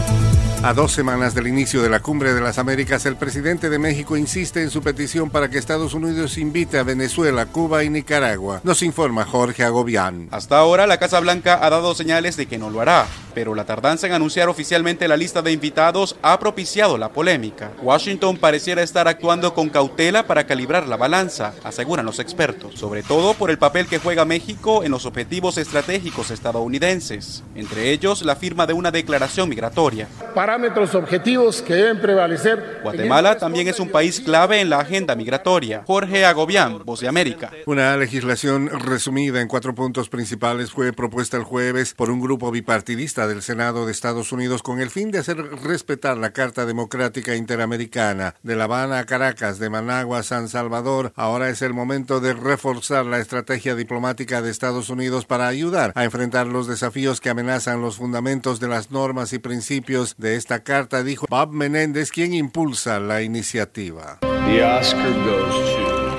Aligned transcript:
A 0.63 0.75
dos 0.75 0.91
semanas 0.91 1.33
del 1.33 1.47
inicio 1.47 1.81
de 1.81 1.89
la 1.89 2.01
Cumbre 2.01 2.35
de 2.35 2.39
las 2.39 2.59
Américas, 2.59 3.07
el 3.07 3.15
presidente 3.15 3.67
de 3.71 3.79
México 3.79 4.15
insiste 4.15 4.61
en 4.61 4.69
su 4.69 4.83
petición 4.83 5.31
para 5.31 5.49
que 5.49 5.57
Estados 5.57 5.95
Unidos 5.95 6.37
invite 6.37 6.77
a 6.77 6.83
Venezuela, 6.83 7.47
Cuba 7.47 7.83
y 7.83 7.89
Nicaragua. 7.89 8.61
Nos 8.63 8.83
informa 8.83 9.25
Jorge 9.25 9.63
Agobián. 9.63 10.27
Hasta 10.29 10.59
ahora, 10.59 10.85
la 10.85 10.99
Casa 10.99 11.19
Blanca 11.19 11.59
ha 11.65 11.69
dado 11.71 11.95
señales 11.95 12.37
de 12.37 12.45
que 12.45 12.59
no 12.59 12.69
lo 12.69 12.79
hará, 12.79 13.07
pero 13.33 13.55
la 13.55 13.65
tardanza 13.65 14.05
en 14.05 14.13
anunciar 14.13 14.49
oficialmente 14.49 15.07
la 15.07 15.17
lista 15.17 15.41
de 15.41 15.51
invitados 15.51 16.15
ha 16.21 16.37
propiciado 16.37 16.99
la 16.99 17.09
polémica. 17.09 17.71
Washington 17.81 18.37
pareciera 18.37 18.83
estar 18.83 19.07
actuando 19.07 19.55
con 19.55 19.69
cautela 19.69 20.27
para 20.27 20.45
calibrar 20.45 20.87
la 20.87 20.95
balanza, 20.95 21.55
aseguran 21.63 22.05
los 22.05 22.19
expertos, 22.19 22.75
sobre 22.75 23.01
todo 23.01 23.33
por 23.33 23.49
el 23.49 23.57
papel 23.57 23.87
que 23.87 23.97
juega 23.97 24.25
México 24.25 24.83
en 24.83 24.91
los 24.91 25.07
objetivos 25.07 25.57
estratégicos 25.57 26.29
estadounidenses, 26.29 27.43
entre 27.55 27.89
ellos 27.89 28.21
la 28.21 28.35
firma 28.35 28.67
de 28.67 28.73
una 28.73 28.91
declaración 28.91 29.49
migratoria 29.49 30.07
parámetros 30.51 30.95
objetivos 30.95 31.61
que 31.61 31.75
deben 31.75 32.01
prevalecer. 32.01 32.81
Guatemala 32.83 33.37
también 33.37 33.69
es 33.69 33.79
un 33.79 33.87
país 33.87 34.19
clave 34.19 34.59
en 34.59 34.69
la 34.69 34.79
agenda 34.79 35.15
migratoria. 35.15 35.83
Jorge 35.87 36.25
Agobián, 36.25 36.83
Voz 36.83 36.99
de 36.99 37.07
América. 37.07 37.51
Una 37.65 37.95
legislación 37.95 38.67
resumida 38.67 39.39
en 39.39 39.47
cuatro 39.47 39.73
puntos 39.73 40.09
principales 40.09 40.71
fue 40.71 40.91
propuesta 40.91 41.37
el 41.37 41.45
jueves 41.45 41.93
por 41.93 42.09
un 42.09 42.19
grupo 42.19 42.51
bipartidista 42.51 43.27
del 43.27 43.41
Senado 43.41 43.85
de 43.85 43.93
Estados 43.93 44.33
Unidos 44.33 44.61
con 44.61 44.81
el 44.81 44.89
fin 44.89 45.09
de 45.09 45.19
hacer 45.19 45.37
respetar 45.37 46.17
la 46.17 46.33
Carta 46.33 46.65
Democrática 46.65 47.33
Interamericana. 47.33 48.35
De 48.43 48.57
La 48.57 48.65
Habana 48.65 48.99
a 48.99 49.05
Caracas, 49.05 49.57
de 49.57 49.69
Managua 49.69 50.19
a 50.19 50.23
San 50.23 50.49
Salvador, 50.49 51.13
ahora 51.15 51.47
es 51.47 51.61
el 51.61 51.73
momento 51.73 52.19
de 52.19 52.33
reforzar 52.33 53.05
la 53.05 53.19
estrategia 53.19 53.73
diplomática 53.73 54.41
de 54.41 54.51
Estados 54.51 54.89
Unidos 54.89 55.25
para 55.25 55.47
ayudar 55.47 55.93
a 55.95 56.03
enfrentar 56.03 56.47
los 56.47 56.67
desafíos 56.67 57.21
que 57.21 57.29
amenazan 57.29 57.81
los 57.81 57.95
fundamentos 57.95 58.59
de 58.59 58.67
las 58.67 58.91
normas 58.91 59.31
y 59.31 59.39
principios 59.39 60.15
de 60.17 60.40
esta 60.41 60.63
carta 60.63 61.03
dijo 61.03 61.27
Bob 61.29 61.51
Menéndez, 61.51 62.09
quien 62.09 62.33
impulsa 62.33 62.99
la 62.99 63.21
iniciativa. 63.21 64.17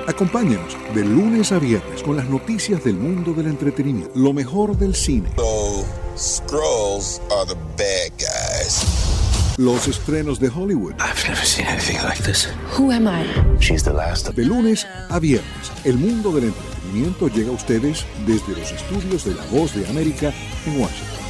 Acompáñenos 0.07 0.77
de 0.95 1.03
lunes 1.03 1.51
a 1.51 1.59
viernes 1.59 2.01
con 2.01 2.15
las 2.15 2.29
noticias 2.29 2.81
del 2.85 2.95
mundo 2.95 3.33
del 3.33 3.47
entretenimiento, 3.47 4.13
lo 4.15 4.31
mejor 4.31 4.77
del 4.77 4.95
cine. 4.95 5.29
Los 9.57 9.89
estrenos 9.89 10.39
de 10.39 10.47
Hollywood. 10.47 10.93
De 14.31 14.45
lunes 14.45 14.87
a 15.09 15.19
viernes, 15.19 15.71
el 15.83 15.97
mundo 15.97 16.31
del 16.31 16.45
entretenimiento 16.45 17.27
llega 17.27 17.49
a 17.49 17.53
ustedes 17.55 18.05
desde 18.25 18.57
los 18.57 18.71
estudios 18.71 19.25
de 19.25 19.35
La 19.35 19.43
Voz 19.51 19.75
de 19.75 19.85
América 19.89 20.33
en 20.65 20.79
Washington. 20.79 21.22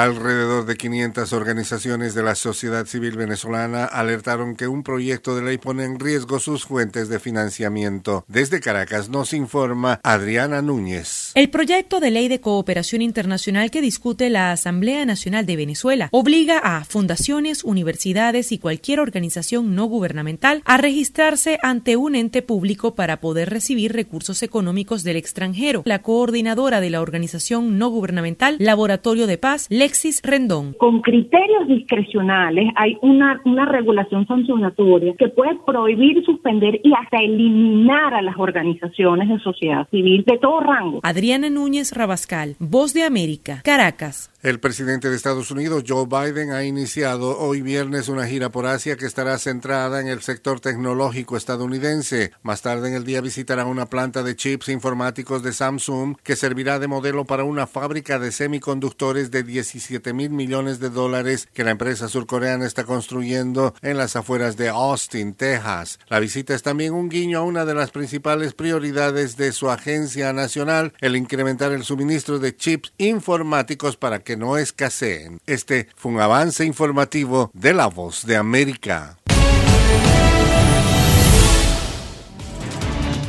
Alrededor 0.00 0.64
de 0.64 0.78
500 0.78 1.30
organizaciones 1.34 2.14
de 2.14 2.22
la 2.22 2.34
sociedad 2.34 2.86
civil 2.86 3.18
venezolana 3.18 3.84
alertaron 3.84 4.56
que 4.56 4.66
un 4.66 4.82
proyecto 4.82 5.36
de 5.36 5.42
ley 5.42 5.58
pone 5.58 5.84
en 5.84 6.00
riesgo 6.00 6.40
sus 6.40 6.64
fuentes 6.64 7.10
de 7.10 7.20
financiamiento. 7.20 8.24
Desde 8.26 8.60
Caracas 8.60 9.10
nos 9.10 9.34
informa 9.34 10.00
Adriana 10.02 10.62
Núñez. 10.62 11.32
El 11.34 11.50
proyecto 11.50 12.00
de 12.00 12.12
ley 12.12 12.28
de 12.28 12.40
cooperación 12.40 13.02
internacional 13.02 13.70
que 13.70 13.82
discute 13.82 14.30
la 14.30 14.52
Asamblea 14.52 15.04
Nacional 15.04 15.44
de 15.44 15.56
Venezuela 15.56 16.08
obliga 16.12 16.56
a 16.56 16.82
fundaciones, 16.86 17.62
universidades 17.62 18.52
y 18.52 18.58
cualquier 18.58 19.00
organización 19.00 19.74
no 19.74 19.84
gubernamental 19.84 20.62
a 20.64 20.78
registrarse 20.78 21.58
ante 21.62 21.98
un 21.98 22.14
ente 22.14 22.40
público 22.40 22.94
para 22.94 23.20
poder 23.20 23.50
recibir 23.50 23.92
recursos 23.92 24.42
económicos 24.42 25.02
del 25.02 25.16
extranjero. 25.16 25.82
La 25.84 25.98
coordinadora 25.98 26.80
de 26.80 26.88
la 26.88 27.02
organización 27.02 27.76
no 27.76 27.90
gubernamental 27.90 28.56
Laboratorio 28.58 29.26
de 29.26 29.36
Paz, 29.36 29.66
Alexis 29.90 30.20
Rendón. 30.22 30.74
Con 30.74 31.02
criterios 31.02 31.66
discrecionales 31.66 32.72
hay 32.76 32.96
una, 33.02 33.40
una 33.44 33.66
regulación 33.66 34.24
sancionatoria 34.24 35.14
que 35.18 35.28
puede 35.30 35.58
prohibir, 35.66 36.24
suspender 36.24 36.80
y 36.84 36.92
hasta 36.94 37.16
eliminar 37.16 38.14
a 38.14 38.22
las 38.22 38.36
organizaciones 38.38 39.28
de 39.28 39.40
sociedad 39.40 39.88
civil 39.90 40.22
de 40.24 40.38
todo 40.38 40.60
rango. 40.60 41.00
Adriana 41.02 41.50
Núñez 41.50 41.90
Rabascal, 41.92 42.54
Voz 42.60 42.94
de 42.94 43.02
América, 43.02 43.62
Caracas. 43.64 44.30
El 44.42 44.58
presidente 44.58 45.10
de 45.10 45.16
Estados 45.16 45.50
Unidos, 45.50 45.84
Joe 45.86 46.06
Biden, 46.06 46.52
ha 46.52 46.64
iniciado 46.64 47.38
hoy 47.38 47.60
viernes 47.60 48.08
una 48.08 48.26
gira 48.26 48.48
por 48.48 48.64
Asia 48.64 48.96
que 48.96 49.04
estará 49.04 49.36
centrada 49.36 50.00
en 50.00 50.06
el 50.06 50.22
sector 50.22 50.60
tecnológico 50.60 51.36
estadounidense. 51.36 52.30
Más 52.42 52.62
tarde 52.62 52.88
en 52.88 52.94
el 52.94 53.04
día 53.04 53.20
visitará 53.20 53.66
una 53.66 53.84
planta 53.86 54.22
de 54.22 54.36
chips 54.36 54.70
informáticos 54.70 55.42
de 55.42 55.52
Samsung 55.52 56.16
que 56.22 56.36
servirá 56.36 56.78
de 56.78 56.88
modelo 56.88 57.26
para 57.26 57.44
una 57.44 57.66
fábrica 57.66 58.18
de 58.18 58.32
semiconductores 58.32 59.30
de 59.30 59.42
17 59.72 60.12
mil 60.12 60.30
millones 60.30 60.80
de 60.80 60.90
dólares 60.90 61.48
que 61.52 61.64
la 61.64 61.70
empresa 61.70 62.08
surcoreana 62.08 62.66
está 62.66 62.84
construyendo 62.84 63.74
en 63.82 63.96
las 63.96 64.16
afueras 64.16 64.56
de 64.56 64.68
Austin, 64.68 65.34
Texas. 65.34 65.98
La 66.08 66.20
visita 66.20 66.54
es 66.54 66.62
también 66.62 66.94
un 66.94 67.08
guiño 67.08 67.38
a 67.38 67.42
una 67.42 67.64
de 67.64 67.74
las 67.74 67.90
principales 67.90 68.54
prioridades 68.54 69.36
de 69.36 69.52
su 69.52 69.70
agencia 69.70 70.32
nacional, 70.32 70.92
el 71.00 71.16
incrementar 71.16 71.72
el 71.72 71.84
suministro 71.84 72.38
de 72.38 72.56
chips 72.56 72.92
informáticos 72.98 73.96
para 73.96 74.20
que 74.20 74.36
no 74.36 74.56
escaseen. 74.56 75.40
Este 75.46 75.88
fue 75.96 76.12
un 76.12 76.20
avance 76.20 76.64
informativo 76.64 77.50
de 77.54 77.74
La 77.74 77.86
Voz 77.86 78.26
de 78.26 78.36
América. 78.36 79.18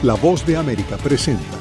La 0.03 0.15
Voz 0.15 0.45
de 0.47 0.57
América 0.57 0.97
presenta 0.97 1.60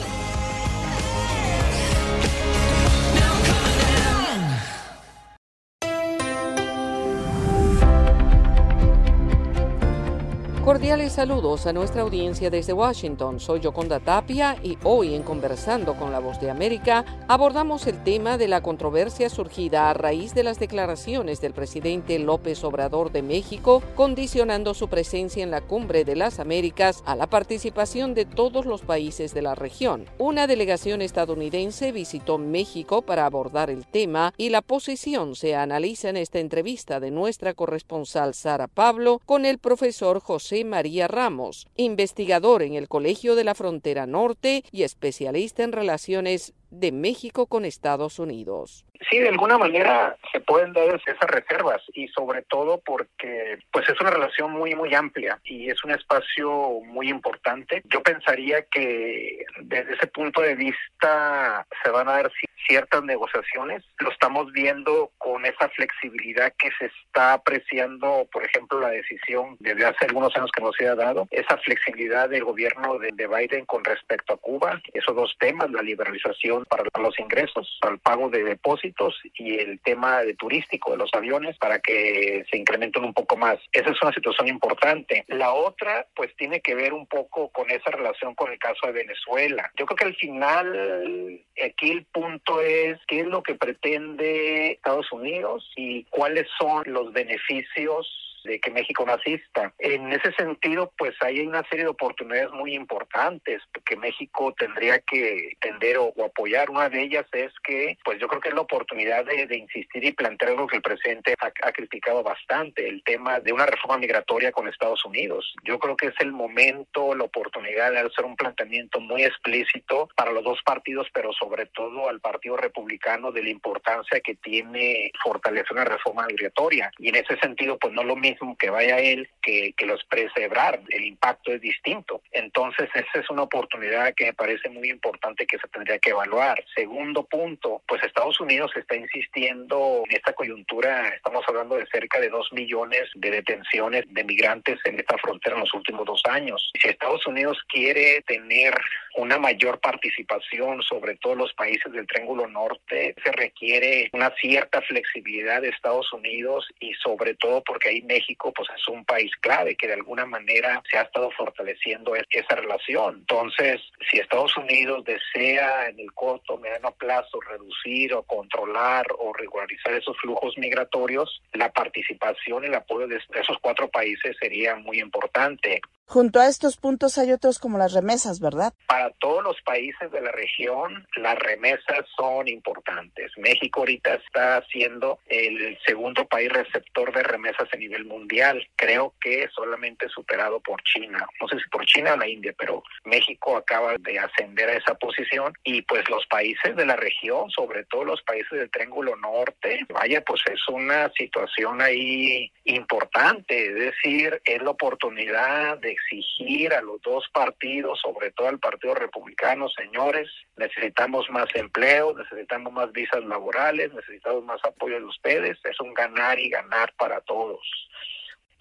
Saludos 11.11 11.67
a 11.67 11.73
nuestra 11.73 12.03
audiencia 12.03 12.49
desde 12.49 12.71
Washington. 12.71 13.41
Soy 13.41 13.59
Yoconda 13.59 13.99
Tapia 13.99 14.55
y 14.63 14.77
hoy 14.85 15.13
en 15.13 15.23
Conversando 15.23 15.95
con 15.95 16.13
la 16.13 16.19
Voz 16.19 16.39
de 16.39 16.49
América 16.49 17.03
abordamos 17.27 17.85
el 17.85 18.01
tema 18.01 18.37
de 18.37 18.47
la 18.47 18.63
controversia 18.63 19.29
surgida 19.29 19.89
a 19.89 19.93
raíz 19.93 20.33
de 20.33 20.43
las 20.43 20.57
declaraciones 20.57 21.41
del 21.41 21.53
presidente 21.53 22.17
López 22.17 22.63
Obrador 22.63 23.11
de 23.11 23.23
México 23.23 23.83
condicionando 23.95 24.73
su 24.73 24.87
presencia 24.87 25.43
en 25.43 25.51
la 25.51 25.59
Cumbre 25.59 26.05
de 26.05 26.15
las 26.15 26.39
Américas 26.39 27.03
a 27.05 27.17
la 27.17 27.27
participación 27.27 28.13
de 28.13 28.23
todos 28.23 28.65
los 28.65 28.81
países 28.81 29.33
de 29.33 29.41
la 29.41 29.53
región. 29.53 30.05
Una 30.17 30.47
delegación 30.47 31.01
estadounidense 31.01 31.91
visitó 31.91 32.37
México 32.37 33.01
para 33.01 33.25
abordar 33.25 33.69
el 33.69 33.85
tema 33.85 34.33
y 34.37 34.47
la 34.47 34.61
posición 34.61 35.35
se 35.35 35.55
analiza 35.55 36.07
en 36.07 36.15
esta 36.15 36.39
entrevista 36.39 37.01
de 37.01 37.11
nuestra 37.11 37.53
corresponsal 37.53 38.33
Sara 38.33 38.69
Pablo 38.69 39.19
con 39.25 39.45
el 39.45 39.57
profesor 39.57 40.21
José 40.21 40.63
María 40.63 41.00
Ramos, 41.07 41.67
investigador 41.75 42.63
en 42.63 42.75
el 42.75 42.87
Colegio 42.87 43.35
de 43.35 43.43
la 43.43 43.55
Frontera 43.55 44.05
Norte 44.07 44.63
y 44.71 44.83
especialista 44.83 45.63
en 45.63 45.71
relaciones 45.71 46.53
de 46.69 46.91
México 46.91 47.45
con 47.47 47.65
Estados 47.65 48.19
Unidos. 48.19 48.85
Sí, 49.09 49.17
de 49.19 49.29
alguna 49.29 49.57
manera 49.57 50.15
se 50.31 50.39
pueden 50.39 50.73
dar 50.73 51.01
esas 51.05 51.29
reservas 51.29 51.81
y 51.93 52.07
sobre 52.09 52.43
todo 52.43 52.81
porque 52.85 53.57
pues 53.71 53.89
es 53.89 53.99
una 53.99 54.11
relación 54.11 54.51
muy 54.51 54.75
muy 54.75 54.93
amplia 54.93 55.39
y 55.43 55.69
es 55.69 55.83
un 55.83 55.91
espacio 55.91 56.79
muy 56.85 57.09
importante. 57.09 57.81
Yo 57.85 58.03
pensaría 58.03 58.63
que 58.63 59.43
desde 59.61 59.93
ese 59.93 60.07
punto 60.07 60.41
de 60.41 60.55
vista 60.55 61.65
se 61.83 61.89
van 61.89 62.07
a 62.09 62.13
dar 62.13 62.31
ciertas 62.67 63.03
negociaciones. 63.03 63.83
Lo 63.99 64.11
estamos 64.11 64.51
viendo 64.51 65.11
con 65.17 65.45
esa 65.45 65.67
flexibilidad 65.69 66.53
que 66.57 66.69
se 66.77 66.85
está 66.85 67.33
apreciando, 67.33 68.27
por 68.31 68.45
ejemplo, 68.45 68.79
la 68.79 68.89
decisión 68.89 69.57
desde 69.59 69.85
hace 69.85 70.05
algunos 70.05 70.35
años 70.37 70.51
que 70.55 70.61
nos 70.61 70.75
se 70.75 70.87
ha 70.87 70.95
dado, 70.95 71.27
esa 71.31 71.57
flexibilidad 71.57 72.29
del 72.29 72.43
gobierno 72.43 72.97
de, 72.99 73.09
de 73.13 73.27
Biden 73.27 73.65
con 73.65 73.83
respecto 73.83 74.33
a 74.33 74.37
Cuba, 74.37 74.81
esos 74.93 75.15
dos 75.15 75.35
temas, 75.39 75.71
la 75.71 75.81
liberalización 75.81 76.65
para 76.65 76.83
los 76.99 77.19
ingresos, 77.19 77.77
para 77.81 77.95
el 77.95 77.99
pago 77.99 78.29
de 78.29 78.43
depósitos 78.43 78.90
y 79.35 79.57
el 79.57 79.79
tema 79.81 80.21
de 80.21 80.33
turístico 80.35 80.91
de 80.91 80.97
los 80.97 81.09
aviones 81.13 81.57
para 81.57 81.79
que 81.79 82.45
se 82.49 82.57
incrementen 82.57 83.03
un 83.03 83.13
poco 83.13 83.37
más. 83.37 83.57
Esa 83.71 83.91
es 83.91 84.01
una 84.01 84.13
situación 84.13 84.47
importante. 84.47 85.23
La 85.27 85.53
otra, 85.53 86.07
pues 86.15 86.35
tiene 86.35 86.61
que 86.61 86.75
ver 86.75 86.93
un 86.93 87.07
poco 87.07 87.49
con 87.49 87.69
esa 87.69 87.91
relación 87.91 88.35
con 88.35 88.51
el 88.51 88.59
caso 88.59 88.87
de 88.87 88.93
Venezuela. 88.93 89.71
Yo 89.77 89.85
creo 89.85 89.97
que 89.97 90.05
al 90.05 90.15
final 90.15 91.41
aquí 91.65 91.91
el 91.91 92.05
punto 92.05 92.61
es 92.61 92.99
qué 93.07 93.21
es 93.21 93.27
lo 93.27 93.43
que 93.43 93.55
pretende 93.55 94.71
Estados 94.71 95.11
Unidos 95.11 95.69
y 95.75 96.03
cuáles 96.05 96.47
son 96.59 96.83
los 96.85 97.11
beneficios 97.13 98.30
de 98.43 98.59
que 98.59 98.71
México 98.71 99.05
no 99.05 99.13
asista. 99.13 99.73
En 99.79 100.11
ese 100.11 100.31
sentido, 100.33 100.91
pues 100.97 101.15
hay 101.21 101.41
una 101.41 101.63
serie 101.69 101.85
de 101.85 101.91
oportunidades 101.91 102.51
muy 102.51 102.73
importantes 102.75 103.61
que 103.85 103.95
México 103.95 104.53
tendría 104.57 104.99
que 104.99 105.53
tender 105.59 105.97
o, 105.97 106.13
apoyar. 106.23 106.69
Una 106.69 106.89
de 106.89 107.01
ellas 107.01 107.25
es 107.31 107.51
que, 107.63 107.97
pues 108.03 108.19
yo 108.19 108.27
creo 108.27 108.41
que 108.41 108.49
es 108.49 108.55
la 108.55 108.61
oportunidad 108.61 109.25
de, 109.25 109.47
de 109.47 109.57
insistir 109.57 110.03
y 110.03 110.11
plantear 110.11 110.51
algo 110.51 110.67
que 110.67 110.77
el 110.77 110.81
presidente 110.81 111.35
ha, 111.39 111.47
ha, 111.47 111.71
criticado 111.71 112.23
bastante, 112.23 112.87
el 112.87 113.03
tema 113.03 113.39
de 113.39 113.53
una 113.53 113.65
reforma 113.65 113.97
migratoria 113.97 114.51
con 114.51 114.67
Estados 114.67 115.03
Unidos. 115.05 115.53
Yo 115.63 115.79
creo 115.79 115.95
que 115.95 116.07
es 116.07 116.15
el 116.19 116.31
momento, 116.31 117.15
la 117.15 117.25
oportunidad 117.25 117.91
de 117.91 117.99
hacer 117.99 118.25
un 118.25 118.35
planteamiento 118.35 118.99
muy 118.99 119.23
explícito 119.23 120.09
para 120.15 120.31
los 120.31 120.43
dos 120.43 120.59
partidos, 120.63 121.07
pero 121.13 121.31
sobre 121.33 121.65
todo 121.67 122.09
al 122.09 122.19
Partido 122.19 122.57
Republicano 122.57 123.31
de 123.31 123.43
la 123.43 123.49
importancia 123.49 124.19
que 124.21 124.35
tiene 124.35 125.11
fortalecer 125.23 125.73
una 125.73 125.85
reforma 125.85 126.25
migratoria. 126.27 126.91
Y 126.97 127.09
en 127.09 127.15
ese 127.15 127.37
sentido, 127.37 127.77
pues 127.77 127.93
no 127.93 128.03
lo 128.03 128.15
mismo 128.15 128.30
que 128.57 128.69
vaya 128.69 128.99
él 128.99 129.29
que, 129.41 129.73
que 129.77 129.85
lo 129.85 129.95
exprese 129.95 130.43
Ebrard. 130.43 130.81
El 130.89 131.05
impacto 131.05 131.51
es 131.51 131.61
distinto. 131.61 132.21
Entonces, 132.31 132.89
esa 132.93 133.19
es 133.19 133.29
una 133.29 133.43
oportunidad 133.43 134.13
que 134.15 134.25
me 134.25 134.33
parece 134.33 134.69
muy 134.69 134.89
importante 134.89 135.45
que 135.45 135.57
se 135.57 135.67
tendría 135.67 135.99
que 135.99 136.11
evaluar. 136.11 136.63
Segundo 136.75 137.23
punto, 137.25 137.81
pues 137.87 138.03
Estados 138.03 138.39
Unidos 138.39 138.71
está 138.75 138.95
insistiendo 138.95 140.03
en 140.09 140.15
esta 140.15 140.33
coyuntura, 140.33 141.09
estamos 141.09 141.43
hablando 141.47 141.75
de 141.75 141.87
cerca 141.87 142.19
de 142.19 142.29
dos 142.29 142.51
millones 142.53 143.09
de 143.15 143.31
detenciones 143.31 144.05
de 144.09 144.23
migrantes 144.23 144.79
en 144.85 144.99
esta 144.99 145.17
frontera 145.17 145.55
en 145.55 145.61
los 145.61 145.73
últimos 145.73 146.05
dos 146.05 146.21
años. 146.29 146.71
Si 146.79 146.87
Estados 146.87 147.25
Unidos 147.27 147.57
quiere 147.67 148.21
tener 148.27 148.73
una 149.17 149.37
mayor 149.37 149.79
participación 149.79 150.81
sobre 150.83 151.15
todos 151.17 151.37
los 151.37 151.53
países 151.53 151.91
del 151.91 152.07
Triángulo 152.07 152.47
Norte, 152.47 153.15
se 153.23 153.31
requiere 153.31 154.09
una 154.13 154.33
cierta 154.41 154.81
flexibilidad 154.81 155.61
de 155.61 155.69
Estados 155.69 156.11
Unidos 156.13 156.67
y 156.79 156.93
sobre 156.95 157.35
todo 157.35 157.63
porque 157.63 157.89
ahí 157.89 158.01
México 158.21 158.53
pues 158.55 158.69
es 158.75 158.87
un 158.87 159.03
país 159.03 159.31
clave 159.41 159.75
que 159.75 159.87
de 159.87 159.93
alguna 159.93 160.25
manera 160.25 160.81
se 160.89 160.97
ha 160.97 161.01
estado 161.03 161.31
fortaleciendo 161.31 162.13
esa 162.15 162.55
relación. 162.55 163.17
Entonces, 163.19 163.81
si 164.09 164.19
Estados 164.19 164.55
Unidos 164.57 165.03
desea 165.05 165.87
en 165.89 165.99
el 165.99 166.11
corto, 166.13 166.57
mediano 166.57 166.91
plazo 166.91 167.39
reducir 167.41 168.13
o 168.13 168.23
controlar 168.23 169.05
o 169.17 169.33
regularizar 169.33 169.93
esos 169.93 170.17
flujos 170.17 170.57
migratorios, 170.57 171.41
la 171.53 171.71
participación 171.71 172.63
y 172.63 172.67
el 172.67 172.75
apoyo 172.75 173.07
de 173.07 173.17
esos 173.17 173.57
cuatro 173.59 173.89
países 173.89 174.35
sería 174.39 174.75
muy 174.75 174.99
importante. 174.99 175.81
Junto 176.11 176.41
a 176.41 176.47
estos 176.47 176.75
puntos 176.75 177.17
hay 177.17 177.31
otros 177.31 177.57
como 177.57 177.77
las 177.77 177.93
remesas, 177.93 178.41
¿verdad? 178.41 178.73
Para 178.85 179.11
todos 179.11 179.41
los 179.45 179.61
países 179.61 180.11
de 180.11 180.19
la 180.19 180.33
región, 180.33 181.07
las 181.15 181.39
remesas 181.39 182.05
son 182.17 182.49
importantes. 182.49 183.31
México 183.37 183.79
ahorita 183.79 184.15
está 184.15 184.61
siendo 184.69 185.19
el 185.27 185.79
segundo 185.85 186.25
país 186.25 186.51
receptor 186.51 187.13
de 187.13 187.23
remesas 187.23 187.69
a 187.71 187.77
nivel 187.77 188.03
mundial. 188.03 188.61
Creo 188.75 189.13
que 189.21 189.47
solamente 189.55 190.09
superado 190.09 190.59
por 190.59 190.83
China. 190.83 191.25
No 191.39 191.47
sé 191.47 191.55
si 191.59 191.69
por 191.69 191.85
China 191.85 192.15
o 192.15 192.17
la 192.17 192.27
India, 192.27 192.53
pero 192.57 192.83
México 193.05 193.55
acaba 193.55 193.95
de 193.97 194.19
ascender 194.19 194.67
a 194.67 194.75
esa 194.75 194.95
posición 194.95 195.53
y 195.63 195.81
pues 195.83 196.09
los 196.09 196.25
países 196.27 196.75
de 196.75 196.85
la 196.85 196.97
región, 196.97 197.49
sobre 197.51 197.85
todo 197.85 198.03
los 198.03 198.21
países 198.23 198.51
del 198.51 198.69
Triángulo 198.69 199.15
Norte, 199.15 199.85
vaya, 199.87 200.19
pues 200.25 200.41
es 200.51 200.59
una 200.67 201.09
situación 201.13 201.81
ahí 201.81 202.51
importante. 202.65 203.67
Es 203.67 203.75
decir, 203.75 204.41
es 204.43 204.61
la 204.61 204.71
oportunidad 204.71 205.77
de 205.77 206.00
exigir 206.09 206.73
a 206.73 206.81
los 206.81 207.01
dos 207.01 207.25
partidos, 207.33 207.99
sobre 207.99 208.31
todo 208.31 208.47
al 208.47 208.59
Partido 208.59 208.95
Republicano, 208.95 209.69
señores, 209.69 210.29
necesitamos 210.57 211.29
más 211.29 211.47
empleo, 211.55 212.15
necesitamos 212.17 212.73
más 212.73 212.91
visas 212.91 213.23
laborales, 213.23 213.93
necesitamos 213.93 214.43
más 214.43 214.63
apoyo 214.63 214.99
de 214.99 215.05
ustedes, 215.05 215.57
es 215.63 215.79
un 215.79 215.93
ganar 215.93 216.39
y 216.39 216.49
ganar 216.49 216.93
para 216.97 217.21
todos. 217.21 217.61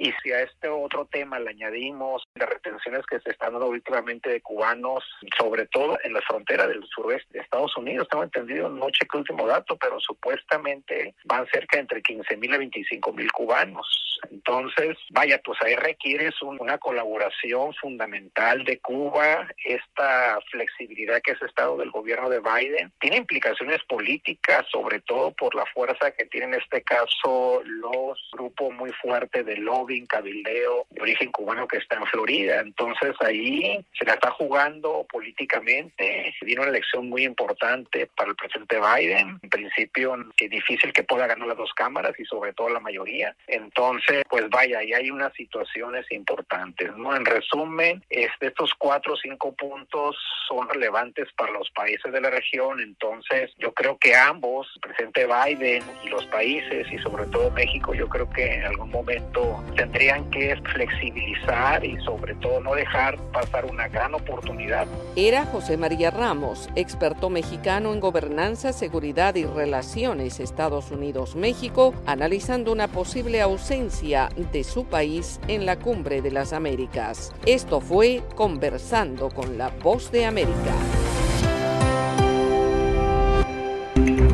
Y 0.01 0.15
si 0.23 0.33
a 0.33 0.41
este 0.41 0.67
otro 0.67 1.05
tema 1.05 1.39
le 1.39 1.51
añadimos 1.51 2.23
las 2.35 2.49
retenciones 2.49 3.05
que 3.05 3.21
se 3.21 3.33
están 3.33 3.53
dando 3.53 3.69
últimamente 3.69 4.31
de 4.31 4.41
cubanos, 4.41 5.05
sobre 5.39 5.67
todo 5.67 5.99
en 6.03 6.15
la 6.15 6.23
frontera 6.23 6.67
del 6.67 6.83
suroeste 6.89 7.35
de 7.35 7.41
Estados 7.41 7.77
Unidos, 7.77 8.09
tengo 8.09 8.25
entendido, 8.25 8.71
no 8.71 8.89
cheque 8.89 9.19
último 9.19 9.47
dato, 9.47 9.77
pero 9.77 10.01
supuestamente 10.01 11.15
van 11.25 11.47
cerca 11.53 11.79
entre 11.79 12.01
15 12.01 12.35
mil 12.39 12.55
a 12.55 12.57
25 12.57 13.13
mil 13.13 13.31
cubanos. 13.31 13.87
Entonces, 14.31 14.97
vaya, 15.11 15.41
pues 15.45 15.59
ahí 15.63 15.77
requieres 15.77 16.35
una 16.43 16.79
colaboración 16.79 17.75
fundamental 17.75 18.65
de 18.65 18.79
Cuba, 18.79 19.49
esta 19.65 20.39
flexibilidad 20.51 21.21
que 21.23 21.33
es 21.33 21.43
estado 21.43 21.77
del 21.77 21.91
gobierno 21.91 22.29
de 22.29 22.41
Biden. 22.41 22.93
Tiene 23.01 23.17
implicaciones 23.17 23.83
políticas, 23.89 24.67
sobre 24.71 25.01
todo 25.01 25.33
por 25.33 25.55
la 25.55 25.67
fuerza 25.67 26.11
que 26.13 26.27
tiene 26.27 26.47
en 26.47 26.55
este 26.55 26.83
caso 26.83 27.63
los 27.65 28.19
grupos 28.33 28.73
muy 28.75 28.93
fuertes 28.93 29.45
de 29.45 29.57
lobby 29.57 29.90
cabildeo 30.07 30.87
de 30.91 31.03
origen 31.03 31.31
cubano 31.33 31.67
que 31.67 31.79
está 31.79 31.97
en 31.97 32.07
Florida. 32.07 32.61
Entonces 32.61 33.15
ahí 33.21 33.85
se 33.99 34.05
la 34.05 34.15
está 34.15 34.31
jugando 34.31 35.07
políticamente. 35.11 36.35
Viene 36.43 36.63
una 36.63 36.71
elección 36.71 37.09
muy 37.09 37.25
importante 37.25 38.09
para 38.17 38.31
el 38.31 38.37
presidente 38.37 38.79
Biden. 38.79 39.39
En 39.43 39.51
principio 39.51 40.17
es 40.37 40.51
difícil 40.51 40.93
que 40.93 41.03
pueda 41.03 41.27
ganar 41.27 41.47
las 41.49 41.57
dos 41.57 41.73
cámaras 41.75 42.19
y 42.19 42.25
sobre 42.25 42.53
todo 42.53 42.69
la 42.69 42.81
mayoría. 42.81 43.35
Entonces, 43.47 44.23
pues 44.29 44.49
vaya, 44.51 44.79
ahí 44.79 44.93
hay 44.93 45.11
unas 45.11 45.33
situaciones 45.35 46.07
importantes. 46.11 46.95
¿no? 46.97 47.15
En 47.15 47.25
resumen, 47.25 48.03
este, 48.09 48.49
estos 48.49 48.73
cuatro 48.79 49.15
o 49.15 49.17
cinco 49.17 49.55
puntos 49.55 50.17
son 50.49 50.69
relevantes 50.69 51.29
para 51.37 51.53
los 51.53 51.71
países 51.71 52.13
de 52.13 52.21
la 52.21 52.31
región. 52.31 52.81
Entonces, 52.81 53.51
yo 53.59 53.73
creo 53.73 53.99
que 53.99 54.15
ambos, 54.15 54.69
el 54.77 54.81
presidente 54.81 55.27
Biden 55.27 55.83
y 56.05 56.09
los 56.09 56.27
países 56.27 56.91
y 56.91 56.99
sobre 56.99 57.27
todo 57.27 57.51
México, 57.51 57.95
yo 57.95 58.09
creo 58.09 58.29
que 58.31 58.55
en 58.55 58.65
algún 58.65 58.91
momento 58.91 59.63
tendrían 59.81 60.31
que 60.31 60.55
flexibilizar 60.75 61.83
y 61.83 61.97
sobre 62.03 62.35
todo 62.35 62.61
no 62.61 62.75
dejar 62.75 63.17
pasar 63.33 63.65
una 63.65 63.89
gran 63.89 64.15
oportunidad. 64.15 64.87
Era 65.17 65.47
José 65.47 65.79
María 65.79 66.11
Ramos, 66.11 66.69
experto 66.77 67.31
mexicano 67.31 67.95
en 67.95 68.01
gobernanza, 68.01 68.75
seguridad 68.75 69.37
y 69.37 69.47
relaciones 69.47 70.39
Estados 70.39 70.91
Unidos-México, 70.91 71.95
analizando 72.05 72.73
una 72.73 72.89
posible 72.89 73.41
ausencia 73.41 74.29
de 74.53 74.65
su 74.65 74.85
país 74.85 75.41
en 75.49 75.65
la 75.65 75.77
cumbre 75.77 76.21
de 76.21 76.31
las 76.31 76.53
Américas. 76.53 77.33
Esto 77.47 77.81
fue 77.81 78.23
Conversando 78.35 79.31
con 79.31 79.57
la 79.57 79.71
Voz 79.83 80.13
de 80.13 80.27
América. 80.27 80.75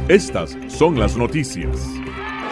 Estas 0.09 0.57
son 0.67 0.99
las 0.99 1.17
noticias. 1.17 1.87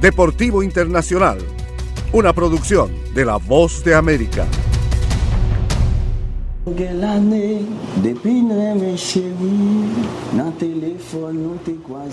Deportivo 0.00 0.62
Internacional, 0.62 1.38
una 2.12 2.34
producción 2.34 2.90
de 3.14 3.24
La 3.24 3.36
Voz 3.36 3.82
de 3.82 3.94
América. 3.94 4.44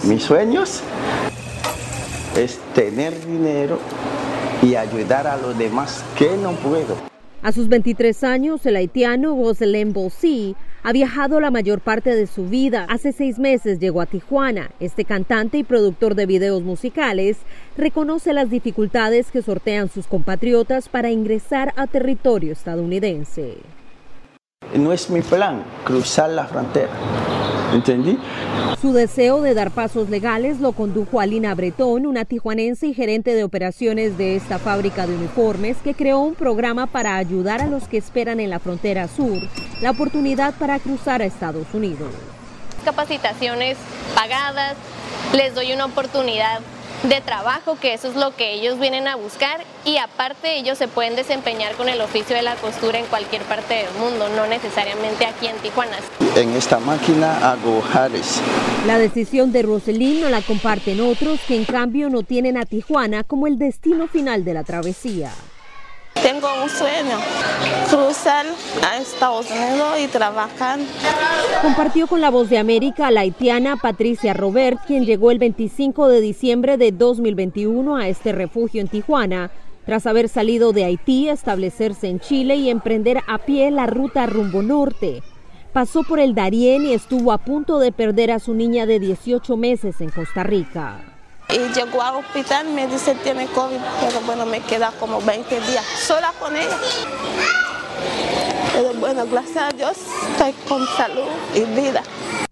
Mis 0.04 0.24
sueños 0.24 0.82
es 2.38 2.60
tener 2.74 3.26
dinero 3.26 3.80
y 4.62 4.76
ayudar 4.76 5.28
a 5.28 5.36
los 5.36 5.58
demás 5.58 6.06
que 6.18 6.38
no 6.38 6.54
puedo. 6.54 7.13
A 7.44 7.52
sus 7.52 7.68
23 7.68 8.24
años, 8.24 8.66
el 8.66 8.78
haitiano 8.78 9.34
Gosselin 9.34 9.92
Bossi 9.92 10.56
ha 10.82 10.94
viajado 10.94 11.42
la 11.42 11.52
mayor 11.52 11.82
parte 11.82 12.16
de 12.16 12.26
su 12.26 12.46
vida. 12.46 12.86
Hace 12.88 13.12
seis 13.12 13.38
meses 13.38 13.80
llegó 13.80 14.00
a 14.00 14.06
Tijuana. 14.06 14.72
Este 14.80 15.04
cantante 15.04 15.58
y 15.58 15.66
productor 15.66 16.16
de 16.16 16.26
videos 16.26 16.64
musicales 16.64 17.36
reconoce 17.76 18.32
las 18.32 18.50
dificultades 18.50 19.30
que 19.30 19.42
sortean 19.42 19.90
sus 19.90 20.08
compatriotas 20.08 20.88
para 20.88 21.12
ingresar 21.12 21.74
a 21.76 21.86
territorio 21.86 22.54
estadounidense. 22.54 23.58
No 24.74 24.94
es 24.94 25.10
mi 25.10 25.22
plan 25.22 25.66
cruzar 25.84 26.30
la 26.30 26.46
frontera. 26.46 26.94
¿Entendí? 27.74 28.18
Su 28.82 28.94
deseo 28.94 29.42
de 29.42 29.54
dar 29.54 29.72
pasos 29.72 30.10
legales 30.10 30.60
lo 30.60 30.74
condujo 30.74 31.20
a 31.20 31.26
Lina 31.26 31.56
Bretón, 31.56 32.06
una 32.06 32.26
tijuanense 32.26 32.88
y 32.88 32.94
gerente 32.94 33.34
de 33.34 33.44
operaciones 33.44 34.18
de 34.18 34.36
esta 34.36 34.60
fábrica 34.60 35.08
de 35.08 35.16
uniformes, 35.16 35.78
que 35.84 35.94
creó 35.94 36.20
un 36.20 36.36
programa 36.36 36.88
para 36.88 37.18
ayudar 37.18 37.62
a 37.62 37.68
los 37.68 37.88
que 37.88 37.98
esperan 37.98 38.40
en 38.40 38.50
la 38.50 38.60
frontera 38.60 39.08
sur 39.08 39.40
la 39.82 39.92
oportunidad 39.92 40.54
para 40.56 40.80
cruzar 40.80 41.22
a 41.22 41.26
Estados 41.26 41.68
Unidos. 41.74 42.10
Capacitaciones 42.86 43.78
pagadas, 44.16 44.76
les 45.36 45.56
doy 45.56 45.74
una 45.74 45.86
oportunidad 45.86 46.60
de 47.04 47.22
trabajo, 47.22 47.78
que 47.80 47.94
eso 47.94 48.08
es 48.08 48.16
lo 48.16 48.36
que 48.36 48.54
ellos 48.54 48.80
vienen 48.80 49.08
a 49.08 49.16
buscar 49.16 49.62
y 49.86 49.98
aparte 49.98 50.58
ellos 50.58 50.78
se 50.78 50.88
pueden 50.88 51.16
desempeñar 51.16 51.76
con 51.76 51.90
el 51.90 52.00
oficio 52.02 52.36
de 52.36 52.42
la 52.42 52.56
costura 52.56 53.00
en 53.00 53.06
cualquier 53.06 53.42
parte 53.44 53.74
del 53.74 53.94
mundo, 54.00 54.30
no 54.30 54.48
necesariamente 54.48 55.26
aquí 55.26 55.48
en 55.48 55.56
Tijuana. 55.58 55.98
En 56.36 56.54
esta 56.54 56.80
máquina 56.80 57.52
hago 57.52 57.82
jares. 57.82 58.42
La 58.88 58.98
decisión 58.98 59.52
de 59.52 59.64
Roselín 59.64 60.22
no 60.22 60.30
la 60.30 60.42
comparten 60.42 61.02
otros 61.02 61.40
que 61.48 61.56
en 61.56 61.66
cambio 61.66 62.10
no 62.10 62.24
tienen 62.24 62.58
a 62.58 62.66
Tijuana 62.66 63.24
como 63.24 63.48
el 63.48 63.58
destino 63.58 64.08
final 64.08 64.46
de 64.46 64.54
la 64.54 64.64
travesía. 64.64 65.32
Tengo 66.22 66.48
un 66.64 66.70
sueño, 66.70 67.18
cruzar 67.90 68.46
a 68.88 68.98
Estados 68.98 69.50
Unidos 69.50 69.98
y 70.00 70.08
trabajar. 70.08 70.80
Compartió 71.62 72.08
con 72.08 72.22
la 72.22 72.30
voz 72.30 72.50
de 72.50 72.58
América 72.58 73.12
la 73.12 73.22
haitiana 73.22 73.76
Patricia 73.78 74.34
Robert, 74.34 74.80
quien 74.86 75.06
llegó 75.06 75.32
el 75.32 75.40
25 75.40 76.08
de 76.08 76.22
diciembre 76.22 76.78
de 76.78 76.92
2021 76.92 77.98
a 77.98 78.08
este 78.08 78.32
refugio 78.32 78.82
en 78.82 78.88
Tijuana, 78.88 79.52
tras 79.86 80.06
haber 80.06 80.30
salido 80.30 80.72
de 80.72 80.86
Haití, 80.86 81.28
establecerse 81.28 82.08
en 82.08 82.20
Chile 82.20 82.56
y 82.56 82.70
emprender 82.70 83.20
a 83.28 83.40
pie 83.40 83.70
la 83.70 83.86
ruta 83.86 84.26
rumbo 84.26 84.62
norte. 84.62 85.22
Pasó 85.74 86.04
por 86.04 86.20
el 86.20 86.36
Darién 86.36 86.86
y 86.86 86.94
estuvo 86.94 87.32
a 87.32 87.40
punto 87.40 87.80
de 87.80 87.92
perder 87.92 88.32
a 88.32 88.40
su 88.40 88.54
niña 88.54 88.86
de 88.86 89.00
18 89.00 89.58
meses 89.58 90.00
en 90.00 90.10
Costa 90.10 90.44
Rica. 90.44 91.13
Y 91.54 91.72
llegó 91.74 92.02
al 92.02 92.16
hospital, 92.16 92.68
me 92.74 92.88
dice 92.88 93.16
tiene 93.24 93.46
COVID, 93.46 93.78
pero 94.02 94.22
bueno, 94.26 94.46
me 94.46 94.60
queda 94.62 94.92
como 95.00 95.22
20 95.22 95.62
días 95.62 95.86
sola 95.86 96.34
con 96.40 96.56
ella. 96.56 96.78
Pero 98.74 98.94
bueno, 98.96 99.28
gracias 99.32 99.72
a 99.72 99.76
Dios 99.76 99.98
estoy 100.32 100.54
con 100.68 100.84
salud 100.98 101.28
y 101.54 101.62
vida. 101.80 102.02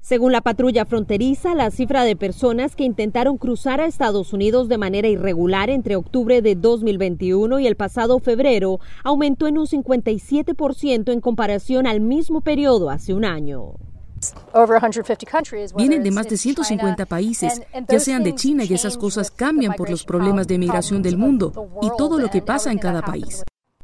Según 0.02 0.34
la 0.34 0.42
patrulla 0.42 0.86
fronteriza, 0.86 1.56
la 1.56 1.72
cifra 1.72 2.04
de 2.04 2.16
personas 2.16 2.76
que 2.76 2.84
intentaron 2.84 3.38
cruzar 3.38 3.82
a 3.82 3.86
Estados 3.86 4.34
Unidos 4.34 4.68
de 4.68 4.78
manera 4.78 5.08
irregular 5.08 5.70
entre 5.70 5.96
octubre 5.96 6.42
de 6.42 6.56
2021 6.56 7.60
y 7.60 7.66
el 7.66 7.76
pasado 7.76 8.20
febrero 8.20 8.80
aumentó 9.04 9.48
en 9.48 9.58
un 9.58 9.68
57% 9.68 11.12
en 11.12 11.22
comparación 11.22 11.88
al 11.88 12.02
mismo 12.02 12.42
periodo 12.42 12.92
hace 12.92 13.14
un 13.14 13.26
año. 13.26 13.74
Vienen 15.76 16.04
de 16.04 16.12
más 16.12 16.28
de 16.28 16.38
150 16.38 17.06
países, 17.06 17.62
ya 17.88 18.00
sean 18.00 18.24
de 18.24 18.36
China, 18.36 18.64
y 18.64 18.74
esas 18.74 18.98
cosas 18.98 19.32
cambian 19.32 19.74
por 19.74 19.90
los 19.90 20.04
problemas 20.04 20.48
de 20.48 20.58
migración 20.58 21.02
del 21.02 21.18
mundo 21.18 21.70
y 21.82 21.90
todo 21.98 22.20
lo 22.20 22.30
que 22.30 22.42
pasa 22.42 22.72
en 22.72 22.78
cada 22.78 23.02
país. 23.02 23.44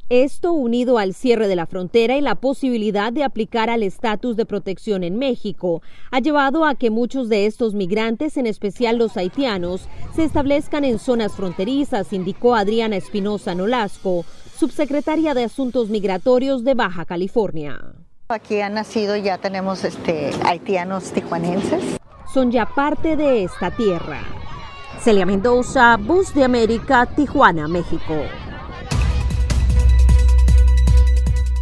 Esto, 0.10 0.54
unido 0.54 1.00
al 1.00 1.14
cierre 1.14 1.50
de 1.50 1.58
la 1.58 1.66
frontera 1.66 2.16
y 2.16 2.22
la 2.22 2.36
posibilidad 2.36 3.12
de 3.12 3.26
aplicar 3.26 3.70
al 3.70 3.84
estatus 3.84 4.38
de 4.38 4.46
protección 4.46 5.04
en 5.04 5.18
México, 5.18 5.82
ha 6.12 6.22
llevado 6.22 6.64
a 6.64 6.76
que 6.76 6.90
muchos 6.90 7.28
de 7.28 7.46
estos 7.46 7.74
migrantes, 7.74 8.38
en 8.38 8.48
especial 8.48 8.98
los 8.98 9.18
haitianos, 9.18 9.90
se 10.16 10.24
establezcan 10.24 10.86
en 10.86 11.00
zonas 11.00 11.34
fronterizas, 11.34 12.14
indicó 12.14 12.56
Adriana 12.56 12.96
Espinosa 12.96 13.54
Nolasco, 13.54 14.24
subsecretaria 14.58 15.34
de 15.34 15.44
Asuntos 15.44 15.90
Migratorios 15.90 16.64
de 16.64 16.74
Baja 16.74 17.04
California. 17.04 18.07
Aquí 18.30 18.60
han 18.60 18.74
nacido, 18.74 19.16
ya 19.16 19.38
tenemos 19.38 19.86
este, 19.86 20.32
haitianos 20.44 21.14
tijuanenses. 21.14 21.82
Son 22.34 22.52
ya 22.52 22.66
parte 22.66 23.16
de 23.16 23.46
esta 23.46 23.72
tierra. 23.72 24.20
Celia 25.00 25.26
Mendoza, 25.26 25.96
Bus 25.96 26.34
de 26.34 26.44
América, 26.44 27.06
Tijuana, 27.06 27.70
México. 27.70 28.16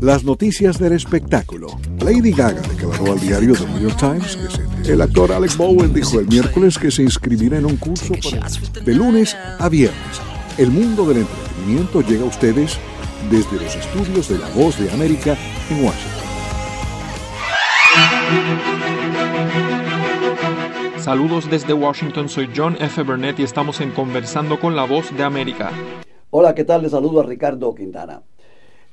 Las 0.00 0.24
noticias 0.24 0.78
del 0.78 0.92
espectáculo. 0.92 1.68
Lady 2.00 2.30
Gaga 2.30 2.60
declaró 2.60 3.12
al 3.12 3.20
diario 3.20 3.54
The 3.54 3.66
New 3.66 3.80
York 3.88 3.96
Times 3.98 4.36
que 4.36 4.84
se- 4.84 4.92
el 4.92 5.00
actor 5.02 5.32
Alex 5.32 5.56
Bowen 5.56 5.92
dijo 5.92 6.20
el 6.20 6.26
miércoles 6.28 6.78
que 6.78 6.90
se 6.90 7.02
inscribirá 7.02 7.58
en 7.58 7.66
un 7.66 7.76
curso 7.76 8.14
para- 8.22 8.46
de 8.84 8.94
lunes 8.94 9.36
a 9.58 9.68
viernes. 9.68 10.20
El 10.58 10.70
mundo 10.70 11.06
del 11.06 11.18
entretenimiento 11.18 12.02
llega 12.02 12.22
a 12.24 12.26
ustedes 12.28 12.78
desde 13.30 13.56
los 13.56 13.74
estudios 13.74 14.28
de 14.28 14.38
La 14.38 14.48
Voz 14.50 14.78
de 14.78 14.90
América 14.92 15.36
en 15.70 15.84
Washington. 15.84 16.22
Saludos 20.98 21.48
desde 21.50 21.72
Washington, 21.72 22.28
soy 22.28 22.48
John 22.54 22.76
F. 22.80 23.02
Burnett 23.02 23.38
y 23.38 23.44
estamos 23.44 23.80
en 23.80 23.92
Conversando 23.92 24.58
con 24.58 24.74
la 24.76 24.84
Voz 24.84 25.16
de 25.16 25.22
América. 25.22 25.70
Hola, 26.30 26.54
¿qué 26.54 26.64
tal? 26.64 26.82
Les 26.82 26.90
saludo 26.90 27.20
a 27.20 27.22
Ricardo 27.24 27.74
Quintana. 27.74 28.22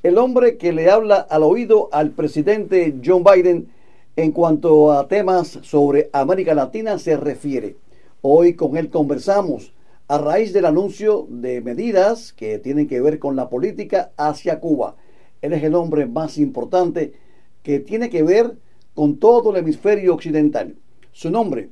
El 0.04 0.18
hombre 0.18 0.58
que 0.58 0.74
le 0.74 0.90
habla 0.92 1.16
al 1.16 1.44
oído 1.44 1.88
al 1.94 2.12
presidente 2.12 2.94
John 3.04 3.24
Biden 3.24 3.70
en 4.18 4.34
cuanto 4.34 4.92
a 4.92 5.08
temas 5.08 5.60
sobre 5.62 6.10
América 6.12 6.54
Latina 6.54 7.00
se 7.00 7.16
refiere. 7.16 7.78
Hoy 8.22 8.56
con 8.56 8.76
él 8.76 8.90
conversamos 8.90 9.74
a 10.10 10.18
raíz 10.18 10.52
del 10.52 10.66
anuncio 10.66 11.26
de 11.30 11.62
medidas 11.62 12.34
que 12.34 12.60
tienen 12.60 12.90
que 12.90 13.00
ver 13.00 13.18
con 13.18 13.38
la 13.38 13.48
política 13.48 14.12
hacia 14.18 14.60
Cuba. 14.60 14.98
Él 15.42 15.54
es 15.54 15.64
el 15.64 15.74
hombre 15.74 16.06
más 16.06 16.38
importante 16.38 17.14
que 17.64 17.80
tiene 17.80 18.10
que 18.10 18.24
ver 18.24 18.58
con 18.94 19.20
todo 19.20 19.52
el 19.52 19.56
hemisferio 19.56 20.16
occidental. 20.16 20.76
Su 21.14 21.32
nombre, 21.32 21.70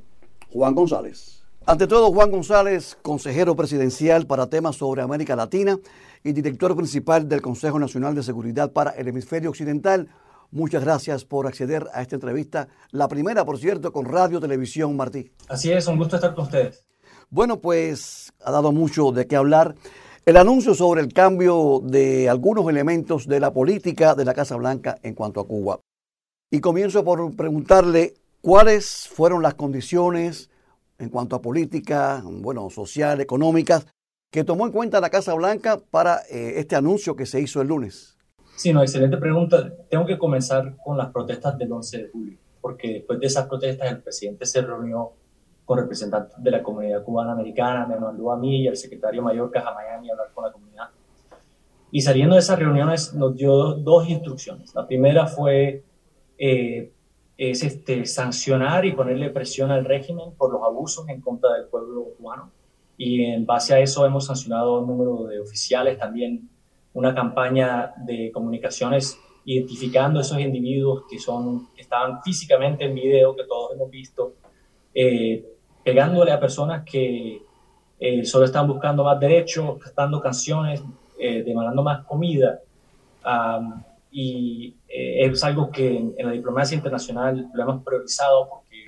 Juan 0.50 0.74
González. 0.74 1.42
Ante 1.66 1.86
todo, 1.86 2.10
Juan 2.10 2.30
González, 2.30 2.96
consejero 3.02 3.54
presidencial 3.54 4.26
para 4.26 4.48
temas 4.48 4.76
sobre 4.76 5.02
América 5.02 5.36
Latina 5.36 5.78
y 6.24 6.32
director 6.32 6.74
principal 6.76 7.28
del 7.28 7.42
Consejo 7.42 7.78
Nacional 7.78 8.14
de 8.14 8.22
Seguridad 8.22 8.72
para 8.72 8.90
el 8.90 9.08
Hemisferio 9.08 9.50
Occidental. 9.50 10.08
muchas 10.50 10.84
gracias 10.84 11.24
por 11.24 11.46
acceder 11.46 11.86
a 11.94 12.02
esta 12.02 12.16
entrevista, 12.16 12.68
la 12.90 13.08
primera, 13.08 13.44
por 13.44 13.58
cierto, 13.58 13.92
con 13.92 14.04
Radio 14.04 14.40
Televisión 14.40 14.96
Martí. 14.96 15.32
Así 15.48 15.72
es, 15.72 15.86
un 15.86 15.96
gusto 15.96 16.16
estar 16.16 16.34
con 16.34 16.44
ustedes. 16.44 16.86
Bueno, 17.30 17.60
pues 17.60 18.32
ha 18.44 18.50
dado 18.50 18.72
mucho 18.72 19.12
de 19.12 19.26
qué 19.26 19.36
hablar. 19.36 19.74
El 20.26 20.36
anuncio 20.36 20.74
sobre 20.74 21.00
el 21.00 21.12
cambio 21.12 21.80
de 21.82 22.28
algunos 22.28 22.68
elementos 22.68 23.26
de 23.26 23.40
la 23.40 23.52
política 23.52 24.14
de 24.14 24.24
la 24.24 24.34
Casa 24.34 24.56
Blanca 24.56 24.98
en 25.02 25.14
cuanto 25.14 25.40
a 25.40 25.46
Cuba. 25.46 25.80
Y 26.50 26.60
comienzo 26.60 27.02
por 27.02 27.34
preguntarle 27.34 28.14
cuáles 28.42 29.08
fueron 29.08 29.42
las 29.42 29.54
condiciones 29.54 30.50
en 30.98 31.08
cuanto 31.08 31.34
a 31.34 31.42
política, 31.42 32.22
bueno, 32.24 32.68
social, 32.68 33.20
económicas, 33.20 33.86
que 34.32 34.44
tomó 34.44 34.66
en 34.66 34.72
cuenta 34.72 34.98
la 34.98 35.10
Casa 35.10 35.34
Blanca 35.34 35.78
para 35.90 36.22
eh, 36.30 36.54
este 36.56 36.74
anuncio 36.74 37.14
que 37.14 37.26
se 37.26 37.38
hizo 37.40 37.60
el 37.60 37.68
lunes. 37.68 38.16
Sí, 38.56 38.72
no, 38.72 38.80
excelente 38.80 39.18
pregunta. 39.18 39.70
Tengo 39.90 40.06
que 40.06 40.18
comenzar 40.18 40.74
con 40.82 40.96
las 40.96 41.10
protestas 41.10 41.58
del 41.58 41.70
11 41.70 41.98
de 41.98 42.08
julio, 42.08 42.38
porque 42.62 42.94
después 42.94 43.20
de 43.20 43.26
esas 43.26 43.46
protestas 43.46 43.92
el 43.92 44.02
presidente 44.02 44.46
se 44.46 44.62
reunió 44.62 45.12
con 45.66 45.78
representantes 45.78 46.42
de 46.42 46.50
la 46.50 46.62
comunidad 46.62 47.04
cubana 47.04 47.32
americana, 47.32 47.86
me 47.86 48.00
mandó 48.00 48.32
a 48.32 48.38
mí 48.38 48.62
y 48.62 48.68
al 48.68 48.76
secretario 48.76 49.22
mayor 49.22 49.56
a 49.56 49.74
Miami 49.74 50.08
a 50.08 50.12
hablar 50.12 50.30
con 50.32 50.44
la 50.44 50.52
comunidad. 50.52 50.88
Y 51.90 52.00
saliendo 52.00 52.34
de 52.34 52.40
esas 52.40 52.58
reuniones 52.58 53.12
nos 53.12 53.36
dio 53.36 53.74
dos 53.74 54.08
instrucciones. 54.08 54.74
La 54.74 54.86
primera 54.86 55.26
fue 55.26 55.84
eh, 56.38 56.90
es 57.36 57.62
este, 57.62 58.06
sancionar 58.06 58.86
y 58.86 58.92
ponerle 58.92 59.28
presión 59.28 59.70
al 59.70 59.84
régimen 59.84 60.32
por 60.38 60.50
los 60.50 60.62
abusos 60.62 61.06
en 61.10 61.20
contra 61.20 61.52
del 61.52 61.66
pueblo 61.66 62.14
cubano. 62.16 62.50
Y 62.96 63.24
en 63.24 63.46
base 63.46 63.74
a 63.74 63.80
eso 63.80 64.06
hemos 64.06 64.26
sancionado 64.26 64.80
un 64.80 64.86
número 64.86 65.24
de 65.24 65.40
oficiales, 65.40 65.98
también 65.98 66.48
una 66.94 67.14
campaña 67.14 67.94
de 68.04 68.30
comunicaciones 68.32 69.18
identificando 69.44 70.20
esos 70.20 70.38
individuos 70.38 71.04
que, 71.10 71.18
son, 71.18 71.72
que 71.74 71.82
estaban 71.82 72.22
físicamente 72.22 72.84
en 72.84 72.94
video, 72.94 73.34
que 73.34 73.44
todos 73.44 73.72
hemos 73.74 73.90
visto, 73.90 74.34
eh, 74.94 75.44
pegándole 75.84 76.30
a 76.32 76.38
personas 76.38 76.84
que 76.84 77.42
eh, 77.98 78.24
solo 78.24 78.44
están 78.44 78.68
buscando 78.68 79.04
más 79.04 79.18
derechos, 79.18 79.78
cantando 79.78 80.20
canciones, 80.20 80.82
eh, 81.18 81.42
demandando 81.42 81.82
más 81.82 82.04
comida. 82.04 82.60
y 84.10 84.74
es 84.88 85.42
algo 85.42 85.70
que 85.70 85.96
en, 85.96 86.14
la 86.18 86.32
diplomacia 86.32 86.76
internacional 86.76 87.48
lo 87.54 87.62
hemos 87.62 87.82
priorizado 87.82 88.48
porque, 88.48 88.84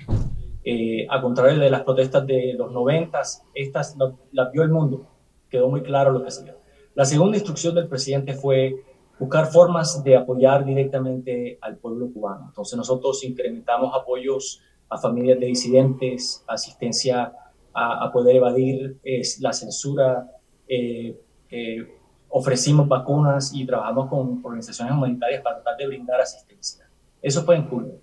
a 1.09 1.21
contrario 1.21 1.59
de 1.59 1.69
las 1.69 1.83
protestas 1.83 2.25
de 2.25 2.55
los 2.57 2.71
noventas, 2.71 3.43
estas 3.53 3.95
las 4.31 4.51
vio 4.51 4.63
el 4.63 4.69
mundo, 4.69 5.07
quedó 5.49 5.69
muy 5.69 5.83
claro 5.83 6.11
lo 6.11 6.23
que 6.23 6.29
vio. 6.43 6.55
La 6.95 7.05
segunda 7.05 7.37
instrucción 7.37 7.75
del 7.75 7.87
presidente 7.87 8.33
fue 8.33 8.75
buscar 9.19 9.47
formas 9.47 10.03
de 10.03 10.15
apoyar 10.15 10.65
directamente 10.65 11.57
al 11.61 11.77
pueblo 11.77 12.09
cubano. 12.11 12.45
Entonces 12.47 12.77
nosotros 12.77 13.23
incrementamos 13.23 13.93
apoyos 13.93 14.61
a 14.89 14.97
familias 14.97 15.39
de 15.39 15.47
disidentes, 15.47 16.43
asistencia 16.47 17.33
a, 17.73 18.11
poder 18.11 18.37
evadir 18.37 18.97
la 19.39 19.51
censura, 19.51 20.31
eh, 20.67 21.19
eh, 21.49 21.87
ofrecimos 22.29 22.87
vacunas 22.87 23.53
y 23.53 23.65
trabajamos 23.65 24.09
con 24.09 24.41
organizaciones 24.43 24.93
humanitarias 24.93 25.41
para 25.41 25.57
tratar 25.57 25.77
de 25.77 25.87
brindar 25.87 26.21
asistencia. 26.21 26.89
Eso 27.21 27.43
fue 27.43 27.55
en 27.57 27.67
julio. 27.67 27.99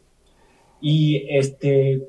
Y 0.81 1.27
este, 1.31 2.09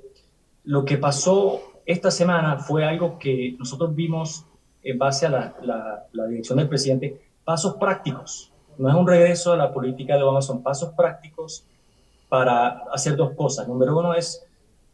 lo 0.63 0.86
que 0.86 0.97
pasó 0.97 1.62
esta 1.86 2.12
semana 2.12 2.58
fue 2.58 2.86
algo 2.86 3.19
que 3.19 3.56
nosotros 3.60 3.93
vimos 3.93 4.45
en 4.84 4.97
base 4.97 5.26
a 5.26 5.30
la, 5.30 6.06
dirección 6.28 6.58
del 6.58 6.69
presidente, 6.69 7.21
pasos 7.43 7.76
prácticos. 7.76 8.52
No 8.78 8.89
es 8.89 8.95
un 8.95 9.08
regreso 9.08 9.54
a 9.54 9.58
la 9.58 9.71
política 9.71 10.15
de 10.15 10.23
Obama, 10.23 10.41
son 10.41 10.63
pasos 10.63 10.93
prácticos 10.95 11.65
para 12.28 12.84
hacer 12.91 13.15
dos 13.15 13.32
cosas. 13.32 13.67
Número 13.67 13.97
uno 13.97 14.13
es 14.13 14.45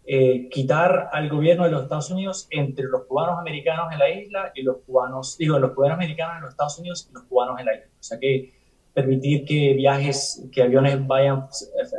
eh, 0.06 0.50
quitar 0.50 1.10
al 1.12 1.30
gobierno 1.30 1.64
de 1.64 1.72
los 1.72 1.84
Estados 1.84 2.10
Unidos 2.12 2.48
entre 2.50 2.86
los 2.86 3.06
cubanos 3.06 3.40
americanos 3.40 3.92
en 3.92 4.00
la 4.00 4.10
isla 4.10 4.52
y 4.56 4.64
los 4.64 4.78
cubanos, 4.78 5.38
digo, 5.38 5.60
los 5.60 5.72
cubanos 5.72 5.96
americanos 5.96 6.38
en 6.38 6.42
los 6.42 6.52
Estados 6.52 6.80
Unidos 6.80 7.08
y 7.10 7.14
los 7.14 7.24
cubanos 7.24 7.60
en 7.60 7.66
la 7.66 7.76
isla. 7.76 7.88
O 8.00 8.04
sea 8.04 8.20
que 8.20 8.54
permitir 8.94 9.46
que 9.46 9.74
viajes, 9.74 10.44
que 10.52 10.64
aviones 10.64 11.06
vayan, 11.06 11.46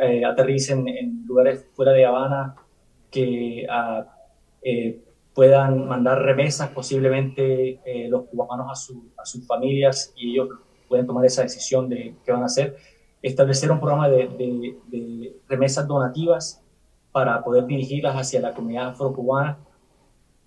eh, 0.02 0.24
aterricen 0.24 0.86
en 0.88 1.24
lugares 1.26 1.64
fuera 1.72 1.92
de 1.92 2.04
Habana, 2.04 2.56
que 3.10 3.66
uh, 3.68 4.04
eh, 4.62 5.00
puedan 5.34 5.88
mandar 5.88 6.22
remesas 6.22 6.70
posiblemente 6.70 7.80
los 8.08 8.24
cubanos 8.24 8.66
a, 9.16 9.24
sus 9.24 9.46
familias 9.46 10.12
y 10.16 10.32
ellos 10.32 10.48
pueden 10.90 11.06
tomar 11.06 11.24
esa 11.24 11.42
decisión 11.42 11.88
de 11.88 12.16
qué 12.24 12.32
van 12.32 12.42
a 12.42 12.46
hacer. 12.46 12.76
Establecer 13.22 13.70
un 13.70 13.78
programa 13.78 14.08
de, 14.08 15.36
remesas 15.48 15.86
donativas 15.86 16.62
para 17.12 17.42
poder 17.42 17.64
dirigirlas 17.66 18.16
hacia 18.16 18.40
la 18.40 18.52
comunidad 18.52 18.88
afrocubana, 18.88 19.58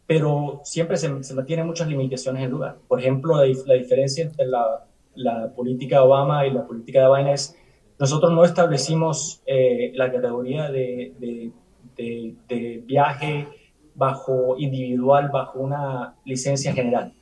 pero 0.06 0.60
siempre 0.63 0.97
se, 0.97 1.23
se 1.23 1.34
mantienen 1.34 1.65
muchas 1.65 1.88
limitaciones 1.88 2.43
en 2.43 2.52
lugar. 2.52 2.78
Por 2.88 2.99
ejemplo, 2.99 3.38
la, 3.38 3.43
diferencia 3.73 4.26
entre 4.26 4.45
la, 4.47 5.54
política 5.56 5.97
de 5.97 6.02
Obama 6.02 6.45
y 6.45 6.52
la 6.52 6.67
política 6.67 7.02
de 7.02 7.15
Biden 7.15 7.28
es, 7.34 7.56
nosotros 7.97 8.34
no 8.34 8.43
establecimos 8.43 9.41
eh, 9.45 9.91
la 9.95 10.12
categoría 10.12 10.69
de, 10.69 11.52
de, 11.95 12.84
viaje 12.86 13.47
bajo 13.95 14.58
individual, 14.58 15.29
bajo 15.32 15.60
una 15.60 16.15
licencia 16.25 16.73
general. 16.73 17.13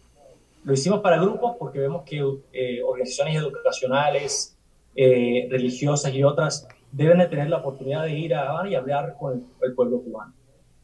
Lo 0.63 0.73
hicimos 0.73 1.01
para 1.01 1.19
grupos 1.19 1.55
porque 1.59 1.79
vemos 1.79 2.03
que 2.05 2.23
eh, 2.53 2.81
organizaciones 2.83 3.35
educacionales, 3.37 4.57
eh, 4.95 5.47
religiosas 5.49 6.13
y 6.13 6.23
otras 6.23 6.67
deben 6.91 7.19
de 7.19 7.27
tener 7.27 7.49
la 7.49 7.57
oportunidad 7.57 8.03
de 8.03 8.17
ir 8.17 8.35
a 8.35 8.49
Habana 8.49 8.69
y 8.69 8.75
hablar 8.75 9.15
con 9.17 9.45
el, 9.61 9.73
pueblo 9.73 10.01
cubano. 10.01 10.33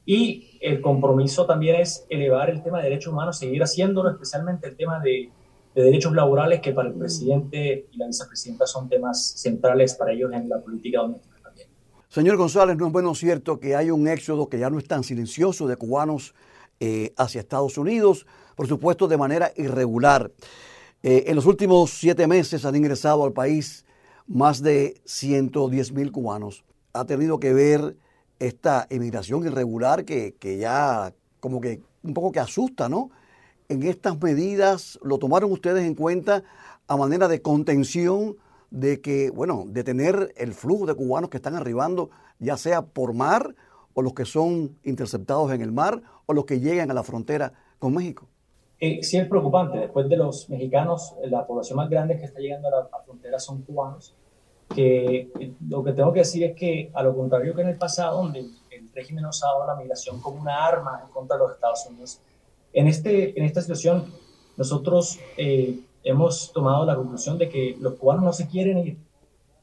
Y 0.06 0.58
el 0.62 0.80
compromiso 0.80 1.46
también 1.46 1.76
es 1.76 2.06
elevar 2.10 2.50
el 2.50 2.64
tema 2.64 2.78
de 2.78 2.86
derechos 2.86 3.12
humanos, 3.12 3.38
seguir 3.38 3.62
haciéndolo, 3.62 4.10
especialmente 4.10 4.68
el 4.70 4.78
tema 4.78 5.00
de, 5.00 5.30
derechos 5.76 6.14
laborales, 6.14 6.60
que 6.62 6.72
para 6.72 6.90
el 6.90 6.96
presidente 6.96 7.86
y 7.92 7.98
la 7.98 8.08
vicepresidenta 8.08 8.66
son 8.66 8.90
temas 8.90 9.34
centrales 9.38 9.94
para 9.94 10.12
ellos 10.12 10.32
en 10.34 10.50
la 10.50 10.60
política 10.60 11.02
doméstica. 11.02 11.37
Señor 12.18 12.38
González, 12.38 12.76
no 12.78 12.88
es 12.88 12.92
bueno 12.92 13.14
cierto 13.14 13.60
que 13.60 13.76
hay 13.76 13.92
un 13.92 14.08
éxodo 14.08 14.50
que 14.50 14.58
ya 14.58 14.72
no 14.72 14.80
es 14.80 14.88
tan 14.88 15.04
silencioso 15.04 15.68
de 15.68 15.76
cubanos 15.76 16.34
eh, 16.80 17.14
hacia 17.16 17.42
Estados 17.42 17.78
Unidos, 17.78 18.26
por 18.56 18.68
supuesto 18.68 19.08
de 19.08 19.18
manera 19.18 19.52
irregular. 19.56 20.32
Eh, 21.04 21.26
en 21.28 21.36
los 21.36 21.46
últimos 21.46 21.92
siete 21.92 22.26
meses 22.26 22.66
han 22.66 22.76
ingresado 22.76 23.24
al 23.24 23.34
país 23.34 23.86
más 24.26 24.64
de 24.64 25.00
110 25.06 25.92
mil 25.92 26.12
cubanos. 26.12 26.64
Ha 26.92 27.06
tenido 27.06 27.40
que 27.40 27.54
ver 27.54 27.96
esta 28.40 28.88
emigración 28.90 29.46
irregular 29.46 30.04
que, 30.04 30.34
ya 30.60 31.14
como 31.40 31.62
que 31.62 31.82
un 32.02 32.16
poco 32.16 32.32
que 32.32 32.40
asusta, 32.40 32.90
¿no? 32.90 33.12
En 33.70 33.84
estas 33.84 34.20
medidas 34.20 34.98
lo 35.04 35.20
tomaron 35.20 35.52
ustedes 35.52 35.86
en 35.86 35.94
cuenta 35.94 36.44
a 36.88 36.98
manera 36.98 37.28
de 37.28 37.44
contención 37.44 38.38
de 38.70 39.02
que, 39.02 39.30
bueno, 39.30 39.64
detener 39.68 40.34
el 40.38 40.54
flujo 40.54 40.86
de 40.86 40.96
cubanos 40.96 41.30
que 41.30 41.38
están 41.38 41.56
arribando, 41.56 42.10
ya 42.40 42.58
sea 42.58 42.82
por 42.82 43.14
mar 43.14 43.56
o 43.94 44.02
los 44.02 44.14
que 44.14 44.26
son 44.26 44.78
interceptados 44.84 45.52
en 45.52 45.62
el 45.62 45.72
mar 45.72 46.02
o 46.26 46.34
los 46.34 46.46
que 46.46 46.60
llegan 46.60 46.92
a 46.92 46.94
la 46.94 47.04
frontera 47.04 47.54
con 47.80 47.94
México. 47.94 48.28
Eh, 48.80 49.02
sí 49.02 49.18
es 49.18 49.28
preocupante. 49.28 49.80
Después 49.80 50.08
de 50.08 50.18
los 50.18 50.50
mexicanos, 50.50 51.16
la 51.24 51.48
población 51.48 51.78
más 51.78 51.90
grande 51.90 52.18
que 52.18 52.26
está 52.26 52.40
llegando 52.40 52.68
a 52.68 52.72
la, 52.72 53.04
frontera 53.04 53.40
son 53.40 53.64
cubanos. 53.64 54.14
Que 54.74 55.32
eh, 55.40 55.54
lo 55.68 55.84
que 55.84 55.94
tengo 55.94 56.14
que 56.14 56.20
decir 56.20 56.44
es 56.44 56.56
que, 56.56 56.92
a 56.94 57.02
lo 57.02 57.16
contrario 57.16 57.56
que 57.56 57.62
en 57.62 57.70
el 57.70 57.78
pasado, 57.78 58.22
donde 58.22 58.40
el 58.42 58.90
régimen 58.94 59.26
ha 59.26 59.30
usado 59.30 59.66
la 59.66 59.76
migración 59.76 60.22
como 60.22 60.42
una 60.42 60.66
arma 60.66 61.02
en 61.04 61.12
contra 61.12 61.38
de 61.38 61.44
los 61.44 61.54
Estados 61.54 61.88
Unidos, 61.90 62.20
en, 62.74 62.88
este, 62.88 63.38
en 63.40 63.46
esta 63.46 63.62
situación 63.62 64.06
nosotros 64.58 65.20
eh, 65.38 65.80
hemos 66.04 66.52
tomado 66.54 66.86
la 66.86 66.96
conclusión 66.96 67.38
de 67.38 67.50
que 67.50 67.76
los 67.80 67.94
cubanos 67.96 68.24
no 68.24 68.34
se 68.34 68.48
quieren 68.48 68.78
ir, 68.80 68.98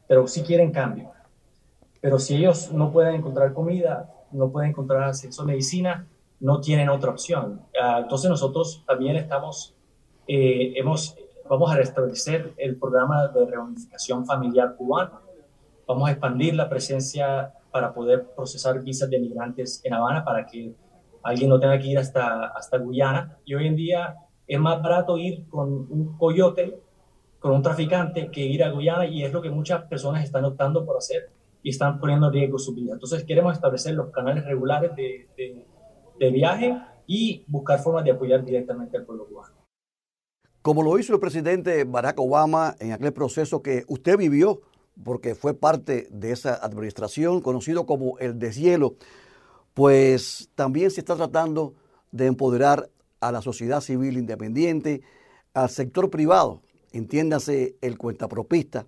pero 0.06 0.26
sí 0.26 0.42
quieren 0.42 0.70
cambio. 0.70 1.10
Pero 2.00 2.18
si 2.18 2.36
ellos 2.36 2.70
no 2.72 2.92
pueden 2.92 3.14
encontrar 3.14 3.54
comida, 3.54 4.12
no 4.30 4.50
pueden 4.50 4.70
encontrar 4.70 5.04
acceso 5.04 5.42
a 5.42 5.46
medicina, 5.46 6.06
no 6.40 6.60
tienen 6.60 6.88
otra 6.88 7.10
opción. 7.10 7.62
Ah, 7.80 8.00
entonces 8.02 8.28
nosotros 8.28 8.84
también 8.86 9.16
estamos, 9.16 9.74
eh, 10.26 10.74
hemos, 10.76 11.16
vamos 11.48 11.72
a 11.72 11.76
restablecer 11.76 12.52
el 12.58 12.76
programa 12.76 13.28
de 13.28 13.46
reunificación 13.46 14.26
familiar 14.26 14.76
cubano. 14.76 15.20
Vamos 15.86 16.08
a 16.08 16.12
expandir 16.12 16.54
la 16.54 16.68
presencia 16.68 17.54
para 17.70 17.94
poder 17.94 18.26
procesar 18.36 18.82
visas 18.82 19.08
de 19.08 19.18
migrantes 19.18 19.80
en 19.84 19.94
Habana 19.94 20.24
para 20.24 20.46
que 20.46 20.74
alguien 21.22 21.48
no 21.48 21.58
tenga 21.58 21.78
que 21.78 21.88
ir 21.88 21.98
hasta, 21.98 22.48
hasta 22.48 22.78
Guyana. 22.78 23.38
Y 23.44 23.54
hoy 23.54 23.66
en 23.66 23.76
día 23.76 24.16
es 24.46 24.60
más 24.60 24.82
barato 24.82 25.18
ir 25.18 25.46
con 25.48 25.68
un 25.68 26.16
coyote, 26.18 26.78
con 27.38 27.52
un 27.52 27.62
traficante, 27.62 28.30
que 28.30 28.40
ir 28.40 28.62
a 28.64 28.70
Guyana 28.70 29.06
y 29.06 29.24
es 29.24 29.32
lo 29.32 29.42
que 29.42 29.50
muchas 29.50 29.84
personas 29.84 30.24
están 30.24 30.44
optando 30.44 30.84
por 30.84 30.96
hacer 30.96 31.30
y 31.62 31.70
están 31.70 31.98
poniendo 31.98 32.26
en 32.26 32.32
riesgo 32.32 32.58
su 32.58 32.74
vida. 32.74 32.92
Entonces 32.92 33.24
queremos 33.24 33.54
establecer 33.54 33.94
los 33.94 34.10
canales 34.10 34.44
regulares 34.44 34.94
de, 34.96 35.28
de 35.36 35.66
de 36.18 36.30
viaje 36.30 36.76
y 37.06 37.44
buscar 37.46 37.80
formas 37.80 38.04
de 38.04 38.12
apoyar 38.12 38.44
directamente 38.44 38.96
al 38.96 39.04
pueblo 39.04 39.26
cubano. 39.26 39.54
Como 40.62 40.82
lo 40.82 40.98
hizo 40.98 41.12
el 41.12 41.20
presidente 41.20 41.84
Barack 41.84 42.18
Obama 42.18 42.74
en 42.78 42.92
aquel 42.92 43.12
proceso 43.12 43.62
que 43.62 43.84
usted 43.88 44.16
vivió 44.16 44.62
porque 45.02 45.34
fue 45.34 45.54
parte 45.54 46.06
de 46.10 46.30
esa 46.30 46.54
administración, 46.54 47.40
conocido 47.40 47.84
como 47.84 48.18
el 48.18 48.38
deshielo, 48.38 48.94
pues 49.74 50.50
también 50.54 50.90
se 50.90 51.00
está 51.00 51.16
tratando 51.16 51.74
de 52.12 52.26
empoderar 52.26 52.88
a 53.20 53.32
la 53.32 53.42
sociedad 53.42 53.80
civil 53.80 54.16
independiente, 54.16 55.02
al 55.54 55.70
sector 55.70 56.10
privado, 56.10 56.62
entiéndase 56.92 57.76
el 57.80 57.98
cuentapropista. 57.98 58.86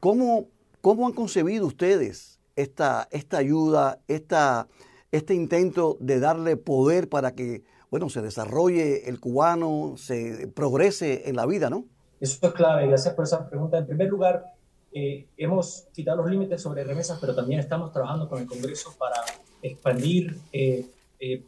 ¿Cómo, 0.00 0.48
cómo 0.80 1.06
han 1.06 1.12
concebido 1.12 1.66
ustedes 1.66 2.40
esta, 2.56 3.08
esta 3.10 3.38
ayuda, 3.38 4.00
esta, 4.08 4.68
este 5.10 5.34
intento 5.34 5.96
de 6.00 6.20
darle 6.20 6.56
poder 6.56 7.08
para 7.08 7.34
que 7.34 7.62
bueno, 7.92 8.08
se 8.08 8.22
desarrolle 8.22 9.06
el 9.10 9.20
cubano, 9.20 9.96
se 9.98 10.48
progrese 10.48 11.28
en 11.28 11.36
la 11.36 11.44
vida, 11.44 11.68
¿no? 11.68 11.84
Eso 12.20 12.46
es 12.46 12.54
clave, 12.54 12.86
gracias 12.86 13.12
por 13.12 13.26
esa 13.26 13.46
pregunta. 13.46 13.76
En 13.76 13.86
primer 13.86 14.08
lugar, 14.08 14.46
eh, 14.94 15.26
hemos 15.36 15.88
quitado 15.92 16.22
los 16.22 16.30
límites 16.30 16.62
sobre 16.62 16.84
remesas, 16.84 17.18
pero 17.20 17.34
también 17.34 17.60
estamos 17.60 17.92
trabajando 17.92 18.30
con 18.30 18.40
el 18.40 18.46
Congreso 18.46 18.94
para 18.98 19.16
expandir 19.60 20.38
eh, 20.54 20.86
eh, 21.20 21.42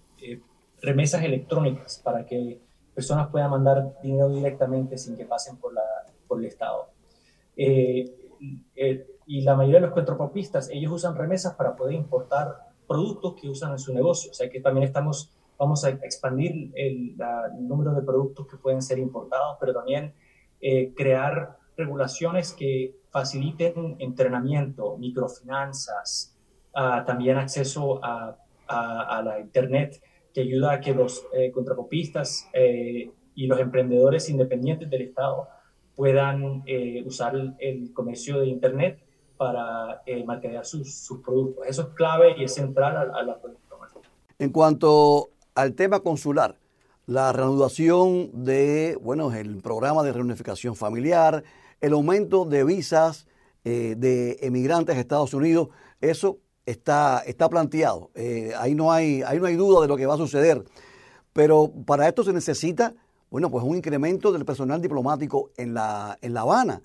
remesas 0.85 1.23
electrónicas 1.23 2.01
para 2.03 2.25
que 2.27 2.61
personas 2.95 3.29
puedan 3.29 3.51
mandar 3.51 3.99
dinero 4.03 4.29
directamente 4.29 4.99
sin 4.99 5.17
que 5.17 5.25
pasen 5.25 5.57
por, 5.57 5.73
la, 5.73 5.83
por 6.29 6.39
el 6.39 6.47
Estado. 6.47 6.89
y 7.57 9.41
la 9.41 9.57
mayoría 9.57 9.81
de 9.81 9.87
los 9.87 9.93
cuentropopistas, 9.93 10.69
ellos 10.71 10.93
usan 10.93 11.17
remesas 11.17 11.55
para 11.55 11.75
poder 11.75 11.95
importar 11.95 12.59
productos 12.87 13.35
que 13.41 13.49
usan 13.49 13.73
en 13.73 13.79
su 13.79 13.95
negocio. 13.95 14.31
O 14.31 14.35
sea 14.35 14.49
que 14.51 14.61
también 14.61 14.85
estamos, 14.85 15.33
vamos 15.59 15.85
a 15.85 15.91
expandir 15.91 16.73
el, 16.75 17.17
número 17.61 17.95
de 17.95 18.03
productos 18.03 18.47
que 18.47 18.57
pueden 18.57 18.83
ser 18.83 18.99
importados, 18.99 19.57
pero 19.59 19.73
también 19.73 20.13
crear 20.95 21.57
regulaciones 21.77 22.53
que 22.53 22.97
faciliten 23.11 23.97
entrenamiento, 23.99 24.97
microfinanzas, 24.97 26.37
uh, 26.75 27.05
también 27.05 27.37
acceso 27.37 28.05
a, 28.05 28.37
a, 28.67 29.23
la 29.23 29.41
Internet, 29.41 30.03
que 30.35 30.41
ayuda 30.41 30.73
a 30.73 30.81
que 30.81 30.93
los 30.93 31.25
eh, 31.33 31.53
contracopistas 31.53 32.49
eh, 32.53 33.09
y 33.37 33.47
los 33.47 33.61
emprendedores 33.61 34.29
independientes 34.29 34.91
del 34.91 35.03
Estado 35.03 35.49
puedan 35.95 36.65
eh, 36.67 37.05
usar 37.07 37.37
el, 37.59 37.93
comercio 37.95 38.41
de 38.41 38.49
Internet 38.49 38.99
para 39.37 40.03
eh, 40.07 40.25
mercadear 40.27 40.67
sus, 40.67 41.09
productos. 41.25 41.65
Eso 41.69 41.83
es 41.83 41.89
clave 41.95 42.35
y 42.37 42.45
es 42.45 42.55
central 42.55 42.97
a, 42.97 43.01
a 43.17 43.23
la. 43.23 43.41
En 44.41 44.51
cuanto 44.51 45.31
al 45.55 45.75
tema 45.75 46.01
consular, 46.01 46.57
la 47.07 47.33
reanudación 47.33 48.45
de, 48.45 48.99
bueno, 49.01 49.33
el 49.33 49.59
programa 49.59 50.03
de 50.03 50.13
reunificación 50.13 50.75
familiar, 50.75 51.45
el 51.81 51.93
aumento 51.93 52.45
de 52.45 52.65
visas 52.65 53.29
de 53.63 54.39
emigrantes 54.43 54.95
a 54.95 55.01
Estados 55.01 55.33
Unidos, 55.33 55.69
eso 56.03 56.39
está, 56.67 57.23
está 57.27 57.49
planteado. 57.49 58.11
Eh, 58.15 58.53
ahí, 58.59 58.75
no 58.75 58.93
hay, 58.93 59.23
ahí 59.23 59.39
no 59.39 59.47
hay 59.47 59.57
duda 59.57 59.83
de 59.83 59.89
lo 59.89 59.97
que 59.97 60.07
va 60.07 60.15
a 60.15 60.19
suceder. 60.19 60.65
Pero 61.33 61.73
para 61.85 62.09
esto 62.09 62.23
se 62.25 62.33
necesita, 62.33 62.95
bueno, 63.31 63.51
pues 63.51 63.65
un 63.65 63.77
incremento 63.77 64.33
del 64.33 64.45
personal 64.45 64.81
diplomático 64.81 65.51
en 65.57 65.75
La, 65.75 66.19
en 66.23 66.35
la 66.35 66.43
Habana. 66.43 66.83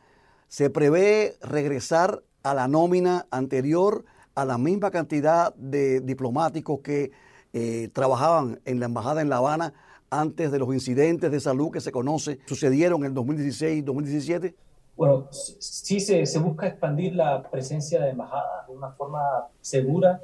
Se 0.48 0.70
prevé 0.70 1.38
regresar 1.42 2.24
a 2.44 2.54
la 2.54 2.68
nómina 2.68 3.28
anterior 3.32 4.06
a 4.36 4.46
la 4.46 4.58
misma 4.58 4.90
cantidad 4.90 5.54
de 5.56 6.00
diplomáticos 6.00 6.80
que 6.80 7.12
eh, 7.52 7.90
trabajaban 7.94 8.62
en 8.66 8.80
la 8.80 8.86
embajada 8.86 9.22
en 9.22 9.30
La 9.30 9.38
Habana 9.38 9.74
antes 10.10 10.52
de 10.52 10.60
los 10.60 10.74
incidentes 10.74 11.32
de 11.32 11.40
salud 11.40 11.72
que 11.72 11.82
se 11.82 11.92
conoce, 11.92 12.40
sucedieron 12.46 13.04
en 13.06 13.14
2016-2017? 13.16 14.56
Bueno, 15.00 15.30
sí 15.32 16.02
se, 16.02 16.26
se, 16.26 16.40
busca 16.40 16.68
expandir 16.68 17.16
la 17.16 17.42
presencia 17.50 18.02
de 18.02 18.10
embajadas 18.10 18.68
de 18.68 18.76
una 18.76 18.92
forma 18.92 19.48
segura. 19.62 20.22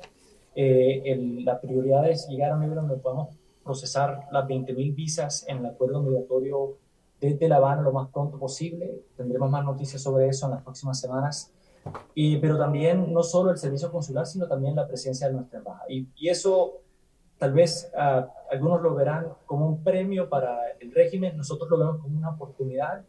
Eh, 0.53 1.01
el, 1.05 1.45
la 1.45 1.61
prioridad 1.61 2.09
es 2.09 2.27
llegar 2.27 2.51
a 2.51 2.55
un 2.55 2.59
nivel 2.59 2.75
donde 2.75 2.97
podamos 2.97 3.29
procesar 3.63 4.27
las 4.33 4.45
20.000 4.45 4.93
visas 4.93 5.45
en 5.47 5.59
el 5.59 5.67
acuerdo 5.67 6.01
migratorio 6.01 6.77
desde 7.21 7.47
La 7.47 7.55
Habana 7.55 7.83
lo 7.83 7.93
más 7.93 8.09
pronto 8.09 8.37
posible. 8.37 8.99
Tendremos 9.15 9.49
más 9.49 9.63
noticias 9.63 10.01
sobre 10.01 10.27
eso 10.27 10.47
en 10.47 10.51
las 10.51 10.63
próximas 10.63 10.99
semanas. 10.99 11.53
Y, 12.13 12.35
pero 12.39 12.57
también 12.57 13.13
no 13.13 13.23
solo 13.23 13.51
el 13.51 13.57
servicio 13.57 13.89
consular, 13.89 14.25
sino 14.25 14.45
también 14.45 14.75
la 14.75 14.85
presencia 14.85 15.27
de 15.27 15.35
nuestra 15.35 15.59
embajada. 15.59 15.85
Y, 15.87 16.09
y 16.17 16.27
eso 16.27 16.81
tal 17.37 17.53
vez 17.53 17.89
uh, 17.93 18.25
algunos 18.51 18.81
lo 18.81 18.93
verán 18.93 19.27
como 19.45 19.69
un 19.69 19.81
premio 19.85 20.27
para 20.27 20.57
el 20.81 20.91
régimen, 20.91 21.37
nosotros 21.37 21.69
lo 21.69 21.77
vemos 21.77 22.01
como 22.01 22.17
una 22.17 22.31
oportunidad 22.31 23.05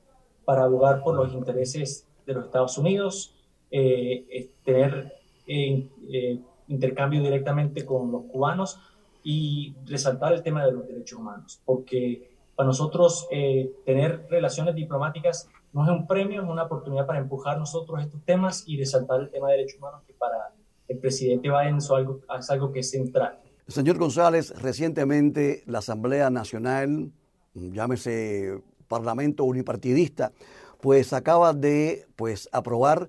para 0.47 0.63
abogar 0.63 1.03
por 1.03 1.15
los 1.15 1.35
intereses 1.35 2.07
de 2.25 2.33
los 2.33 2.47
Estados 2.47 2.79
Unidos, 2.79 3.35
eh, 3.71 4.49
tener 4.65 5.13
eh, 5.47 5.89
eh, 6.11 6.41
intercambio 6.69 7.23
directamente 7.23 7.85
con 7.85 8.11
los 8.11 8.25
cubanos 8.25 8.81
y 9.23 9.75
resaltar 9.85 10.33
el 10.33 10.43
tema 10.43 10.65
de 10.65 10.73
los 10.73 10.87
derechos 10.89 11.19
humanos, 11.19 11.61
porque 11.65 12.31
para 12.57 12.67
nosotros 12.69 13.29
eh, 13.31 13.71
tener 13.85 14.27
relaciones 14.31 14.75
diplomáticas 14.75 15.49
no 15.73 15.85
es 15.85 15.91
un 15.91 16.07
premio, 16.07 16.43
es 16.43 16.49
una 16.49 16.65
oportunidad 16.65 17.07
para 17.07 17.19
empujar 17.19 17.59
nosotros 17.59 18.01
estos 18.03 18.23
temas 18.25 18.65
y 18.67 18.79
resaltar 18.79 19.21
el 19.21 19.31
tema 19.31 19.51
de 19.51 19.59
derechos 19.59 19.79
humanos, 19.79 20.03
que 20.07 20.15
para 20.15 20.53
el 20.89 20.99
presidente 20.99 21.49
Biden 21.49 21.77
es 21.77 21.91
algo, 21.91 22.21
es 22.39 22.51
algo 22.51 22.73
que 22.73 22.81
es 22.81 22.91
central. 22.91 23.39
Señor 23.69 23.99
González, 23.99 24.55
recientemente 24.63 25.63
la 25.67 25.79
Asamblea 25.79 26.31
Nacional, 26.31 27.13
llámese 27.55 28.63
Parlamento 28.89 29.45
Unipartidista, 29.45 30.33
pues 30.81 31.13
acaba 31.13 31.53
de 31.53 32.07
pues, 32.17 32.49
aprobar 32.53 33.09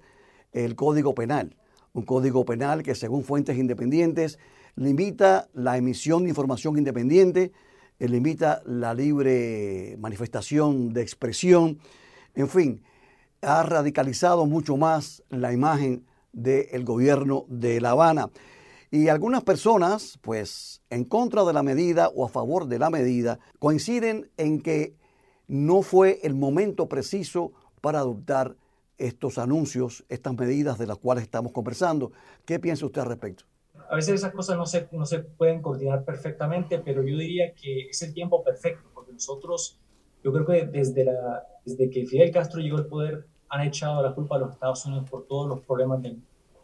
el 0.54 0.76
Código 0.76 1.14
Penal, 1.14 1.56
un 1.94 2.04
Código 2.04 2.46
Penal 2.46 2.84
que 2.84 2.96
según 2.96 3.24
fuentes 3.24 3.58
independientes 3.58 4.40
limita 4.76 5.50
la 5.54 5.78
emisión 5.78 6.24
de 6.24 6.30
información 6.30 6.78
independiente, 6.78 7.52
eh, 8.00 8.08
limita 8.08 8.62
la 8.66 8.94
libre 8.94 9.96
manifestación 10.00 10.94
de 10.94 11.02
expresión, 11.02 11.80
en 12.36 12.48
fin, 12.48 12.84
ha 13.42 13.64
radicalizado 13.64 14.46
mucho 14.46 14.78
más 14.78 15.24
la 15.30 15.52
imagen 15.52 16.06
del 16.32 16.86
gobierno 16.86 17.46
de 17.50 17.82
La 17.82 17.92
Habana. 17.92 18.30
Y 18.90 19.10
algunas 19.10 19.44
personas, 19.44 20.18
pues, 20.22 20.82
en 20.90 21.04
contra 21.04 21.44
de 21.44 21.54
la 21.54 21.64
medida 21.64 22.10
o 22.10 22.26
a 22.26 22.30
favor 22.30 22.68
de 22.68 22.80
la 22.80 22.90
medida, 22.90 23.40
coinciden 23.60 24.30
en 24.38 24.62
que 24.62 24.96
no 25.48 25.82
fue 25.82 26.20
el 26.24 26.36
momento 26.36 26.88
preciso 26.88 27.54
para 27.82 28.00
adoptar 28.00 28.56
estos 28.98 29.38
anuncios, 29.38 30.04
estas 30.10 30.34
medidas 30.36 30.78
de 30.78 30.88
las 30.88 30.98
cuales 30.98 31.24
estamos 31.24 31.52
conversando. 31.52 32.12
¿Qué 32.46 32.60
piensa 32.60 32.86
usted 32.86 33.02
al 33.02 33.08
respecto? 33.08 33.46
A 33.90 33.96
veces 33.96 34.16
esas 34.16 34.34
cosas 34.34 34.58
no 34.58 34.66
se, 34.66 34.88
no 34.92 35.06
se 35.06 35.20
pueden 35.20 35.62
coordinar 35.62 36.04
perfectamente, 36.04 36.80
pero 36.80 37.04
yo 37.04 37.18
diría 37.18 37.54
que 37.54 37.88
es 37.90 38.02
el 38.02 38.14
tiempo 38.14 38.44
perfecto, 38.44 38.90
porque 38.94 39.14
nosotros, 39.14 39.80
yo 40.24 40.34
creo 40.34 40.46
que 40.46 40.66
desde, 40.66 41.06
la, 41.06 41.44
desde 41.64 41.90
que 41.90 42.06
Fidel 42.06 42.32
Castro 42.32 42.60
llegó 42.60 42.78
al 42.78 42.88
poder, 42.88 43.28
han 43.50 43.62
echado 43.62 44.02
la 44.04 44.14
culpa 44.14 44.36
a 44.36 44.40
los 44.40 44.52
Estados 44.52 44.86
Unidos 44.86 45.10
por 45.10 45.26
todos 45.26 45.48
los 45.48 45.62
problemas 45.62 46.02
del, 46.02 46.22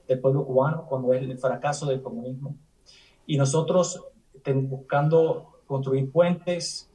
del 0.08 0.20
pueblo 0.20 0.46
cubano, 0.46 0.86
cuando 0.88 1.14
es 1.14 1.22
el 1.22 1.38
fracaso 1.38 1.86
del 1.86 2.02
comunismo. 2.02 2.58
Y 3.26 3.38
nosotros, 3.38 4.04
buscando 4.44 5.62
construir 5.66 6.12
puentes, 6.12 6.90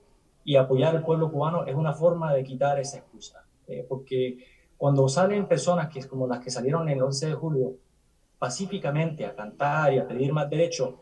y 0.49 0.57
apoyar 0.57 0.97
al 0.97 1.05
pueblo 1.05 1.31
cubano 1.31 1.67
es 1.67 1.75
una 1.75 1.93
forma 1.93 2.33
de 2.33 2.43
quitar 2.43 2.81
esa 2.81 2.97
excusa. 2.97 3.45
Eh, 3.67 3.85
porque 3.87 4.39
cuando 4.79 5.07
salen 5.07 5.47
personas 5.47 5.91
que 5.91 5.99
es 5.99 6.07
como 6.07 6.27
las 6.27 6.41
que 6.41 6.51
salieron 6.51 6.89
el 6.89 7.03
11 7.03 7.27
de 7.27 7.35
julio 7.35 7.75
pacíficamente 8.39 9.27
a 9.27 9.35
cantar 9.35 9.93
y 9.93 9.99
a 9.99 10.09
pedir 10.09 10.33
más 10.33 10.49
derechos, 10.49 10.95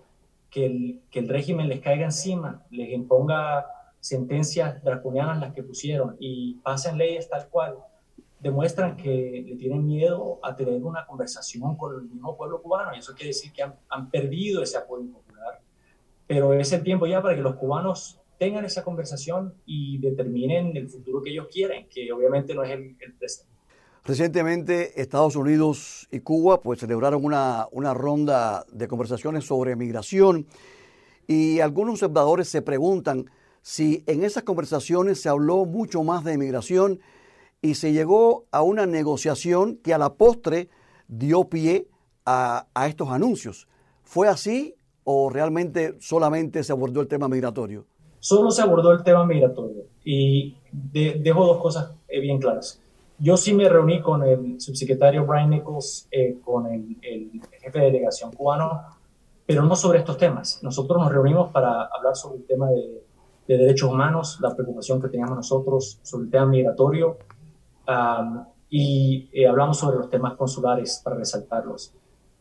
que 0.50 0.66
el, 0.66 1.00
que 1.12 1.20
el 1.20 1.28
régimen 1.28 1.68
les 1.68 1.78
caiga 1.78 2.06
encima, 2.06 2.64
les 2.70 2.90
imponga 2.90 3.66
sentencias 4.00 4.82
draconianas 4.82 5.38
las 5.38 5.52
que 5.54 5.62
pusieron 5.62 6.16
y 6.18 6.54
pasen 6.54 6.98
leyes 6.98 7.28
tal 7.28 7.46
cual, 7.48 7.76
demuestran 8.40 8.96
que 8.96 9.44
le 9.46 9.54
tienen 9.54 9.87
miedo 9.87 10.40
a 10.42 10.56
tener 10.56 10.82
una 10.82 11.06
conversación 11.06 11.76
con 11.76 11.94
el 11.94 12.02
mismo 12.02 12.37
pueblo 12.37 12.61
cubano 12.61 12.96
y 12.96 12.98
eso 12.98 13.14
quiere 13.14 13.28
decir 13.28 13.52
que 13.52 13.62
han, 13.62 13.76
han 13.90 14.11
perdido 14.11 14.61
ese 14.61 14.76
apoyo 14.76 15.06
popular. 15.09 15.61
Pero 16.26 16.52
es 16.52 16.72
el 16.72 16.82
tiempo 16.82 17.06
ya 17.06 17.22
para 17.22 17.37
que 17.37 17.42
los 17.42 17.54
cubanos 17.54 18.20
tengan 18.38 18.64
esa 18.64 18.85
conversación 18.85 19.55
y 19.64 19.99
determinen 19.99 20.77
el 20.77 20.88
futuro 20.88 21.22
que 21.22 21.31
ellos 21.31 21.49
quieren, 21.51 21.88
que 21.88 22.12
obviamente 22.12 22.55
no 22.55 22.62
es 22.62 22.70
el, 22.70 22.96
el 23.01 23.14
presente. 23.14 23.57
Recientemente 24.07 25.01
Estados 25.01 25.35
Unidos 25.35 26.07
y 26.12 26.20
Cuba 26.20 26.61
pues 26.61 26.79
celebraron 26.79 27.25
una, 27.25 27.66
una 27.72 27.92
ronda 27.92 28.64
de 28.72 28.87
conversaciones 28.87 29.44
sobre 29.44 29.75
migración 29.75 30.46
y 31.27 31.59
algunos 31.59 31.94
observadores 31.94 32.49
se 32.49 32.62
preguntan 32.62 33.29
si 33.62 34.05
en 34.07 34.22
esas 34.22 34.44
conversaciones 34.44 35.20
se 35.20 35.29
habló 35.29 35.64
mucho 35.64 36.05
más 36.05 36.22
de 36.22 36.38
migración 36.38 37.01
y 37.61 37.75
se 37.75 37.92
llegó 37.92 38.46
a 38.53 38.62
una 38.62 38.87
negociación 38.87 39.79
que 39.79 39.92
a 39.92 39.99
la 39.99 40.14
postre 40.14 40.68
dio 41.09 41.49
pie 41.49 41.88
a, 42.25 42.68
a 42.75 42.87
estos 42.87 43.11
anuncios. 43.11 43.66
¿Fue 44.05 44.29
así 44.29 44.77
o 45.03 45.31
realmente 45.31 45.96
solamente 45.99 46.62
se 46.62 46.70
abordó 46.70 47.01
el 47.01 47.09
tema 47.09 47.29
migratorio? 47.29 47.87
Solo 48.18 48.50
se 48.50 48.62
abordó 48.62 48.92
el 48.92 49.02
tema 49.02 49.24
migratorio 49.24 49.85
y 50.05 50.57
de, 50.72 51.20
dejo 51.20 51.44
dos 51.44 51.61
cosas 51.61 51.92
eh, 52.09 52.20
bien 52.20 52.38
claras. 52.38 52.81
yo 53.18 53.37
sí 53.37 53.55
me 53.55 53.68
reuní 53.68 54.00
con 54.02 54.22
el 54.22 54.61
subsecretario 54.61 55.24
Brian 55.26 55.50
Nichols, 55.50 56.09
eh, 56.11 56.38
con 56.44 56.66
el, 56.66 56.96
jefe 57.61 57.79
de 57.79 57.87
delegación 57.87 58.33
cubano, 58.33 58.83
pero 59.46 59.62
no 59.62 59.74
sobre 59.76 60.00
estos 60.00 60.18
temas. 60.18 60.61
Nosotros 60.62 61.00
nos 61.00 61.11
reunimos 61.11 61.50
para 61.50 61.85
hablar 61.85 62.14
sobre 62.16 62.38
el 62.38 62.46
tema 62.46 62.68
de, 62.70 63.02
derechos 63.46 63.90
humanos, 63.90 64.38
la 64.40 64.55
preocupación 64.55 65.00
que 65.00 65.09
teníamos 65.09 65.37
nosotros 65.37 66.00
sobre 66.02 66.24
el 66.24 66.31
tema 66.31 66.46
migratorio, 66.46 67.16
y 68.68 69.31
eh, 69.33 69.46
hablamos 69.46 69.79
sobre 69.79 69.98
los 69.98 70.11
temas 70.11 70.35
consulares 70.35 71.00
para 71.05 71.16
resaltarlos. 71.16 71.94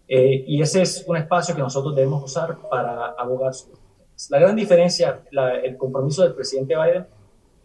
Eh, 0.08 0.44
y 0.48 0.62
ese 0.62 0.82
es 0.82 1.06
un 1.08 1.18
espacio 1.18 1.56
que 1.56 1.62
nosotros 1.62 1.96
debemos 1.96 2.24
usar 2.24 2.58
para 2.70 3.08
abogar 3.12 3.54
sobre 3.54 3.80
La 4.30 4.40
gran 4.40 4.56
diferencia, 4.56 5.22
el 5.64 5.78
compromiso 5.78 6.24
del 6.24 6.34
presidente 6.34 6.76
Biden 6.76 7.06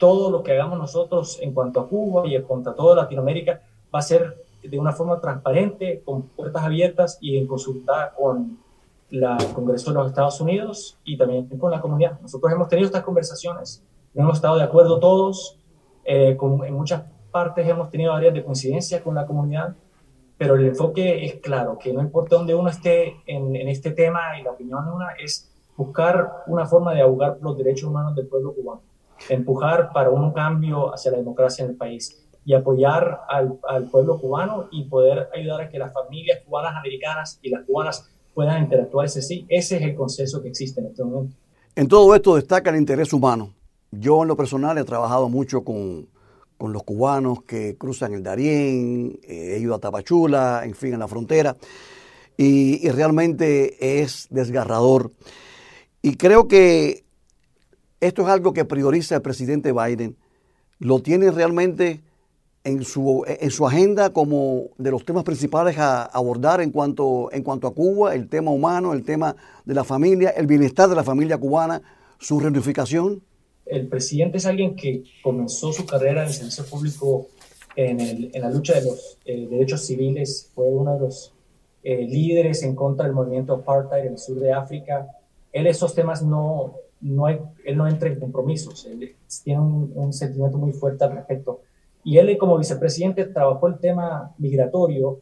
todo 0.01 0.31
lo 0.31 0.43
que 0.43 0.53
hagamos 0.53 0.79
nosotros 0.79 1.39
en 1.43 1.53
cuanto 1.53 1.79
a 1.79 1.87
Cuba 1.87 2.27
y 2.27 2.35
en 2.35 2.43
cuanto 2.43 2.71
a 2.71 2.75
toda 2.75 2.97
Latinoamérica 2.97 3.61
va 3.95 3.99
a 3.99 4.03
ser 4.03 4.43
de 4.63 4.79
una 4.79 4.93
forma 4.93 5.21
transparente, 5.21 6.03
con 6.05 6.23
puertas 6.23 6.65
abiertas 6.65 7.19
y 7.21 7.37
en 7.37 7.47
consulta 7.47 8.15
con 8.17 8.59
la, 9.11 9.37
el 9.37 9.53
Congreso 9.53 9.91
de 9.91 9.99
los 9.99 10.09
Estados 10.09 10.41
Unidos 10.41 10.99
y 11.05 11.19
también 11.19 11.47
con 11.59 11.71
la 11.71 11.83
comunidad. 11.83 12.19
Nosotros 12.23 12.51
hemos 12.51 12.69
tenido 12.69 12.87
estas 12.87 13.05
conversaciones, 13.05 13.85
hemos 14.15 14.37
estado 14.37 14.57
de 14.57 14.63
acuerdo 14.63 14.99
todos, 14.99 15.59
eh, 16.05 16.37
en 16.41 16.75
muchas 16.75 17.03
partes 17.31 17.69
hemos 17.69 17.91
tenido 17.91 18.15
áreas 18.15 18.33
de 18.33 18.43
coincidencia 18.43 19.05
con 19.05 19.15
la 19.15 19.27
comunidad, 19.27 19.77
pero 20.39 20.55
el 20.55 20.67
enfoque 20.67 21.27
es 21.27 21.35
claro, 21.35 21.77
que 21.79 21.93
no 21.93 22.01
importa 22.01 22.37
dónde 22.37 22.55
uno 22.55 22.71
esté 22.71 23.17
en, 23.27 23.55
en 23.55 23.69
este 23.69 23.91
tema 23.91 24.39
y 24.41 24.43
la 24.43 24.53
opinión 24.53 24.87
de 24.87 24.93
una 24.93 25.11
es 25.23 25.50
buscar 25.81 26.45
una 26.47 26.67
forma 26.67 26.93
de 26.95 27.01
abogar 27.01 27.39
por 27.39 27.51
los 27.51 27.59
derechos 27.59 27.89
humanos 27.89 28.15
del 28.15 28.27
pueblo 28.27 28.55
cubano 28.55 28.83
empujar 29.29 29.93
para 29.93 30.11
un 30.11 30.33
cambio 30.33 30.93
hacia 30.95 31.11
la 31.11 31.19
democracia 31.19 31.65
en 31.65 31.73
el 31.73 31.77
país 31.77 32.23
y 32.45 32.55
apoyar 32.55 33.21
al, 33.29 33.59
pueblo 33.91 34.19
cubano 34.19 34.69
y 34.73 34.85
poder 34.85 35.29
ayudar 35.35 35.63
a 35.63 35.69
que 35.71 35.79
las 35.79 35.93
familias 35.93 36.41
cubanas 36.45 36.75
americanas 36.77 37.39
y 37.43 37.51
las 37.51 37.65
cubanas 37.65 38.11
puedan 38.35 38.63
interactuar. 38.63 39.07
Ese 39.07 39.23
sí, 39.23 39.47
ese 39.49 39.77
es 39.77 39.83
el 39.83 39.95
consenso 39.95 40.43
que 40.43 40.49
existe 40.49 40.81
en 40.81 40.87
este 40.87 41.05
momento. 41.05 41.37
En 41.77 41.87
todo 41.87 42.15
esto 42.15 42.37
destaca 42.37 42.71
el 42.71 42.77
interés 42.77 43.13
humano. 43.13 43.53
Yo 43.91 44.23
en 44.23 44.29
lo 44.29 44.37
personal 44.37 44.79
he 44.79 44.85
trabajado 44.85 45.29
mucho 45.29 45.63
con, 45.63 46.09
con 46.57 46.73
los 46.73 46.83
cubanos 46.83 47.43
que 47.43 47.77
cruzan 47.77 48.15
el 48.15 48.23
Darién, 48.23 49.19
eh, 49.23 49.57
he 49.57 49.59
ido 49.59 49.75
a 49.75 49.79
Tapachula, 49.79 50.63
en 50.65 50.75
fin, 50.75 50.95
en 50.95 51.01
la 51.01 51.09
frontera, 51.09 51.57
y 52.37 52.89
realmente 52.89 54.01
es 54.03 54.27
desgarrador. 54.31 55.11
Y 56.03 56.17
creo 56.17 56.49
que 56.49 57.05
esto 58.01 58.23
es 58.23 58.29
algo 58.29 58.53
que 58.53 58.65
prioriza 58.65 59.17
el 59.17 59.23
presidente 59.23 59.73
Biden. 59.73 60.17
Lo 60.79 61.01
tiene 61.01 61.31
realmente 61.31 62.01
en 62.65 62.85
su, 62.85 63.25
en 63.27 63.51
su 63.51 63.67
agenda 63.67 64.11
como 64.11 64.69
de 64.79 64.91
los 64.91 65.05
temas 65.05 65.25
principales 65.25 65.79
a 65.79 66.05
abordar 66.05 66.61
en 66.61 66.71
cuanto, 66.71 67.31
en 67.33 67.43
cuanto 67.43 67.67
a 67.67 67.75
Cuba, 67.75 68.15
el 68.15 68.29
tema 68.29 68.51
humano, 68.51 68.93
el 68.93 69.03
tema 69.03 69.37
de 69.65 69.75
la 69.75 69.85
familia, 69.85 70.31
el 70.31 70.47
bienestar 70.47 70.89
de 70.89 70.95
la 70.95 71.05
familia 71.05 71.39
cubana, 71.39 71.83
su 72.19 72.41
reunificación. 72.41 73.23
El 73.67 73.89
presidente 73.89 74.39
es 74.39 74.47
alguien 74.47 74.75
que 74.77 75.05
comenzó 75.23 75.73
su 75.73 75.87
carrera 75.87 76.23
en 76.23 76.29
el 76.29 76.35
servicio 76.35 76.65
público 76.67 77.29
en, 77.77 78.01
el, 78.01 78.31
en 78.35 78.43
la 78.43 78.51
lucha 78.51 78.75
de 78.75 78.85
los 78.85 79.19
eh, 79.25 79.47
derechos 79.49 79.87
civiles, 79.87 80.51
fue 80.55 80.67
uno 80.67 80.95
de 80.95 81.01
los 81.01 81.33
eh, 81.83 82.07
líderes 82.07 82.63
en 82.63 82.75
contra 82.75 83.07
del 83.07 83.15
movimiento 83.15 83.55
apartheid 83.55 84.07
en 84.07 84.13
el 84.13 84.19
sur 84.19 84.39
de 84.39 84.53
África. 84.53 85.07
Él 85.53 85.67
esos 85.67 85.95
temas 85.95 86.23
no, 86.23 86.75
no 87.01 87.29
él 87.29 87.77
no 87.77 87.89
entra 87.89 88.09
en 88.09 88.21
compromisos, 88.21 88.87
él 88.87 89.17
tiene 89.43 89.61
un, 89.61 90.13
sentimiento 90.13 90.59
muy 90.59 90.73
fuerte 90.73 91.05
al 91.05 91.13
respecto. 91.13 91.63
Y 92.05 92.19
él 92.19 92.37
como 92.39 92.59
vicepresidente 92.59 93.27
trabajó 93.27 93.69
el 93.69 93.79
tema 93.79 94.33
migratorio 94.39 95.21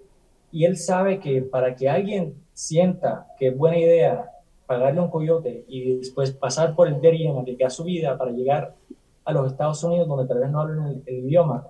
y 0.52 0.64
él 0.64 0.76
sabe 0.76 1.18
que 1.18 1.42
para 1.42 1.74
que 1.74 1.88
alguien 1.88 2.34
sienta 2.52 3.26
que 3.38 3.48
es 3.48 3.56
buena 3.56 3.78
idea 3.78 4.30
pagarle 4.66 5.00
un 5.00 5.10
coyote 5.10 5.64
y 5.66 5.96
después 5.96 6.32
pasar 6.32 6.74
por 6.74 6.88
el 6.88 7.00
Darien, 7.00 7.38
arriesgar 7.38 7.70
su 7.70 7.84
vida 7.84 8.16
para 8.18 8.32
llegar 8.32 8.74
a 9.24 9.32
los 9.32 9.50
Estados 9.50 9.82
Unidos 9.82 10.06
donde 10.06 10.26
tal 10.26 10.40
vez 10.40 10.50
no 10.50 10.60
hablen 10.60 11.02
el, 11.06 11.24
idioma, 11.24 11.66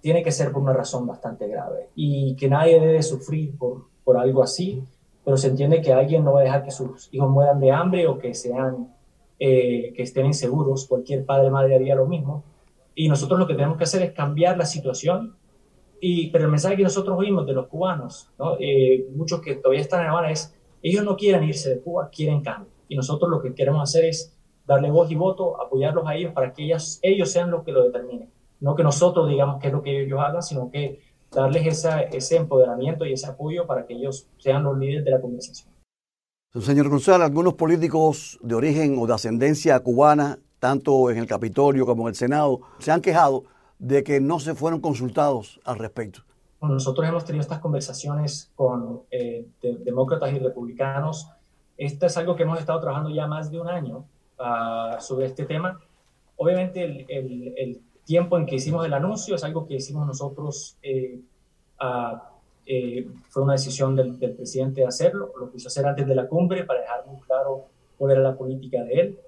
tiene 0.00 0.22
que 0.22 0.30
ser 0.30 0.52
por 0.52 0.62
una 0.62 0.72
razón 0.72 1.06
bastante 1.06 1.48
grave 1.48 1.88
y 1.94 2.36
que 2.36 2.48
nadie 2.48 2.80
debe 2.80 3.02
sufrir 3.02 3.56
por, 3.58 3.86
por 4.04 4.16
algo 4.16 4.42
así, 4.42 4.82
pero 5.26 5.36
se 5.36 5.48
entiende 5.48 5.82
que 5.82 5.92
alguien 5.92 6.22
no 6.22 6.34
va 6.34 6.42
a 6.42 6.44
dejar 6.44 6.62
que 6.62 6.70
sus 6.70 7.08
hijos 7.12 7.28
mueran 7.28 7.58
de 7.58 7.72
hambre 7.72 8.06
o 8.06 8.16
que 8.16 8.32
sean 8.32 8.94
eh, 9.40 9.92
que 9.96 10.04
estén 10.04 10.24
inseguros, 10.24 10.86
cualquier 10.86 11.26
padre 11.26 11.50
madre 11.50 11.74
haría 11.74 11.96
lo 11.96 12.06
mismo. 12.06 12.44
Y 12.94 13.08
nosotros 13.08 13.40
lo 13.40 13.48
que 13.48 13.54
tenemos 13.54 13.76
que 13.76 13.82
hacer 13.82 14.02
es 14.02 14.12
cambiar 14.12 14.56
la 14.56 14.64
situación. 14.64 15.36
Y, 16.00 16.30
pero 16.30 16.44
el 16.44 16.52
mensaje 16.52 16.76
que 16.76 16.84
nosotros 16.84 17.18
oímos 17.18 17.44
de 17.44 17.54
los 17.54 17.66
cubanos, 17.66 18.30
¿no? 18.38 18.56
Eh, 18.60 19.04
muchos 19.16 19.40
que 19.40 19.56
todavía 19.56 19.80
están 19.80 20.04
en 20.04 20.10
Habana, 20.10 20.30
es, 20.30 20.54
ellos 20.80 21.02
no 21.02 21.16
quieren 21.16 21.42
irse 21.42 21.70
de 21.70 21.80
Cuba, 21.80 22.08
quieren 22.08 22.40
cambio. 22.42 22.70
Y 22.86 22.94
nosotros 22.94 23.28
lo 23.28 23.42
que 23.42 23.52
queremos 23.52 23.82
hacer 23.82 24.04
es 24.04 24.32
darle 24.64 24.92
voz 24.92 25.10
y 25.10 25.16
voto, 25.16 25.60
apoyarlos 25.60 26.06
a 26.06 26.14
ellos 26.14 26.32
para 26.34 26.52
que 26.52 26.62
ellos, 26.62 27.00
ellos 27.02 27.32
sean 27.32 27.50
los 27.50 27.64
que 27.64 27.72
lo 27.72 27.82
determinen. 27.82 28.30
No 28.60 28.76
que 28.76 28.84
nosotros 28.84 29.28
digamos 29.28 29.60
qué 29.60 29.66
es 29.66 29.72
lo 29.72 29.82
que 29.82 30.04
ellos 30.04 30.20
hagan, 30.20 30.44
sino 30.44 30.70
que 30.70 31.00
darles 31.30 31.66
esa, 31.66 32.00
ese 32.02 32.36
empoderamiento 32.36 33.04
y 33.04 33.12
ese 33.12 33.26
apoyo 33.26 33.66
para 33.66 33.86
que 33.86 33.94
ellos 33.94 34.28
sean 34.38 34.64
los 34.64 34.78
líderes 34.78 35.04
de 35.04 35.10
la 35.10 35.20
conversación. 35.20 35.76
Señor 36.60 36.88
González, 36.88 37.26
algunos 37.26 37.54
políticos 37.54 38.38
de 38.42 38.54
origen 38.54 38.96
o 38.98 39.06
de 39.06 39.14
ascendencia 39.14 39.78
cubana, 39.80 40.38
tanto 40.58 41.10
en 41.10 41.18
el 41.18 41.26
Capitolio 41.26 41.84
como 41.84 42.04
en 42.04 42.08
el 42.08 42.14
Senado, 42.14 42.60
se 42.78 42.90
han 42.90 43.02
quejado 43.02 43.44
de 43.78 44.02
que 44.02 44.20
no 44.20 44.40
se 44.40 44.54
fueron 44.54 44.80
consultados 44.80 45.60
al 45.64 45.78
respecto. 45.78 46.20
nosotros 46.62 47.06
hemos 47.06 47.24
tenido 47.24 47.42
estas 47.42 47.58
conversaciones 47.58 48.50
con 48.54 49.02
eh, 49.10 49.46
demócratas 49.60 50.32
y 50.32 50.38
republicanos. 50.38 51.28
Esto 51.76 52.06
es 52.06 52.16
algo 52.16 52.34
que 52.36 52.44
hemos 52.44 52.58
estado 52.58 52.80
trabajando 52.80 53.10
ya 53.10 53.26
más 53.26 53.50
de 53.50 53.60
un 53.60 53.68
año 53.68 54.06
uh, 54.38 54.98
sobre 54.98 55.26
este 55.26 55.44
tema. 55.44 55.78
Obviamente 56.36 56.82
el, 56.82 57.04
el, 57.08 57.54
el, 57.56 57.82
tiempo 58.06 58.38
en 58.38 58.46
que 58.46 58.54
hicimos 58.54 58.86
el 58.86 58.94
anuncio 58.94 59.34
es 59.34 59.44
algo 59.44 59.66
que 59.66 59.74
hicimos 59.74 60.06
nosotros 60.06 60.78
eh, 60.80 61.20
eh, 62.64 63.08
fue 63.28 63.42
una 63.42 63.52
decisión 63.52 63.94
del, 63.94 64.16
presidente 64.16 64.80
de 64.80 64.86
hacerlo, 64.86 65.32
lo 65.38 65.50
quiso 65.50 65.68
hacer 65.68 65.84
antes 65.86 66.06
de 66.06 66.14
la 66.14 66.26
cumbre 66.26 66.64
para 66.64 66.80
dejar 66.80 67.06
muy 67.06 67.20
claro 67.20 67.66
cuál 67.98 68.12
era 68.12 68.20
la 68.22 68.36
política 68.36 68.82
de 68.82 68.94
él. 68.94 69.20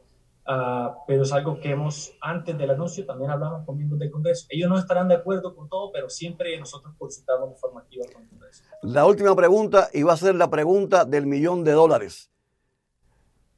Uh, 0.47 0.97
pero 1.07 1.25
es 1.25 1.33
algo 1.33 1.61
que 1.61 1.73
hemos, 1.73 2.15
antes 2.23 2.57
del 2.57 2.71
anuncio, 2.71 3.05
también 3.05 3.31
hablamos 3.31 3.67
con 3.67 3.77
miembros 3.77 4.01
del 4.01 4.11
Congreso. 4.11 4.47
Ellos 4.49 4.71
no 4.71 4.79
estarán 4.79 5.07
de 5.07 5.17
acuerdo 5.17 5.55
con 5.55 5.69
todo, 5.69 5.93
pero 5.93 6.09
siempre 6.09 6.59
nosotros 6.59 6.95
consultamos 6.99 7.51
informativa 7.51 8.07
con 8.11 8.23
el 8.23 8.29
Congreso. 8.31 8.65
La 8.81 9.05
última 9.05 9.37
pregunta, 9.37 9.91
y 9.93 10.09
a 10.09 10.17
ser 10.17 10.37
la 10.37 10.49
pregunta 10.49 11.05
del 11.05 11.27
millón 11.27 11.65
de 11.65 11.73
dólares. 11.73 12.31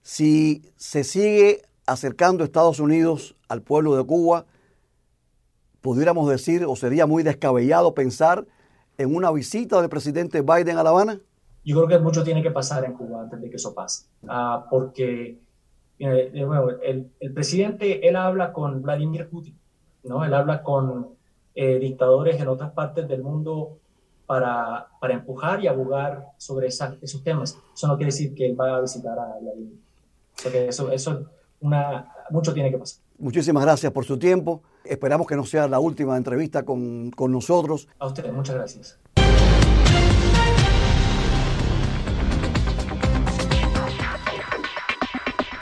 Si 0.02 0.72
se 0.74 1.04
sigue 1.04 1.62
acercando 1.86 2.42
Estados 2.42 2.80
Unidos 2.80 3.36
al 3.48 3.62
pueblo 3.62 3.94
de 3.94 4.02
Cuba, 4.02 4.46
pudiéramos 5.80 6.28
decir, 6.28 6.64
o 6.66 6.76
sería 6.76 7.06
muy 7.06 7.22
descabellado 7.22 7.94
pensar 7.94 8.46
en 8.98 9.14
una 9.14 9.30
visita 9.30 9.80
del 9.80 9.90
presidente 9.90 10.42
Biden 10.42 10.78
a 10.78 10.82
La 10.82 10.90
Habana? 10.90 11.20
Yo 11.64 11.76
creo 11.76 11.88
que 11.88 11.98
mucho 11.98 12.24
tiene 12.24 12.42
que 12.42 12.50
pasar 12.50 12.84
en 12.84 12.94
Cuba 12.94 13.22
antes 13.22 13.40
de 13.40 13.50
que 13.50 13.56
eso 13.56 13.74
pase, 13.74 14.06
uh, 14.22 14.68
porque 14.70 15.38
eh, 15.98 16.30
el, 16.32 17.10
el, 17.20 17.32
presidente, 17.34 18.08
él 18.08 18.16
habla 18.16 18.52
con 18.52 18.80
Vladimir 18.80 19.28
Putin, 19.28 19.58
¿no? 20.04 20.24
Él 20.24 20.32
habla 20.32 20.62
con 20.62 21.08
eh, 21.54 21.78
dictadores 21.78 22.40
en 22.40 22.48
otras 22.48 22.70
partes 22.70 23.06
del 23.06 23.22
mundo 23.22 23.78
para, 24.24 24.88
para 24.98 25.14
empujar 25.14 25.62
y 25.62 25.66
abogar 25.66 26.28
sobre 26.38 26.68
esa, 26.68 26.96
esos 27.02 27.22
temas. 27.22 27.58
Eso 27.74 27.86
no 27.86 27.96
quiere 27.96 28.12
decir 28.12 28.34
que 28.34 28.46
él 28.46 28.58
va 28.58 28.76
a 28.76 28.80
visitar 28.80 29.18
a 29.18 29.38
Vladimir, 29.40 29.78
porque 30.42 30.68
eso, 30.68 30.90
eso 30.90 31.26
una, 31.60 32.10
mucho 32.30 32.54
tiene 32.54 32.70
que 32.70 32.78
pasar. 32.78 33.02
Muchísimas 33.18 33.62
gracias 33.62 33.92
por 33.92 34.06
su 34.06 34.18
tiempo. 34.18 34.62
Esperamos 34.84 35.26
que 35.26 35.36
no 35.36 35.44
sea 35.44 35.68
la 35.68 35.78
última 35.78 36.16
entrevista 36.16 36.64
con, 36.64 37.10
con 37.10 37.32
nosotros. 37.32 37.88
A 37.98 38.06
ustedes, 38.06 38.32
muchas 38.32 38.56
gracias. 38.56 38.98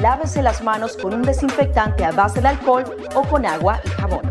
lávese 0.00 0.42
las 0.42 0.62
manos 0.62 0.96
con 0.96 1.14
un 1.14 1.22
desinfectante 1.22 2.04
a 2.04 2.12
base 2.12 2.40
de 2.40 2.48
alcohol 2.48 2.84
o 3.14 3.22
con 3.22 3.44
agua 3.44 3.80
y 3.84 3.88
jabón. 3.88 4.30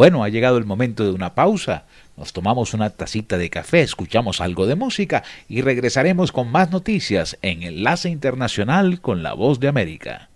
Bueno, 0.00 0.24
ha 0.24 0.30
llegado 0.30 0.56
el 0.56 0.64
momento 0.64 1.04
de 1.04 1.10
una 1.10 1.34
pausa. 1.34 1.84
Nos 2.16 2.32
tomamos 2.32 2.72
una 2.72 2.88
tacita 2.88 3.36
de 3.36 3.50
café, 3.50 3.82
escuchamos 3.82 4.40
algo 4.40 4.66
de 4.66 4.74
música 4.74 5.24
y 5.46 5.60
regresaremos 5.60 6.32
con 6.32 6.50
más 6.50 6.70
noticias 6.70 7.36
en 7.42 7.64
Enlace 7.64 8.08
Internacional 8.08 9.02
con 9.02 9.22
la 9.22 9.34
Voz 9.34 9.60
de 9.60 9.68
América. 9.68 10.30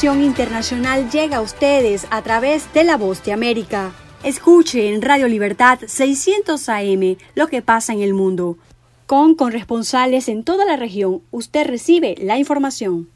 Información 0.00 0.26
internacional 0.26 1.10
llega 1.10 1.36
a 1.36 1.40
ustedes 1.42 2.06
a 2.08 2.22
través 2.22 2.72
de 2.72 2.84
la 2.84 2.96
voz 2.96 3.22
de 3.22 3.34
América. 3.34 3.92
Escuche 4.24 4.88
en 4.88 5.02
Radio 5.02 5.28
Libertad 5.28 5.78
600 5.86 6.70
AM 6.70 7.16
lo 7.34 7.48
que 7.48 7.60
pasa 7.60 7.92
en 7.92 8.00
el 8.00 8.14
mundo. 8.14 8.56
Con 9.04 9.34
corresponsales 9.34 10.30
en 10.30 10.42
toda 10.42 10.64
la 10.64 10.76
región, 10.76 11.20
usted 11.30 11.66
recibe 11.66 12.14
la 12.18 12.38
información. 12.38 13.10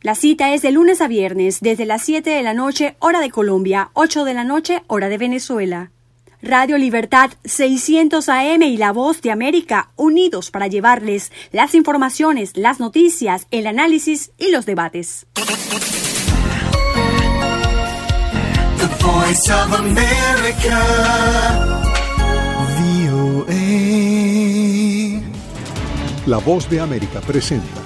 La 0.00 0.14
cita 0.14 0.54
es 0.54 0.62
de 0.62 0.70
lunes 0.70 1.02
a 1.02 1.06
viernes, 1.06 1.60
desde 1.60 1.84
las 1.84 2.02
7 2.04 2.30
de 2.30 2.42
la 2.42 2.54
noche, 2.54 2.96
hora 2.98 3.20
de 3.20 3.30
Colombia, 3.30 3.90
8 3.92 4.24
de 4.24 4.32
la 4.32 4.44
noche, 4.44 4.84
hora 4.86 5.10
de 5.10 5.18
Venezuela. 5.18 5.90
Radio 6.42 6.78
Libertad 6.78 7.30
600 7.44 8.28
AM 8.28 8.62
y 8.62 8.76
La 8.76 8.92
Voz 8.92 9.22
de 9.22 9.30
América 9.30 9.90
unidos 9.96 10.50
para 10.50 10.66
llevarles 10.66 11.32
las 11.52 11.74
informaciones, 11.74 12.56
las 12.56 12.78
noticias, 12.80 13.46
el 13.50 13.66
análisis 13.66 14.32
y 14.38 14.50
los 14.50 14.66
debates. 14.66 15.26
La 26.26 26.38
Voz 26.38 26.68
de 26.68 26.80
América 26.80 27.20
presenta 27.20 27.85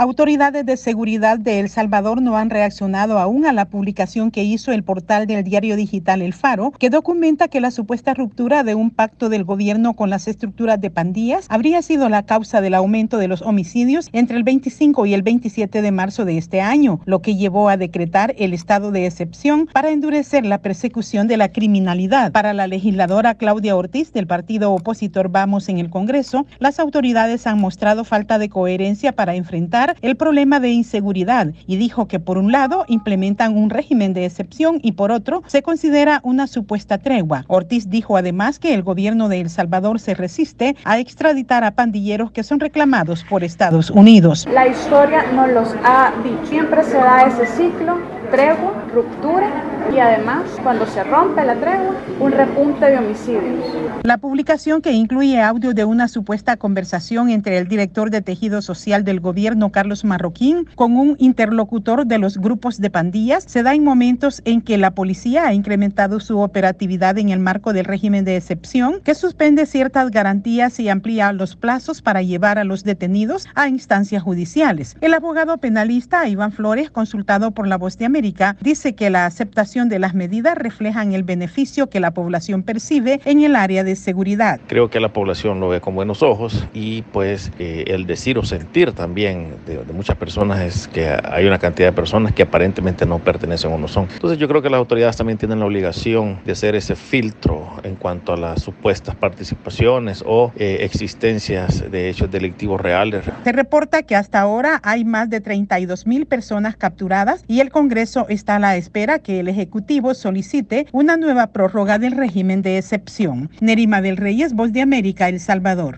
Autoridades 0.00 0.64
de 0.64 0.76
seguridad 0.76 1.40
de 1.40 1.58
El 1.58 1.68
Salvador 1.68 2.22
no 2.22 2.36
han 2.36 2.50
reaccionado 2.50 3.18
aún 3.18 3.46
a 3.46 3.52
la 3.52 3.64
publicación 3.64 4.30
que 4.30 4.44
hizo 4.44 4.70
el 4.70 4.84
portal 4.84 5.26
del 5.26 5.42
diario 5.42 5.74
digital 5.74 6.22
El 6.22 6.34
Faro, 6.34 6.70
que 6.78 6.88
documenta 6.88 7.48
que 7.48 7.60
la 7.60 7.72
supuesta 7.72 8.14
ruptura 8.14 8.62
de 8.62 8.76
un 8.76 8.90
pacto 8.90 9.28
del 9.28 9.42
gobierno 9.42 9.94
con 9.94 10.08
las 10.08 10.28
estructuras 10.28 10.80
de 10.80 10.90
pandillas 10.90 11.46
habría 11.48 11.82
sido 11.82 12.08
la 12.08 12.22
causa 12.22 12.60
del 12.60 12.74
aumento 12.74 13.18
de 13.18 13.26
los 13.26 13.42
homicidios 13.42 14.08
entre 14.12 14.36
el 14.36 14.44
25 14.44 15.04
y 15.06 15.14
el 15.14 15.22
27 15.22 15.82
de 15.82 15.90
marzo 15.90 16.24
de 16.24 16.38
este 16.38 16.60
año, 16.60 17.00
lo 17.04 17.20
que 17.20 17.34
llevó 17.34 17.68
a 17.68 17.76
decretar 17.76 18.36
el 18.38 18.54
estado 18.54 18.92
de 18.92 19.04
excepción 19.04 19.66
para 19.72 19.90
endurecer 19.90 20.46
la 20.46 20.58
persecución 20.58 21.26
de 21.26 21.38
la 21.38 21.50
criminalidad. 21.50 22.30
Para 22.30 22.54
la 22.54 22.68
legisladora 22.68 23.34
Claudia 23.34 23.74
Ortiz 23.74 24.12
del 24.12 24.28
partido 24.28 24.70
opositor 24.70 25.28
Vamos 25.28 25.68
en 25.68 25.78
el 25.78 25.90
Congreso, 25.90 26.46
las 26.60 26.78
autoridades 26.78 27.48
han 27.48 27.58
mostrado 27.58 28.04
falta 28.04 28.38
de 28.38 28.48
coherencia 28.48 29.10
para 29.10 29.34
enfrentar 29.34 29.87
el 30.02 30.16
problema 30.16 30.60
de 30.60 30.70
inseguridad 30.70 31.52
y 31.66 31.76
dijo 31.76 32.08
que 32.08 32.20
por 32.20 32.38
un 32.38 32.52
lado 32.52 32.84
implementan 32.88 33.56
un 33.56 33.70
régimen 33.70 34.14
de 34.14 34.24
excepción 34.24 34.80
y 34.82 34.92
por 34.92 35.10
otro 35.10 35.42
se 35.46 35.62
considera 35.62 36.20
una 36.22 36.46
supuesta 36.46 36.98
tregua. 36.98 37.44
Ortiz 37.48 37.90
dijo 37.90 38.16
además 38.16 38.58
que 38.58 38.74
el 38.74 38.82
gobierno 38.82 39.28
de 39.28 39.40
El 39.40 39.50
Salvador 39.50 40.00
se 40.00 40.14
resiste 40.14 40.76
a 40.84 40.98
extraditar 40.98 41.64
a 41.64 41.72
pandilleros 41.72 42.30
que 42.30 42.42
son 42.42 42.60
reclamados 42.60 43.24
por 43.28 43.44
Estados 43.44 43.90
Unidos. 43.90 44.46
La 44.52 44.66
historia 44.66 45.24
nos 45.32 45.48
los 45.50 45.74
ha 45.84 46.12
dicho. 46.22 46.46
Siempre 46.46 46.82
se 46.84 46.96
da 46.96 47.26
ese 47.26 47.46
ciclo, 47.46 47.98
tregua, 48.30 48.84
ruptura 48.92 49.64
y 49.94 49.98
además 49.98 50.44
cuando 50.62 50.86
se 50.86 51.02
rompe 51.04 51.44
la 51.44 51.54
tregua, 51.54 51.94
un 52.20 52.32
repunte 52.32 52.86
de 52.86 52.98
homicidios. 52.98 53.64
La 54.02 54.18
publicación 54.18 54.82
que 54.82 54.92
incluye 54.92 55.40
audio 55.40 55.72
de 55.72 55.84
una 55.84 56.08
supuesta 56.08 56.56
conversación 56.56 57.30
entre 57.30 57.58
el 57.58 57.68
director 57.68 58.10
de 58.10 58.20
tejido 58.20 58.60
social 58.60 59.04
del 59.04 59.20
gobierno 59.20 59.70
Carlos 59.70 60.04
Marroquín 60.04 60.66
con 60.74 60.96
un 60.96 61.16
interlocutor 61.18 62.06
de 62.06 62.18
los 62.18 62.38
grupos 62.38 62.80
de 62.80 62.90
pandillas 62.90 63.44
se 63.46 63.62
da 63.62 63.74
en 63.74 63.84
momentos 63.84 64.42
en 64.44 64.60
que 64.60 64.76
la 64.78 64.90
policía 64.90 65.46
ha 65.46 65.54
incrementado 65.54 66.20
su 66.20 66.38
operatividad 66.38 67.16
en 67.18 67.30
el 67.30 67.40
marco 67.40 67.72
del 67.72 67.86
régimen 67.86 68.24
de 68.24 68.36
excepción 68.36 69.00
que 69.02 69.14
suspende 69.14 69.66
ciertas 69.66 70.10
garantías 70.10 70.78
y 70.80 70.88
amplía 70.88 71.32
los 71.32 71.56
plazos 71.56 72.02
para 72.02 72.22
llevar 72.22 72.58
a 72.58 72.64
los 72.64 72.84
detenidos 72.84 73.46
a 73.54 73.68
instancias 73.68 74.22
judiciales. 74.22 74.96
El 75.00 75.14
abogado 75.14 75.58
penalista 75.58 76.28
Iván 76.28 76.52
Flores, 76.52 76.90
consultado 76.90 77.52
por 77.52 77.66
La 77.66 77.78
Voz 77.78 77.96
de 77.96 78.04
América, 78.04 78.17
dice 78.60 78.94
que 78.94 79.10
la 79.10 79.26
aceptación 79.26 79.88
de 79.88 79.98
las 79.98 80.14
medidas 80.14 80.56
reflejan 80.56 81.12
el 81.12 81.22
beneficio 81.22 81.88
que 81.88 82.00
la 82.00 82.10
población 82.10 82.62
percibe 82.62 83.20
en 83.24 83.42
el 83.42 83.54
área 83.56 83.84
de 83.84 83.96
seguridad. 83.96 84.60
Creo 84.66 84.90
que 84.90 85.00
la 85.00 85.12
población 85.12 85.60
lo 85.60 85.68
ve 85.68 85.80
con 85.80 85.94
buenos 85.94 86.22
ojos 86.22 86.66
y 86.74 87.02
pues 87.02 87.52
eh, 87.58 87.84
el 87.88 88.06
decir 88.06 88.38
o 88.38 88.44
sentir 88.44 88.92
también 88.92 89.54
de, 89.66 89.84
de, 89.84 89.92
muchas 89.92 90.16
personas 90.16 90.60
es 90.60 90.88
que 90.88 91.08
hay 91.24 91.46
una 91.46 91.58
cantidad 91.58 91.88
de 91.88 91.92
personas 91.92 92.32
que 92.32 92.42
aparentemente 92.42 93.06
no 93.06 93.18
pertenecen 93.18 93.72
o 93.72 93.78
no 93.78 93.88
son. 93.88 94.08
Entonces 94.12 94.38
yo 94.38 94.48
creo 94.48 94.62
que 94.62 94.70
las 94.70 94.78
autoridades 94.78 95.16
también 95.16 95.38
tienen 95.38 95.60
la 95.60 95.66
obligación 95.66 96.40
de 96.44 96.52
hacer 96.52 96.74
ese 96.74 96.96
filtro 96.96 97.68
en 97.82 97.94
cuanto 97.94 98.32
a 98.32 98.36
las 98.36 98.62
supuestas 98.62 99.14
participaciones 99.14 100.24
o 100.26 100.52
eh, 100.56 100.78
existencias 100.80 101.90
de 101.90 102.10
hechos 102.10 102.30
delictivos 102.30 102.80
reales. 102.80 103.24
Se 103.44 103.52
reporta 103.52 104.02
que 104.02 104.16
hasta 104.16 104.40
ahora 104.40 104.80
hay 104.82 105.04
más 105.04 105.30
de 105.30 105.40
32 105.40 106.06
mil 106.06 106.26
personas 106.26 106.76
capturadas 106.76 107.44
y 107.46 107.60
el 107.60 107.70
Congreso 107.70 108.07
está 108.28 108.56
a 108.56 108.58
la 108.58 108.76
espera 108.76 109.18
que 109.18 109.40
el 109.40 109.48
Ejecutivo 109.48 110.14
solicite 110.14 110.86
una 110.92 111.16
nueva 111.16 111.48
prórroga 111.48 111.98
del 111.98 112.12
régimen 112.12 112.62
de 112.62 112.78
excepción. 112.78 113.50
Nerima 113.60 114.00
del 114.00 114.16
Reyes, 114.16 114.54
Voz 114.54 114.72
de 114.72 114.82
América, 114.82 115.28
El 115.28 115.40
Salvador. 115.40 115.96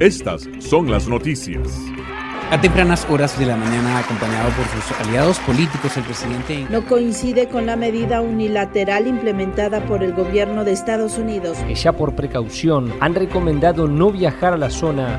Estas 0.00 0.48
son 0.58 0.90
las 0.90 1.08
noticias. 1.08 1.68
A 2.50 2.60
tempranas 2.60 3.06
horas 3.08 3.38
de 3.38 3.46
la 3.46 3.56
mañana, 3.56 3.98
acompañado 3.98 4.50
por 4.50 4.66
sus 4.66 5.00
aliados 5.00 5.38
políticos, 5.38 5.96
el 5.96 6.02
presidente 6.02 6.66
no 6.68 6.84
coincide 6.84 7.48
con 7.48 7.64
la 7.64 7.76
medida 7.76 8.20
unilateral 8.20 9.06
implementada 9.06 9.80
por 9.86 10.02
el 10.02 10.12
gobierno 10.12 10.62
de 10.62 10.72
Estados 10.72 11.16
Unidos. 11.16 11.56
Que 11.66 11.74
ya 11.74 11.92
por 11.92 12.14
precaución 12.14 12.92
han 13.00 13.14
recomendado 13.14 13.88
no 13.88 14.12
viajar 14.12 14.52
a 14.52 14.58
la 14.58 14.68
zona 14.68 15.18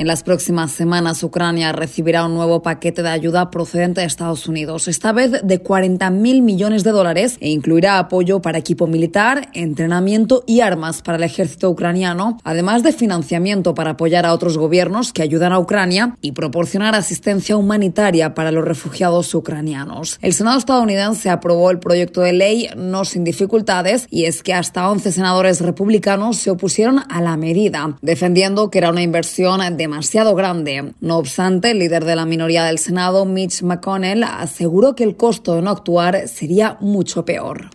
En 0.00 0.06
las 0.06 0.22
próximas 0.22 0.72
semanas, 0.72 1.22
Ucrania 1.22 1.72
recibirá 1.72 2.24
un 2.24 2.32
nuevo 2.32 2.62
paquete 2.62 3.02
de 3.02 3.10
ayuda 3.10 3.50
procedente 3.50 4.00
de 4.00 4.06
Estados 4.06 4.48
Unidos, 4.48 4.88
esta 4.88 5.12
vez 5.12 5.42
de 5.42 5.58
40 5.58 6.08
mil 6.08 6.40
millones 6.40 6.84
de 6.84 6.90
dólares, 6.90 7.36
e 7.38 7.50
incluirá 7.50 7.98
apoyo 7.98 8.40
para 8.40 8.56
equipo 8.56 8.86
militar, 8.86 9.50
entrenamiento 9.52 10.42
y 10.46 10.60
armas 10.60 11.02
para 11.02 11.18
el 11.18 11.24
ejército 11.24 11.68
ucraniano, 11.68 12.38
además 12.44 12.82
de 12.82 12.94
financiamiento 12.94 13.74
para 13.74 13.90
apoyar 13.90 14.24
a 14.24 14.32
otros 14.32 14.56
gobiernos 14.56 15.12
que 15.12 15.20
ayudan 15.20 15.52
a 15.52 15.58
Ucrania 15.58 16.16
y 16.22 16.32
proporcionar 16.32 16.94
asistencia 16.94 17.58
humanitaria 17.58 18.32
para 18.32 18.52
los 18.52 18.64
refugiados 18.64 19.34
ucranianos. 19.34 20.18
El 20.22 20.32
Senado 20.32 20.56
estadounidense 20.56 21.28
aprobó 21.28 21.70
el 21.70 21.78
proyecto 21.78 22.22
de 22.22 22.32
ley 22.32 22.70
no 22.74 23.04
sin 23.04 23.22
dificultades, 23.22 24.06
y 24.08 24.24
es 24.24 24.42
que 24.42 24.54
hasta 24.54 24.88
11 24.88 25.12
senadores 25.12 25.60
republicanos 25.60 26.38
se 26.38 26.50
opusieron 26.50 27.02
a 27.10 27.20
la 27.20 27.36
medida, 27.36 27.98
defendiendo 28.00 28.70
que 28.70 28.78
era 28.78 28.88
una 28.88 29.02
inversión 29.02 29.60
de 29.76 29.89
demasiado 29.90 30.36
grande. 30.36 30.92
No 31.00 31.18
obstante, 31.18 31.72
el 31.72 31.80
líder 31.80 32.04
de 32.04 32.14
la 32.14 32.24
minoría 32.24 32.64
del 32.64 32.78
Senado, 32.78 33.24
Mitch 33.24 33.62
McConnell, 33.62 34.22
aseguró 34.22 34.94
que 34.94 35.02
el 35.02 35.16
costo 35.16 35.56
de 35.56 35.62
no 35.62 35.70
actuar 35.70 36.28
sería 36.28 36.76
mucho 36.80 37.24
peor. 37.24 37.70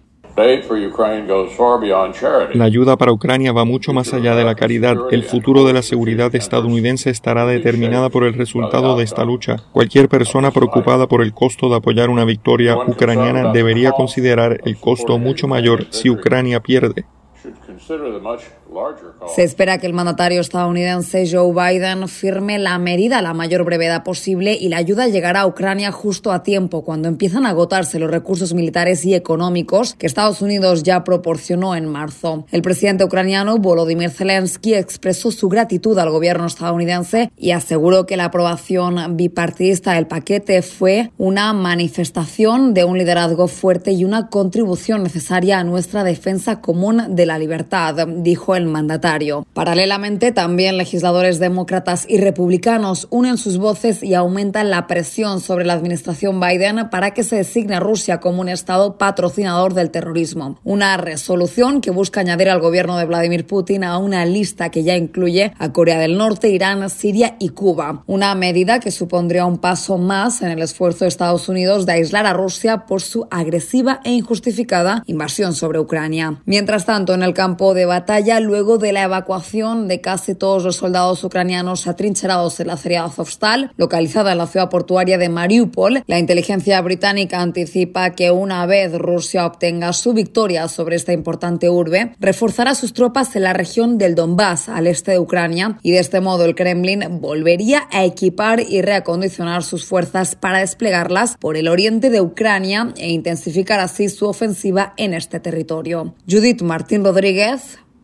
La 2.53 2.65
ayuda 2.65 2.97
para 2.97 3.11
Ucrania 3.11 3.51
va 3.51 3.65
mucho 3.65 3.91
más 3.91 4.13
allá 4.13 4.33
de 4.35 4.45
la 4.45 4.55
caridad. 4.55 4.95
El 5.11 5.23
futuro 5.23 5.65
de 5.65 5.73
la 5.73 5.81
seguridad 5.81 6.33
estadounidense 6.33 7.09
estará 7.09 7.45
determinada 7.45 8.09
por 8.09 8.23
el 8.23 8.33
resultado 8.33 8.95
de 8.95 9.03
esta 9.03 9.25
lucha. 9.25 9.57
Cualquier 9.73 10.07
persona 10.07 10.51
preocupada 10.51 11.07
por 11.07 11.21
el 11.21 11.33
costo 11.33 11.67
de 11.69 11.75
apoyar 11.75 12.09
una 12.09 12.23
victoria 12.23 12.77
ucraniana 12.77 13.51
debería 13.51 13.91
considerar 13.91 14.61
el 14.63 14.77
costo 14.77 15.17
mucho 15.17 15.49
mayor 15.49 15.87
si 15.89 16.09
Ucrania 16.09 16.61
pierde. 16.61 17.05
Se 19.35 19.43
espera 19.43 19.77
que 19.77 19.87
el 19.87 19.93
mandatario 19.93 20.41
estadounidense 20.41 21.25
Joe 21.29 21.53
Biden 21.53 22.07
firme 22.07 22.57
la 22.59 22.77
medida 22.79 23.19
a 23.19 23.21
la 23.21 23.33
mayor 23.33 23.63
brevedad 23.63 24.03
posible 24.03 24.53
y 24.53 24.69
la 24.69 24.77
ayuda 24.77 25.07
llegará 25.07 25.41
a 25.41 25.47
Ucrania 25.47 25.91
justo 25.91 26.31
a 26.31 26.43
tiempo, 26.43 26.83
cuando 26.83 27.07
empiezan 27.07 27.45
a 27.45 27.49
agotarse 27.49 27.99
los 27.99 28.09
recursos 28.11 28.53
militares 28.53 29.05
y 29.05 29.13
económicos 29.13 29.95
que 29.95 30.07
Estados 30.07 30.41
Unidos 30.41 30.83
ya 30.83 31.03
proporcionó 31.03 31.75
en 31.75 31.85
marzo. 31.85 32.45
El 32.51 32.61
presidente 32.61 33.03
ucraniano 33.03 33.57
Volodymyr 33.57 34.09
Zelensky 34.09 34.73
expresó 34.73 35.31
su 35.31 35.49
gratitud 35.49 35.97
al 35.97 36.09
gobierno 36.09 36.45
estadounidense 36.45 37.31
y 37.37 37.51
aseguró 37.51 38.05
que 38.05 38.17
la 38.17 38.25
aprobación 38.25 39.17
bipartidista 39.17 39.93
del 39.93 40.07
paquete 40.07 40.61
fue 40.61 41.11
una 41.17 41.53
manifestación 41.53 42.73
de 42.73 42.83
un 42.83 42.97
liderazgo 42.97 43.47
fuerte 43.47 43.91
y 43.91 44.05
una 44.05 44.29
contribución 44.29 45.03
necesaria 45.03 45.59
a 45.59 45.63
nuestra 45.63 46.03
defensa 46.03 46.61
común 46.61 47.15
de 47.15 47.25
la 47.25 47.37
libertad, 47.37 47.64
dijo 48.17 48.55
el 48.55 48.65
mandatario. 48.65 49.45
Paralelamente, 49.53 50.31
también 50.31 50.77
legisladores 50.77 51.39
demócratas 51.39 52.05
y 52.07 52.17
republicanos 52.17 53.07
unen 53.09 53.37
sus 53.37 53.57
voces 53.57 54.03
y 54.03 54.13
aumentan 54.13 54.69
la 54.69 54.87
presión 54.87 55.39
sobre 55.39 55.65
la 55.65 55.73
administración 55.73 56.39
Biden 56.39 56.89
para 56.89 57.11
que 57.11 57.23
se 57.23 57.37
designe 57.37 57.75
a 57.75 57.79
Rusia 57.79 58.19
como 58.19 58.41
un 58.41 58.49
Estado 58.49 58.97
patrocinador 58.97 59.73
del 59.73 59.91
terrorismo. 59.91 60.59
Una 60.63 60.97
resolución 60.97 61.81
que 61.81 61.91
busca 61.91 62.21
añadir 62.21 62.49
al 62.49 62.59
gobierno 62.59 62.97
de 62.97 63.05
Vladimir 63.05 63.45
Putin 63.45 63.83
a 63.83 63.97
una 63.97 64.25
lista 64.25 64.69
que 64.69 64.83
ya 64.83 64.95
incluye 64.95 65.53
a 65.57 65.71
Corea 65.71 65.99
del 65.99 66.17
Norte, 66.17 66.49
Irán, 66.49 66.89
Siria 66.89 67.35
y 67.39 67.49
Cuba. 67.49 68.03
Una 68.07 68.35
medida 68.35 68.79
que 68.79 68.91
supondría 68.91 69.45
un 69.45 69.57
paso 69.57 69.97
más 69.97 70.41
en 70.41 70.51
el 70.51 70.61
esfuerzo 70.61 71.05
de 71.05 71.09
Estados 71.09 71.49
Unidos 71.49 71.85
de 71.85 71.93
aislar 71.93 72.25
a 72.25 72.33
Rusia 72.33 72.85
por 72.85 73.01
su 73.01 73.27
agresiva 73.31 74.01
e 74.03 74.11
injustificada 74.11 75.03
invasión 75.05 75.53
sobre 75.53 75.79
Ucrania. 75.79 76.41
Mientras 76.45 76.85
tanto, 76.85 77.13
en 77.13 77.23
el 77.23 77.33
campo 77.33 77.54
de 77.55 77.85
batalla, 77.85 78.39
luego 78.39 78.77
de 78.77 78.91
la 78.91 79.03
evacuación 79.03 79.87
de 79.87 80.01
casi 80.01 80.35
todos 80.35 80.63
los 80.63 80.75
soldados 80.75 81.23
ucranianos 81.23 81.87
atrincherados 81.87 82.59
en 82.59 82.67
la 82.67 82.77
ciudad 82.77 83.05
Azovstal, 83.05 83.71
localizada 83.77 84.33
en 84.33 84.39
la 84.39 84.47
ciudad 84.47 84.69
portuaria 84.69 85.17
de 85.17 85.29
Mariupol, 85.29 86.03
la 86.05 86.19
inteligencia 86.19 86.81
británica 86.81 87.41
anticipa 87.41 88.11
que 88.11 88.31
una 88.31 88.65
vez 88.65 88.93
Rusia 88.93 89.45
obtenga 89.45 89.93
su 89.93 90.13
victoria 90.13 90.67
sobre 90.67 90.97
esta 90.97 91.13
importante 91.13 91.69
urbe, 91.69 92.13
reforzará 92.19 92.75
sus 92.75 92.93
tropas 92.93 93.35
en 93.35 93.43
la 93.43 93.53
región 93.53 93.97
del 93.97 94.15
Donbass, 94.15 94.67
al 94.67 94.87
este 94.87 95.11
de 95.11 95.19
Ucrania, 95.19 95.77
y 95.81 95.91
de 95.91 95.99
este 95.99 96.19
modo 96.19 96.45
el 96.45 96.55
Kremlin 96.55 97.21
volvería 97.21 97.87
a 97.91 98.03
equipar 98.03 98.59
y 98.59 98.81
reacondicionar 98.81 99.63
sus 99.63 99.85
fuerzas 99.85 100.35
para 100.35 100.59
desplegarlas 100.59 101.37
por 101.37 101.55
el 101.55 101.69
oriente 101.69 102.09
de 102.09 102.21
Ucrania 102.21 102.93
e 102.97 103.11
intensificar 103.11 103.79
así 103.79 104.09
su 104.09 104.27
ofensiva 104.27 104.93
en 104.97 105.13
este 105.13 105.39
territorio. 105.39 106.13
Judith 106.29 106.61
Martín 106.61 107.03
Rodríguez, 107.03 107.44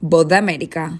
Voz 0.01 0.27
de 0.27 0.35
América. 0.35 0.99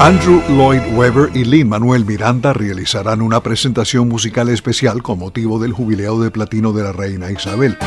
Andrew 0.00 0.42
Lloyd 0.50 0.82
Webber 0.94 1.30
y 1.34 1.44
Lin 1.44 1.70
Manuel 1.70 2.04
Miranda 2.04 2.52
realizarán 2.52 3.22
una 3.22 3.42
presentación 3.42 4.08
musical 4.08 4.50
especial 4.50 5.02
con 5.02 5.18
motivo 5.18 5.58
del 5.58 5.72
jubileo 5.72 6.20
de 6.20 6.30
platino 6.30 6.72
de 6.72 6.82
la 6.84 6.92
reina 6.92 7.30
Isabel. 7.30 7.78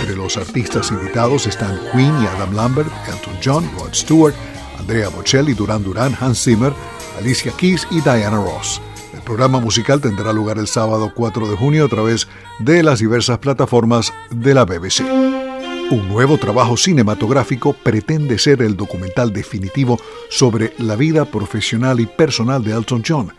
Entre 0.00 0.16
los 0.16 0.38
artistas 0.38 0.90
invitados 0.90 1.46
están 1.46 1.78
Queen 1.92 2.14
y 2.22 2.26
Adam 2.26 2.54
Lambert, 2.54 2.90
Elton 3.06 3.34
John, 3.44 3.70
Rod 3.78 3.92
Stewart, 3.92 4.34
Andrea 4.78 5.10
Bocelli, 5.10 5.52
Duran 5.52 5.84
Duran, 5.84 6.16
Hans 6.18 6.42
Zimmer, 6.42 6.72
Alicia 7.18 7.52
Keys 7.52 7.86
y 7.90 8.00
Diana 8.00 8.38
Ross. 8.38 8.80
El 9.12 9.20
programa 9.20 9.60
musical 9.60 10.00
tendrá 10.00 10.32
lugar 10.32 10.56
el 10.56 10.66
sábado 10.66 11.12
4 11.14 11.46
de 11.46 11.56
junio 11.56 11.84
a 11.84 11.88
través 11.88 12.26
de 12.58 12.82
las 12.82 13.00
diversas 13.00 13.38
plataformas 13.38 14.12
de 14.30 14.54
la 14.54 14.64
BBC. 14.64 15.39
Un 15.90 16.06
nuevo 16.06 16.38
trabajo 16.38 16.76
cinematográfico 16.76 17.72
pretende 17.72 18.38
ser 18.38 18.62
el 18.62 18.76
documental 18.76 19.32
definitivo 19.32 19.98
sobre 20.28 20.72
la 20.78 20.94
vida 20.94 21.24
profesional 21.24 21.98
y 21.98 22.06
personal 22.06 22.62
de 22.62 22.70
Elton 22.70 23.02
John. 23.04 23.32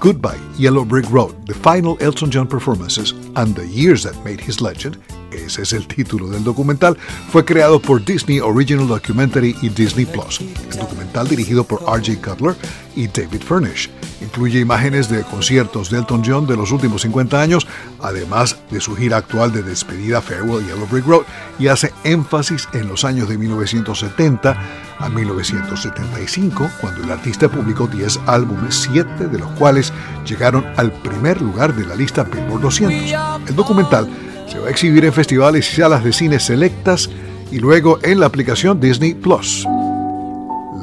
Goodbye, 0.00 0.40
Yellow 0.58 0.84
Brick 0.84 1.08
Road, 1.10 1.32
The 1.46 1.54
Final 1.54 1.96
Elton 2.00 2.28
John 2.32 2.48
Performances 2.48 3.14
and 3.36 3.54
the 3.54 3.68
Years 3.68 4.02
That 4.02 4.16
Made 4.24 4.40
His 4.44 4.60
Legend, 4.60 4.98
ese 5.34 5.62
es 5.62 5.72
el 5.72 5.86
título 5.86 6.28
del 6.28 6.44
documental, 6.44 6.96
fue 7.30 7.44
creado 7.44 7.80
por 7.80 8.04
Disney 8.04 8.40
Original 8.40 8.86
Documentary 8.86 9.56
y 9.62 9.68
Disney 9.68 10.06
Plus. 10.06 10.40
El 10.40 10.78
documental 10.78 11.28
dirigido 11.28 11.64
por 11.64 11.82
R.J. 11.82 12.20
Cutler 12.22 12.56
y 12.94 13.08
David 13.08 13.42
Furnish. 13.42 13.90
Incluye 14.20 14.60
imágenes 14.60 15.08
de 15.08 15.22
conciertos 15.22 15.90
de 15.90 15.98
Elton 15.98 16.22
John 16.24 16.46
de 16.46 16.56
los 16.56 16.70
últimos 16.70 17.02
50 17.02 17.40
años, 17.40 17.66
además 18.00 18.56
de 18.70 18.80
su 18.80 18.94
gira 18.94 19.16
actual 19.16 19.52
de 19.52 19.62
despedida 19.62 20.20
Farewell 20.20 20.64
Yellow 20.64 20.86
Brick 20.86 21.06
Road, 21.06 21.22
y 21.58 21.66
hace 21.66 21.92
énfasis 22.04 22.68
en 22.72 22.88
los 22.88 23.04
años 23.04 23.28
de 23.28 23.36
1970 23.36 24.56
a 24.98 25.08
1975, 25.08 26.70
cuando 26.80 27.02
el 27.02 27.10
artista 27.10 27.48
publicó 27.48 27.88
10 27.88 28.20
álbumes, 28.26 28.88
7 28.92 29.26
de 29.26 29.38
los 29.38 29.50
cuales 29.52 29.92
llegaron 30.24 30.64
al 30.76 30.92
primer 30.92 31.42
lugar 31.42 31.74
de 31.74 31.84
la 31.84 31.96
lista 31.96 32.22
Billboard 32.22 32.62
200. 32.62 33.48
El 33.48 33.56
documental 33.56 34.08
se 34.46 34.58
va 34.58 34.68
a 34.68 34.70
exhibir 34.70 35.04
en 35.04 35.12
festivales 35.12 35.72
y 35.72 35.76
salas 35.76 36.04
de 36.04 36.12
cine 36.12 36.40
selectas 36.40 37.10
y 37.50 37.58
luego 37.58 37.98
en 38.02 38.20
la 38.20 38.26
aplicación 38.26 38.80
Disney 38.80 39.14
Plus. 39.14 39.66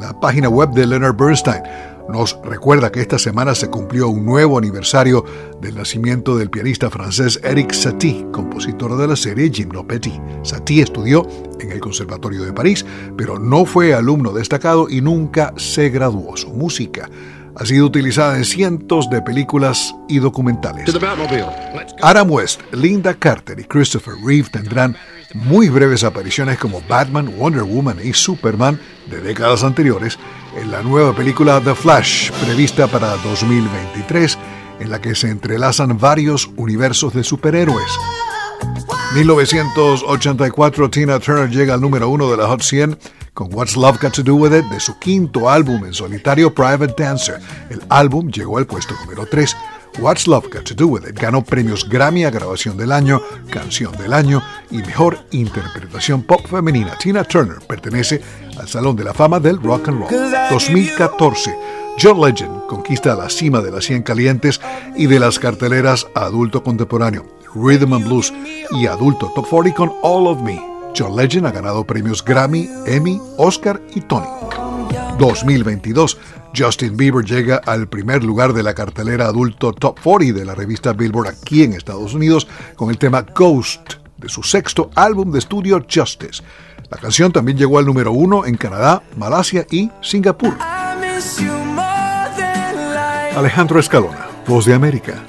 La 0.00 0.18
página 0.20 0.48
web 0.48 0.70
de 0.70 0.86
Leonard 0.86 1.16
Bernstein 1.16 1.62
nos 2.10 2.38
recuerda 2.42 2.90
que 2.90 3.00
esta 3.00 3.18
semana 3.18 3.54
se 3.54 3.68
cumplió 3.68 4.08
un 4.08 4.24
nuevo 4.24 4.58
aniversario 4.58 5.24
del 5.60 5.76
nacimiento 5.76 6.36
del 6.36 6.50
pianista 6.50 6.90
francés 6.90 7.40
Eric 7.44 7.72
Satie, 7.72 8.26
compositor 8.32 8.96
de 8.96 9.06
la 9.06 9.16
serie 9.16 9.50
Gymnopédie. 9.50 10.20
Satie 10.42 10.82
estudió 10.82 11.26
en 11.60 11.70
el 11.70 11.80
Conservatorio 11.80 12.42
de 12.42 12.52
París, 12.52 12.84
pero 13.16 13.38
no 13.38 13.64
fue 13.64 13.94
alumno 13.94 14.32
destacado 14.32 14.88
y 14.88 15.00
nunca 15.00 15.54
se 15.56 15.90
graduó. 15.90 16.36
Su 16.36 16.50
música 16.50 17.08
ha 17.56 17.64
sido 17.64 17.86
utilizada 17.86 18.36
en 18.36 18.44
cientos 18.44 19.08
de 19.10 19.22
películas 19.22 19.94
y 20.08 20.18
documentales. 20.18 20.92
Adam 22.02 22.30
West, 22.30 22.60
Linda 22.72 23.14
Carter 23.14 23.58
y 23.58 23.64
Christopher 23.64 24.14
Reeve 24.24 24.48
tendrán 24.50 24.96
muy 25.34 25.68
breves 25.68 26.04
apariciones 26.04 26.58
como 26.58 26.82
Batman, 26.88 27.32
Wonder 27.36 27.62
Woman 27.62 27.98
y 28.02 28.12
Superman 28.12 28.80
de 29.08 29.20
décadas 29.20 29.62
anteriores 29.64 30.18
en 30.56 30.70
la 30.70 30.82
nueva 30.82 31.14
película 31.14 31.60
The 31.60 31.74
Flash, 31.74 32.30
prevista 32.44 32.86
para 32.88 33.16
2023, 33.18 34.38
en 34.80 34.90
la 34.90 35.00
que 35.00 35.14
se 35.14 35.28
entrelazan 35.28 35.98
varios 35.98 36.50
universos 36.56 37.14
de 37.14 37.22
superhéroes. 37.22 37.90
1984, 39.14 40.90
Tina 40.90 41.18
Turner 41.18 41.50
llega 41.50 41.74
al 41.74 41.80
número 41.80 42.08
uno 42.08 42.30
de 42.30 42.36
la 42.36 42.46
Hot 42.46 42.62
100 42.62 42.98
con 43.34 43.52
What's 43.54 43.76
Love 43.76 43.98
Got 44.00 44.12
to 44.14 44.22
Do 44.22 44.34
With 44.34 44.52
It 44.52 44.64
de 44.66 44.80
su 44.80 44.98
quinto 44.98 45.48
álbum 45.48 45.84
en 45.84 45.94
solitario 45.94 46.54
Private 46.54 46.94
Dancer. 46.96 47.40
El 47.70 47.82
álbum 47.88 48.30
llegó 48.30 48.58
al 48.58 48.66
puesto 48.66 48.94
número 49.04 49.26
3. 49.26 49.56
What's 49.98 50.26
Love 50.26 50.48
Got 50.52 50.64
to 50.64 50.74
Do 50.74 50.86
With 50.86 51.08
It 51.08 51.18
ganó 51.18 51.42
premios 51.42 51.88
Grammy 51.88 52.24
a 52.24 52.30
Grabación 52.30 52.76
del 52.76 52.92
Año, 52.92 53.20
Canción 53.50 53.96
del 53.96 54.12
Año 54.12 54.42
y 54.70 54.78
Mejor 54.78 55.18
Interpretación 55.32 56.22
Pop 56.22 56.46
Femenina. 56.46 56.96
Tina 56.98 57.24
Turner 57.24 57.58
pertenece 57.66 58.22
al 58.58 58.68
Salón 58.68 58.96
de 58.96 59.04
la 59.04 59.14
Fama 59.14 59.40
del 59.40 59.60
Rock 59.62 59.88
and 59.88 60.00
Roll. 60.00 60.32
2014. 60.50 61.54
John 62.00 62.20
Legend 62.20 62.66
conquista 62.66 63.14
la 63.14 63.28
cima 63.28 63.60
de 63.60 63.70
las 63.70 63.84
100 63.84 64.02
calientes 64.02 64.60
y 64.96 65.06
de 65.06 65.20
las 65.20 65.38
carteleras 65.38 66.06
adulto 66.14 66.62
contemporáneo, 66.62 67.26
Rhythm 67.54 67.92
and 67.92 68.06
Blues 68.06 68.32
y 68.70 68.86
adulto 68.86 69.30
Top 69.34 69.46
40 69.48 69.76
con 69.76 69.92
All 70.02 70.26
of 70.26 70.40
Me. 70.40 70.79
John 70.96 71.16
Legend 71.16 71.46
ha 71.46 71.50
ganado 71.50 71.84
premios 71.84 72.24
Grammy, 72.24 72.68
Emmy, 72.86 73.20
Oscar 73.36 73.80
y 73.94 74.00
Tony. 74.00 74.26
2022. 75.18 76.18
Justin 76.56 76.96
Bieber 76.96 77.24
llega 77.24 77.60
al 77.64 77.88
primer 77.88 78.24
lugar 78.24 78.52
de 78.52 78.62
la 78.62 78.74
cartelera 78.74 79.26
adulto 79.26 79.72
Top 79.72 80.00
40 80.02 80.38
de 80.38 80.44
la 80.44 80.54
revista 80.54 80.92
Billboard 80.92 81.28
aquí 81.28 81.62
en 81.62 81.74
Estados 81.74 82.14
Unidos 82.14 82.48
con 82.74 82.90
el 82.90 82.98
tema 82.98 83.22
Ghost 83.22 83.94
de 84.16 84.28
su 84.28 84.42
sexto 84.42 84.90
álbum 84.94 85.30
de 85.30 85.38
estudio 85.38 85.84
Justice. 85.92 86.42
La 86.90 86.98
canción 86.98 87.32
también 87.32 87.56
llegó 87.56 87.78
al 87.78 87.86
número 87.86 88.12
uno 88.12 88.44
en 88.44 88.56
Canadá, 88.56 89.02
Malasia 89.16 89.66
y 89.70 89.90
Singapur. 90.02 90.56
Alejandro 93.36 93.78
Escalona, 93.78 94.26
Voz 94.46 94.64
de 94.64 94.74
América. 94.74 95.24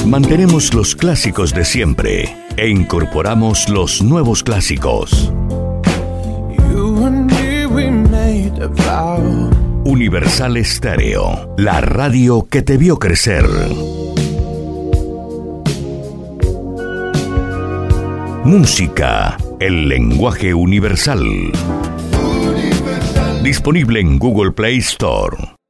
Mantenemos 0.06 0.76
los 0.76 0.96
clásicos 0.96 1.52
de 1.54 1.66
siempre 1.66 2.42
e 2.62 2.70
incorporamos 2.70 3.68
los 3.70 4.04
nuevos 4.04 4.44
clásicos. 4.44 5.34
Universal 9.84 10.58
Estéreo, 10.58 11.56
la 11.58 11.82
radio 11.82 12.46
que 12.48 12.62
te 12.62 12.78
vio 12.78 13.00
crecer. 13.00 13.46
Música, 18.44 19.38
el 19.60 19.90
lenguaje 19.90 20.54
universal. 20.54 21.52
Disponible 23.42 24.02
en 24.02 24.20
Google 24.20 24.52
Play 24.52 24.78
Store. 24.78 25.61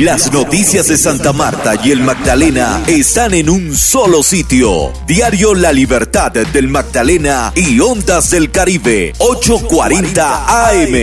Las 0.00 0.32
noticias 0.32 0.88
de 0.88 0.96
Santa 0.96 1.34
Marta 1.34 1.74
y 1.84 1.90
el 1.90 2.00
Magdalena 2.00 2.82
están 2.86 3.34
en 3.34 3.50
un 3.50 3.76
solo 3.76 4.22
sitio. 4.22 4.94
Diario 5.06 5.54
La 5.54 5.74
Libertad 5.74 6.32
del 6.32 6.68
Magdalena 6.68 7.52
y 7.54 7.78
Ondas 7.80 8.30
del 8.30 8.50
Caribe, 8.50 9.12
840 9.18 10.68
AM. 10.68 10.94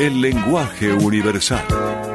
el 0.00 0.20
lenguaje 0.20 0.92
universal. 0.92 1.64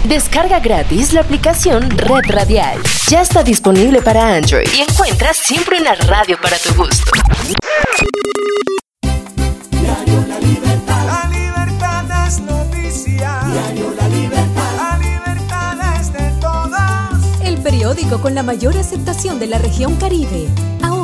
Descarga 0.07 0.59
gratis 0.61 1.11
la 1.11 1.19
aplicación 1.21 1.89
Red 1.89 2.29
Radial. 2.29 2.79
Ya 3.09 3.21
está 3.21 3.43
disponible 3.43 4.01
para 4.01 4.36
Android 4.36 4.67
y 4.73 4.79
encuentras 4.81 5.36
siempre 5.36 5.81
una 5.81 5.95
radio 5.95 6.38
para 6.41 6.57
tu 6.59 6.73
gusto. 6.75 7.11
Diario 9.71 10.25
La 10.29 10.39
Libertad. 10.39 11.05
La 11.05 11.27
libertad 11.29 12.27
es 12.27 12.39
noticia. 12.39 13.41
Diario 13.51 13.93
La 13.97 14.07
Libertad. 14.07 14.75
La 14.77 14.97
libertad 14.97 15.77
es 15.99 16.13
de 16.13 16.31
todos. 16.39 16.71
El 17.43 17.57
periódico 17.57 18.21
con 18.21 18.33
la 18.33 18.43
mayor 18.43 18.77
aceptación 18.77 19.39
de 19.39 19.47
la 19.47 19.57
región 19.57 19.97
Caribe 19.97 20.47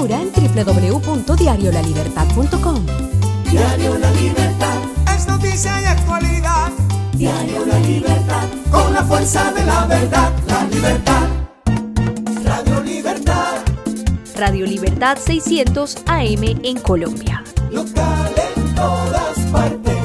ahora 0.02 0.22
en 0.22 0.32
www.diariolalibertad.com. 0.32 2.86
Diario 3.52 3.98
La 4.00 4.10
Libertad 4.12 4.78
es 5.16 5.28
noticia 5.28 5.80
y 5.82 5.86
actualidad. 5.86 6.72
Diario 7.14 7.66
La 7.68 7.80
Libertad 7.80 8.48
con 8.72 8.94
la 8.94 9.04
fuerza 9.04 9.52
de 9.52 9.64
la 9.64 9.86
verdad, 9.86 10.32
la 10.48 10.64
libertad. 10.66 11.28
Radio 12.44 12.82
Libertad. 12.82 13.58
Radio 14.36 14.66
Libertad 14.66 15.20
600 15.24 15.98
AM 16.08 16.44
en 16.64 16.80
Colombia. 16.80 17.44
Local 17.70 18.34
en 18.56 18.76
todas 18.76 19.38
partes. 19.52 20.01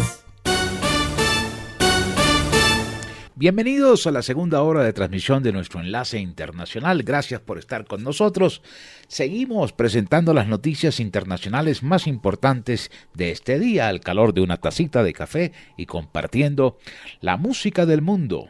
Bienvenidos 3.39 4.07
a 4.07 4.13
la 4.13 4.23
segunda 4.23 4.63
hora 4.63 4.83
de 4.83 4.95
transmisión 4.95 5.43
de 5.43 5.53
nuestro 5.53 5.81
enlace 5.81 6.19
internacional. 6.19 7.03
Gracias 7.03 7.39
por 7.39 7.59
estar 7.59 7.85
con 7.85 8.03
nosotros. 8.03 8.63
Seguimos 9.09 9.75
presentando 9.75 10.33
las 10.33 10.49
noticias 10.49 11.01
internacionales 11.01 11.83
más 11.83 12.07
importantes 12.07 12.91
de 13.13 13.33
este 13.33 13.59
día 13.59 13.89
al 13.89 14.01
calor 14.01 14.33
de 14.33 14.41
una 14.41 14.57
tacita 14.57 15.03
de 15.03 15.13
café 15.13 15.53
y 15.77 15.85
compartiendo 15.85 16.79
la 17.21 17.37
música 17.37 17.85
del 17.85 18.01
mundo. 18.01 18.49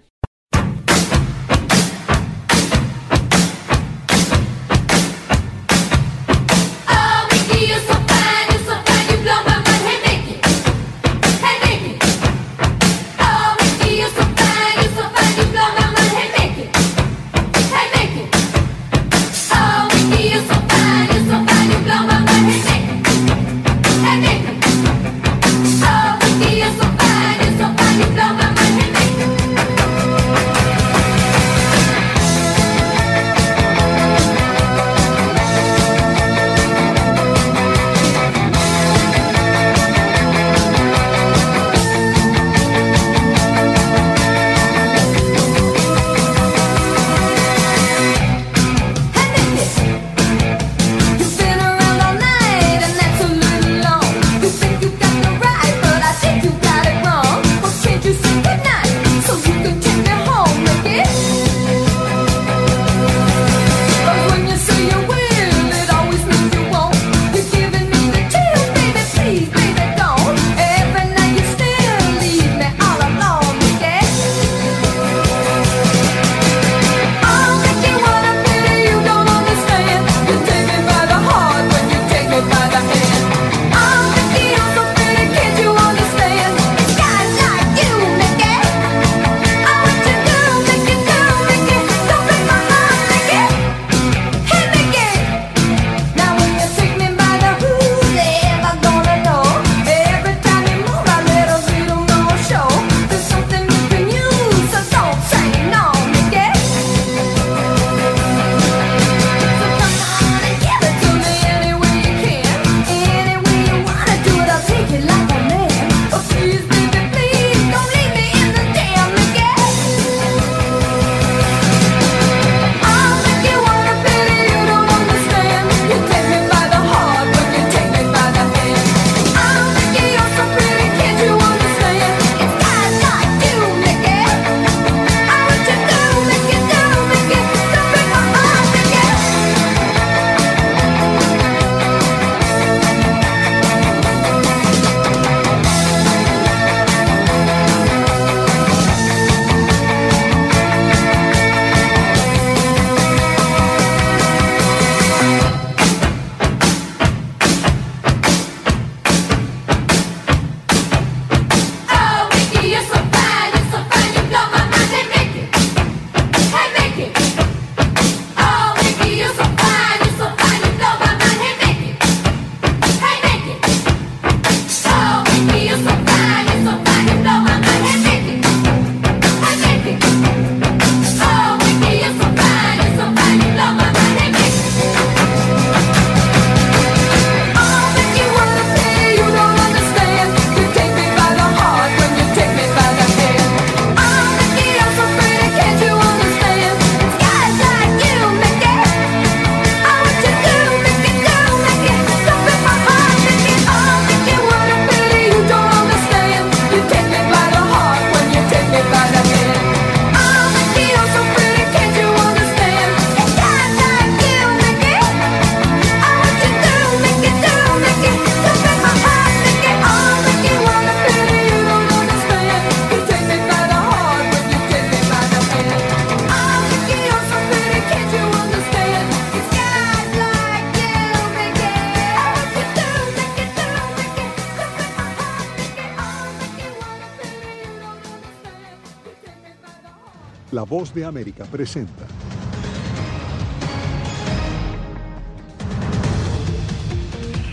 De 240.97 241.05
América 241.05 241.45
presenta. 241.45 242.07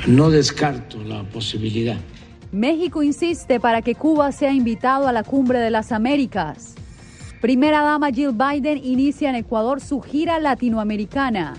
No 0.08 0.30
descarto 0.30 0.98
la 1.04 1.24
posibilidad. 1.24 1.98
México 2.52 3.04
insiste 3.04 3.60
para 3.60 3.82
que 3.82 3.96
Cuba 3.96 4.32
sea 4.32 4.52
invitado 4.52 5.08
a 5.08 5.12
la 5.12 5.24
Cumbre 5.24 5.60
de 5.60 5.70
las 5.70 5.92
Américas. 5.92 6.76
Primera 7.42 7.82
dama 7.82 8.12
Jill 8.12 8.32
Biden 8.32 8.80
inicia 8.84 9.30
en 9.30 9.36
Ecuador 9.36 9.82
su 9.82 10.02
gira 10.02 10.40
latinoamericana. 10.40 11.56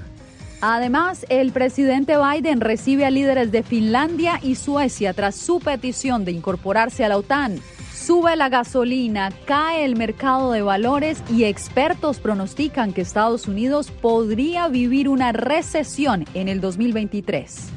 Además, 0.61 1.27
el 1.29 1.53
presidente 1.53 2.15
Biden 2.17 2.61
recibe 2.61 3.05
a 3.05 3.11
líderes 3.11 3.53
de 3.53 3.63
Finlandia 3.63 4.41
y 4.43 4.55
Suecia 4.55 5.13
tras 5.13 5.35
su 5.35 5.61
petición 5.61 6.25
de 6.25 6.33
incorporarse 6.33 7.05
a 7.05 7.09
la 7.09 7.19
OTAN. 7.19 7.61
Sube 8.05 8.37
la 8.37 8.51
gasolina, 8.51 9.31
cae 9.47 9.83
el 9.87 9.97
mercado 9.97 10.53
de 10.53 10.61
valores 10.61 11.23
y 11.31 11.45
expertos 11.45 12.19
pronostican 12.19 12.93
que 12.93 13.01
Estados 13.01 13.49
Unidos 13.49 13.91
podría 13.91 14.69
vivir 14.69 15.09
una 15.09 15.33
recesión 15.33 16.27
en 16.35 16.49
el 16.49 16.61
2023. 16.61 17.71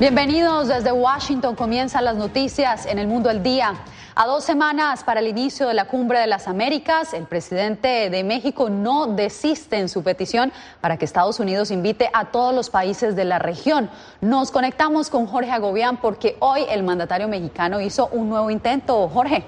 Bienvenidos 0.00 0.66
desde 0.66 0.90
Washington. 0.90 1.54
Comienzan 1.54 2.04
las 2.04 2.16
noticias 2.16 2.86
en 2.86 2.98
el 2.98 3.06
mundo 3.06 3.30
al 3.30 3.44
día. 3.44 3.74
A 4.18 4.24
dos 4.24 4.44
semanas 4.44 5.04
para 5.04 5.20
el 5.20 5.26
inicio 5.26 5.68
de 5.68 5.74
la 5.74 5.88
Cumbre 5.88 6.18
de 6.18 6.26
las 6.26 6.48
Américas, 6.48 7.12
el 7.12 7.24
presidente 7.24 8.08
de 8.08 8.24
México 8.24 8.70
no 8.70 9.08
desiste 9.08 9.76
en 9.76 9.90
su 9.90 10.02
petición 10.02 10.54
para 10.80 10.96
que 10.96 11.04
Estados 11.04 11.38
Unidos 11.38 11.70
invite 11.70 12.08
a 12.14 12.30
todos 12.30 12.54
los 12.54 12.70
países 12.70 13.14
de 13.14 13.26
la 13.26 13.38
región. 13.38 13.90
Nos 14.22 14.50
conectamos 14.52 15.10
con 15.10 15.26
Jorge 15.26 15.50
Agobián 15.50 15.98
porque 15.98 16.34
hoy 16.38 16.62
el 16.70 16.82
mandatario 16.82 17.28
mexicano 17.28 17.78
hizo 17.78 18.06
un 18.06 18.30
nuevo 18.30 18.50
intento. 18.50 19.06
Jorge. 19.10 19.44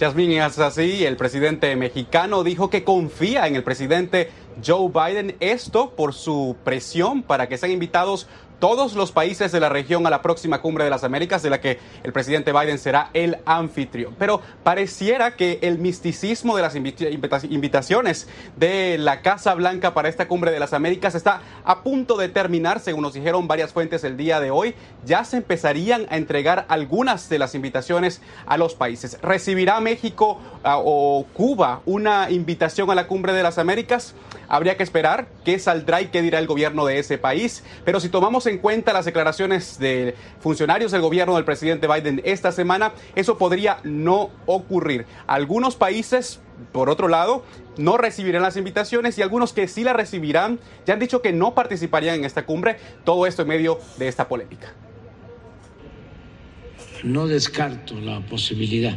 Yasmín, 0.00 0.30
es 0.32 0.58
así. 0.58 1.04
El 1.04 1.18
presidente 1.18 1.76
mexicano 1.76 2.44
dijo 2.44 2.70
que 2.70 2.82
confía 2.82 3.46
en 3.46 3.56
el 3.56 3.62
presidente 3.62 4.30
Joe 4.64 4.88
Biden, 4.88 5.36
esto 5.40 5.90
por 5.90 6.14
su 6.14 6.56
presión 6.64 7.22
para 7.22 7.46
que 7.46 7.58
sean 7.58 7.72
invitados 7.72 8.26
todos 8.64 8.94
los 8.94 9.12
países 9.12 9.52
de 9.52 9.60
la 9.60 9.68
región 9.68 10.06
a 10.06 10.10
la 10.10 10.22
próxima 10.22 10.62
cumbre 10.62 10.84
de 10.84 10.90
las 10.90 11.04
Américas, 11.04 11.42
de 11.42 11.50
la 11.50 11.60
que 11.60 11.78
el 12.02 12.14
presidente 12.14 12.50
Biden 12.50 12.78
será 12.78 13.10
el 13.12 13.36
anfitrión. 13.44 14.16
Pero 14.18 14.40
pareciera 14.62 15.36
que 15.36 15.58
el 15.60 15.78
misticismo 15.78 16.56
de 16.56 16.62
las 16.62 16.74
invitaciones 16.74 18.26
de 18.56 18.96
la 18.96 19.20
Casa 19.20 19.52
Blanca 19.52 19.92
para 19.92 20.08
esta 20.08 20.28
cumbre 20.28 20.50
de 20.50 20.60
las 20.60 20.72
Américas 20.72 21.14
está 21.14 21.42
a 21.62 21.82
punto 21.82 22.16
de 22.16 22.30
terminar, 22.30 22.80
según 22.80 23.02
nos 23.02 23.12
dijeron 23.12 23.46
varias 23.46 23.70
fuentes 23.70 24.02
el 24.02 24.16
día 24.16 24.40
de 24.40 24.50
hoy. 24.50 24.74
Ya 25.04 25.26
se 25.26 25.36
empezarían 25.36 26.06
a 26.08 26.16
entregar 26.16 26.64
algunas 26.68 27.28
de 27.28 27.38
las 27.38 27.54
invitaciones 27.54 28.22
a 28.46 28.56
los 28.56 28.74
países. 28.74 29.18
¿Recibirá 29.20 29.78
México 29.80 30.40
ah, 30.62 30.78
o 30.82 31.26
Cuba 31.34 31.82
una 31.84 32.30
invitación 32.30 32.90
a 32.90 32.94
la 32.94 33.08
cumbre 33.08 33.34
de 33.34 33.42
las 33.42 33.58
Américas? 33.58 34.14
Habría 34.48 34.76
que 34.76 34.82
esperar 34.82 35.28
qué 35.44 35.58
saldrá 35.58 36.02
y 36.02 36.06
qué 36.06 36.22
dirá 36.22 36.38
el 36.38 36.46
gobierno 36.46 36.84
de 36.86 36.98
ese 36.98 37.18
país. 37.18 37.64
Pero 37.84 38.00
si 38.00 38.08
tomamos 38.08 38.46
en 38.46 38.58
cuenta 38.58 38.92
las 38.92 39.04
declaraciones 39.04 39.78
de 39.78 40.14
funcionarios 40.40 40.92
del 40.92 41.02
gobierno 41.02 41.36
del 41.36 41.44
presidente 41.44 41.86
Biden 41.86 42.20
esta 42.24 42.52
semana, 42.52 42.92
eso 43.14 43.38
podría 43.38 43.78
no 43.84 44.30
ocurrir. 44.46 45.06
Algunos 45.26 45.76
países 45.76 46.40
por 46.72 46.90
otro 46.90 47.08
lado, 47.08 47.44
no 47.76 47.96
recibirán 47.96 48.42
las 48.42 48.56
invitaciones 48.56 49.18
y 49.18 49.22
algunos 49.22 49.52
que 49.52 49.68
sí 49.68 49.84
las 49.84 49.96
recibirán 49.96 50.58
ya 50.86 50.94
han 50.94 51.00
dicho 51.00 51.22
que 51.22 51.32
no 51.32 51.54
participarían 51.54 52.16
en 52.16 52.24
esta 52.24 52.46
cumbre. 52.46 52.76
Todo 53.04 53.26
esto 53.26 53.42
en 53.42 53.48
medio 53.48 53.80
de 53.98 54.08
esta 54.08 54.28
polémica. 54.28 54.72
No 57.02 57.26
descarto 57.26 58.00
la 58.00 58.20
posibilidad 58.20 58.96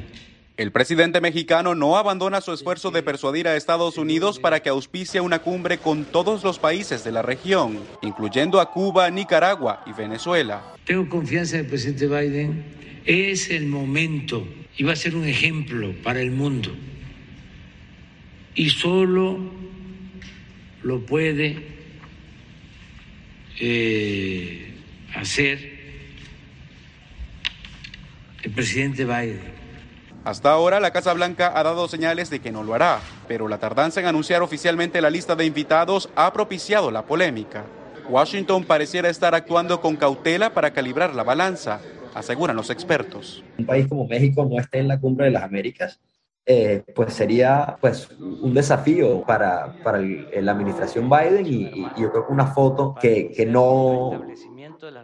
el 0.57 0.71
presidente 0.71 1.21
mexicano 1.21 1.75
no 1.75 1.97
abandona 1.97 2.41
su 2.41 2.51
esfuerzo 2.51 2.89
de 2.89 3.03
persuadir 3.03 3.47
a 3.47 3.55
Estados 3.55 3.99
Unidos 3.99 4.39
para 4.39 4.59
que 4.59 4.69
auspicie 4.69 5.21
una 5.21 5.39
cumbre 5.39 5.77
con 5.77 6.03
todos 6.03 6.43
los 6.43 6.57
países 6.57 7.03
de 7.03 7.11
la 7.11 7.21
región, 7.21 7.79
incluyendo 8.01 8.59
a 8.59 8.71
Cuba, 8.71 9.07
Nicaragua 9.11 9.83
y 9.85 9.93
Venezuela. 9.93 10.73
Tengo 10.83 11.07
confianza 11.09 11.57
en 11.57 11.65
el 11.65 11.67
presidente 11.67 12.07
Biden. 12.07 12.63
Es 13.05 13.51
el 13.51 13.67
momento 13.67 14.47
y 14.75 14.83
va 14.83 14.93
a 14.93 14.95
ser 14.95 15.15
un 15.15 15.27
ejemplo 15.27 15.93
para 16.01 16.21
el 16.21 16.31
mundo. 16.31 16.75
Y 18.55 18.71
solo 18.71 19.39
lo 20.81 21.05
puede 21.05 21.67
eh, 23.59 24.73
hacer 25.13 25.77
el 28.41 28.51
presidente 28.51 29.05
Biden. 29.05 29.56
Hasta 30.27 30.51
ahora, 30.51 30.81
la 30.81 30.91
Casa 30.91 31.13
Blanca 31.13 31.53
ha 31.55 31.63
dado 31.63 31.87
señales 31.87 32.29
de 32.29 32.41
que 32.41 32.51
no 32.51 32.61
lo 32.61 32.73
hará, 32.73 32.99
pero 33.29 33.47
la 33.47 33.59
tardanza 33.59 34.01
en 34.01 34.07
anunciar 34.07 34.41
oficialmente 34.41 34.99
la 34.99 35.09
lista 35.09 35.37
de 35.37 35.45
invitados 35.45 36.09
ha 36.17 36.33
propiciado 36.33 36.91
la 36.91 37.03
polémica. 37.03 37.63
Washington 38.09 38.65
pareciera 38.65 39.07
estar 39.07 39.33
actuando 39.33 39.79
con 39.79 39.95
cautela 39.95 40.53
para 40.53 40.71
calibrar 40.71 41.15
la 41.15 41.23
balanza, 41.23 41.79
aseguran 42.13 42.57
los 42.57 42.69
expertos. 42.69 43.41
Un 43.57 43.65
país 43.65 43.87
como 43.87 44.05
México 44.05 44.45
no 44.51 44.59
esté 44.59 44.79
en 44.79 44.89
la 44.89 44.99
cumbre 44.99 45.27
de 45.27 45.31
las 45.31 45.43
Américas, 45.43 46.01
eh, 46.45 46.83
pues 46.93 47.13
sería 47.13 47.77
pues, 47.79 48.09
un 48.19 48.53
desafío 48.53 49.21
para, 49.21 49.77
para 49.81 49.99
la 50.01 50.51
administración 50.51 51.09
Biden 51.09 51.47
y, 51.47 51.87
yo 51.97 52.11
creo 52.11 52.27
que 52.27 52.33
una 52.33 52.47
foto 52.47 52.95
que, 52.99 53.31
que 53.31 53.45
no, 53.45 54.25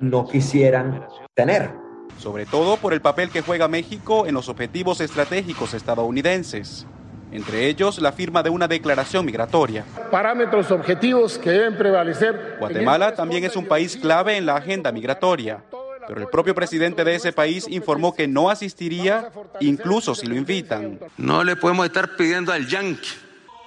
no 0.01 0.27
quisieran 0.27 1.07
tener 1.33 1.82
sobre 2.19 2.45
todo 2.45 2.77
por 2.77 2.93
el 2.93 3.01
papel 3.01 3.29
que 3.29 3.41
juega 3.41 3.67
México 3.67 4.25
en 4.27 4.33
los 4.33 4.49
objetivos 4.49 5.01
estratégicos 5.01 5.73
estadounidenses, 5.73 6.85
entre 7.31 7.67
ellos 7.67 7.99
la 7.99 8.11
firma 8.11 8.43
de 8.43 8.49
una 8.49 8.67
declaración 8.67 9.25
migratoria. 9.25 9.85
Parámetros 10.11 10.71
objetivos 10.71 11.37
que 11.37 11.49
deben 11.49 11.77
prevalecer. 11.77 12.57
Guatemala 12.59 13.15
también 13.15 13.43
es 13.43 13.55
un 13.55 13.65
país 13.65 13.97
clave 13.97 14.37
en 14.37 14.45
la 14.45 14.55
agenda 14.55 14.91
migratoria, 14.91 15.63
pero 16.07 16.21
el 16.21 16.27
propio 16.27 16.53
presidente 16.53 17.03
de 17.03 17.15
ese 17.15 17.33
país 17.33 17.65
informó 17.69 18.13
que 18.13 18.27
no 18.27 18.49
asistiría 18.49 19.31
incluso 19.59 20.15
si 20.15 20.27
lo 20.27 20.35
invitan. 20.35 20.99
No 21.17 21.43
le 21.43 21.55
podemos 21.55 21.85
estar 21.85 22.15
pidiendo 22.15 22.51
al 22.51 22.67
yankee. 22.67 23.09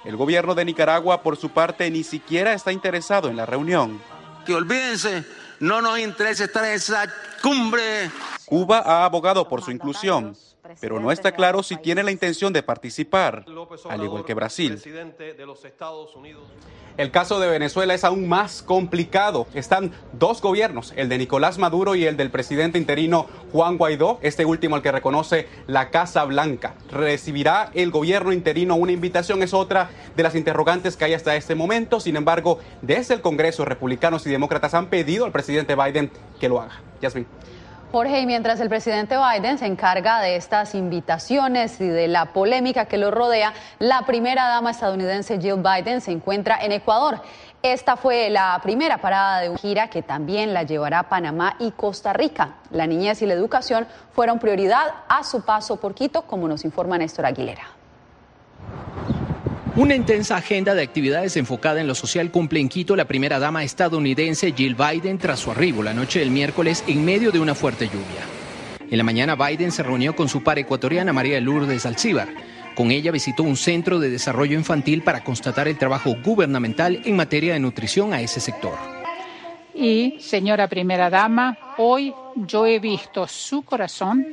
El 0.05 0.15
gobierno 0.15 0.55
de 0.55 0.63
Nicaragua, 0.63 1.21
por 1.21 1.35
su 1.35 1.49
parte, 1.49 1.91
ni 1.91 2.03
siquiera 2.03 2.53
está 2.53 2.71
interesado 2.71 3.29
en 3.29 3.35
la 3.35 3.45
reunión. 3.45 3.99
Que 4.45 4.53
olvídense, 4.53 5.25
no 5.59 5.81
nos 5.81 5.99
interesa 5.99 6.45
estar 6.45 6.65
en 6.65 6.73
esa 6.73 7.07
cumbre. 7.41 8.11
Cuba 8.45 8.79
ha 8.79 9.05
abogado 9.05 9.47
por 9.47 9.61
su 9.61 9.71
inclusión, 9.71 10.35
pero 10.79 10.99
no 10.99 11.11
está 11.11 11.31
claro 11.31 11.63
si 11.63 11.75
tiene 11.77 12.03
la 12.03 12.11
intención 12.11 12.53
de 12.53 12.63
participar, 12.63 13.45
al 13.89 14.03
igual 14.03 14.25
que 14.25 14.33
Brasil. 14.33 14.81
El 16.97 17.11
caso 17.11 17.39
de 17.39 17.47
Venezuela 17.47 17.93
es 17.93 18.03
aún 18.03 18.27
más 18.27 18.63
complicado. 18.63 19.45
Están 19.53 19.91
dos 20.13 20.41
gobiernos, 20.41 20.93
el 20.95 21.09
de 21.09 21.19
Nicolás 21.19 21.59
Maduro 21.59 21.93
y 21.93 22.05
el 22.05 22.17
del 22.17 22.31
presidente 22.31 22.79
interino 22.79 23.27
Juan 23.51 23.77
Guaidó, 23.77 24.17
este 24.23 24.45
último 24.45 24.75
el 24.75 24.81
que 24.81 24.91
reconoce 24.91 25.47
la 25.67 25.91
Casa 25.91 26.23
Blanca. 26.25 26.73
¿Recibirá 26.91 27.69
el 27.75 27.91
gobierno 27.91 28.33
interino 28.33 28.75
una 28.75 28.93
invitación? 28.93 29.43
Es 29.43 29.53
otra 29.53 29.91
de 30.15 30.23
las 30.23 30.33
interrogantes 30.33 30.97
que 30.97 31.05
hay 31.05 31.13
hasta 31.13 31.35
este 31.35 31.53
momento. 31.53 31.99
Sin 31.99 32.15
embargo, 32.15 32.59
desde 32.81 33.13
el 33.13 33.21
Congreso, 33.21 33.63
republicanos 33.63 34.25
y 34.25 34.31
demócratas 34.31 34.73
han 34.73 34.87
pedido 34.87 35.25
al 35.25 35.31
presidente 35.31 35.75
Biden 35.75 36.11
que 36.39 36.49
lo 36.49 36.59
haga. 36.59 36.81
Yasmin. 36.99 37.27
Jorge, 37.89 38.19
y 38.19 38.25
mientras 38.25 38.59
el 38.59 38.67
presidente 38.67 39.15
Biden 39.17 39.57
se 39.57 39.65
encarga 39.65 40.19
de 40.19 40.35
estas 40.35 40.75
invitaciones 40.75 41.79
y 41.79 41.87
de 41.87 42.09
la 42.09 42.25
polémica 42.25 42.85
que 42.85 42.97
lo 42.97 43.11
rodea, 43.11 43.53
la 43.79 44.01
primera 44.01 44.45
dama 44.49 44.71
estadounidense 44.71 45.39
Jill 45.39 45.63
Biden 45.63 46.01
se 46.01 46.11
encuentra 46.11 46.57
en 46.61 46.73
Ecuador. 46.73 47.21
Esta 47.63 47.95
fue 47.95 48.29
la 48.29 48.59
primera 48.61 48.97
parada 48.97 49.39
de 49.39 49.49
una 49.49 49.57
gira 49.57 49.89
que 49.89 50.01
también 50.01 50.53
la 50.53 50.63
llevará 50.63 50.99
a 50.99 51.09
Panamá 51.09 51.55
y 51.59 51.71
Costa 51.71 52.11
Rica. 52.11 52.55
La 52.71 52.87
niñez 52.87 53.21
y 53.21 53.25
la 53.25 53.33
educación 53.33 53.87
fueron 54.11 54.37
prioridad 54.39 54.93
a 55.07 55.23
su 55.23 55.45
paso 55.45 55.77
por 55.77 55.95
Quito, 55.95 56.23
como 56.23 56.49
nos 56.49 56.65
informa 56.65 56.97
Néstor 56.97 57.25
Aguilera. 57.25 57.76
Una 59.77 59.93
intensa 59.93 60.35
agenda 60.37 60.73
de 60.73 60.81
actividades 60.81 61.37
enfocada 61.37 61.79
en 61.79 61.85
lo 61.85 61.93
social 61.93 62.31
cumple 62.31 62.59
en 62.59 62.67
Quito 62.67 62.95
la 62.95 63.05
primera 63.05 63.37
dama 63.37 63.63
estadounidense 63.63 64.51
Jill 64.51 64.73
Biden 64.73 65.19
tras 65.19 65.39
su 65.41 65.51
arribo 65.51 65.83
la 65.83 65.93
noche 65.93 66.19
del 66.19 66.31
miércoles 66.31 66.83
en 66.87 67.05
medio 67.05 67.31
de 67.31 67.39
una 67.39 67.53
fuerte 67.53 67.85
lluvia. 67.85 68.25
En 68.89 68.97
la 68.97 69.03
mañana 69.03 69.35
Biden 69.35 69.71
se 69.71 69.83
reunió 69.83 70.15
con 70.15 70.29
su 70.29 70.41
par 70.41 70.57
ecuatoriana 70.57 71.13
María 71.13 71.39
Lourdes 71.39 71.85
Alcíbar. 71.85 72.27
Con 72.75 72.89
ella 72.89 73.11
visitó 73.11 73.43
un 73.43 73.55
centro 73.55 73.99
de 73.99 74.09
desarrollo 74.09 74.57
infantil 74.57 75.03
para 75.03 75.23
constatar 75.23 75.67
el 75.67 75.77
trabajo 75.77 76.15
gubernamental 76.23 77.03
en 77.05 77.15
materia 77.15 77.53
de 77.53 77.59
nutrición 77.59 78.13
a 78.15 78.21
ese 78.21 78.39
sector. 78.39 78.73
Y, 79.75 80.17
señora 80.19 80.67
primera 80.67 81.11
dama, 81.11 81.55
hoy 81.77 82.15
yo 82.35 82.65
he 82.65 82.79
visto 82.79 83.27
su 83.27 83.61
corazón 83.61 84.25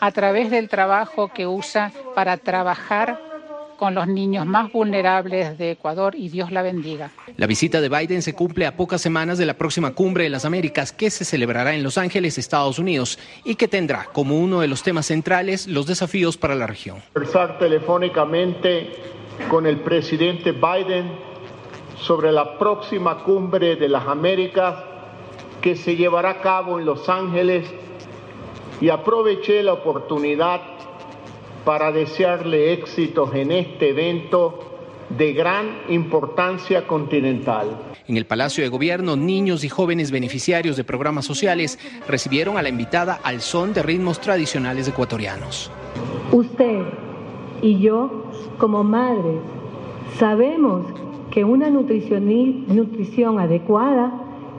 a 0.00 0.10
través 0.10 0.50
del 0.50 0.68
trabajo 0.68 1.28
que 1.28 1.46
usa 1.46 1.92
para 2.16 2.36
trabajar 2.36 3.31
con 3.82 3.96
los 3.96 4.06
niños 4.06 4.46
más 4.46 4.70
vulnerables 4.70 5.58
de 5.58 5.72
Ecuador 5.72 6.14
y 6.14 6.28
Dios 6.28 6.52
la 6.52 6.62
bendiga. 6.62 7.10
La 7.36 7.48
visita 7.48 7.80
de 7.80 7.88
Biden 7.88 8.22
se 8.22 8.32
cumple 8.32 8.64
a 8.64 8.76
pocas 8.76 9.00
semanas 9.00 9.38
de 9.38 9.44
la 9.44 9.54
próxima 9.54 9.92
cumbre 9.92 10.22
de 10.22 10.30
las 10.30 10.44
Américas 10.44 10.92
que 10.92 11.10
se 11.10 11.24
celebrará 11.24 11.74
en 11.74 11.82
Los 11.82 11.98
Ángeles, 11.98 12.38
Estados 12.38 12.78
Unidos, 12.78 13.18
y 13.42 13.56
que 13.56 13.66
tendrá 13.66 14.04
como 14.12 14.38
uno 14.38 14.60
de 14.60 14.68
los 14.68 14.84
temas 14.84 15.06
centrales 15.06 15.66
los 15.66 15.88
desafíos 15.88 16.36
para 16.36 16.54
la 16.54 16.68
región. 16.68 16.98
Conversar 17.12 17.58
telefónicamente 17.58 18.92
con 19.48 19.66
el 19.66 19.80
presidente 19.80 20.52
Biden 20.52 21.10
sobre 21.96 22.30
la 22.30 22.56
próxima 22.60 23.24
cumbre 23.24 23.74
de 23.74 23.88
las 23.88 24.06
Américas 24.06 24.76
que 25.60 25.74
se 25.74 25.96
llevará 25.96 26.30
a 26.30 26.40
cabo 26.40 26.78
en 26.78 26.84
Los 26.84 27.08
Ángeles 27.08 27.68
y 28.80 28.90
aproveché 28.90 29.64
la 29.64 29.72
oportunidad 29.72 30.71
para 31.64 31.92
desearle 31.92 32.72
éxitos 32.72 33.34
en 33.34 33.52
este 33.52 33.90
evento 33.90 34.72
de 35.16 35.32
gran 35.32 35.66
importancia 35.88 36.86
continental. 36.86 37.68
En 38.08 38.16
el 38.16 38.26
Palacio 38.26 38.64
de 38.64 38.70
Gobierno, 38.70 39.16
niños 39.16 39.62
y 39.62 39.68
jóvenes 39.68 40.10
beneficiarios 40.10 40.76
de 40.76 40.84
programas 40.84 41.24
sociales 41.24 41.78
recibieron 42.08 42.56
a 42.56 42.62
la 42.62 42.68
invitada 42.68 43.20
al 43.22 43.40
son 43.40 43.72
de 43.72 43.82
ritmos 43.82 44.20
tradicionales 44.20 44.88
ecuatorianos. 44.88 45.70
Usted 46.32 46.82
y 47.60 47.78
yo, 47.78 48.24
como 48.58 48.82
madres, 48.82 49.40
sabemos 50.18 50.86
que 51.30 51.44
una 51.44 51.70
nutrición, 51.70 52.66
nutrición 52.66 53.38
adecuada 53.38 54.12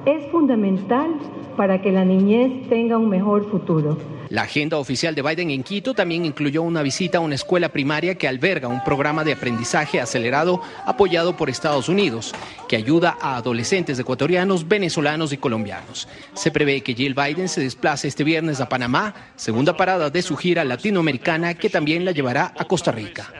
es 0.06 0.26
fundamental 0.32 1.12
para 1.58 1.82
que 1.82 1.92
la 1.92 2.06
niñez 2.06 2.68
tenga 2.70 2.98
un 2.98 3.10
mejor 3.10 3.50
futuro. 3.50 3.98
La 4.34 4.42
agenda 4.42 4.80
oficial 4.80 5.14
de 5.14 5.22
Biden 5.22 5.52
en 5.52 5.62
Quito 5.62 5.94
también 5.94 6.26
incluyó 6.26 6.64
una 6.64 6.82
visita 6.82 7.20
a 7.20 7.22
una 7.22 7.36
escuela 7.36 7.70
primaria 7.70 8.16
que 8.16 8.28
alberga 8.28 8.68
un 8.68 8.84
programa 8.84 9.24
de 9.24 9.34
aprendizaje 9.34 10.02
acelerado 10.02 10.60
apoyado 10.88 11.38
por 11.38 11.52
Estados 11.52 11.88
Unidos, 11.88 12.34
que 12.68 12.76
ayuda 12.76 13.16
a 13.22 13.36
adolescentes 13.36 14.00
ecuatorianos, 14.00 14.68
venezolanos 14.68 15.34
y 15.34 15.38
colombianos. 15.38 16.08
Se 16.34 16.50
prevé 16.50 16.82
que 16.82 16.96
Jill 16.96 17.14
Biden 17.14 17.48
se 17.48 17.62
desplace 17.62 18.08
este 18.08 18.24
viernes 18.24 18.60
a 18.60 18.68
Panamá, 18.68 19.14
segunda 19.36 19.78
parada 19.78 20.10
de 20.10 20.24
su 20.24 20.36
gira 20.36 20.64
latinoamericana 20.64 21.54
que 21.54 21.70
también 21.70 22.04
la 22.04 22.12
llevará 22.12 22.56
a 22.58 22.66
Costa 22.66 22.92
Rica. 22.92 23.32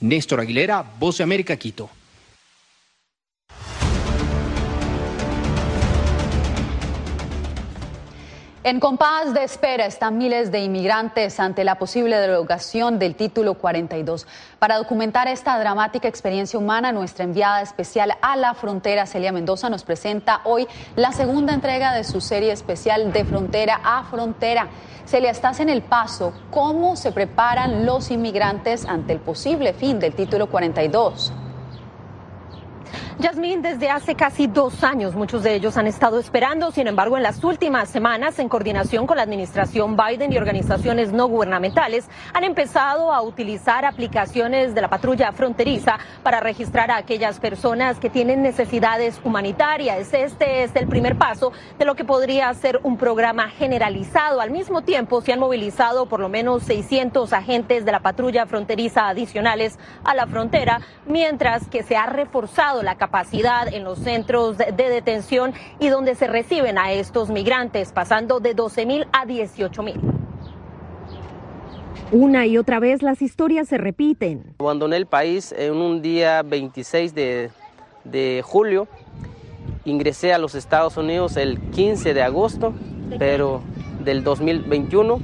Néstor 0.00 0.40
Aguilera, 0.40 0.84
Voz 0.98 1.16
de 1.16 1.24
América, 1.24 1.56
Quito. 1.56 1.88
En 8.64 8.78
compás 8.78 9.34
de 9.34 9.42
espera 9.42 9.86
están 9.86 10.18
miles 10.18 10.52
de 10.52 10.60
inmigrantes 10.60 11.40
ante 11.40 11.64
la 11.64 11.80
posible 11.80 12.16
derogación 12.16 13.00
del 13.00 13.16
título 13.16 13.54
42. 13.54 14.28
Para 14.60 14.76
documentar 14.76 15.26
esta 15.26 15.58
dramática 15.58 16.06
experiencia 16.06 16.60
humana, 16.60 16.92
nuestra 16.92 17.24
enviada 17.24 17.60
especial 17.60 18.16
a 18.22 18.36
la 18.36 18.54
frontera, 18.54 19.06
Celia 19.06 19.32
Mendoza, 19.32 19.68
nos 19.68 19.82
presenta 19.82 20.42
hoy 20.44 20.68
la 20.94 21.10
segunda 21.10 21.54
entrega 21.54 21.92
de 21.92 22.04
su 22.04 22.20
serie 22.20 22.52
especial 22.52 23.12
de 23.12 23.24
frontera 23.24 23.80
a 23.82 24.04
frontera. 24.04 24.68
Celia, 25.06 25.32
estás 25.32 25.58
en 25.58 25.68
el 25.68 25.82
paso. 25.82 26.32
¿Cómo 26.52 26.94
se 26.94 27.10
preparan 27.10 27.84
los 27.84 28.12
inmigrantes 28.12 28.84
ante 28.84 29.12
el 29.12 29.18
posible 29.18 29.72
fin 29.72 29.98
del 29.98 30.14
título 30.14 30.46
42? 30.48 31.32
Yasmín, 33.22 33.62
desde 33.62 33.88
hace 33.88 34.16
casi 34.16 34.48
dos 34.48 34.82
años 34.82 35.14
muchos 35.14 35.44
de 35.44 35.54
ellos 35.54 35.76
han 35.76 35.86
estado 35.86 36.18
esperando, 36.18 36.72
sin 36.72 36.88
embargo, 36.88 37.16
en 37.16 37.22
las 37.22 37.44
últimas 37.44 37.88
semanas, 37.88 38.40
en 38.40 38.48
coordinación 38.48 39.06
con 39.06 39.16
la 39.16 39.22
administración 39.22 39.96
Biden 39.96 40.32
y 40.32 40.38
organizaciones 40.38 41.12
no 41.12 41.28
gubernamentales, 41.28 42.08
han 42.34 42.42
empezado 42.42 43.12
a 43.12 43.22
utilizar 43.22 43.84
aplicaciones 43.84 44.74
de 44.74 44.80
la 44.80 44.90
patrulla 44.90 45.30
fronteriza 45.30 46.00
para 46.24 46.40
registrar 46.40 46.90
a 46.90 46.96
aquellas 46.96 47.38
personas 47.38 48.00
que 48.00 48.10
tienen 48.10 48.42
necesidades 48.42 49.20
humanitarias. 49.22 50.12
Este 50.12 50.64
es 50.64 50.74
el 50.74 50.88
primer 50.88 51.16
paso 51.16 51.52
de 51.78 51.84
lo 51.84 51.94
que 51.94 52.04
podría 52.04 52.52
ser 52.54 52.80
un 52.82 52.96
programa 52.96 53.50
generalizado. 53.50 54.40
Al 54.40 54.50
mismo 54.50 54.82
tiempo, 54.82 55.20
se 55.20 55.32
han 55.32 55.38
movilizado 55.38 56.06
por 56.06 56.18
lo 56.18 56.28
menos 56.28 56.64
600 56.64 57.32
agentes 57.32 57.84
de 57.84 57.92
la 57.92 58.00
patrulla 58.00 58.46
fronteriza 58.46 59.06
adicionales 59.06 59.78
a 60.02 60.12
la 60.16 60.26
frontera, 60.26 60.80
mientras 61.06 61.68
que 61.68 61.84
se 61.84 61.96
ha 61.96 62.06
reforzado 62.06 62.82
la 62.82 62.96
capacidad 62.96 63.11
en 63.72 63.84
los 63.84 63.98
centros 63.98 64.58
de 64.58 64.72
detención 64.72 65.52
y 65.78 65.88
donde 65.88 66.14
se 66.14 66.26
reciben 66.26 66.78
a 66.78 66.92
estos 66.92 67.30
migrantes, 67.30 67.92
pasando 67.92 68.40
de 68.40 68.54
12 68.54 68.86
mil 68.86 69.06
a 69.12 69.26
18 69.26 69.82
mil. 69.82 70.00
Una 72.10 72.46
y 72.46 72.58
otra 72.58 72.78
vez 72.78 73.02
las 73.02 73.22
historias 73.22 73.68
se 73.68 73.78
repiten. 73.78 74.54
Abandoné 74.58 74.96
el 74.96 75.06
país 75.06 75.52
en 75.56 75.74
un 75.74 76.02
día 76.02 76.42
26 76.42 77.14
de, 77.14 77.50
de 78.04 78.42
julio. 78.44 78.86
Ingresé 79.84 80.32
a 80.32 80.38
los 80.38 80.54
Estados 80.54 80.96
Unidos 80.96 81.36
el 81.36 81.60
15 81.70 82.14
de 82.14 82.22
agosto 82.22 82.74
pero 83.18 83.62
del 84.00 84.24
2021, 84.24 85.20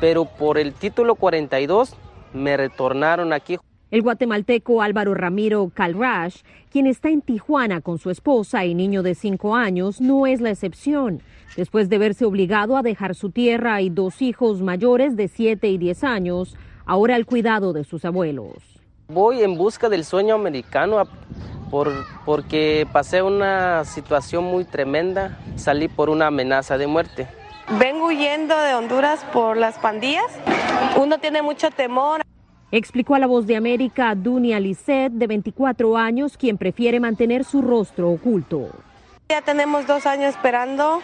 pero 0.00 0.24
por 0.24 0.58
el 0.58 0.72
título 0.74 1.14
42 1.14 1.94
me 2.32 2.56
retornaron 2.56 3.32
aquí. 3.32 3.58
El 3.92 4.00
guatemalteco 4.00 4.80
Álvaro 4.80 5.12
Ramiro 5.12 5.70
Calrash, 5.74 6.40
quien 6.70 6.86
está 6.86 7.10
en 7.10 7.20
Tijuana 7.20 7.82
con 7.82 7.98
su 7.98 8.08
esposa 8.08 8.64
y 8.64 8.74
niño 8.74 9.02
de 9.02 9.14
cinco 9.14 9.54
años, 9.54 10.00
no 10.00 10.26
es 10.26 10.40
la 10.40 10.48
excepción. 10.48 11.20
Después 11.58 11.90
de 11.90 11.98
verse 11.98 12.24
obligado 12.24 12.78
a 12.78 12.82
dejar 12.82 13.14
su 13.14 13.28
tierra 13.28 13.82
y 13.82 13.90
dos 13.90 14.22
hijos 14.22 14.62
mayores 14.62 15.14
de 15.14 15.28
siete 15.28 15.68
y 15.68 15.76
diez 15.76 16.04
años, 16.04 16.56
ahora 16.86 17.16
al 17.16 17.26
cuidado 17.26 17.74
de 17.74 17.84
sus 17.84 18.06
abuelos. 18.06 18.54
Voy 19.08 19.42
en 19.42 19.58
busca 19.58 19.90
del 19.90 20.06
sueño 20.06 20.36
americano 20.36 21.02
por, 21.70 21.92
porque 22.24 22.86
pasé 22.94 23.20
una 23.20 23.84
situación 23.84 24.44
muy 24.44 24.64
tremenda, 24.64 25.38
salí 25.56 25.88
por 25.88 26.08
una 26.08 26.28
amenaza 26.28 26.78
de 26.78 26.86
muerte. 26.86 27.28
Vengo 27.78 28.06
huyendo 28.06 28.56
de 28.56 28.72
Honduras 28.72 29.22
por 29.34 29.58
las 29.58 29.76
pandillas. 29.78 30.32
Uno 30.96 31.18
tiene 31.18 31.42
mucho 31.42 31.70
temor. 31.70 32.22
Explicó 32.74 33.14
a 33.14 33.18
la 33.18 33.26
voz 33.26 33.46
de 33.46 33.54
América 33.54 34.14
Dunia 34.14 34.58
Lisset, 34.58 35.12
de 35.12 35.26
24 35.26 35.94
años, 35.98 36.38
quien 36.38 36.56
prefiere 36.56 37.00
mantener 37.00 37.44
su 37.44 37.60
rostro 37.60 38.08
oculto. 38.08 38.70
Ya 39.28 39.42
tenemos 39.42 39.86
dos 39.86 40.06
años 40.06 40.34
esperando 40.34 41.02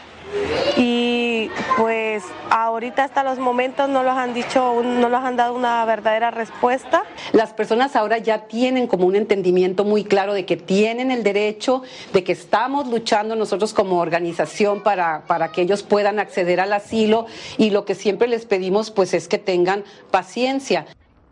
y 0.78 1.51
pues 1.77 2.24
ahorita 2.49 3.05
hasta 3.05 3.23
los 3.23 3.39
momentos 3.39 3.86
no 3.90 4.03
los 4.03 4.16
han 4.16 4.32
dicho, 4.32 4.82
no 4.82 5.11
los 5.11 5.23
han 5.23 5.36
dado 5.36 5.55
una 5.55 5.85
verdadera 5.85 6.31
respuesta. 6.31 7.05
Las 7.32 7.53
personas 7.53 7.97
ahora 7.97 8.16
ya 8.16 8.47
tienen 8.47 8.86
como 8.86 9.07
un 9.07 9.15
entendimiento 9.15 9.85
muy 9.85 10.05
claro 10.05 10.32
de 10.32 10.47
que 10.47 10.57
tienen 10.57 11.11
el 11.11 11.23
derecho, 11.23 11.82
de 12.15 12.24
que 12.24 12.32
estamos 12.32 12.89
luchando 12.89 13.36
nosotros 13.36 13.74
como 13.74 14.01
organización 14.01 14.82
para, 14.82 15.24
para 15.27 15.53
que 15.53 15.61
ellos 15.61 15.82
puedan 15.82 16.19
acceder 16.19 16.61
al 16.61 16.73
asilo 16.73 17.27
y 17.59 17.69
lo 17.69 17.85
que 17.85 17.95
siempre 17.95 18.27
les 18.27 18.47
pedimos 18.47 18.90
pues 18.90 19.12
es 19.12 19.28
que 19.28 19.36
tengan 19.36 19.85
paciencia. 20.11 20.86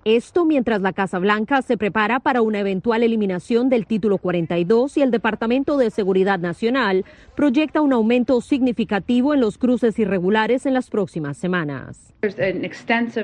Esto 0.06 0.44
mientras 0.44 0.82
la 0.82 0.92
Casa 0.92 1.18
Blanca 1.18 1.62
se 1.62 1.76
prepara 1.76 2.20
para 2.20 2.40
una 2.40 2.60
eventual 2.60 3.02
eliminación 3.02 3.68
del 3.68 3.88
título 3.88 4.18
42 4.18 4.96
y 4.98 5.02
el 5.02 5.10
Departamento 5.10 5.76
de 5.78 5.90
Seguridad 5.90 6.38
Nacional 6.38 7.04
proyecta 7.34 7.80
un 7.80 7.92
aumento 7.92 8.40
significativo 8.40 9.34
en 9.34 9.40
los 9.40 9.58
cruces 9.58 9.98
irregulares 9.98 10.64
en 10.64 10.74
las 10.74 10.90
próximas 10.90 11.38
semanas. 11.38 12.14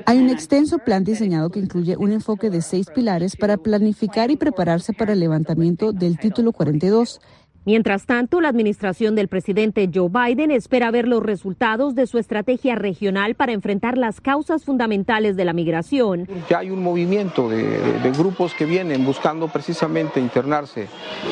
Hay 0.05 0.17
un 0.17 0.29
extenso 0.29 0.77
plan 0.79 1.05
diseñado 1.05 1.51
que 1.51 1.59
incluye 1.59 1.95
un 1.95 2.11
enfoque 2.11 2.49
de 2.49 2.61
seis 2.61 2.87
pilares 2.93 3.37
para 3.37 3.55
planificar 3.55 4.29
y 4.29 4.35
prepararse 4.35 4.91
para 4.91 5.13
el 5.13 5.21
levantamiento 5.21 5.93
del 5.93 6.19
título 6.19 6.51
42 6.51 7.21
Mientras 7.65 8.05
tanto, 8.05 8.41
la 8.41 8.49
administración 8.49 9.15
del 9.15 9.29
presidente 9.29 9.89
Joe 9.93 10.09
Biden 10.09 10.51
espera 10.51 10.91
ver 10.91 11.07
los 11.07 11.23
resultados 11.23 11.95
de 11.95 12.07
su 12.07 12.17
estrategia 12.17 12.75
regional 12.75 13.35
para 13.35 13.53
enfrentar 13.53 13.97
las 13.97 14.19
causas 14.19 14.65
fundamentales 14.65 15.37
de 15.37 15.45
la 15.45 15.53
migración. 15.53 16.27
Ya 16.49 16.59
hay 16.59 16.71
un 16.71 16.83
movimiento 16.83 17.47
de, 17.47 18.11
grupos 18.17 18.53
que 18.53 18.65
vienen 18.65 19.05
buscando 19.05 19.47
precisamente 19.47 20.19
internarse 20.19 20.87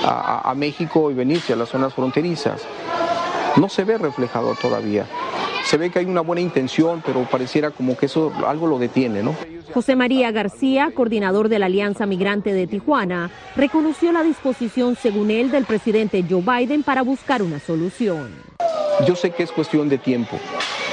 a, 0.06 0.50
a 0.50 0.56
México 0.56 1.12
y 1.12 1.14
venirse 1.14 1.54
a 1.54 1.58
las 1.58 1.70
zonas 1.70 1.94
fronterizas. 1.94 2.66
No 3.58 3.68
se 3.68 3.84
ve 3.84 3.98
reflejado 3.98 4.56
todavía. 4.56 5.06
Se 5.64 5.78
ve 5.78 5.90
que 5.90 6.00
hay 6.00 6.06
una 6.06 6.22
buena 6.22 6.42
intención, 6.42 7.02
pero 7.06 7.24
pareciera 7.30 7.72
como 7.72 7.96
que 7.96 8.08
eso 8.08 8.32
algo 8.46 8.68
lo 8.68 8.80
detiene, 8.80 9.24
¿no? 9.24 9.36
José 9.74 9.96
María 9.96 10.32
García, 10.32 10.92
coordinador 10.94 11.48
de 11.48 11.60
la 11.60 11.68
Alianza 11.68 12.06
Migrante 12.06 12.54
de 12.54 12.68
Tijuana, 12.68 13.32
reconoció 13.56 14.12
la 14.12 14.24
disposición, 14.24 14.96
según 14.96 15.32
él, 15.32 15.50
del 15.50 15.66
presidente 15.66 16.26
Joe 16.30 16.42
Biden 16.42 16.84
para 16.84 17.04
buscar 17.04 17.42
una 17.42 17.60
solución. 17.60 18.36
Yo 19.08 19.16
sé 19.16 19.32
que 19.32 19.44
es 19.44 19.52
cuestión 19.52 19.88
de 19.88 19.98
tiempo, 19.98 20.38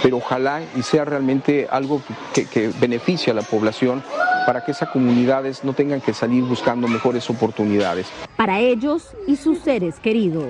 pero 0.03 0.19
ojalá 0.19 0.63
y 0.77 0.83
sea 0.83 1.05
realmente 1.05 1.67
algo 1.71 2.01
que, 2.33 2.47
que 2.47 2.71
beneficie 2.81 3.33
a 3.33 3.35
la 3.35 3.43
población 3.43 4.03
para 4.47 4.65
que 4.65 4.71
esas 4.71 4.89
comunidades 4.91 5.63
no 5.65 5.75
tengan 5.75 6.01
que 6.01 6.15
salir 6.15 6.43
buscando 6.45 6.89
mejores 6.89 7.29
oportunidades. 7.29 8.07
Para 8.37 8.61
ellos 8.61 9.11
y 9.27 9.37
sus 9.37 9.59
seres 9.59 9.99
queridos. 10.01 10.47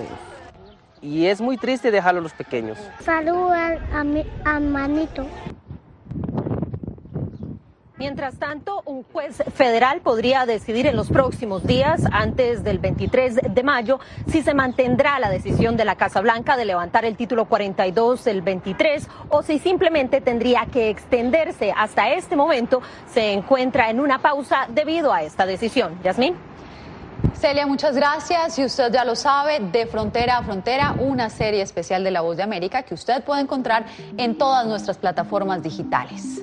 Y 1.00 1.26
es 1.26 1.40
muy 1.40 1.56
triste 1.56 1.90
dejarlo 1.90 2.20
a 2.20 2.22
los 2.22 2.32
pequeños. 2.32 2.78
Saludos 3.00 3.52
a, 3.92 4.04
mi, 4.04 4.24
a 4.44 4.60
Manito. 4.60 5.26
Mientras 7.98 8.38
tanto, 8.38 8.82
un 8.84 9.02
juez 9.02 9.42
federal 9.54 10.00
podría 10.02 10.46
decidir 10.46 10.86
en 10.86 10.94
los 10.94 11.08
próximos 11.08 11.66
días, 11.66 12.02
antes 12.12 12.62
del 12.62 12.78
23 12.78 13.40
de 13.50 13.62
mayo, 13.64 13.98
si 14.28 14.42
se 14.42 14.54
mantendrá 14.54 15.18
la 15.18 15.28
decisión 15.28 15.76
de 15.76 15.84
la 15.84 15.96
Casa 15.96 16.20
Blanca 16.20 16.56
de 16.56 16.64
levantar 16.64 17.04
el 17.04 17.16
título 17.16 17.46
42 17.46 18.28
el 18.28 18.42
23 18.42 19.08
o 19.30 19.42
si 19.42 19.58
simplemente 19.58 20.20
tendría 20.20 20.66
que 20.66 20.90
extenderse. 20.90 21.74
Hasta 21.76 22.12
este 22.12 22.36
momento 22.36 22.82
se 23.12 23.32
encuentra 23.32 23.90
en 23.90 23.98
una 23.98 24.22
pausa 24.22 24.68
debido 24.68 25.12
a 25.12 25.24
esta 25.24 25.44
decisión. 25.44 25.98
Yasmín. 26.04 26.47
Celia, 27.34 27.66
muchas 27.66 27.94
gracias. 27.94 28.58
Y 28.58 28.64
usted 28.64 28.92
ya 28.92 29.04
lo 29.04 29.14
sabe, 29.14 29.60
de 29.60 29.86
frontera 29.86 30.38
a 30.38 30.42
frontera, 30.42 30.94
una 30.98 31.30
serie 31.30 31.62
especial 31.62 32.02
de 32.02 32.10
La 32.10 32.20
Voz 32.20 32.36
de 32.36 32.42
América 32.42 32.82
que 32.82 32.94
usted 32.94 33.22
puede 33.22 33.42
encontrar 33.42 33.86
en 34.16 34.36
todas 34.36 34.66
nuestras 34.66 34.98
plataformas 34.98 35.62
digitales. 35.62 36.42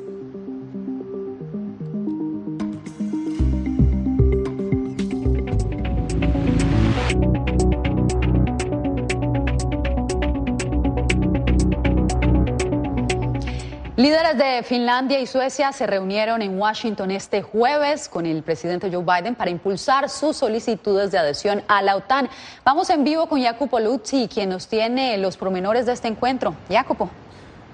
Líderes 13.98 14.38
de 14.38 14.62
Finlandia 14.64 15.22
y 15.22 15.26
Suecia 15.26 15.72
se 15.72 15.88
reunieron 15.88 16.42
en 16.42 16.60
Washington 16.60 17.12
este 17.12 17.42
jueves 17.42 18.10
con 18.10 18.26
el 18.26 18.44
presidente 18.44 18.92
Joe 18.92 19.06
Biden 19.06 19.36
para 19.36 19.50
impulsar 19.50 20.10
sus 20.10 20.36
solicitudes 20.36 21.12
de 21.12 21.18
adhesión 21.18 21.64
a 21.70 21.82
la 21.82 21.96
OTAN. 21.96 22.28
Vamos 22.66 22.90
en 22.90 23.06
vivo 23.06 23.28
con 23.28 23.42
Jacopo 23.42 23.80
Luzzi, 23.80 24.28
quien 24.28 24.50
nos 24.50 24.68
tiene 24.68 25.18
los 25.18 25.38
promenores 25.38 25.86
de 25.86 25.94
este 25.94 26.10
encuentro. 26.10 26.54
Jacopo. 26.70 27.10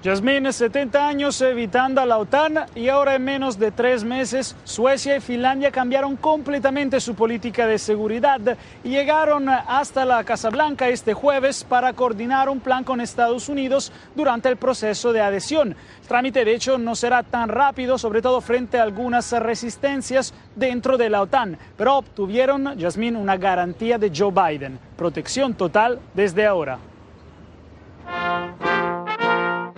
Yasmín, 0.04 0.52
70 0.52 1.08
años 1.08 1.40
evitando 1.42 2.02
a 2.02 2.08
la 2.08 2.18
OTAN 2.18 2.66
y 2.74 2.90
ahora 2.90 3.14
en 3.14 3.24
menos 3.24 3.60
de 3.60 3.70
tres 3.70 4.04
meses 4.04 4.56
Suecia 4.64 5.16
y 5.16 5.22
Finlandia 5.22 5.70
cambiaron 5.70 6.16
completamente 6.16 7.00
su 7.00 7.14
política 7.14 7.68
de 7.68 7.78
seguridad 7.78 8.40
y 8.84 8.90
llegaron 8.90 9.48
hasta 9.48 10.04
la 10.04 10.24
Casa 10.24 10.50
Blanca 10.50 10.90
este 10.90 11.14
jueves 11.14 11.64
para 11.64 11.94
coordinar 11.94 12.50
un 12.50 12.62
plan 12.62 12.84
con 12.84 13.00
Estados 13.00 13.48
Unidos 13.48 13.92
durante 14.16 14.50
el 14.50 14.58
proceso 14.58 15.14
de 15.14 15.22
adhesión. 15.22 15.76
El 16.02 16.08
trámite 16.08 16.46
de 16.46 16.56
hecho 16.56 16.80
no 16.80 16.96
será 16.96 17.22
tan 17.22 17.50
rápido, 17.50 18.00
sobre 18.00 18.24
todo 18.24 18.42
frente 18.42 18.80
a 18.80 18.84
algunas 18.84 19.32
resistencias 19.34 20.34
dentro 20.56 20.98
de 20.98 21.12
la 21.12 21.22
OTAN, 21.22 21.60
pero 21.78 21.98
obtuvieron, 21.98 22.76
Yasmín, 22.76 23.16
una 23.16 23.38
garantía 23.38 24.00
de 24.00 24.12
Joe 24.12 24.32
Biden, 24.32 24.80
protección 24.98 25.54
total 25.54 26.00
desde 26.16 26.48
ahora. 26.48 26.91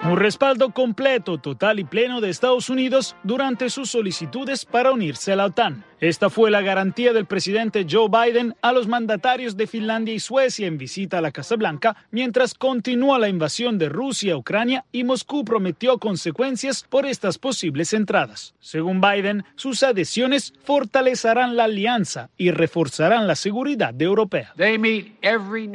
Un 0.06 0.18
respaldo 0.18 0.72
completo, 0.72 1.38
total 1.38 1.80
y 1.80 1.86
pleno 1.86 2.20
de 2.20 2.30
Estados 2.30 2.70
Unidos 2.70 3.16
durante 3.24 3.70
sus 3.70 3.90
solicitudes 3.90 4.66
para 4.66 4.92
unirse 4.92 5.32
a 5.32 5.38
la 5.38 5.46
OTAN. 5.46 5.86
Esta 6.00 6.30
fue 6.30 6.52
la 6.52 6.62
garantía 6.62 7.14
del 7.14 7.26
presidente 7.26 7.86
Joe 7.90 8.10
Biden 8.10 8.56
a 8.62 8.74
los 8.74 8.88
mandatarios 8.88 9.56
de 9.56 9.68
Finlandia 9.68 10.14
y 10.14 10.20
Suecia 10.20 10.68
en 10.68 10.78
visita 10.78 11.20
a 11.20 11.22
la 11.22 11.32
Casa 11.32 11.56
Blanca, 11.56 11.96
mientras 12.12 12.54
continúa 12.54 13.20
la 13.20 13.30
invasión 13.30 13.78
de 13.78 13.88
Rusia 13.88 14.34
a 14.34 14.38
Ucrania 14.38 14.84
y 14.92 15.06
Moscú 15.06 15.46
prometió 15.46 16.00
consecuencias 16.00 16.86
por 16.90 17.06
estas 17.06 17.38
posibles 17.38 17.94
entradas. 17.94 18.54
Según 18.60 19.00
Biden, 19.00 19.46
sus 19.56 19.82
adhesiones 19.84 20.54
fortalecerán 20.64 21.56
la 21.56 21.66
alianza 21.66 22.30
y 22.38 22.52
reforzarán 22.52 23.26
la 23.26 23.36
seguridad 23.36 23.94
europea. 24.02 24.54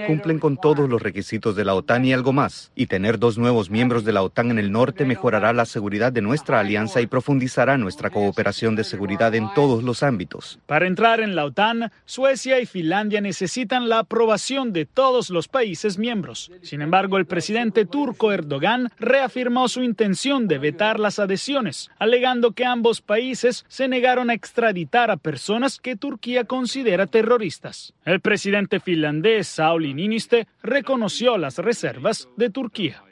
Cumplen 0.07 0.39
con 0.41 0.59
todos 0.59 0.91
los 0.91 1.01
requisitos 1.01 1.57
de 1.57 1.65
la 1.65 1.75
OTAN 1.75 2.05
y 2.05 2.13
algo 2.13 2.35
más, 2.35 2.71
y 2.75 2.87
tener 2.87 3.19
dos 3.19 3.39
nuevos 3.39 3.71
miembros 3.71 4.05
de 4.05 4.13
la 4.13 4.23
OTAN 4.23 4.51
en 4.51 4.59
el 4.59 4.73
norte 4.73 5.07
mejorará 5.07 5.55
la 5.55 5.65
seguridad 5.65 6.13
de 6.13 6.21
nuestra 6.21 6.61
alianza 6.61 7.01
y 7.01 7.07
profundizará 7.07 7.79
nuestra 7.79 8.11
cooperación 8.11 8.77
de 8.77 8.85
seguridad 8.85 9.35
en 9.35 9.49
todos 9.55 9.83
los 9.83 10.03
ámbitos 10.03 10.18
para 10.67 10.87
entrar 10.87 11.21
en 11.21 11.37
la 11.37 11.45
OTAN, 11.45 11.93
Suecia 12.05 12.61
y 12.61 12.67
Finlandia 12.67 13.21
necesitan 13.21 13.89
la 13.89 14.01
aprobación 14.01 14.73
de 14.73 14.85
todos 14.85 15.31
los 15.31 15.49
países 15.49 15.99
miembros. 15.99 16.51
Sin 16.63 16.83
embargo, 16.83 17.19
el 17.19 17.27
presidente 17.27 17.85
turco 17.85 18.33
Erdogan 18.33 18.91
reafirmó 18.99 19.69
su 19.69 19.83
intención 19.83 20.49
de 20.49 20.59
vetar 20.59 20.99
las 20.99 21.19
adhesiones, 21.19 21.91
alegando 21.99 22.53
que 22.53 22.65
ambos 22.65 23.01
países 23.01 23.65
se 23.69 23.89
negaron 23.89 24.31
a 24.31 24.35
extraditar 24.35 25.11
a 25.11 25.17
personas 25.17 25.79
que 25.79 25.97
Turquía 25.97 26.45
considera 26.45 27.07
terroristas. 27.07 27.95
El 28.05 28.21
presidente 28.21 28.81
finlandés 28.81 29.47
Sauli 29.47 29.95
Niinistö 29.95 30.45
reconoció 30.63 31.39
las 31.39 31.59
reservas 31.59 32.29
de 32.37 32.51
Turquía. 32.51 33.03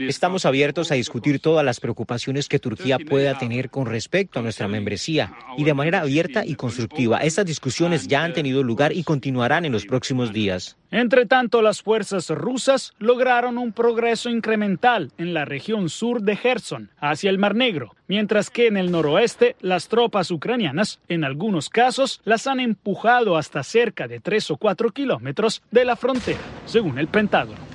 Estamos 0.00 0.44
abiertos 0.44 0.92
a 0.92 0.94
discutir 0.94 1.40
todas 1.40 1.64
las 1.64 1.80
preocupaciones 1.80 2.48
que 2.48 2.58
Turquía 2.58 2.98
pueda 2.98 3.38
tener 3.38 3.70
con 3.70 3.86
respecto 3.86 4.38
a 4.38 4.42
nuestra 4.42 4.68
membresía 4.68 5.32
y 5.56 5.64
de 5.64 5.72
manera 5.72 6.00
abierta 6.00 6.44
y 6.44 6.56
constructiva. 6.56 7.18
Estas 7.18 7.46
discusiones 7.46 8.06
ya 8.06 8.22
han 8.22 8.34
tenido 8.34 8.62
lugar 8.62 8.92
y 8.92 9.04
continuarán 9.04 9.64
en 9.64 9.72
los 9.72 9.86
próximos 9.86 10.32
días. 10.32 10.76
Entre 10.90 11.26
tanto, 11.26 11.62
las 11.62 11.82
fuerzas 11.82 12.28
rusas 12.30 12.94
lograron 12.98 13.58
un 13.58 13.72
progreso 13.72 14.30
incremental 14.30 15.12
en 15.18 15.34
la 15.34 15.44
región 15.44 15.88
sur 15.88 16.22
de 16.22 16.36
Gerson, 16.36 16.90
hacia 16.98 17.30
el 17.30 17.38
Mar 17.38 17.54
Negro, 17.54 17.94
mientras 18.08 18.50
que 18.50 18.66
en 18.66 18.76
el 18.76 18.90
noroeste 18.90 19.56
las 19.60 19.88
tropas 19.88 20.30
ucranianas, 20.30 21.00
en 21.08 21.24
algunos 21.24 21.68
casos, 21.68 22.20
las 22.24 22.46
han 22.46 22.60
empujado 22.60 23.36
hasta 23.36 23.62
cerca 23.62 24.08
de 24.08 24.20
tres 24.20 24.50
o 24.50 24.56
cuatro 24.56 24.90
kilómetros 24.90 25.62
de 25.70 25.84
la 25.84 25.96
frontera, 25.96 26.40
según 26.64 26.98
el 26.98 27.08
Pentágono. 27.08 27.67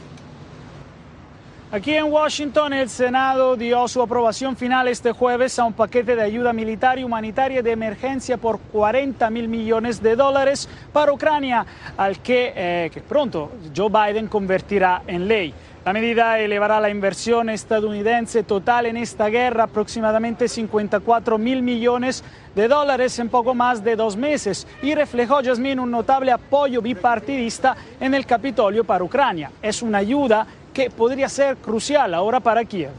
Aquí 1.74 1.95
en 1.95 2.06
Washington, 2.06 2.72
el 2.74 2.88
Senado 2.88 3.56
dio 3.56 3.88
su 3.88 4.00
aprobación 4.00 4.56
final 4.56 4.88
este 4.88 5.12
jueves 5.12 5.58
a 5.58 5.64
un 5.64 5.74
paquete 5.74 6.16
de 6.16 6.22
ayuda 6.22 6.54
militar 6.54 7.00
y 7.00 7.04
humanitaria 7.04 7.64
de 7.64 7.72
emergencia 7.72 8.38
por 8.38 8.60
40 8.60 9.28
mil 9.32 9.48
millones 9.48 10.00
de 10.00 10.16
dólares 10.16 10.70
para 10.91 11.12
Ucrania, 11.12 11.66
al 11.98 12.20
que, 12.20 12.54
eh, 12.56 12.91
que 12.94 13.02
pronto 13.02 13.54
Joe 13.76 13.90
Biden 13.90 14.28
convertirá 14.28 15.02
en 15.08 15.28
ley. 15.28 15.52
La 15.84 15.94
medida 15.94 16.40
elevará 16.40 16.80
la 16.80 16.91
inversión 16.91 17.50
estadounidense 17.50 18.44
total 18.44 18.86
en 18.86 18.95
esta 18.95 19.28
guerra 19.30 19.64
aproximadamente 19.64 20.48
54 20.48 21.40
mil 21.40 21.64
millones 21.64 22.24
de 22.56 22.68
dólares 22.68 23.18
en 23.18 23.30
poco 23.30 23.56
más 23.56 23.84
de 23.84 23.95
dos 23.95 24.16
meses 24.16 24.68
y 24.84 24.94
reflejó, 24.94 25.41
Jasmine, 25.44 25.82
un 25.82 25.90
notable 25.90 26.32
apoyo 26.32 26.84
bipartidista 26.84 27.76
en 28.00 28.14
el 28.14 28.28
Capitolio 28.28 28.84
para 28.84 29.04
Ucrania. 29.04 29.52
Es 29.62 29.82
una 29.82 29.98
ayuda 29.98 30.45
que 30.74 30.90
podría 30.90 31.30
ser 31.30 31.58
crucial 31.58 32.14
ahora 32.14 32.40
para 32.40 32.66
Kiev. 32.66 32.91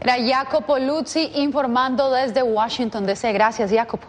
Era 0.00 0.16
Jacopo 0.18 0.78
Luzzi 0.78 1.30
informando 1.34 2.10
desde 2.10 2.42
Washington 2.42 3.04
DC. 3.06 3.32
Gracias, 3.32 3.70
Jacopo. 3.70 4.06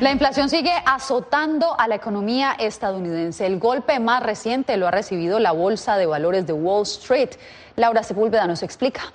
La 0.00 0.10
inflación 0.10 0.48
sigue 0.48 0.72
azotando 0.86 1.78
a 1.78 1.86
la 1.86 1.94
economía 1.94 2.56
estadounidense. 2.58 3.44
El 3.46 3.58
golpe 3.58 4.00
más 4.00 4.22
reciente 4.22 4.78
lo 4.78 4.88
ha 4.88 4.90
recibido 4.90 5.38
la 5.38 5.52
Bolsa 5.52 5.98
de 5.98 6.06
Valores 6.06 6.46
de 6.46 6.54
Wall 6.54 6.84
Street. 6.84 7.32
Laura 7.76 8.02
Sepúlveda 8.02 8.46
nos 8.46 8.62
explica. 8.62 9.12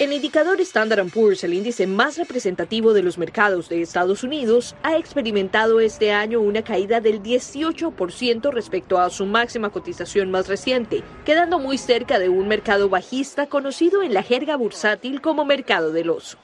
El 0.00 0.12
indicador 0.12 0.60
Standard 0.60 1.08
Poor's, 1.10 1.44
el 1.44 1.54
índice 1.54 1.86
más 1.86 2.18
representativo 2.18 2.94
de 2.94 3.04
los 3.04 3.16
mercados 3.16 3.68
de 3.68 3.80
Estados 3.80 4.24
Unidos, 4.24 4.74
ha 4.82 4.96
experimentado 4.96 5.78
este 5.78 6.10
año 6.10 6.40
una 6.40 6.62
caída 6.62 7.00
del 7.00 7.22
18% 7.22 8.50
respecto 8.50 8.98
a 8.98 9.08
su 9.10 9.24
máxima 9.24 9.70
cotización 9.70 10.32
más 10.32 10.48
reciente, 10.48 11.04
quedando 11.24 11.60
muy 11.60 11.78
cerca 11.78 12.18
de 12.18 12.28
un 12.28 12.48
mercado 12.48 12.88
bajista 12.88 13.46
conocido 13.46 14.02
en 14.02 14.12
la 14.14 14.24
jerga 14.24 14.56
bursátil 14.56 15.20
como 15.20 15.44
mercado 15.44 15.92
del 15.92 16.10
oso. 16.10 16.38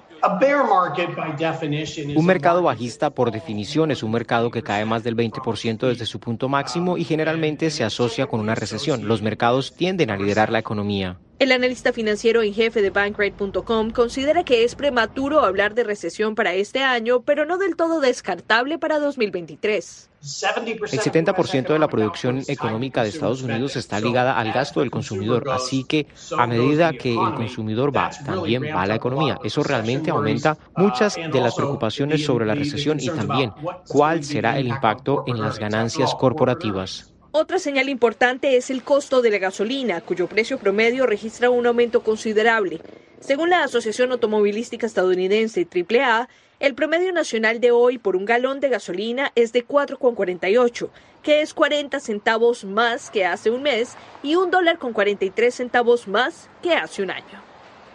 Un 2.15 2.27
mercado 2.27 2.63
bajista, 2.63 3.11
por 3.11 3.33
definición, 3.33 3.91
es 3.91 4.05
un 4.05 4.13
mercado 4.13 4.53
que 4.53 4.63
cae 4.63 4.85
más 4.85 5.03
del 5.03 5.17
20% 5.17 5.89
desde 5.89 6.07
su 6.07 6.21
punto 6.21 6.49
máximo 6.49 6.97
y 6.97 7.03
generalmente 7.03 7.71
se 7.71 7.83
asocia 7.83 8.29
con 8.29 8.39
una 8.39 8.55
recesión. 8.55 9.09
Los 9.09 9.23
mercados 9.23 9.75
tienden 9.75 10.11
a 10.11 10.17
liderar 10.17 10.53
la 10.53 10.61
economía. 10.61 11.19
El 11.41 11.53
analista 11.53 11.95
financiero 11.95 12.43
en 12.43 12.53
jefe 12.53 12.83
de 12.83 12.91
Bankrate.com 12.91 13.93
considera 13.93 14.45
que 14.45 14.63
es 14.63 14.75
prematuro 14.75 15.41
hablar 15.41 15.75
de 15.75 15.85
recesión 15.85 16.35
para 16.35 16.53
este 16.53 16.83
año, 16.83 17.23
pero 17.23 17.47
no 17.47 17.57
del 17.57 17.77
todo 17.77 18.01
descartable 18.01 18.79
para 18.79 18.99
2023. 18.99 20.11
El 20.21 21.01
70% 21.01 21.69
de 21.69 21.79
la 21.79 21.89
producción 21.89 22.43
económica 22.47 23.03
de 23.03 23.09
Estados 23.09 23.41
Unidos 23.41 23.75
está 23.77 23.99
ligada 24.01 24.39
al 24.39 24.53
gasto 24.53 24.81
del 24.81 24.91
consumidor, 24.91 25.49
así 25.49 25.85
que 25.85 26.07
a 26.37 26.47
medida 26.47 26.93
que 26.93 27.15
el 27.15 27.35
consumidor 27.35 27.97
va, 27.97 28.11
también 28.11 28.65
va 28.65 28.87
la 28.87 28.97
economía. 28.97 29.39
Eso 29.43 29.63
realmente 29.63 30.11
aumenta 30.11 30.59
muchas 30.77 31.15
de 31.17 31.41
las 31.41 31.55
preocupaciones 31.55 32.23
sobre 32.23 32.45
la 32.45 32.55
recesión 32.55 33.01
y 33.01 33.09
también 33.09 33.51
cuál 33.89 34.25
será 34.25 34.59
el 34.59 34.67
impacto 34.67 35.25
en 35.27 35.41
las 35.41 35.59
ganancias 35.59 36.15
corporativas. 36.15 37.10
Otra 37.33 37.61
señal 37.61 37.89
importante 37.89 38.57
es 38.57 38.71
el 38.71 38.83
costo 38.83 39.23
de 39.23 39.31
la 39.31 39.39
gasolina, 39.39 40.01
cuyo 40.01 40.27
precio 40.27 40.59
promedio 40.59 41.07
registra 41.07 41.49
un 41.49 41.65
aumento 41.65 42.03
considerable. 42.03 42.81
Según 43.21 43.51
la 43.51 43.63
Asociación 43.63 44.11
Automovilística 44.11 44.85
Estadounidense 44.85 45.65
AAA, 45.65 46.29
el 46.59 46.75
promedio 46.75 47.13
nacional 47.13 47.61
de 47.61 47.71
hoy 47.71 47.99
por 47.99 48.17
un 48.17 48.25
galón 48.25 48.59
de 48.59 48.69
gasolina 48.69 49.31
es 49.37 49.53
de 49.53 49.65
4,48, 49.65 50.89
que 51.23 51.41
es 51.41 51.55
40 51.55 52.01
centavos 52.01 52.65
más 52.65 53.11
que 53.13 53.25
hace 53.25 53.51
un 53.51 53.63
mes 53.63 53.95
y 54.25 54.35
un 54.35 54.51
dólar 54.51 54.79
con 54.79 54.93
43 54.93 55.55
centavos 55.55 56.09
más 56.09 56.51
que 56.65 56.75
hace 56.75 57.01
un 57.01 57.13
año. 57.13 57.45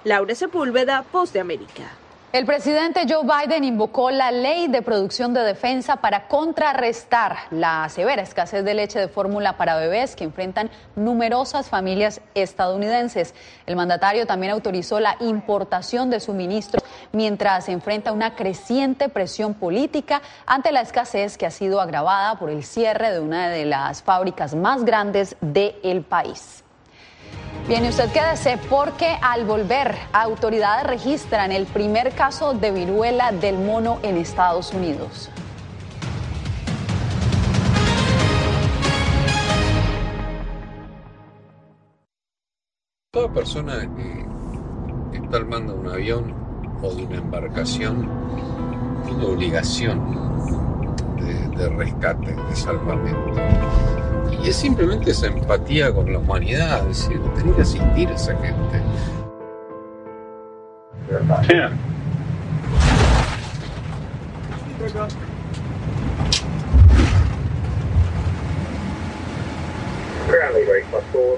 Laura 0.05 0.33
Sepúlveda, 0.33 1.03
Post 1.11 1.33
de 1.33 1.41
América. 1.41 1.91
El 2.35 2.45
presidente 2.45 3.05
Joe 3.07 3.23
Biden 3.23 3.63
invocó 3.63 4.11
la 4.11 4.29
ley 4.29 4.67
de 4.67 4.81
producción 4.81 5.33
de 5.33 5.39
defensa 5.39 5.95
para 5.95 6.27
contrarrestar 6.27 7.37
la 7.49 7.87
severa 7.87 8.21
escasez 8.21 8.65
de 8.65 8.73
leche 8.73 8.99
de 8.99 9.07
fórmula 9.07 9.55
para 9.55 9.77
bebés 9.77 10.17
que 10.17 10.25
enfrentan 10.25 10.69
numerosas 10.97 11.69
familias 11.69 12.19
estadounidenses. 12.33 13.33
El 13.65 13.77
mandatario 13.77 14.27
también 14.27 14.51
autorizó 14.51 14.99
la 14.99 15.15
importación 15.21 16.09
de 16.09 16.19
suministros 16.19 16.83
mientras 17.13 17.63
se 17.63 17.71
enfrenta 17.71 18.11
una 18.11 18.35
creciente 18.35 19.07
presión 19.07 19.53
política 19.53 20.21
ante 20.45 20.73
la 20.73 20.81
escasez 20.81 21.37
que 21.37 21.45
ha 21.45 21.51
sido 21.51 21.79
agravada 21.79 22.37
por 22.37 22.49
el 22.49 22.65
cierre 22.65 23.13
de 23.13 23.21
una 23.21 23.47
de 23.47 23.63
las 23.63 24.03
fábricas 24.03 24.55
más 24.55 24.83
grandes 24.83 25.37
del 25.39 26.03
país. 26.03 26.64
Bien, 27.67 27.83
y 27.83 27.89
usted 27.89 28.11
quédese 28.11 28.59
porque 28.69 29.17
al 29.21 29.43
volver, 29.43 29.95
autoridades 30.13 30.85
registran 30.85 31.51
el 31.51 31.65
primer 31.65 32.11
caso 32.13 32.53
de 32.53 32.69
viruela 32.69 33.31
del 33.31 33.57
mono 33.57 33.97
en 34.03 34.17
Estados 34.17 34.71
Unidos. 34.71 35.31
Toda 43.11 43.33
persona 43.33 43.89
que 43.95 45.17
está 45.17 45.37
armando 45.37 45.73
un 45.73 45.87
avión 45.87 46.35
o 46.83 46.93
de 46.93 47.03
una 47.03 47.15
embarcación 47.15 48.07
tiene 49.07 49.25
obligación 49.25 50.95
de, 51.17 51.47
de 51.57 51.69
rescate, 51.69 52.31
de 52.31 52.55
salvamento. 52.55 53.84
Y 54.43 54.49
es 54.49 54.55
simplemente 54.55 55.11
esa 55.11 55.27
empatía 55.27 55.93
con 55.93 56.11
la 56.11 56.19
humanidad, 56.19 56.89
es 56.89 57.07
decir, 57.07 57.21
tener 57.35 57.55
que 57.55 57.61
asistir 57.61 58.09
a 58.09 58.13
esa 58.13 58.35
gente. 58.37 58.81
Yeah. 61.47 61.71
Currently, 70.27 70.65
very 70.65 70.83
plus 70.83 71.03
four 71.11 71.37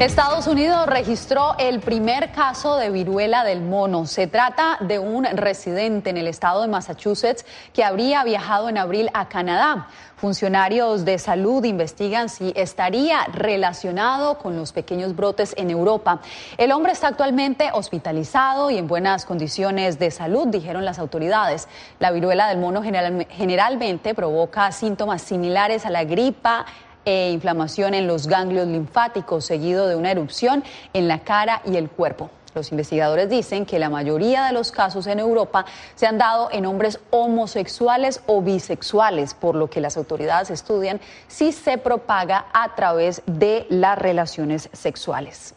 Estados 0.00 0.46
Unidos 0.46 0.86
registró 0.86 1.56
el 1.58 1.80
primer 1.80 2.30
caso 2.30 2.76
de 2.76 2.88
viruela 2.88 3.42
del 3.42 3.62
mono. 3.62 4.06
Se 4.06 4.28
trata 4.28 4.78
de 4.78 5.00
un 5.00 5.24
residente 5.24 6.10
en 6.10 6.16
el 6.16 6.28
estado 6.28 6.62
de 6.62 6.68
Massachusetts 6.68 7.44
que 7.72 7.82
habría 7.82 8.22
viajado 8.22 8.68
en 8.68 8.78
abril 8.78 9.10
a 9.12 9.28
Canadá. 9.28 9.88
Funcionarios 10.16 11.04
de 11.04 11.18
salud 11.18 11.64
investigan 11.64 12.28
si 12.28 12.52
estaría 12.54 13.24
relacionado 13.32 14.38
con 14.38 14.56
los 14.56 14.72
pequeños 14.72 15.16
brotes 15.16 15.52
en 15.56 15.68
Europa. 15.68 16.20
El 16.58 16.70
hombre 16.70 16.92
está 16.92 17.08
actualmente 17.08 17.70
hospitalizado 17.72 18.70
y 18.70 18.78
en 18.78 18.86
buenas 18.86 19.24
condiciones 19.24 19.98
de 19.98 20.12
salud, 20.12 20.46
dijeron 20.46 20.84
las 20.84 21.00
autoridades. 21.00 21.66
La 21.98 22.12
viruela 22.12 22.46
del 22.48 22.58
mono 22.58 22.82
generalmente 22.84 24.14
provoca 24.14 24.70
síntomas 24.70 25.22
similares 25.22 25.84
a 25.86 25.90
la 25.90 26.04
gripa 26.04 26.66
e 27.08 27.30
inflamación 27.30 27.94
en 27.94 28.06
los 28.06 28.26
ganglios 28.26 28.66
linfáticos, 28.66 29.46
seguido 29.46 29.88
de 29.88 29.96
una 29.96 30.10
erupción 30.10 30.62
en 30.92 31.08
la 31.08 31.20
cara 31.20 31.62
y 31.64 31.76
el 31.76 31.88
cuerpo. 31.88 32.28
Los 32.54 32.70
investigadores 32.70 33.30
dicen 33.30 33.64
que 33.64 33.78
la 33.78 33.88
mayoría 33.88 34.44
de 34.44 34.52
los 34.52 34.72
casos 34.72 35.06
en 35.06 35.18
Europa 35.18 35.64
se 35.94 36.06
han 36.06 36.18
dado 36.18 36.50
en 36.52 36.66
hombres 36.66 37.00
homosexuales 37.08 38.20
o 38.26 38.42
bisexuales, 38.42 39.32
por 39.32 39.54
lo 39.54 39.70
que 39.70 39.80
las 39.80 39.96
autoridades 39.96 40.50
estudian 40.50 41.00
si 41.28 41.52
se 41.52 41.78
propaga 41.78 42.46
a 42.52 42.74
través 42.74 43.22
de 43.24 43.66
las 43.70 43.96
relaciones 43.96 44.68
sexuales. 44.74 45.54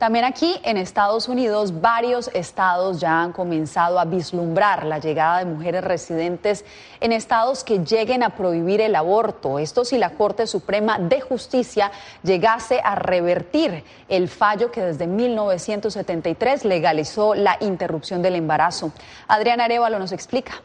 También 0.00 0.24
aquí 0.24 0.58
en 0.62 0.78
Estados 0.78 1.28
Unidos, 1.28 1.82
varios 1.82 2.30
estados 2.32 3.00
ya 3.00 3.20
han 3.20 3.34
comenzado 3.34 4.00
a 4.00 4.06
vislumbrar 4.06 4.86
la 4.86 4.98
llegada 4.98 5.40
de 5.40 5.44
mujeres 5.44 5.84
residentes 5.84 6.64
en 7.00 7.12
estados 7.12 7.64
que 7.64 7.80
lleguen 7.80 8.22
a 8.22 8.30
prohibir 8.30 8.80
el 8.80 8.96
aborto. 8.96 9.58
Esto 9.58 9.84
si 9.84 9.98
la 9.98 10.14
Corte 10.14 10.46
Suprema 10.46 10.98
de 10.98 11.20
Justicia 11.20 11.92
llegase 12.22 12.80
a 12.82 12.94
revertir 12.94 13.84
el 14.08 14.30
fallo 14.30 14.70
que 14.72 14.80
desde 14.80 15.06
1973 15.06 16.64
legalizó 16.64 17.34
la 17.34 17.58
interrupción 17.60 18.22
del 18.22 18.36
embarazo. 18.36 18.92
Adriana 19.28 19.66
Arevalo 19.66 19.98
nos 19.98 20.12
explica. 20.12 20.62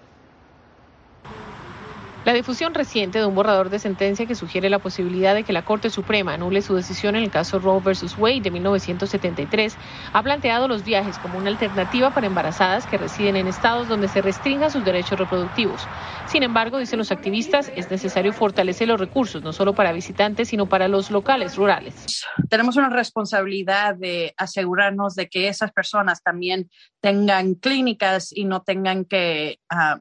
La 2.26 2.34
difusión 2.34 2.73
reciente 2.73 3.19
de 3.19 3.26
un 3.27 3.35
borrador 3.35 3.69
de 3.69 3.77
sentencia 3.77 4.26
que 4.26 4.34
sugiere 4.34 4.68
la 4.68 4.80
posibilidad 4.80 5.35
de 5.35 5.43
que 5.43 5.53
la 5.53 5.64
Corte 5.64 5.91
Suprema 5.91 6.34
anule 6.34 6.64
su 6.64 6.73
decisión 6.73 7.15
en 7.15 7.22
el 7.22 7.30
caso 7.30 7.60
Roe 7.60 7.80
versus 7.80 8.18
Wade 8.18 8.41
de 8.41 8.49
1973 8.49 9.77
ha 10.11 10.23
planteado 10.23 10.68
los 10.68 10.84
viajes 10.84 11.19
como 11.19 11.38
una 11.38 11.52
alternativa 11.52 12.15
para 12.15 12.26
embarazadas 12.26 12.88
que 12.88 12.97
residen 12.97 13.35
en 13.35 13.45
estados 13.45 13.88
donde 13.88 14.07
se 14.07 14.23
restringan 14.23 14.72
sus 14.72 14.84
derechos 14.84 15.19
reproductivos. 15.19 15.88
Sin 16.26 16.41
embargo, 16.41 16.80
dicen 16.80 16.97
los 16.97 17.11
activistas, 17.11 17.72
es 17.76 17.91
necesario 17.91 18.34
fortalecer 18.34 18.88
los 18.88 18.99
recursos, 18.99 19.43
no 19.43 19.53
solo 19.53 19.76
para 19.76 19.91
visitantes, 19.91 20.49
sino 20.49 20.65
para 20.65 20.88
los 20.88 21.11
locales 21.11 21.56
rurales. 21.56 22.26
Tenemos 22.49 22.76
una 22.76 22.89
responsabilidad 22.89 23.93
de 23.93 24.34
asegurarnos 24.35 25.14
de 25.14 25.30
que 25.30 25.47
esas 25.47 25.72
personas 25.72 26.23
también 26.23 26.72
tengan 27.02 27.53
clínicas 27.53 28.35
y 28.35 28.45
no 28.45 28.64
tengan 28.64 29.06
que 29.06 29.60
uh, 29.72 29.99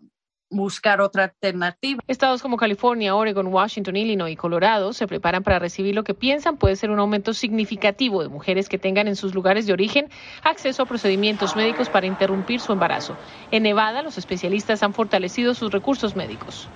buscar 0.57 1.01
otra 1.01 1.25
alternativa. 1.25 2.03
Estados 2.07 2.43
como 2.43 2.57
California, 2.57 3.15
Oregon, 3.15 3.47
Washington, 3.49 3.97
Illinois 3.97 4.33
y 4.33 4.37
Colorado 4.37 4.93
se 4.93 5.07
preparan 5.07 5.43
para 5.43 5.59
recibir 5.59 5.95
lo 5.95 6.05
que 6.05 6.15
piensan 6.15 6.57
puede 6.57 6.77
ser 6.77 6.91
un 6.91 6.99
aumento 6.99 7.35
significativo 7.35 8.23
de 8.23 8.29
mujeres 8.29 8.69
que 8.69 8.79
tengan 8.79 9.09
en 9.09 9.17
sus 9.17 9.35
lugares 9.35 9.67
de 9.67 9.73
origen 9.73 10.09
acceso 10.43 10.83
a 10.83 10.87
procedimientos 10.87 11.57
médicos 11.57 11.91
para 11.91 12.07
interrumpir 12.07 12.61
su 12.61 12.73
embarazo. 12.73 13.17
En 13.51 13.65
Nevada, 13.65 14.03
los 14.03 14.19
especialistas 14.19 14.83
han 14.83 14.95
fortalecido 14.95 15.55
sus 15.55 15.73
recursos 15.73 16.17
médicos. 16.17 16.69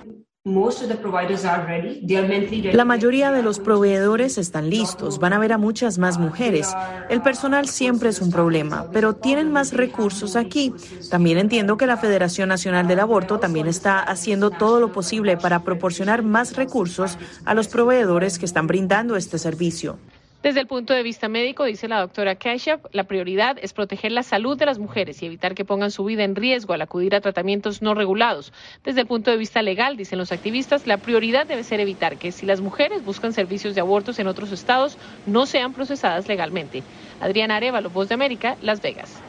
La 2.73 2.85
mayoría 2.85 3.31
de 3.31 3.43
los 3.43 3.59
proveedores 3.59 4.37
están 4.37 4.69
listos, 4.69 5.19
van 5.19 5.33
a 5.33 5.37
ver 5.37 5.51
a 5.51 5.57
muchas 5.57 5.97
más 5.97 6.17
mujeres. 6.17 6.73
El 7.09 7.21
personal 7.21 7.67
siempre 7.67 8.07
es 8.07 8.21
un 8.21 8.31
problema, 8.31 8.89
pero 8.93 9.15
tienen 9.15 9.51
más 9.51 9.73
recursos 9.73 10.37
aquí. 10.37 10.73
También 11.11 11.39
entiendo 11.39 11.75
que 11.75 11.87
la 11.87 11.97
Federación 11.97 12.47
Nacional 12.47 12.87
del 12.87 13.01
Aborto 13.01 13.39
también 13.39 13.67
está 13.67 13.99
haciendo 13.99 14.49
todo 14.49 14.79
lo 14.79 14.93
posible 14.93 15.35
para 15.35 15.63
proporcionar 15.63 16.23
más 16.23 16.55
recursos 16.55 17.17
a 17.43 17.53
los 17.53 17.67
proveedores 17.67 18.39
que 18.39 18.45
están 18.45 18.65
brindando 18.65 19.17
este 19.17 19.37
servicio. 19.39 19.97
Desde 20.41 20.61
el 20.61 20.67
punto 20.67 20.93
de 20.93 21.03
vista 21.03 21.27
médico, 21.27 21.65
dice 21.65 21.89
la 21.89 21.99
doctora 21.99 22.35
Kashyap, 22.35 22.85
la 22.93 23.03
prioridad 23.03 23.57
es 23.61 23.73
proteger 23.73 24.13
la 24.13 24.23
salud 24.23 24.57
de 24.57 24.65
las 24.65 24.79
mujeres 24.79 25.21
y 25.21 25.25
evitar 25.25 25.53
que 25.53 25.65
pongan 25.65 25.91
su 25.91 26.05
vida 26.05 26.23
en 26.23 26.33
riesgo 26.33 26.71
al 26.71 26.81
acudir 26.81 27.13
a 27.13 27.19
tratamientos 27.19 27.81
no 27.81 27.93
regulados. 27.93 28.53
Desde 28.85 29.01
el 29.01 29.07
punto 29.07 29.31
de 29.31 29.37
vista 29.37 29.61
legal, 29.61 29.97
dicen 29.97 30.17
los 30.17 30.31
activistas, 30.31 30.87
la 30.87 30.95
prioridad 30.95 31.45
debe 31.45 31.65
ser 31.65 31.81
evitar 31.81 32.15
que 32.15 32.31
si 32.31 32.45
las 32.45 32.61
mujeres 32.61 33.03
buscan 33.03 33.33
servicios 33.33 33.75
de 33.75 33.81
abortos 33.81 34.17
en 34.17 34.27
otros 34.27 34.53
estados, 34.53 34.97
no 35.25 35.45
sean 35.45 35.73
procesadas 35.73 36.29
legalmente. 36.29 36.83
Adriana 37.19 37.57
Arevalo, 37.57 37.89
Voz 37.89 38.07
de 38.07 38.15
América, 38.15 38.55
Las 38.61 38.81
Vegas. 38.81 39.21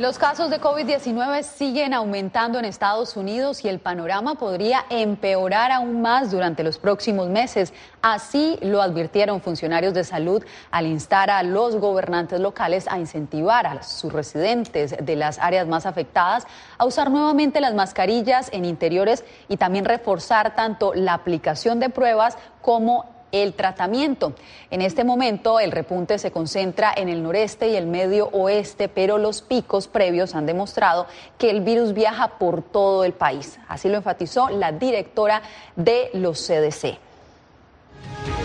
Los 0.00 0.16
casos 0.16 0.48
de 0.48 0.62
COVID-19 0.62 1.42
siguen 1.42 1.92
aumentando 1.92 2.58
en 2.58 2.64
Estados 2.64 3.18
Unidos 3.18 3.62
y 3.66 3.68
el 3.68 3.80
panorama 3.80 4.36
podría 4.36 4.86
empeorar 4.88 5.70
aún 5.70 6.00
más 6.00 6.30
durante 6.30 6.62
los 6.62 6.78
próximos 6.78 7.28
meses. 7.28 7.74
Así 8.00 8.58
lo 8.62 8.80
advirtieron 8.80 9.42
funcionarios 9.42 9.92
de 9.92 10.04
salud 10.04 10.42
al 10.70 10.86
instar 10.86 11.28
a 11.28 11.42
los 11.42 11.76
gobernantes 11.76 12.40
locales 12.40 12.88
a 12.88 12.98
incentivar 12.98 13.66
a 13.66 13.82
sus 13.82 14.10
residentes 14.10 14.96
de 14.98 15.16
las 15.16 15.38
áreas 15.38 15.68
más 15.68 15.84
afectadas 15.84 16.46
a 16.78 16.86
usar 16.86 17.10
nuevamente 17.10 17.60
las 17.60 17.74
mascarillas 17.74 18.48
en 18.54 18.64
interiores 18.64 19.22
y 19.50 19.58
también 19.58 19.84
reforzar 19.84 20.56
tanto 20.56 20.94
la 20.94 21.12
aplicación 21.12 21.78
de 21.78 21.90
pruebas 21.90 22.38
como 22.62 23.19
el 23.32 23.54
tratamiento. 23.54 24.34
En 24.70 24.82
este 24.82 25.04
momento 25.04 25.60
el 25.60 25.72
repunte 25.72 26.18
se 26.18 26.30
concentra 26.30 26.92
en 26.96 27.08
el 27.08 27.22
noreste 27.22 27.68
y 27.68 27.76
el 27.76 27.86
medio 27.86 28.28
oeste, 28.32 28.88
pero 28.88 29.18
los 29.18 29.42
picos 29.42 29.88
previos 29.88 30.34
han 30.34 30.46
demostrado 30.46 31.06
que 31.38 31.50
el 31.50 31.60
virus 31.60 31.92
viaja 31.92 32.38
por 32.38 32.62
todo 32.62 33.04
el 33.04 33.12
país. 33.12 33.58
Así 33.68 33.88
lo 33.88 33.96
enfatizó 33.96 34.48
la 34.50 34.72
directora 34.72 35.42
de 35.76 36.10
los 36.14 36.38
CDC. 36.46 36.98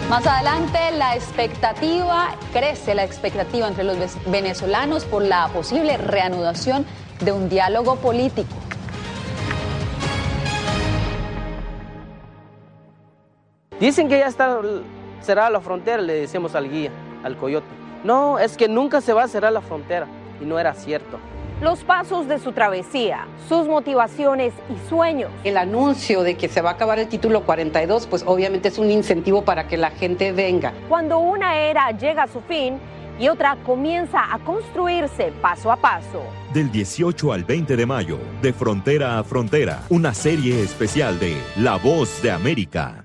Más 0.10 0.26
adelante, 0.28 0.92
la 0.98 1.16
expectativa, 1.16 2.36
crece 2.54 2.94
la 2.94 3.04
expectativa 3.04 3.68
entre 3.68 3.84
los 3.84 3.98
venezolanos 4.28 5.04
por 5.06 5.24
la 5.24 5.48
posible 5.48 5.98
reanudación 5.98 6.86
de 7.22 7.32
un 7.32 7.50
diálogo 7.50 7.96
político. 7.96 8.65
Dicen 13.80 14.08
que 14.08 14.20
ya 14.20 14.28
está 14.28 14.60
cerrada 15.22 15.50
la 15.50 15.60
frontera, 15.60 16.02
le 16.02 16.14
decimos 16.14 16.56
al 16.56 16.70
guía, 16.70 16.92
al 17.24 17.36
coyote. 17.36 17.68
No, 18.04 18.40
es 18.40 18.56
que 18.56 18.68
nunca 18.68 19.02
se 19.02 19.14
va 19.14 19.24
a 19.24 19.28
cerrar 19.28 19.52
la 19.52 19.62
frontera. 19.62 20.08
Y 20.42 20.46
no 20.46 20.60
era 20.60 20.74
cierto. 20.74 21.18
Los 21.62 21.84
pasos 21.84 22.28
de 22.28 22.38
su 22.38 22.52
travesía, 22.52 23.28
sus 23.48 23.68
motivaciones 23.68 24.54
y 24.70 24.90
sueños. 24.90 25.32
El 25.44 25.58
anuncio 25.58 26.22
de 26.22 26.36
que 26.36 26.50
se 26.50 26.62
va 26.62 26.72
a 26.72 26.74
acabar 26.74 27.00
el 27.00 27.08
título 27.08 27.44
42, 27.44 28.08
pues 28.08 28.24
obviamente 28.26 28.68
es 28.68 28.78
un 28.78 28.92
incentivo 28.92 29.44
para 29.44 29.68
que 29.68 29.78
la 29.78 29.90
gente 29.92 30.34
venga. 30.34 30.74
Cuando 30.90 31.20
una 31.20 31.58
era 31.58 31.92
llega 31.92 32.24
a 32.24 32.28
su 32.28 32.42
fin 32.42 32.78
y 33.18 33.30
otra 33.30 33.58
comienza 33.66 34.34
a 34.34 34.40
construirse 34.40 35.32
paso 35.42 35.72
a 35.72 35.78
paso. 35.78 36.24
Del 36.54 36.70
18 36.72 37.32
al 37.32 37.46
20 37.46 37.78
de 37.78 37.86
mayo, 37.86 38.20
de 38.42 38.52
frontera 38.52 39.18
a 39.18 39.24
frontera, 39.24 39.84
una 39.90 40.14
serie 40.14 40.62
especial 40.62 41.18
de 41.20 41.38
La 41.56 41.78
Voz 41.78 42.22
de 42.22 42.32
América. 42.32 43.05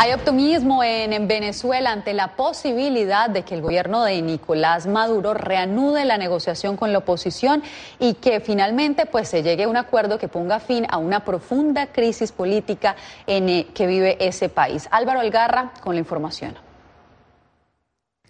Hay 0.00 0.12
optimismo 0.12 0.84
en, 0.84 1.26
Venezuela 1.26 1.90
ante 1.90 2.12
la 2.12 2.36
posibilidad 2.36 3.28
de 3.28 3.42
que 3.42 3.56
el 3.56 3.62
gobierno 3.62 4.04
de 4.04 4.22
Nicolás 4.22 4.86
Maduro 4.86 5.34
reanude 5.34 6.04
la 6.04 6.16
negociación 6.16 6.76
con 6.76 6.92
la 6.92 6.98
oposición 6.98 7.64
y 7.98 8.14
que 8.14 8.38
finalmente 8.38 9.06
pues 9.06 9.28
se 9.28 9.42
llegue 9.42 9.64
a 9.64 9.68
un 9.68 9.76
acuerdo 9.76 10.16
que 10.16 10.28
ponga 10.28 10.60
fin 10.60 10.86
a 10.88 10.98
una 10.98 11.24
profunda 11.24 11.88
crisis 11.88 12.30
política 12.30 12.94
en 13.26 13.48
eh, 13.48 13.66
que 13.74 13.88
vive 13.88 14.16
ese 14.20 14.48
país. 14.48 14.86
Álvaro 14.92 15.18
Algarra 15.18 15.72
con 15.82 15.96
la 15.96 15.98
información. 15.98 16.67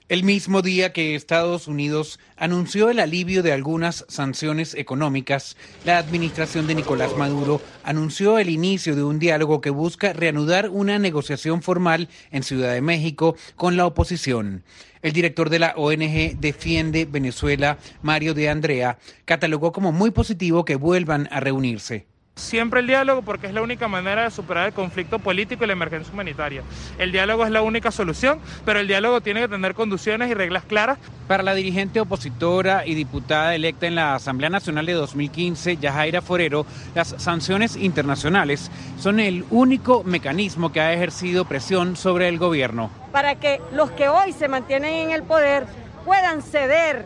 El 0.08 0.24
mismo 0.24 0.62
día 0.62 0.94
que 0.94 1.14
Estados 1.14 1.68
Unidos 1.68 2.18
anunció 2.38 2.88
el 2.88 2.98
alivio 2.98 3.42
de 3.42 3.52
algunas 3.52 4.06
sanciones 4.08 4.72
económicas, 4.72 5.54
la 5.84 5.98
administración 5.98 6.66
de 6.66 6.76
Nicolás 6.76 7.14
Maduro 7.18 7.60
anunció 7.84 8.38
el 8.38 8.48
inicio 8.48 8.96
de 8.96 9.04
un 9.04 9.18
diálogo 9.18 9.60
que 9.60 9.68
busca 9.68 10.14
reanudar 10.14 10.70
una 10.70 10.98
negociación 10.98 11.60
formal 11.60 12.08
en 12.30 12.42
Ciudad 12.42 12.72
de 12.72 12.80
México 12.80 13.36
con 13.54 13.76
la 13.76 13.84
oposición. 13.84 14.64
El 15.02 15.12
director 15.12 15.50
de 15.50 15.58
la 15.58 15.74
ONG 15.76 16.40
Defiende 16.40 17.04
Venezuela, 17.04 17.76
Mario 18.00 18.32
de 18.32 18.48
Andrea, 18.48 18.98
catalogó 19.26 19.72
como 19.72 19.92
muy 19.92 20.10
positivo 20.10 20.64
que 20.64 20.76
vuelvan 20.76 21.28
a 21.30 21.40
reunirse. 21.40 22.06
Siempre 22.38 22.78
el 22.78 22.86
diálogo 22.86 23.22
porque 23.22 23.48
es 23.48 23.52
la 23.52 23.62
única 23.62 23.88
manera 23.88 24.22
de 24.22 24.30
superar 24.30 24.68
el 24.68 24.72
conflicto 24.72 25.18
político 25.18 25.64
y 25.64 25.66
la 25.66 25.72
emergencia 25.72 26.12
humanitaria. 26.12 26.62
El 26.96 27.10
diálogo 27.10 27.44
es 27.44 27.50
la 27.50 27.62
única 27.62 27.90
solución, 27.90 28.38
pero 28.64 28.78
el 28.78 28.86
diálogo 28.86 29.20
tiene 29.20 29.40
que 29.40 29.48
tener 29.48 29.74
conducciones 29.74 30.30
y 30.30 30.34
reglas 30.34 30.62
claras. 30.62 30.98
Para 31.26 31.42
la 31.42 31.54
dirigente 31.54 32.00
opositora 32.00 32.86
y 32.86 32.94
diputada 32.94 33.56
electa 33.56 33.88
en 33.88 33.96
la 33.96 34.14
Asamblea 34.14 34.50
Nacional 34.50 34.86
de 34.86 34.92
2015, 34.92 35.78
Yajaira 35.78 36.22
Forero, 36.22 36.64
las 36.94 37.08
sanciones 37.18 37.74
internacionales 37.74 38.70
son 39.00 39.18
el 39.18 39.44
único 39.50 40.04
mecanismo 40.04 40.70
que 40.72 40.80
ha 40.80 40.92
ejercido 40.92 41.44
presión 41.44 41.96
sobre 41.96 42.28
el 42.28 42.38
gobierno. 42.38 42.90
Para 43.10 43.34
que 43.34 43.60
los 43.72 43.90
que 43.90 44.08
hoy 44.08 44.32
se 44.32 44.46
mantienen 44.46 44.94
en 44.94 45.10
el 45.10 45.24
poder 45.24 45.66
puedan 46.04 46.40
ceder 46.40 47.04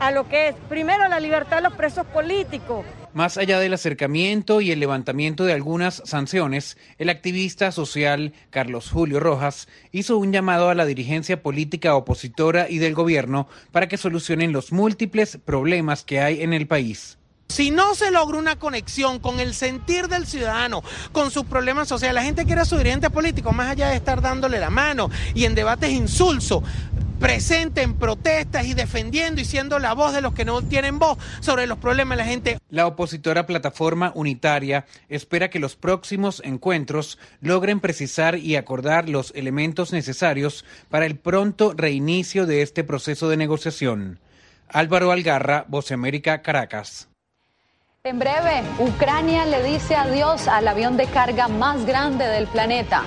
a 0.00 0.10
lo 0.10 0.26
que 0.26 0.48
es 0.48 0.54
primero 0.70 1.06
la 1.08 1.20
libertad 1.20 1.56
de 1.56 1.62
los 1.64 1.74
presos 1.74 2.06
políticos. 2.06 2.86
Más 3.12 3.38
allá 3.38 3.58
del 3.58 3.74
acercamiento 3.74 4.60
y 4.60 4.70
el 4.70 4.78
levantamiento 4.78 5.44
de 5.44 5.52
algunas 5.52 6.00
sanciones, 6.04 6.78
el 6.96 7.08
activista 7.08 7.72
social 7.72 8.32
Carlos 8.50 8.88
Julio 8.88 9.18
Rojas 9.18 9.66
hizo 9.90 10.16
un 10.16 10.32
llamado 10.32 10.68
a 10.68 10.76
la 10.76 10.86
dirigencia 10.86 11.42
política 11.42 11.96
opositora 11.96 12.70
y 12.70 12.78
del 12.78 12.94
gobierno 12.94 13.48
para 13.72 13.88
que 13.88 13.96
solucionen 13.96 14.52
los 14.52 14.70
múltiples 14.70 15.38
problemas 15.44 16.04
que 16.04 16.20
hay 16.20 16.42
en 16.42 16.52
el 16.52 16.68
país. 16.68 17.18
Si 17.48 17.72
no 17.72 17.96
se 17.96 18.12
logra 18.12 18.38
una 18.38 18.60
conexión 18.60 19.18
con 19.18 19.40
el 19.40 19.54
sentir 19.54 20.06
del 20.06 20.28
ciudadano, 20.28 20.84
con 21.10 21.32
sus 21.32 21.44
problemas 21.46 21.88
sociales, 21.88 22.14
la 22.14 22.22
gente 22.22 22.44
quiere 22.44 22.60
a 22.60 22.64
su 22.64 22.76
dirigente 22.78 23.10
político, 23.10 23.50
más 23.50 23.70
allá 23.70 23.88
de 23.88 23.96
estar 23.96 24.20
dándole 24.20 24.60
la 24.60 24.70
mano 24.70 25.10
y 25.34 25.46
en 25.46 25.56
debates 25.56 25.90
insulsos, 25.90 26.62
presente 27.20 27.82
en 27.82 27.94
protestas 27.94 28.66
y 28.66 28.74
defendiendo 28.74 29.40
y 29.40 29.44
siendo 29.44 29.78
la 29.78 29.92
voz 29.92 30.12
de 30.12 30.22
los 30.22 30.34
que 30.34 30.44
no 30.44 30.62
tienen 30.62 30.98
voz 30.98 31.18
sobre 31.40 31.66
los 31.66 31.78
problemas 31.78 32.16
de 32.18 32.24
la 32.24 32.28
gente. 32.28 32.58
La 32.70 32.86
opositora 32.86 33.46
Plataforma 33.46 34.10
Unitaria 34.14 34.86
espera 35.08 35.50
que 35.50 35.60
los 35.60 35.76
próximos 35.76 36.42
encuentros 36.44 37.18
logren 37.40 37.78
precisar 37.78 38.36
y 38.36 38.56
acordar 38.56 39.08
los 39.08 39.32
elementos 39.36 39.92
necesarios 39.92 40.64
para 40.88 41.06
el 41.06 41.16
pronto 41.16 41.74
reinicio 41.76 42.46
de 42.46 42.62
este 42.62 42.82
proceso 42.82 43.28
de 43.28 43.36
negociación. 43.36 44.18
Álvaro 44.68 45.12
Algarra, 45.12 45.64
Voce 45.68 45.94
América, 45.94 46.42
Caracas. 46.42 47.08
En 48.02 48.18
breve, 48.18 48.62
Ucrania 48.78 49.44
le 49.44 49.62
dice 49.62 49.94
adiós 49.94 50.48
al 50.48 50.66
avión 50.68 50.96
de 50.96 51.04
carga 51.06 51.48
más 51.48 51.84
grande 51.84 52.26
del 52.26 52.46
planeta. 52.46 53.04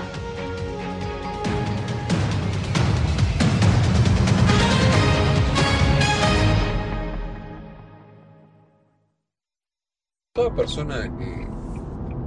Toda 10.35 10.49
persona 10.49 11.11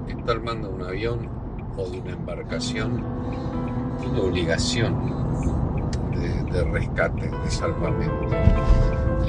que 0.06 0.12
está 0.12 0.30
armando 0.30 0.70
un 0.70 0.80
avión 0.80 1.28
o 1.76 1.90
de 1.90 1.98
una 1.98 2.12
embarcación 2.12 3.04
tiene 4.00 4.20
obligación 4.20 4.94
de, 6.12 6.52
de 6.52 6.64
rescate, 6.70 7.28
de 7.28 7.50
salvamento. 7.50 8.28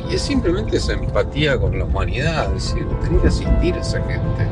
Y 0.08 0.14
es 0.14 0.22
simplemente 0.22 0.78
esa 0.78 0.94
empatía 0.94 1.60
con 1.60 1.76
la 1.76 1.86
humanidad, 1.86 2.56
es 2.56 2.76
decir, 2.76 2.88
tener 3.02 3.20
que 3.20 3.28
asistir 3.30 3.74
a 3.74 3.80
esa 3.80 4.00
gente. 4.04 4.48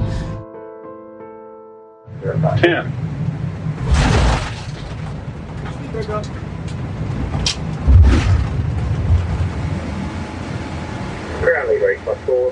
Plus 12.04 12.18
four 12.26 12.52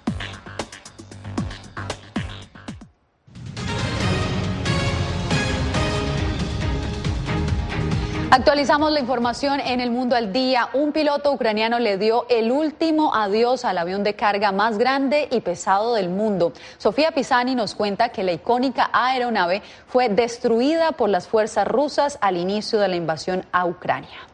Actualizamos 8.33 8.93
la 8.93 9.01
información 9.01 9.59
en 9.59 9.81
el 9.81 9.91
mundo 9.91 10.15
al 10.15 10.31
día. 10.31 10.69
Un 10.73 10.93
piloto 10.93 11.33
ucraniano 11.33 11.79
le 11.79 11.97
dio 11.97 12.25
el 12.29 12.49
último 12.49 13.13
adiós 13.13 13.65
al 13.65 13.77
avión 13.77 14.05
de 14.05 14.13
carga 14.13 14.53
más 14.53 14.77
grande 14.77 15.27
y 15.29 15.41
pesado 15.41 15.95
del 15.95 16.07
mundo. 16.07 16.53
Sofía 16.77 17.11
Pisani 17.11 17.55
nos 17.55 17.75
cuenta 17.75 18.07
que 18.07 18.23
la 18.23 18.31
icónica 18.31 18.89
aeronave 18.93 19.61
fue 19.85 20.07
destruida 20.07 20.93
por 20.93 21.09
las 21.09 21.27
fuerzas 21.27 21.67
rusas 21.67 22.17
al 22.21 22.37
inicio 22.37 22.79
de 22.79 22.87
la 22.87 22.95
invasión 22.95 23.43
a 23.51 23.65
Ucrania. 23.65 24.25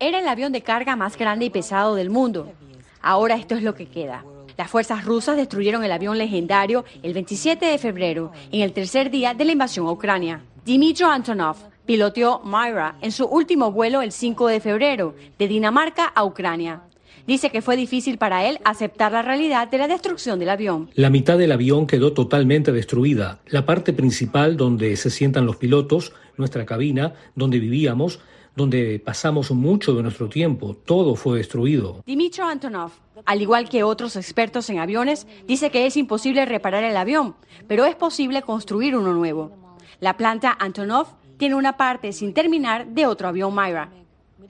Era 0.00 0.18
el 0.18 0.26
avión 0.26 0.52
de 0.52 0.62
carga 0.62 0.96
más 0.96 1.18
grande 1.18 1.44
y 1.44 1.50
pesado 1.50 1.96
del 1.96 2.08
mundo. 2.08 2.54
Ahora 3.02 3.34
esto 3.34 3.54
es 3.54 3.62
lo 3.62 3.74
que 3.74 3.86
queda. 3.86 4.24
Las 4.56 4.70
fuerzas 4.70 5.04
rusas 5.04 5.36
destruyeron 5.36 5.84
el 5.84 5.92
avión 5.92 6.16
legendario 6.16 6.86
el 7.02 7.12
27 7.12 7.66
de 7.66 7.76
febrero, 7.76 8.32
en 8.50 8.62
el 8.62 8.72
tercer 8.72 9.10
día 9.10 9.34
de 9.34 9.44
la 9.44 9.52
invasión 9.52 9.88
a 9.88 9.92
Ucrania. 9.92 10.40
Dmitry 10.64 11.04
Antonov 11.04 11.56
piloteó 11.84 12.40
Myra 12.42 12.96
en 13.02 13.12
su 13.12 13.26
último 13.26 13.70
vuelo 13.70 14.00
el 14.00 14.12
5 14.12 14.46
de 14.48 14.60
febrero, 14.60 15.14
de 15.38 15.46
Dinamarca 15.46 16.06
a 16.06 16.24
Ucrania. 16.24 16.80
Dice 17.26 17.50
que 17.50 17.60
fue 17.60 17.76
difícil 17.76 18.16
para 18.16 18.48
él 18.48 18.58
aceptar 18.64 19.12
la 19.12 19.20
realidad 19.20 19.68
de 19.68 19.76
la 19.76 19.88
destrucción 19.88 20.38
del 20.38 20.48
avión. 20.48 20.88
La 20.94 21.10
mitad 21.10 21.36
del 21.36 21.52
avión 21.52 21.86
quedó 21.86 22.14
totalmente 22.14 22.72
destruida. 22.72 23.40
La 23.46 23.66
parte 23.66 23.92
principal 23.92 24.56
donde 24.56 24.96
se 24.96 25.10
sientan 25.10 25.44
los 25.44 25.56
pilotos, 25.56 26.14
nuestra 26.38 26.64
cabina, 26.64 27.12
donde 27.34 27.58
vivíamos, 27.58 28.20
donde 28.56 28.98
pasamos 29.04 29.50
mucho 29.50 29.92
de 29.92 30.02
nuestro 30.02 30.30
tiempo, 30.30 30.74
todo 30.86 31.14
fue 31.14 31.36
destruido. 31.36 32.02
Dmitry 32.06 32.42
Antonov, 32.42 32.92
al 33.26 33.42
igual 33.42 33.68
que 33.68 33.82
otros 33.82 34.16
expertos 34.16 34.70
en 34.70 34.78
aviones, 34.78 35.26
dice 35.46 35.70
que 35.70 35.84
es 35.84 35.98
imposible 35.98 36.46
reparar 36.46 36.84
el 36.84 36.96
avión, 36.96 37.34
pero 37.68 37.84
es 37.84 37.96
posible 37.96 38.40
construir 38.40 38.96
uno 38.96 39.12
nuevo. 39.12 39.63
La 40.04 40.18
planta 40.18 40.54
Antonov 40.60 41.06
tiene 41.38 41.54
una 41.54 41.78
parte 41.78 42.12
sin 42.12 42.34
terminar 42.34 42.88
de 42.88 43.06
otro 43.06 43.26
avión 43.26 43.54
Myra. 43.54 43.88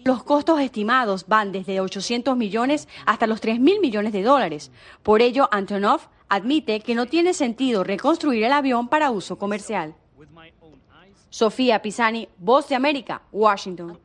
Los 0.03 0.25
costos 0.25 0.59
estimados 0.59 1.27
van 1.29 1.53
desde 1.53 1.81
800 1.81 2.37
millones 2.37 2.89
hasta 3.07 3.29
los 3.29 3.41
3 3.41 3.61
mil 3.61 3.79
millones 3.79 4.13
de 4.13 4.25
dólares. 4.25 4.73
Por 5.05 5.23
ello, 5.23 5.49
Antonov 5.53 6.01
admite 6.29 6.81
que 6.81 6.97
no 6.97 7.07
tiene 7.07 7.35
sentido 7.35 7.85
reconstruir 7.85 8.43
el 8.43 8.51
avión 8.51 8.89
para 8.89 9.13
uso 9.13 9.39
comercial. 9.39 9.95
Sofía 11.31 11.81
Pisani, 11.81 12.29
Voz 12.37 12.69
de 12.69 12.75
América, 12.75 13.23
Washington. 13.31 13.97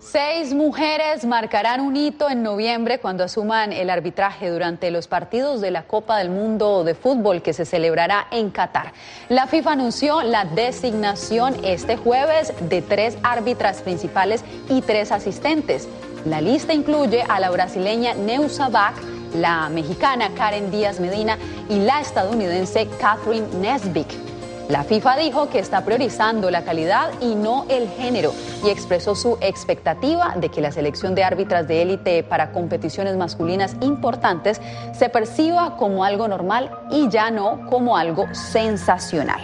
Seis 0.00 0.54
mujeres 0.54 1.24
marcarán 1.24 1.80
un 1.80 1.96
hito 1.96 2.30
en 2.30 2.44
noviembre 2.44 3.00
cuando 3.00 3.24
asuman 3.24 3.72
el 3.72 3.90
arbitraje 3.90 4.48
durante 4.48 4.92
los 4.92 5.08
partidos 5.08 5.60
de 5.60 5.72
la 5.72 5.82
Copa 5.82 6.18
del 6.18 6.30
Mundo 6.30 6.84
de 6.84 6.94
Fútbol 6.94 7.42
que 7.42 7.52
se 7.52 7.64
celebrará 7.64 8.28
en 8.30 8.50
Qatar. 8.50 8.92
La 9.28 9.48
FIFA 9.48 9.72
anunció 9.72 10.22
la 10.22 10.44
designación 10.44 11.56
este 11.64 11.96
jueves 11.96 12.54
de 12.68 12.80
tres 12.80 13.18
árbitras 13.24 13.82
principales 13.82 14.44
y 14.68 14.82
tres 14.82 15.10
asistentes. 15.10 15.88
La 16.24 16.40
lista 16.40 16.72
incluye 16.72 17.24
a 17.28 17.40
la 17.40 17.50
brasileña 17.50 18.14
Neusa 18.14 18.68
Bach, 18.68 18.94
la 19.34 19.68
mexicana 19.68 20.30
Karen 20.36 20.70
Díaz 20.70 21.00
Medina 21.00 21.36
y 21.68 21.80
la 21.80 22.00
estadounidense 22.00 22.88
Catherine 23.00 23.48
Nesbitt. 23.60 24.27
La 24.68 24.84
FIFA 24.84 25.16
dijo 25.16 25.48
que 25.48 25.60
está 25.60 25.82
priorizando 25.82 26.50
la 26.50 26.62
calidad 26.62 27.10
y 27.22 27.34
no 27.34 27.64
el 27.70 27.88
género 27.88 28.34
y 28.62 28.68
expresó 28.68 29.14
su 29.14 29.38
expectativa 29.40 30.34
de 30.36 30.50
que 30.50 30.60
la 30.60 30.72
selección 30.72 31.14
de 31.14 31.24
árbitras 31.24 31.66
de 31.66 31.80
élite 31.80 32.22
para 32.22 32.52
competiciones 32.52 33.16
masculinas 33.16 33.76
importantes 33.80 34.60
se 34.92 35.08
perciba 35.08 35.76
como 35.78 36.04
algo 36.04 36.28
normal 36.28 36.70
y 36.90 37.08
ya 37.08 37.30
no 37.30 37.66
como 37.70 37.96
algo 37.96 38.26
sensacional. 38.34 39.40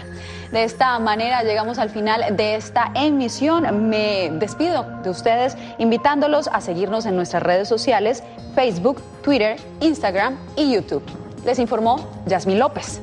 De 0.52 0.62
esta 0.62 0.98
manera 0.98 1.42
llegamos 1.42 1.78
al 1.78 1.88
final 1.88 2.36
de 2.36 2.56
esta 2.56 2.92
emisión. 2.94 3.88
Me 3.88 4.30
despido 4.34 4.84
de 5.02 5.08
ustedes 5.08 5.56
invitándolos 5.78 6.48
a 6.52 6.60
seguirnos 6.60 7.06
en 7.06 7.16
nuestras 7.16 7.42
redes 7.42 7.66
sociales, 7.66 8.22
Facebook, 8.54 9.00
Twitter, 9.22 9.56
Instagram 9.80 10.36
y 10.54 10.74
YouTube. 10.74 11.02
Les 11.46 11.58
informó 11.58 11.96
Yasmín 12.26 12.58
López. 12.58 13.00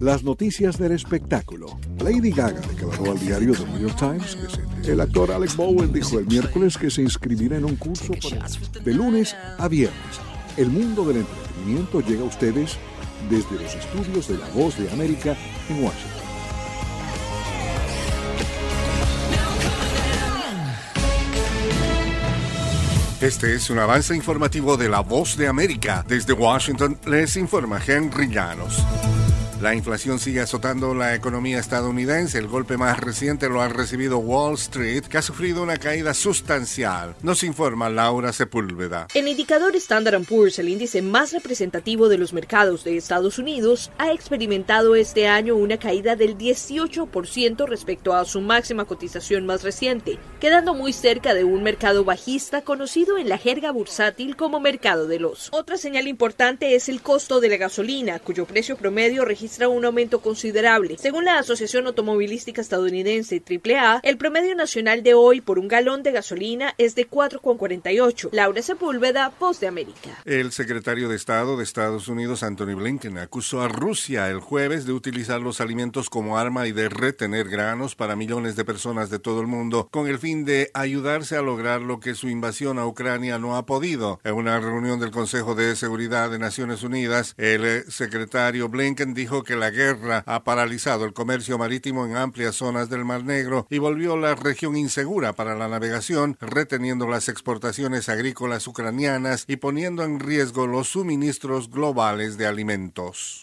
Las 0.00 0.24
noticias 0.24 0.78
del 0.78 0.92
espectáculo. 0.92 1.78
Lady 1.98 2.30
Gaga 2.30 2.60
declaró 2.60 3.12
al 3.12 3.18
diario 3.18 3.52
The 3.54 3.64
New 3.66 3.78
York 3.78 3.96
Times 3.96 4.36
que 4.36 4.84
se, 4.84 4.92
el 4.92 5.00
actor 5.00 5.32
Alex 5.32 5.56
Bowen 5.56 5.92
dijo 5.92 6.18
el 6.18 6.26
miércoles 6.26 6.76
que 6.76 6.90
se 6.90 7.02
inscribirá 7.02 7.56
en 7.56 7.64
un 7.64 7.76
curso 7.76 8.12
para, 8.22 8.46
de 8.82 8.94
lunes 8.94 9.34
a 9.58 9.68
viernes. 9.68 10.20
El 10.56 10.68
mundo 10.68 11.04
del 11.06 11.18
entretenimiento 11.18 12.00
llega 12.00 12.22
a 12.22 12.26
ustedes 12.26 12.76
desde 13.30 13.62
los 13.62 13.74
estudios 13.74 14.28
de 14.28 14.38
La 14.38 14.48
Voz 14.50 14.76
de 14.78 14.90
América 14.90 15.36
en 15.68 15.82
Washington. 15.82 16.24
Este 23.20 23.54
es 23.54 23.70
un 23.70 23.78
avance 23.78 24.14
informativo 24.14 24.76
de 24.76 24.90
La 24.90 25.00
Voz 25.00 25.38
de 25.38 25.48
América. 25.48 26.04
Desde 26.06 26.34
Washington 26.34 26.98
les 27.06 27.36
informa 27.36 27.80
Henry 27.86 28.28
Llanos. 28.28 28.84
La 29.60 29.74
inflación 29.74 30.18
sigue 30.18 30.40
azotando 30.40 30.94
la 30.94 31.14
economía 31.14 31.58
estadounidense. 31.58 32.38
El 32.38 32.48
golpe 32.48 32.76
más 32.76 32.98
reciente 33.00 33.48
lo 33.48 33.62
ha 33.62 33.68
recibido 33.68 34.18
Wall 34.18 34.54
Street, 34.54 35.04
que 35.04 35.16
ha 35.16 35.22
sufrido 35.22 35.62
una 35.62 35.76
caída 35.76 36.12
sustancial. 36.12 37.14
Nos 37.22 37.44
informa 37.44 37.88
Laura 37.88 38.32
Sepúlveda. 38.32 39.06
El 39.14 39.28
indicador 39.28 39.76
Standard 39.76 40.24
Poor's, 40.24 40.58
el 40.58 40.68
índice 40.68 41.02
más 41.02 41.32
representativo 41.32 42.08
de 42.08 42.18
los 42.18 42.32
mercados 42.32 42.82
de 42.82 42.96
Estados 42.96 43.38
Unidos, 43.38 43.90
ha 43.96 44.12
experimentado 44.12 44.96
este 44.96 45.28
año 45.28 45.54
una 45.54 45.78
caída 45.78 46.16
del 46.16 46.36
18% 46.36 47.66
respecto 47.66 48.14
a 48.14 48.24
su 48.24 48.40
máxima 48.40 48.84
cotización 48.84 49.46
más 49.46 49.62
reciente, 49.62 50.18
quedando 50.40 50.74
muy 50.74 50.92
cerca 50.92 51.32
de 51.32 51.44
un 51.44 51.62
mercado 51.62 52.04
bajista 52.04 52.62
conocido 52.62 53.18
en 53.18 53.28
la 53.28 53.38
jerga 53.38 53.70
bursátil 53.70 54.36
como 54.36 54.58
mercado 54.60 55.06
de 55.06 55.20
los. 55.20 55.48
Otra 55.52 55.78
señal 55.78 56.08
importante 56.08 56.74
es 56.74 56.88
el 56.88 57.00
costo 57.00 57.40
de 57.40 57.48
la 57.48 57.56
gasolina, 57.56 58.18
cuyo 58.18 58.46
precio 58.46 58.76
promedio 58.76 59.24
registra 59.24 59.43
un 59.68 59.84
aumento 59.84 60.20
considerable. 60.20 60.96
Según 60.98 61.24
la 61.24 61.38
Asociación 61.38 61.86
Automovilística 61.86 62.60
Estadounidense 62.60 63.42
AAA, 63.42 64.00
el 64.02 64.16
promedio 64.16 64.54
nacional 64.54 65.02
de 65.02 65.14
hoy 65.14 65.40
por 65.40 65.58
un 65.58 65.68
galón 65.68 66.02
de 66.02 66.12
gasolina 66.12 66.74
es 66.78 66.94
de 66.94 67.08
4,48. 67.08 68.30
Laura 68.32 68.62
Sepúlveda, 68.62 69.32
Voz 69.38 69.60
de 69.60 69.66
América. 69.66 70.10
El 70.24 70.52
secretario 70.52 71.08
de 71.08 71.16
Estado 71.16 71.56
de 71.56 71.64
Estados 71.64 72.08
Unidos, 72.08 72.42
Anthony 72.42 72.74
Blinken, 72.76 73.18
acusó 73.18 73.62
a 73.62 73.68
Rusia 73.68 74.30
el 74.30 74.40
jueves 74.40 74.86
de 74.86 74.92
utilizar 74.92 75.40
los 75.40 75.60
alimentos 75.60 76.10
como 76.10 76.38
arma 76.38 76.66
y 76.66 76.72
de 76.72 76.88
retener 76.88 77.48
granos 77.48 77.94
para 77.94 78.16
millones 78.16 78.56
de 78.56 78.64
personas 78.64 79.10
de 79.10 79.18
todo 79.18 79.40
el 79.40 79.46
mundo 79.46 79.88
con 79.90 80.06
el 80.06 80.18
fin 80.18 80.44
de 80.44 80.70
ayudarse 80.74 81.36
a 81.36 81.42
lograr 81.42 81.80
lo 81.80 82.00
que 82.00 82.14
su 82.14 82.28
invasión 82.28 82.78
a 82.78 82.86
Ucrania 82.86 83.38
no 83.38 83.56
ha 83.56 83.66
podido. 83.66 84.20
En 84.24 84.34
una 84.34 84.60
reunión 84.60 85.00
del 85.00 85.10
Consejo 85.10 85.54
de 85.54 85.76
Seguridad 85.76 86.30
de 86.30 86.38
Naciones 86.38 86.82
Unidas, 86.82 87.34
el 87.36 87.90
secretario 87.90 88.68
Blinken 88.68 89.14
dijo 89.14 89.33
que 89.42 89.56
la 89.56 89.70
guerra 89.70 90.22
ha 90.26 90.44
paralizado 90.44 91.04
el 91.04 91.12
comercio 91.12 91.58
marítimo 91.58 92.06
en 92.06 92.16
amplias 92.16 92.54
zonas 92.54 92.88
del 92.88 93.04
Mar 93.04 93.24
Negro 93.24 93.66
y 93.70 93.78
volvió 93.78 94.16
la 94.16 94.34
región 94.34 94.76
insegura 94.76 95.32
para 95.32 95.56
la 95.56 95.68
navegación, 95.68 96.36
reteniendo 96.40 97.08
las 97.08 97.28
exportaciones 97.28 98.08
agrícolas 98.08 98.66
ucranianas 98.68 99.44
y 99.48 99.56
poniendo 99.56 100.04
en 100.04 100.20
riesgo 100.20 100.66
los 100.66 100.88
suministros 100.88 101.70
globales 101.70 102.38
de 102.38 102.46
alimentos. 102.46 103.42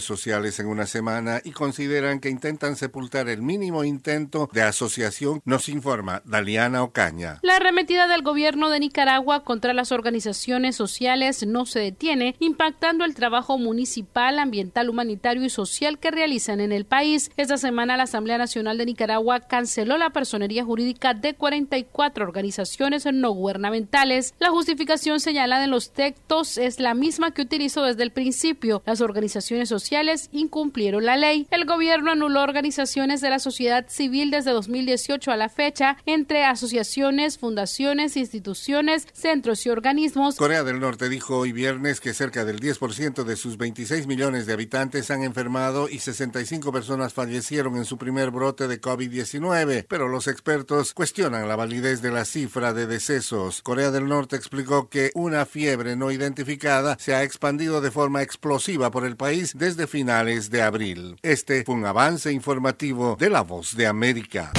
sociales 0.00 0.60
en 0.60 0.66
una 0.66 0.86
semana 0.86 1.40
y 1.42 1.50
consideran 1.50 2.20
que 2.20 2.30
intentan 2.30 2.76
sepultar 2.76 3.28
el 3.28 3.42
mínimo 3.42 3.82
intento 3.82 4.48
de 4.52 4.62
asociación, 4.62 5.42
nos 5.44 5.68
informa 5.68 6.22
Daliana 6.24 6.84
Ocaña. 6.84 7.40
La 7.42 7.56
arremetida 7.56 8.06
del 8.06 8.22
gobierno 8.22 8.70
de 8.70 8.78
Nicaragua 8.78 9.42
contra 9.42 9.74
las 9.74 9.90
organizaciones 9.90 10.76
sociales 10.76 11.44
no 11.44 11.66
se 11.66 11.80
detiene, 11.80 12.36
impactando 12.38 13.04
el 13.04 13.14
trabajo 13.14 13.58
municipal, 13.58 14.38
ambiental, 14.38 14.88
humanitario 14.88 15.44
y 15.44 15.50
social 15.50 15.98
que 15.98 16.12
realizan 16.12 16.60
en 16.60 16.70
el 16.70 16.84
país. 16.84 17.32
Esta 17.36 17.56
semana 17.56 17.96
la 17.96 18.04
Asamblea 18.04 18.38
Nacional 18.38 18.78
de 18.78 18.86
Nicaragua 18.86 19.40
canceló 19.40 19.98
la 19.98 20.10
personería 20.10 20.64
jurídica 20.64 21.14
de 21.14 21.34
44 21.34 22.24
organizaciones 22.24 23.06
no 23.12 23.32
gubernamentales. 23.32 24.34
La 24.38 24.50
justificación 24.50 25.18
señalada 25.18 25.64
en 25.64 25.70
los 25.70 25.92
textos 25.92 26.58
es 26.58 26.78
la 26.78 26.94
misma 26.94 27.32
que 27.32 27.42
utilizó 27.42 27.82
desde 27.82 28.04
el 28.04 28.12
principio. 28.12 28.82
Las 28.86 29.00
organizaciones 29.00 29.31
sociales 29.40 30.28
incumplieron 30.32 31.04
la 31.04 31.16
ley. 31.16 31.46
El 31.50 31.64
gobierno 31.64 32.12
anuló 32.12 32.42
organizaciones 32.42 33.20
de 33.20 33.30
la 33.30 33.38
sociedad 33.38 33.86
civil 33.88 34.30
desde 34.30 34.50
2018 34.50 35.30
a 35.30 35.36
la 35.36 35.48
fecha, 35.48 35.96
entre 36.06 36.44
asociaciones, 36.44 37.38
fundaciones, 37.38 38.16
instituciones, 38.16 39.06
centros 39.12 39.64
y 39.66 39.70
organismos. 39.70 40.36
Corea 40.36 40.64
del 40.64 40.80
Norte 40.80 41.08
dijo 41.08 41.38
hoy 41.38 41.52
viernes 41.52 42.00
que 42.00 42.14
cerca 42.14 42.44
del 42.44 42.60
10% 42.60 43.24
de 43.24 43.36
sus 43.36 43.56
26 43.56 44.06
millones 44.06 44.46
de 44.46 44.52
habitantes 44.52 45.10
han 45.10 45.22
enfermado 45.22 45.88
y 45.88 45.98
65 45.98 46.72
personas 46.72 47.14
fallecieron 47.14 47.76
en 47.76 47.84
su 47.84 47.98
primer 47.98 48.30
brote 48.30 48.68
de 48.68 48.80
COVID-19, 48.80 49.86
pero 49.88 50.08
los 50.08 50.28
expertos 50.28 50.94
cuestionan 50.94 51.48
la 51.48 51.56
validez 51.56 52.02
de 52.02 52.10
la 52.10 52.24
cifra 52.24 52.72
de 52.72 52.86
decesos. 52.86 53.62
Corea 53.62 53.90
del 53.90 54.08
Norte 54.08 54.36
explicó 54.36 54.88
que 54.88 55.10
una 55.14 55.46
fiebre 55.46 55.96
no 55.96 56.10
identificada 56.10 56.96
se 56.98 57.14
ha 57.14 57.22
expandido 57.22 57.80
de 57.80 57.90
forma 57.90 58.22
explosiva 58.22 58.90
por 58.90 59.04
el 59.04 59.11
país 59.16 59.56
desde 59.56 59.86
finales 59.86 60.50
de 60.50 60.62
abril. 60.62 61.16
Este 61.22 61.64
fue 61.64 61.74
un 61.74 61.84
avance 61.84 62.32
informativo 62.32 63.16
de 63.18 63.30
La 63.30 63.42
Voz 63.42 63.76
de 63.76 63.86
América. 63.86 64.52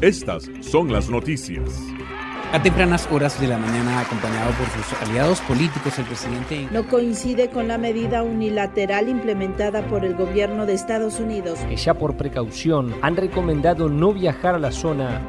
Estas 0.00 0.50
son 0.60 0.92
las 0.92 1.08
noticias. 1.08 1.70
A 2.52 2.62
tempranas 2.62 3.08
horas 3.10 3.40
de 3.40 3.48
la 3.48 3.58
mañana, 3.58 4.00
acompañado 4.00 4.52
por 4.52 4.68
sus 4.68 5.02
aliados 5.02 5.40
políticos, 5.40 5.98
el 5.98 6.04
presidente... 6.04 6.68
No 6.70 6.86
coincide 6.86 7.50
con 7.50 7.66
la 7.66 7.76
medida 7.76 8.22
unilateral 8.22 9.08
implementada 9.08 9.86
por 9.88 10.04
el 10.04 10.14
gobierno 10.14 10.64
de 10.64 10.74
Estados 10.74 11.18
Unidos. 11.18 11.58
Que 11.68 11.76
ya 11.76 11.94
por 11.94 12.16
precaución 12.16 12.94
han 13.02 13.16
recomendado 13.16 13.88
no 13.88 14.12
viajar 14.12 14.54
a 14.54 14.58
la 14.58 14.70
zona 14.70 15.28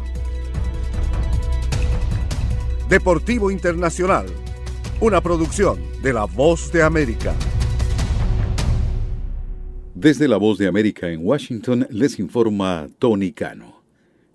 Deportivo 2.91 3.49
Internacional, 3.49 4.25
una 4.99 5.21
producción 5.21 5.79
de 6.03 6.11
La 6.11 6.25
Voz 6.25 6.73
de 6.73 6.83
América. 6.83 7.33
Desde 9.95 10.27
La 10.27 10.35
Voz 10.35 10.57
de 10.57 10.67
América 10.67 11.09
en 11.09 11.25
Washington 11.25 11.87
les 11.89 12.19
informa 12.19 12.89
Tony 12.99 13.31
Cano. 13.31 13.81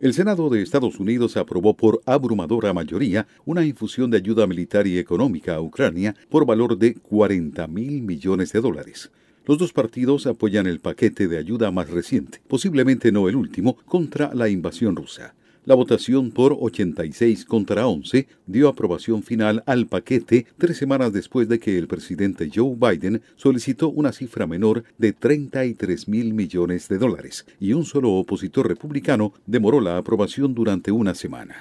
El 0.01 0.15
Senado 0.15 0.49
de 0.49 0.63
Estados 0.63 0.99
Unidos 0.99 1.37
aprobó 1.37 1.77
por 1.77 2.01
abrumadora 2.07 2.73
mayoría 2.73 3.27
una 3.45 3.63
infusión 3.63 4.11
de 4.11 4.17
ayuda 4.17 4.47
militar 4.47 4.87
y 4.87 4.97
económica 4.97 5.57
a 5.57 5.61
Ucrania 5.61 6.17
por 6.31 6.47
valor 6.47 6.79
de 6.79 6.95
40 6.95 7.67
mil 7.67 8.01
millones 8.01 8.55
de 8.55 8.63
dólares. 8.63 9.11
Los 9.45 9.59
dos 9.59 9.75
partidos 9.75 10.27
apoyan 10.27 10.67
el 10.67 10.81
paquete 10.81 11.29
de 11.29 11.37
ayuda 11.37 11.71
más 11.71 11.91
reciente, 11.91 12.41
posiblemente 12.49 13.13
no 13.13 13.29
el 13.29 13.37
último, 13.37 13.77
contra 13.85 14.33
la 14.33 14.49
invasión 14.49 14.97
rusa. 14.97 15.35
La 15.67 15.75
votación 15.75 16.31
por 16.31 16.57
86 16.61 17.45
contra 17.45 17.89
11 17.89 18.29
dio 18.47 18.69
aprobación 18.69 19.25
final 19.25 19.65
al 19.67 19.89
paquete 19.89 20.47
tres 20.59 20.77
semanas 20.77 21.13
después 21.13 21.49
de 21.49 21.59
que 21.59 21.77
el 21.77 21.89
presidente 21.89 22.49
Joe 22.55 22.77
Biden 22.77 23.21
solicitó 23.35 23.89
una 23.89 24.13
cifra 24.13 24.47
menor 24.47 24.85
de 24.97 25.13
33 25.13 26.07
mil 26.07 26.35
millones 26.35 26.89
de 26.89 26.99
dólares 26.99 27.47
y 27.59 27.73
un 27.73 27.85
solo 27.85 28.13
opositor 28.13 28.69
republicano 28.69 29.35
demoró 29.45 29.81
la 29.81 29.97
aprobación 29.97 30.55
durante 30.55 30.93
una 30.93 31.17
semana. 31.17 31.57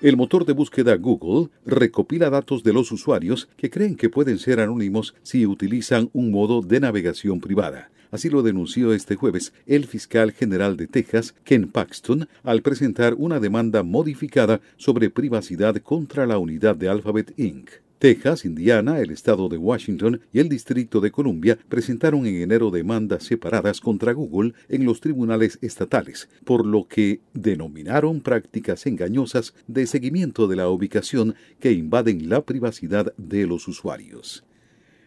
El 0.00 0.16
motor 0.16 0.44
de 0.44 0.54
búsqueda 0.54 0.96
Google 0.96 1.50
recopila 1.64 2.30
datos 2.30 2.64
de 2.64 2.72
los 2.72 2.90
usuarios 2.90 3.48
que 3.56 3.70
creen 3.70 3.94
que 3.94 4.10
pueden 4.10 4.40
ser 4.40 4.58
anónimos 4.58 5.14
si 5.22 5.46
utilizan 5.46 6.10
un 6.14 6.32
modo 6.32 6.62
de 6.62 6.80
navegación 6.80 7.38
privada. 7.38 7.92
Así 8.10 8.28
lo 8.28 8.42
denunció 8.42 8.92
este 8.92 9.16
jueves 9.16 9.52
el 9.66 9.86
fiscal 9.86 10.32
general 10.32 10.76
de 10.76 10.86
Texas, 10.86 11.34
Ken 11.44 11.68
Paxton, 11.68 12.28
al 12.42 12.62
presentar 12.62 13.14
una 13.14 13.40
demanda 13.40 13.82
modificada 13.82 14.60
sobre 14.76 15.10
privacidad 15.10 15.76
contra 15.76 16.26
la 16.26 16.38
unidad 16.38 16.76
de 16.76 16.88
Alphabet 16.88 17.32
Inc. 17.38 17.70
Texas, 18.00 18.46
Indiana, 18.46 18.98
el 19.00 19.10
estado 19.10 19.50
de 19.50 19.58
Washington 19.58 20.22
y 20.32 20.38
el 20.38 20.48
Distrito 20.48 21.02
de 21.02 21.10
Columbia 21.10 21.58
presentaron 21.68 22.24
en 22.24 22.36
enero 22.36 22.70
demandas 22.70 23.24
separadas 23.24 23.82
contra 23.82 24.12
Google 24.12 24.54
en 24.70 24.86
los 24.86 25.02
tribunales 25.02 25.58
estatales, 25.60 26.30
por 26.46 26.64
lo 26.64 26.88
que 26.88 27.20
denominaron 27.34 28.22
prácticas 28.22 28.86
engañosas 28.86 29.52
de 29.66 29.86
seguimiento 29.86 30.48
de 30.48 30.56
la 30.56 30.70
ubicación 30.70 31.34
que 31.58 31.72
invaden 31.72 32.30
la 32.30 32.40
privacidad 32.40 33.12
de 33.18 33.46
los 33.46 33.68
usuarios. 33.68 34.44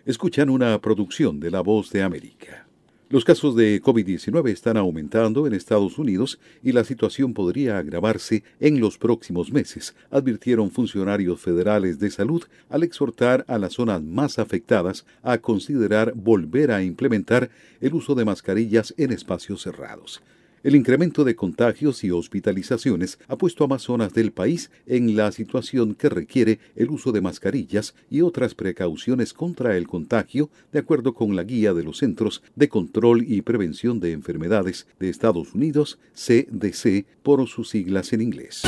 Escuchan 0.05 0.51
una 0.51 0.79
producción 0.79 1.39
de 1.39 1.49
La 1.49 1.61
Voz 1.61 1.89
de 1.89 2.03
América. 2.03 2.62
Los 3.09 3.25
casos 3.25 3.55
de 3.55 3.81
COVID-19 3.81 4.49
están 4.49 4.77
aumentando 4.77 5.45
en 5.45 5.53
Estados 5.53 5.99
Unidos 5.99 6.39
y 6.63 6.71
la 6.71 6.83
situación 6.83 7.33
podría 7.33 7.77
agravarse 7.77 8.43
en 8.59 8.79
los 8.79 8.97
próximos 8.97 9.51
meses, 9.51 9.93
advirtieron 10.09 10.71
funcionarios 10.71 11.39
federales 11.39 11.99
de 11.99 12.09
salud 12.09 12.43
al 12.69 12.81
exhortar 12.81 13.45
a 13.47 13.59
las 13.59 13.73
zonas 13.73 14.01
más 14.01 14.39
afectadas 14.39 15.05
a 15.21 15.37
considerar 15.37 16.13
volver 16.15 16.71
a 16.71 16.81
implementar 16.81 17.51
el 17.81 17.93
uso 17.93 18.15
de 18.15 18.25
mascarillas 18.25 18.93
en 18.97 19.11
espacios 19.11 19.61
cerrados. 19.61 20.21
El 20.63 20.77
incremento 20.77 21.25
de 21.25 21.35
contagios 21.35 22.05
y 22.05 22.11
hospitalizaciones 22.11 23.19
ha 23.27 23.37
puesto 23.37 23.65
a 23.65 23.67
más 23.67 23.81
zonas 23.81 24.13
del 24.13 24.31
país 24.31 24.71
en 24.87 25.17
la 25.17 25.29
situación 25.33 25.93
que 25.93 26.07
requiere 26.07 26.59
el 26.77 26.89
uso 26.89 27.11
de 27.11 27.19
mascarillas 27.19 27.93
y 28.09 28.21
otras 28.21 28.55
precauciones 28.55 29.33
contra 29.33 29.75
el 29.75 29.87
contagio, 29.87 30.49
de 30.71 30.79
acuerdo 30.79 31.13
con 31.13 31.35
la 31.35 31.43
guía 31.43 31.73
de 31.73 31.83
los 31.83 31.97
Centros 31.97 32.41
de 32.55 32.69
Control 32.69 33.25
y 33.27 33.41
Prevención 33.41 33.99
de 33.99 34.13
Enfermedades 34.13 34.87
de 34.99 35.09
Estados 35.09 35.53
Unidos, 35.53 35.99
CDC, 36.13 37.05
por 37.23 37.45
sus 37.49 37.69
siglas 37.69 38.13
en 38.13 38.21
inglés. 38.21 38.61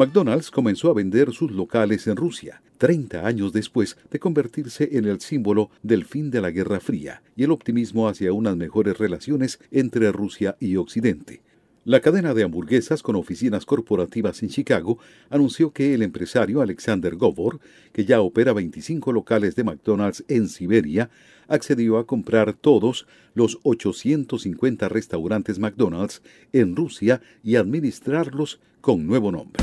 McDonald's 0.00 0.50
comenzó 0.50 0.88
a 0.88 0.94
vender 0.94 1.30
sus 1.30 1.50
locales 1.50 2.06
en 2.06 2.16
Rusia, 2.16 2.62
30 2.78 3.26
años 3.26 3.52
después 3.52 3.98
de 4.10 4.18
convertirse 4.18 4.88
en 4.92 5.04
el 5.04 5.20
símbolo 5.20 5.68
del 5.82 6.06
fin 6.06 6.30
de 6.30 6.40
la 6.40 6.50
Guerra 6.50 6.80
Fría 6.80 7.20
y 7.36 7.44
el 7.44 7.50
optimismo 7.50 8.08
hacia 8.08 8.32
unas 8.32 8.56
mejores 8.56 8.96
relaciones 8.96 9.60
entre 9.70 10.10
Rusia 10.10 10.56
y 10.58 10.76
Occidente. 10.76 11.42
La 11.84 12.00
cadena 12.00 12.32
de 12.32 12.44
hamburguesas 12.44 13.02
con 13.02 13.14
oficinas 13.14 13.66
corporativas 13.66 14.42
en 14.42 14.48
Chicago 14.48 14.98
anunció 15.28 15.70
que 15.70 15.92
el 15.92 16.00
empresario 16.00 16.62
Alexander 16.62 17.14
Govor, 17.16 17.60
que 17.92 18.06
ya 18.06 18.22
opera 18.22 18.54
25 18.54 19.12
locales 19.12 19.54
de 19.54 19.64
McDonald's 19.64 20.24
en 20.28 20.48
Siberia, 20.48 21.10
accedió 21.46 21.98
a 21.98 22.06
comprar 22.06 22.54
todos 22.54 23.06
los 23.34 23.58
850 23.64 24.88
restaurantes 24.88 25.58
McDonald's 25.58 26.22
en 26.54 26.74
Rusia 26.74 27.20
y 27.44 27.56
administrarlos 27.56 28.60
con 28.80 29.06
nuevo 29.06 29.30
nombre. 29.30 29.62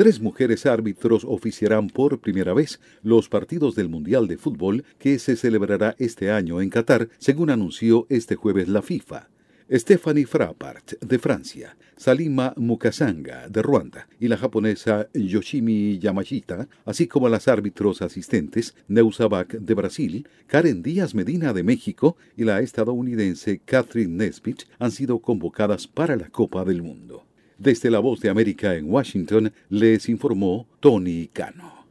Tres 0.00 0.18
mujeres 0.18 0.64
árbitros 0.64 1.26
oficiarán 1.28 1.88
por 1.88 2.20
primera 2.20 2.54
vez 2.54 2.80
los 3.02 3.28
partidos 3.28 3.74
del 3.74 3.90
Mundial 3.90 4.28
de 4.28 4.38
Fútbol 4.38 4.82
que 4.98 5.18
se 5.18 5.36
celebrará 5.36 5.94
este 5.98 6.30
año 6.30 6.62
en 6.62 6.70
Qatar, 6.70 7.10
según 7.18 7.50
anunció 7.50 8.06
este 8.08 8.34
jueves 8.34 8.66
la 8.68 8.80
FIFA. 8.80 9.28
Stephanie 9.70 10.24
Frappart, 10.24 10.94
de 11.02 11.18
Francia, 11.18 11.76
Salima 11.98 12.54
Mukasanga, 12.56 13.46
de 13.50 13.60
Ruanda, 13.60 14.08
y 14.18 14.28
la 14.28 14.38
japonesa 14.38 15.10
Yoshimi 15.12 15.98
Yamashita, 15.98 16.66
así 16.86 17.06
como 17.06 17.28
las 17.28 17.46
árbitros 17.46 18.00
asistentes 18.00 18.74
Neusabak, 18.88 19.52
de 19.58 19.74
Brasil, 19.74 20.26
Karen 20.46 20.82
Díaz 20.82 21.14
Medina, 21.14 21.52
de 21.52 21.62
México, 21.62 22.16
y 22.38 22.44
la 22.44 22.60
estadounidense 22.60 23.60
Catherine 23.66 24.16
Nesbitt, 24.16 24.62
han 24.78 24.92
sido 24.92 25.18
convocadas 25.18 25.86
para 25.86 26.16
la 26.16 26.30
Copa 26.30 26.64
del 26.64 26.80
Mundo. 26.80 27.26
Desde 27.60 27.90
la 27.90 27.98
Voz 27.98 28.20
de 28.20 28.30
América 28.30 28.74
en 28.74 28.90
Washington 28.90 29.52
les 29.68 30.08
informó 30.08 30.66
Tony 30.80 31.28
Cano. 31.30 31.84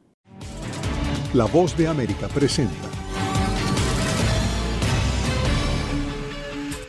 La 1.35 1.45
Voz 1.45 1.77
de 1.77 1.85
América 1.85 2.27
presenta 2.27 2.88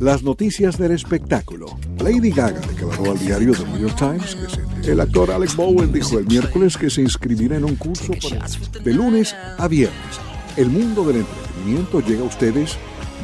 Las 0.00 0.24
noticias 0.24 0.76
del 0.76 0.90
espectáculo. 0.90 1.66
Lady 1.98 2.30
Gaga 2.30 2.60
declaró 2.60 3.12
al 3.12 3.18
diario 3.18 3.52
The 3.52 3.64
New 3.64 3.78
York 3.78 3.96
Times 3.96 4.36
que 4.84 4.90
el 4.90 5.00
actor 5.00 5.30
Alex 5.30 5.56
Bowen 5.56 5.92
dijo 5.92 6.18
el 6.18 6.26
miércoles 6.26 6.76
que 6.76 6.90
se 6.90 7.00
inscribirá 7.00 7.56
en 7.56 7.64
un 7.64 7.76
curso 7.76 8.12
para, 8.20 8.46
de 8.82 8.92
lunes 8.92 9.34
a 9.56 9.68
viernes. 9.68 10.20
El 10.56 10.68
mundo 10.68 11.04
del 11.04 11.18
entretenimiento 11.18 12.00
llega 12.00 12.22
a 12.22 12.24
ustedes 12.24 12.76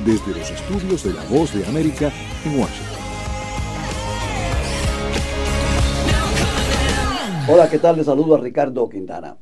desde 0.07 0.39
los 0.39 0.51
estudios 0.51 1.03
de 1.03 1.13
La 1.13 1.25
Voz 1.25 1.53
de 1.53 1.67
América 1.67 2.13
en 2.45 2.61
Washington. 2.61 3.01
Hola, 7.49 7.69
¿qué 7.69 7.81
tal? 7.81 7.97
Les 7.97 8.07
saludo 8.07 8.37
a 8.37 8.39
Ricardo 8.39 8.89
Quintana. 8.89 9.37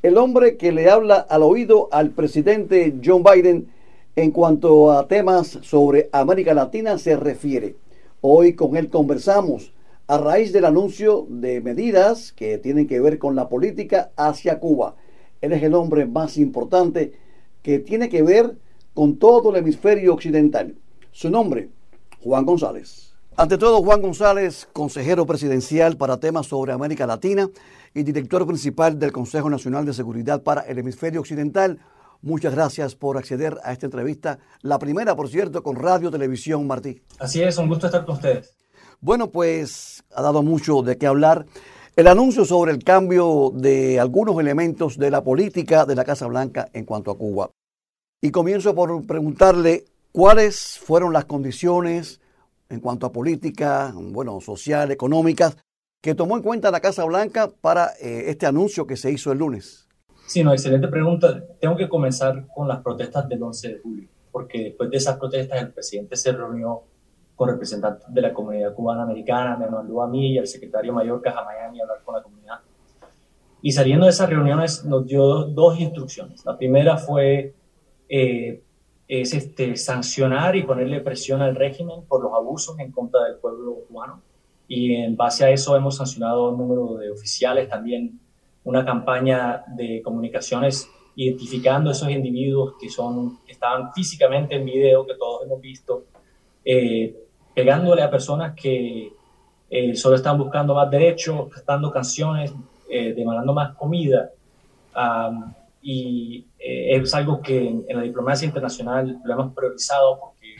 El 0.00 0.16
hombre 0.16 0.56
que 0.56 0.70
le 0.70 0.88
habla 0.88 1.16
al 1.16 1.42
oído 1.42 1.88
al 1.90 2.10
presidente 2.10 2.94
John 3.04 3.24
Biden 3.24 3.68
en 4.16 4.30
cuanto 4.30 4.92
a 4.92 5.08
temas 5.08 5.58
sobre 5.62 6.10
América 6.12 6.52
Latina 6.52 6.98
se 6.98 7.16
refiere. 7.16 7.76
Hoy 8.20 8.54
con 8.54 8.76
él 8.76 8.90
conversamos 8.90 9.72
a 10.06 10.18
raíz 10.18 10.52
del 10.52 10.66
anuncio 10.66 11.26
de 11.28 11.60
medidas 11.60 12.32
que 12.32 12.58
tienen 12.58 12.86
que 12.86 13.00
ver 13.00 13.18
con 13.18 13.34
la 13.34 13.48
política 13.48 14.10
hacia 14.16 14.60
Cuba. 14.60 14.96
Él 15.40 15.52
es 15.52 15.62
el 15.62 15.74
hombre 15.74 16.06
más 16.06 16.36
importante 16.36 17.12
que 17.62 17.78
tiene 17.78 18.08
que 18.08 18.22
ver 18.22 18.56
con 18.94 19.16
todo 19.16 19.50
el 19.50 19.56
hemisferio 19.56 20.12
occidental. 20.12 20.74
Su 21.10 21.30
nombre, 21.30 21.70
Juan 22.22 22.44
González. 22.44 23.14
Ante 23.34 23.56
todo, 23.56 23.82
Juan 23.82 24.02
González, 24.02 24.68
consejero 24.74 25.24
presidencial 25.24 25.96
para 25.96 26.20
temas 26.20 26.46
sobre 26.46 26.72
América 26.72 27.06
Latina 27.06 27.48
y 27.94 28.02
director 28.02 28.46
principal 28.46 28.98
del 28.98 29.10
Consejo 29.10 29.48
Nacional 29.48 29.86
de 29.86 29.94
Seguridad 29.94 30.42
para 30.42 30.60
el 30.62 30.78
Hemisferio 30.78 31.20
Occidental. 31.20 31.78
Muchas 32.22 32.54
gracias 32.54 32.94
por 32.94 33.18
acceder 33.18 33.58
a 33.64 33.72
esta 33.72 33.86
entrevista, 33.86 34.38
la 34.60 34.78
primera, 34.78 35.16
por 35.16 35.28
cierto, 35.28 35.64
con 35.64 35.74
Radio 35.74 36.08
Televisión 36.08 36.68
Martí. 36.68 37.02
Así 37.18 37.42
es, 37.42 37.58
un 37.58 37.68
gusto 37.68 37.86
estar 37.86 38.04
con 38.04 38.14
ustedes. 38.14 38.56
Bueno, 39.00 39.30
pues 39.30 40.04
ha 40.14 40.22
dado 40.22 40.44
mucho 40.44 40.82
de 40.82 40.96
qué 40.96 41.08
hablar. 41.08 41.46
El 41.96 42.06
anuncio 42.06 42.44
sobre 42.44 42.70
el 42.70 42.84
cambio 42.84 43.50
de 43.52 43.98
algunos 43.98 44.38
elementos 44.38 44.96
de 44.96 45.10
la 45.10 45.24
política 45.24 45.84
de 45.84 45.96
la 45.96 46.04
Casa 46.04 46.28
Blanca 46.28 46.68
en 46.72 46.84
cuanto 46.84 47.10
a 47.10 47.18
Cuba. 47.18 47.50
Y 48.20 48.30
comienzo 48.30 48.72
por 48.72 49.04
preguntarle 49.04 49.86
cuáles 50.12 50.78
fueron 50.78 51.12
las 51.12 51.24
condiciones 51.24 52.20
en 52.68 52.78
cuanto 52.78 53.06
a 53.06 53.12
política, 53.12 53.92
bueno, 53.96 54.40
social, 54.40 54.92
económicas, 54.92 55.56
que 56.00 56.14
tomó 56.14 56.36
en 56.36 56.44
cuenta 56.44 56.70
la 56.70 56.80
Casa 56.80 57.04
Blanca 57.04 57.50
para 57.60 57.94
eh, 58.00 58.26
este 58.28 58.46
anuncio 58.46 58.86
que 58.86 58.96
se 58.96 59.10
hizo 59.10 59.32
el 59.32 59.38
lunes. 59.38 59.81
Sí, 60.32 60.42
no, 60.42 60.50
excelente 60.52 60.88
pregunta. 60.88 61.44
Tengo 61.60 61.76
que 61.76 61.90
comenzar 61.90 62.46
con 62.54 62.66
las 62.66 62.80
protestas 62.80 63.28
del 63.28 63.42
11 63.42 63.68
de 63.68 63.78
julio, 63.80 64.08
porque 64.30 64.62
después 64.62 64.88
de 64.88 64.96
esas 64.96 65.18
protestas 65.18 65.60
el 65.60 65.72
presidente 65.74 66.16
se 66.16 66.32
reunió 66.32 66.84
con 67.36 67.50
representantes 67.50 68.06
de 68.08 68.22
la 68.22 68.32
comunidad 68.32 68.72
cubana 68.72 69.02
americana, 69.02 69.58
me 69.58 69.66
mandó 69.66 70.02
a 70.02 70.08
mí 70.08 70.32
y 70.32 70.38
al 70.38 70.46
secretario 70.46 70.94
mayor 70.94 71.20
Caja 71.20 71.44
Miami 71.44 71.80
a 71.80 71.82
hablar 71.82 71.98
con 72.02 72.14
la 72.14 72.22
comunidad. 72.22 72.60
Y 73.60 73.72
saliendo 73.72 74.06
de 74.06 74.10
esas 74.10 74.30
reuniones 74.30 74.86
nos 74.86 75.06
dio 75.06 75.44
dos 75.44 75.78
instrucciones. 75.78 76.46
La 76.46 76.56
primera 76.56 76.96
fue 76.96 77.52
eh, 78.08 78.62
es 79.06 79.34
este, 79.34 79.76
sancionar 79.76 80.56
y 80.56 80.62
ponerle 80.62 81.00
presión 81.00 81.42
al 81.42 81.56
régimen 81.56 82.04
por 82.08 82.22
los 82.22 82.32
abusos 82.32 82.78
en 82.78 82.90
contra 82.90 83.24
del 83.24 83.36
pueblo 83.36 83.80
cubano. 83.86 84.22
Y 84.66 84.94
en 84.94 85.14
base 85.14 85.44
a 85.44 85.50
eso 85.50 85.76
hemos 85.76 85.98
sancionado 85.98 86.52
un 86.52 86.56
número 86.56 86.94
de 86.94 87.10
oficiales, 87.10 87.68
también 87.68 88.18
una 88.64 88.84
campaña 88.84 89.64
de 89.68 90.02
comunicaciones 90.02 90.88
identificando 91.16 91.90
esos 91.90 92.08
individuos 92.10 92.74
que, 92.80 92.88
son, 92.88 93.38
que 93.44 93.52
estaban 93.52 93.92
físicamente 93.92 94.56
en 94.56 94.64
video, 94.64 95.06
que 95.06 95.14
todos 95.14 95.44
hemos 95.44 95.60
visto, 95.60 96.04
eh, 96.64 97.14
pegándole 97.54 98.02
a 98.02 98.10
personas 98.10 98.54
que 98.54 99.12
eh, 99.68 99.96
solo 99.96 100.16
están 100.16 100.38
buscando 100.38 100.74
más 100.74 100.90
derechos, 100.90 101.48
cantando 101.48 101.90
canciones, 101.90 102.52
eh, 102.88 103.14
demandando 103.14 103.54
más 103.54 103.74
comida. 103.74 104.30
Um, 104.94 105.52
y 105.80 106.46
eh, 106.58 106.96
es 106.96 107.14
algo 107.14 107.40
que 107.40 107.68
en, 107.68 107.84
en, 107.88 107.96
la 107.96 108.02
diplomacia 108.02 108.46
internacional 108.46 109.18
lo 109.24 109.32
hemos 109.32 109.54
priorizado 109.54 110.20
porque, 110.20 110.54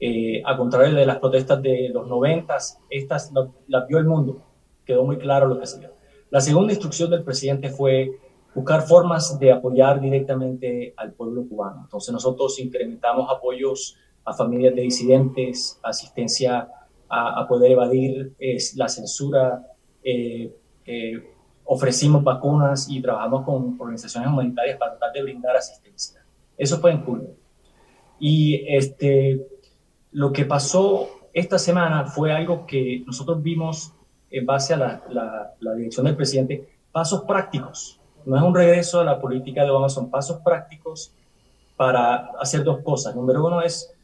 eh, 0.00 0.42
a 0.44 0.56
contrario 0.56 0.94
de 0.94 1.06
las 1.06 1.18
protestas 1.18 1.62
de 1.62 1.90
los 1.92 2.06
noventas, 2.08 2.78
estas 2.90 3.32
las 3.32 3.48
la 3.68 3.84
vio 3.86 3.98
el 3.98 4.04
mundo, 4.04 4.42
quedó 4.84 5.04
muy 5.04 5.16
claro 5.18 5.46
lo 5.46 5.60
que 5.60 5.66
se. 5.66 5.88
La 6.30 6.40
segunda 6.40 6.72
instrucción 6.72 7.10
del 7.10 7.24
presidente 7.24 7.70
fue 7.70 8.12
buscar 8.54 8.82
formas 8.82 9.38
de 9.38 9.52
apoyar 9.52 10.00
directamente 10.00 10.94
al 10.96 11.12
pueblo 11.12 11.44
cubano. 11.48 11.82
Entonces 11.82 12.12
nosotros 12.12 12.58
incrementamos 12.60 13.28
apoyos 13.30 13.96
a 14.24 14.32
familias 14.32 14.74
de 14.74 14.82
disidentes, 14.82 15.78
asistencia 15.82 16.68
a, 17.08 17.46
poder 17.48 17.72
evadir 17.72 18.32
la 18.76 18.88
censura, 18.88 19.66
eh, 20.04 20.54
eh, 20.86 21.12
ofrecimos 21.64 22.22
vacunas 22.22 22.88
y 22.88 23.02
trabajamos 23.02 23.44
con 23.44 23.76
organizaciones 23.80 24.30
humanitarias 24.30 24.78
para 24.78 24.92
tratar 24.92 25.12
de 25.12 25.22
brindar 25.22 25.56
asistencia. 25.56 26.24
Eso 26.56 26.78
fue 26.78 26.92
en 26.92 27.04
julio. 27.04 27.34
Y 28.20 28.64
este, 28.68 29.48
lo 30.12 30.32
que 30.32 30.44
pasó 30.44 31.08
esta 31.32 31.58
semana 31.58 32.06
fue 32.06 32.32
algo 32.32 32.66
que 32.66 33.02
nosotros 33.06 33.42
vimos 33.42 33.94
en 34.30 34.46
base 34.46 34.74
a 34.74 34.76
la, 34.76 35.02
la, 35.10 35.54
la 35.60 35.74
dirección 35.74 36.06
del 36.06 36.16
presidente, 36.16 36.68
pasos 36.92 37.22
prácticos. 37.22 38.00
No 38.24 38.36
es 38.36 38.42
un 38.42 38.54
regreso 38.54 39.00
a 39.00 39.04
la 39.04 39.20
política 39.20 39.64
de 39.64 39.70
Obama, 39.70 39.88
son 39.88 40.10
pasos 40.10 40.40
prácticos 40.44 41.14
para 41.76 42.30
hacer 42.38 42.62
dos 42.62 42.80
cosas. 42.82 43.16
Número 43.16 43.46
uno 43.46 43.62
es 43.62 43.94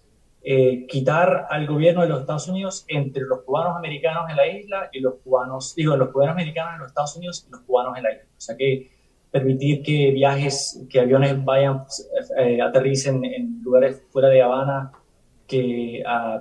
eh, 0.42 0.86
quitar 0.86 1.46
al 1.50 1.66
gobierno 1.66 2.02
de 2.02 2.08
los 2.08 2.20
Estados 2.20 2.48
Unidos 2.48 2.84
entre 2.88 3.22
los 3.22 3.42
cubanos 3.42 3.76
americanos 3.76 4.30
en 4.30 4.36
la 4.36 4.46
isla 4.46 4.88
y 4.92 5.00
los 5.00 5.14
cubanos, 5.16 5.74
digo, 5.74 5.96
los 5.96 6.10
cubanos 6.10 6.34
americanos 6.34 6.74
en 6.74 6.78
los 6.78 6.88
Estados 6.88 7.16
Unidos 7.16 7.44
y 7.46 7.50
los 7.50 7.60
cubanos 7.62 7.96
en 7.96 8.04
la 8.04 8.12
isla. 8.12 8.24
O 8.24 8.40
sea 8.40 8.56
que 8.56 8.90
permitir 9.30 9.82
que 9.82 10.12
viajes, 10.12 10.86
que 10.88 11.00
aviones 11.00 11.44
vayan, 11.44 11.84
eh, 12.38 12.62
aterricen 12.62 13.24
en 13.24 13.60
lugares 13.62 14.02
fuera 14.10 14.28
de 14.28 14.40
Habana, 14.40 14.92
que 15.46 16.02
uh, 16.06 16.40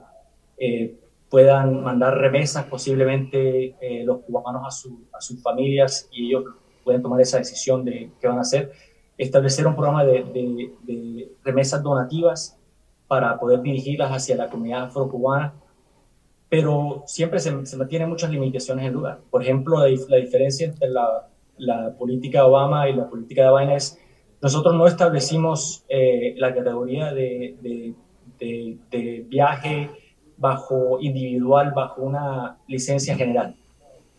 eh, 0.57 0.95
puedan 1.29 1.83
mandar 1.83 2.17
remesas 2.17 2.65
posiblemente 2.65 3.75
eh, 3.81 4.03
los 4.05 4.19
cubanos 4.19 4.63
a, 4.65 4.71
su, 4.71 5.07
a, 5.11 5.19
sus 5.19 5.41
familias 5.41 6.07
y 6.11 6.27
ellos 6.27 6.45
pueden 6.83 7.01
tomar 7.01 7.19
esa 7.21 7.37
decisión 7.37 7.83
de 7.83 8.11
qué 8.19 8.27
van 8.27 8.37
a 8.37 8.41
hacer. 8.41 8.71
Establecer 9.17 9.65
un 9.65 9.75
programa 9.75 10.03
de, 10.05 11.29
remesas 11.43 11.81
donativas 11.81 12.59
para 13.07 13.39
poder 13.39 13.61
dirigirlas 13.61 14.11
hacia 14.11 14.35
la 14.35 14.49
comunidad 14.49 14.83
afrocubana 14.83 15.53
pero 16.49 17.03
siempre 17.05 17.39
se, 17.39 17.65
se 17.65 17.75
mantienen 17.77 18.07
muchas 18.07 18.29
limitaciones 18.29 18.85
en 18.85 18.93
lugar. 18.93 19.19
Por 19.29 19.41
ejemplo, 19.41 19.79
la, 19.79 20.17
diferencia 20.17 20.67
entre 20.67 20.89
la, 20.89 21.95
política 21.97 22.39
de 22.39 22.45
Obama 22.45 22.87
y 22.87 22.93
la 22.93 23.09
política 23.09 23.43
de 23.43 23.51
Biden 23.51 23.75
es, 23.75 23.99
nosotros 24.41 24.75
no 24.75 24.87
establecimos 24.87 25.83
eh, 25.89 26.33
la 26.37 26.53
categoría 26.53 27.13
de, 27.13 27.95
viaje 29.27 29.89
bajo 30.37 30.99
individual, 30.99 31.71
bajo 31.75 32.01
una 32.01 32.57
licencia 32.67 33.15
general. 33.15 33.55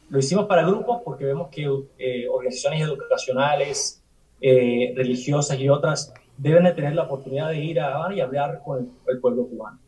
Lo 0.09 0.19
hicimos 0.19 0.47
para 0.47 0.67
grupos 0.67 1.03
porque 1.05 1.25
vemos 1.25 1.49
que 1.51 1.69
eh, 1.99 2.29
organizaciones 2.29 2.83
educacionales, 2.83 4.03
eh, 4.41 4.93
religiosas 4.97 5.59
y 5.59 5.69
otras 5.69 6.13
deben 6.37 6.65
de 6.65 6.73
tener 6.73 6.95
la 6.95 7.05
oportunidad 7.05 7.49
de 7.49 7.65
ir 7.65 7.81
a 7.81 7.95
Habana 7.95 8.15
y 8.15 8.21
hablar 8.21 8.63
con 8.65 8.79
el, 8.79 8.91
el 9.09 9.21
pueblo 9.21 9.47
cubano. 9.47 9.79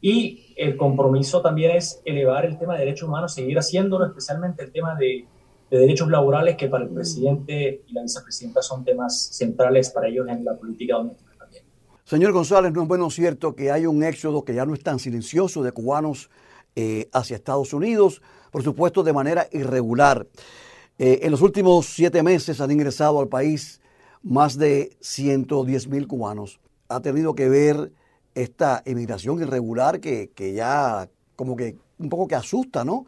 Y 0.00 0.52
el 0.56 0.76
compromiso 0.76 1.40
también 1.40 1.76
es 1.76 2.02
elevar 2.04 2.44
el 2.44 2.58
tema 2.58 2.74
de 2.74 2.80
derechos 2.80 3.08
humanos, 3.08 3.34
seguir 3.34 3.56
haciéndolo, 3.56 4.04
especialmente 4.04 4.64
el 4.64 4.72
tema 4.72 4.96
de, 4.96 5.26
de, 5.70 5.78
derechos 5.78 6.08
laborales, 6.08 6.56
que 6.56 6.68
para 6.68 6.84
el 6.84 6.90
presidente 6.90 7.84
y 7.86 7.92
la 7.92 8.02
vicepresidenta 8.02 8.62
son 8.62 8.84
temas 8.84 9.28
centrales 9.32 9.90
para 9.90 10.08
ellos 10.08 10.26
en 10.28 10.44
la 10.44 10.56
política 10.56 10.96
doméstica. 10.96 11.31
Señor 12.12 12.32
González, 12.32 12.74
no 12.74 12.82
es 12.82 12.88
bueno 12.88 13.08
cierto 13.08 13.56
que 13.56 13.70
hay 13.70 13.86
un 13.86 14.02
éxodo 14.02 14.44
que 14.44 14.52
ya 14.52 14.66
no 14.66 14.74
es 14.74 14.82
tan 14.82 14.98
silencioso 14.98 15.62
de 15.62 15.72
cubanos 15.72 16.28
eh, 16.76 17.08
hacia 17.10 17.36
Estados 17.36 17.72
Unidos, 17.72 18.20
por 18.50 18.62
supuesto 18.62 19.02
de 19.02 19.14
manera 19.14 19.48
irregular. 19.50 20.26
Eh, 20.98 21.20
en 21.22 21.30
los 21.30 21.40
últimos 21.40 21.86
siete 21.86 22.22
meses 22.22 22.60
han 22.60 22.70
ingresado 22.70 23.18
al 23.18 23.28
país 23.28 23.80
más 24.22 24.58
de 24.58 24.94
110 25.00 25.88
mil 25.88 26.06
cubanos. 26.06 26.60
Ha 26.90 27.00
tenido 27.00 27.34
que 27.34 27.48
ver 27.48 27.92
esta 28.34 28.82
emigración 28.84 29.40
irregular 29.40 29.98
que, 29.98 30.32
que, 30.34 30.52
ya 30.52 31.08
como 31.34 31.56
que 31.56 31.78
un 31.98 32.10
poco 32.10 32.28
que 32.28 32.34
asusta, 32.34 32.84
¿no? 32.84 33.06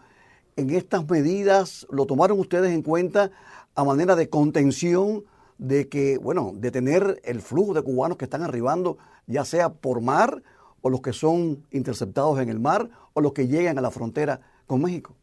En 0.56 0.70
estas 0.70 1.06
medidas 1.06 1.86
lo 1.90 2.06
tomaron 2.06 2.40
ustedes 2.40 2.72
en 2.72 2.80
cuenta 2.80 3.30
a 3.74 3.84
manera 3.84 4.16
de 4.16 4.30
contención 4.30 5.24
de 5.58 5.88
que, 5.88 6.18
bueno, 6.18 6.52
detener 6.54 7.20
el 7.24 7.40
flujo 7.40 7.74
de 7.74 7.82
cubanos 7.82 8.18
que 8.18 8.24
están 8.24 8.42
arribando, 8.42 8.98
ya 9.26 9.44
sea 9.44 9.70
por 9.70 10.00
mar 10.00 10.42
o 10.82 10.90
los 10.90 11.00
que 11.00 11.12
son 11.12 11.66
interceptados 11.70 12.38
en 12.40 12.48
el 12.48 12.60
mar 12.60 12.90
o 13.12 13.20
los 13.20 13.32
que 13.32 13.46
llegan 13.46 13.78
a 13.78 13.80
la 13.80 13.90
frontera 13.90 14.40
con 14.66 14.82
México. 14.82 15.14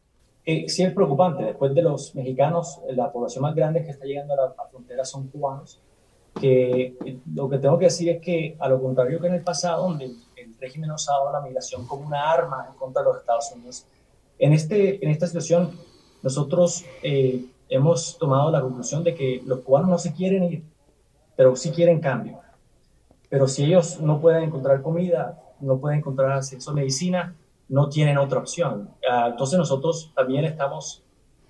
Eh, 0.44 0.68
sí 0.68 0.82
es 0.82 0.92
preocupante. 0.92 1.44
Después 1.44 1.74
de 1.74 1.82
los 1.82 2.14
mexicanos, 2.14 2.80
la 2.90 3.12
población 3.12 3.42
más 3.42 3.54
grande 3.54 3.84
que 3.84 3.90
está 3.90 4.04
llegando 4.04 4.34
a 4.34 4.36
la, 4.36 4.54
la 4.56 4.68
frontera 4.70 5.04
son 5.04 5.28
cubanos 5.28 5.80
que 6.40 6.96
lo 7.34 7.48
que 7.48 7.58
tengo 7.58 7.78
que 7.78 7.86
decir 7.86 8.08
es 8.08 8.20
que, 8.20 8.56
a 8.58 8.68
lo 8.68 8.80
contrario 8.80 9.20
que 9.20 9.26
en 9.26 9.34
el 9.34 9.42
pasado, 9.42 9.88
donde 9.88 10.06
el 10.06 10.54
régimen 10.60 10.90
ha 10.90 11.32
la 11.32 11.40
migración 11.40 11.86
como 11.86 12.06
una 12.06 12.30
arma 12.30 12.66
en 12.70 12.76
contra 12.76 13.02
de 13.02 13.08
los 13.08 13.18
Estados 13.18 13.52
Unidos, 13.54 13.86
en, 14.38 14.52
este, 14.52 15.04
en 15.04 15.10
esta 15.10 15.26
situación 15.26 15.70
nosotros 16.22 16.84
eh, 17.02 17.44
hemos 17.74 18.18
tomado 18.18 18.50
la 18.50 18.60
conclusión 18.60 19.02
de 19.02 19.14
que 19.14 19.42
los 19.46 19.60
cubanos 19.60 19.90
no 19.90 19.98
se 19.98 20.12
quieren 20.12 20.44
ir, 20.44 20.62
pero 21.36 21.56
sí 21.56 21.70
quieren 21.70 22.00
cambio. 22.00 22.38
Pero 23.28 23.48
si 23.48 23.64
ellos 23.64 24.00
no 24.00 24.20
pueden 24.20 24.44
encontrar 24.44 24.82
comida, 24.82 25.40
no 25.60 25.78
pueden 25.78 25.98
encontrar 25.98 26.32
acceso 26.32 26.70
a 26.70 26.74
medicina, 26.74 27.34
no 27.68 27.88
tienen 27.88 28.18
otra 28.18 28.40
opción. 28.40 28.90
Uh, 29.02 29.28
entonces 29.28 29.58
nosotros 29.58 30.12
también 30.14 30.44
estamos, 30.44 31.02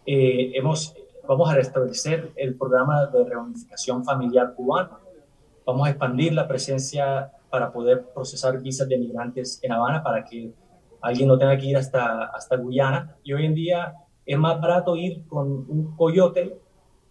eh, 0.06 0.52
hemos 0.54 0.94
Vamos 1.26 1.48
a 1.48 1.54
restablecer 1.54 2.32
el 2.34 2.56
programa 2.56 3.06
de 3.06 3.24
reunificación 3.24 4.04
familiar 4.04 4.54
cubano. 4.54 4.98
Vamos 5.64 5.86
a 5.86 5.90
expandir 5.90 6.32
la 6.32 6.48
presencia 6.48 7.30
para 7.48 7.72
poder 7.72 8.08
procesar 8.12 8.60
visas 8.60 8.88
de 8.88 8.98
migrantes 8.98 9.60
en 9.62 9.70
Habana 9.70 10.02
para 10.02 10.24
que 10.24 10.52
alguien 11.00 11.28
no 11.28 11.38
tenga 11.38 11.56
que 11.56 11.66
ir 11.66 11.76
hasta, 11.76 12.24
hasta 12.24 12.56
Guyana. 12.56 13.16
Y 13.22 13.34
hoy 13.34 13.46
en 13.46 13.54
día 13.54 13.94
es 14.32 14.38
más 14.38 14.60
barato 14.60 14.96
ir 14.96 15.24
con 15.26 15.48
un 15.48 15.96
coyote, 15.96 16.58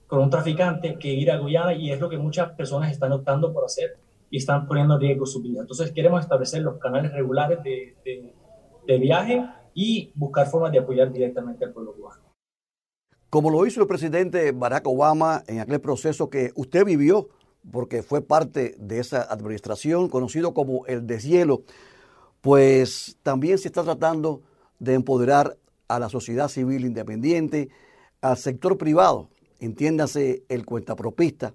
con 0.08 0.20
un 0.20 0.30
traficante, 0.30 0.98
que 0.98 1.10
ir 1.10 1.32
a 1.32 1.38
Guyana 1.38 1.74
y 1.74 1.92
es 1.92 2.00
lo 2.00 2.10
que 2.10 2.18
muchas 2.18 2.52
personas 2.52 2.92
están 2.92 3.12
optando 3.12 3.54
por 3.54 3.66
hacer 3.66 3.98
y 4.30 4.38
están 4.38 4.68
poniendo 4.68 4.96
en 4.96 5.02
riesgo 5.02 5.26
su 5.26 5.42
vida. 5.42 5.62
Entonces 5.62 5.92
queremos 5.92 6.22
establecer 6.22 6.62
los 6.62 6.78
canales 6.78 7.12
regulares 7.12 7.62
de, 7.64 7.96
de, 8.04 8.34
de 8.88 8.98
viaje 8.98 9.46
y 9.74 10.12
buscar 10.16 10.48
formas 10.48 10.72
de 10.72 10.80
apoyar 10.80 11.12
directamente 11.12 11.66
al 11.66 11.72
pueblo 11.72 11.94
cubano 11.94 12.32
como 13.32 13.50
lo 13.50 13.66
hizo 13.66 13.80
el 13.80 13.88
presidente 13.88 14.52
Barack 14.52 14.86
Obama 14.86 15.42
en 15.48 15.62
aquel 15.62 15.80
proceso 15.80 16.30
que 16.30 16.52
usted 16.54 16.84
vivió, 16.84 17.30
porque 17.72 18.04
fue 18.04 18.22
parte 18.22 18.76
de 18.78 19.00
esa 19.00 19.22
administración, 19.22 20.10
conocido 20.10 20.54
como 20.54 20.86
el 20.86 21.08
deshielo, 21.08 21.64
pues 22.42 23.18
también 23.24 23.58
se 23.58 23.70
está 23.70 23.84
tratando 23.84 24.42
de 24.80 24.96
empoderar 24.96 25.58
a 25.96 26.00
la 26.00 26.10
sociedad 26.10 26.48
civil 26.48 26.86
independiente, 26.86 27.70
al 28.22 28.38
sector 28.38 28.78
privado, 28.78 29.30
entiéndase 29.60 30.44
el 30.50 30.66
cuentapropista. 30.66 31.54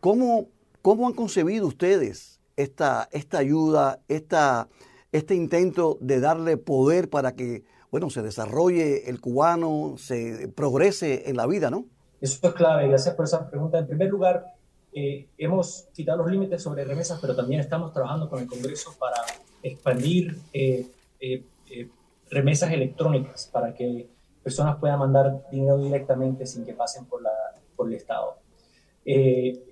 ¿Cómo, 0.00 0.48
cómo 0.80 1.06
han 1.06 1.14
concebido 1.14 1.66
ustedes 1.66 2.40
esta, 2.56 3.08
esta 3.12 3.38
ayuda, 3.38 4.00
esta, 4.08 4.68
este 5.12 5.34
intento 5.34 5.98
de 6.00 6.20
darle 6.20 6.56
poder 6.56 7.08
para 7.08 7.32
que 7.32 7.64
bueno, 7.92 8.08
se 8.08 8.22
desarrolle 8.22 9.10
el 9.10 9.20
cubano, 9.20 9.96
se 9.98 10.48
progrese 10.48 11.28
en 11.28 11.36
la 11.36 11.46
vida, 11.46 11.70
¿no? 11.70 11.84
Eso 12.22 12.48
es 12.48 12.54
clave, 12.54 12.88
gracias 12.88 13.14
por 13.14 13.26
esa 13.26 13.50
pregunta. 13.50 13.78
En 13.78 13.86
primer 13.86 14.08
lugar, 14.08 14.46
eh, 14.94 15.28
hemos 15.36 15.88
quitado 15.92 16.22
los 16.22 16.30
límites 16.30 16.62
sobre 16.62 16.84
remesas, 16.84 17.20
pero 17.20 17.36
también 17.36 17.60
estamos 17.60 17.92
trabajando 17.92 18.30
con 18.30 18.40
el 18.40 18.46
Congreso 18.46 18.94
para 18.98 19.16
expandir 19.62 20.38
eh, 20.54 20.86
eh, 21.20 21.44
remesas 22.32 22.72
electrónicas 22.72 23.48
para 23.52 23.72
que 23.72 24.08
personas 24.42 24.76
puedan 24.76 24.98
mandar 24.98 25.46
dinero 25.50 25.78
directamente 25.78 26.46
sin 26.46 26.64
que 26.64 26.74
pasen 26.74 27.04
por, 27.06 27.22
la, 27.22 27.30
por 27.76 27.88
el 27.88 27.94
Estado. 27.94 28.38
Eh, 29.04 29.62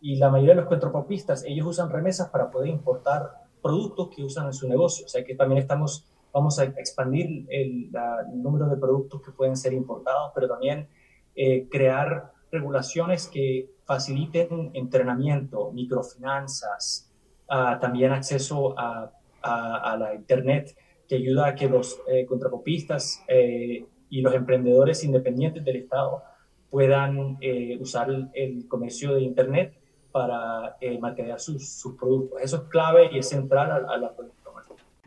y 0.00 0.16
la 0.16 0.30
mayoría 0.30 0.54
de 0.54 0.60
los 0.60 0.68
cuentropopistas, 0.68 1.44
ellos 1.44 1.66
usan 1.66 1.90
remesas 1.90 2.30
para 2.30 2.50
poder 2.50 2.68
importar 2.68 3.32
productos 3.60 4.08
que 4.14 4.22
usan 4.22 4.46
en 4.46 4.54
su 4.54 4.68
negocio. 4.68 5.04
O 5.04 5.08
sea 5.08 5.24
que 5.24 5.34
también 5.34 5.60
estamos 5.60 6.08
vamos 6.32 6.58
a 6.58 6.64
expandir 6.64 7.46
el, 7.48 7.90
número 8.34 8.68
de 8.68 8.76
productos 8.76 9.22
que 9.22 9.32
pueden 9.32 9.56
ser 9.56 9.72
importados, 9.72 10.32
pero 10.34 10.48
también 10.48 10.88
eh, 11.34 11.68
crear 11.70 12.32
regulaciones 12.50 13.26
que 13.26 13.70
faciliten 13.84 14.70
entrenamiento, 14.74 15.70
microfinanzas, 15.72 17.10
uh, 17.50 17.78
también 17.80 18.12
acceso 18.12 18.78
a, 18.78 19.10
a, 19.42 19.96
la 19.96 20.14
Internet, 20.14 20.76
que 21.08 21.16
ayuda 21.16 21.48
a 21.48 21.54
que 21.54 21.68
los 21.68 21.98
eh, 22.06 22.26
contracopistas 22.26 23.24
eh, 23.28 23.84
y 24.10 24.20
los 24.20 24.34
emprendedores 24.34 25.02
independientes 25.04 25.64
del 25.64 25.76
Estado 25.76 26.22
puedan 26.70 27.38
eh, 27.40 27.78
usar 27.80 28.10
el, 28.34 28.68
comercio 28.68 29.14
de 29.14 29.22
Internet 29.22 29.74
para 30.12 30.76
eh, 30.80 30.98
mercadear 31.00 31.40
sus, 31.40 31.82
productos. 31.98 32.40
Eso 32.42 32.56
es 32.56 32.62
clave 32.64 33.08
y 33.10 33.18
es 33.18 33.28
central 33.28 33.70
a, 33.70 33.76
a 33.76 33.96
la. 33.96 34.12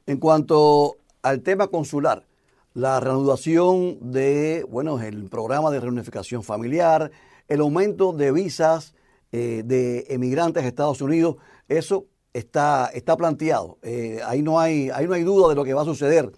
En 0.08 0.18
cuanto 0.18 0.98
al 1.22 1.42
tema 1.42 1.68
consular, 1.68 2.24
la 2.74 3.00
reanudación 3.00 4.12
de, 4.12 4.66
bueno, 4.68 5.00
el 5.00 5.30
programa 5.30 5.70
de 5.70 5.80
reunificación 5.80 6.42
familiar, 6.42 7.12
el 7.48 7.60
aumento 7.60 8.12
de 8.12 8.32
visas 8.32 8.96
de 9.32 10.06
emigrantes 10.10 10.64
a 10.64 10.68
Estados 10.68 11.02
Unidos, 11.02 11.38
eso 11.70 12.08
está, 12.34 12.90
está 12.94 13.18
planteado. 13.18 13.78
Eh, 13.82 14.20
ahí, 14.26 14.42
no 14.42 14.60
hay, 14.60 14.90
ahí 14.90 15.08
no 15.08 15.14
hay 15.14 15.24
duda 15.24 15.50
de 15.50 15.56
lo 15.56 15.64
que 15.64 15.74
va 15.74 15.82
a 15.82 15.86
suceder. 15.86 16.32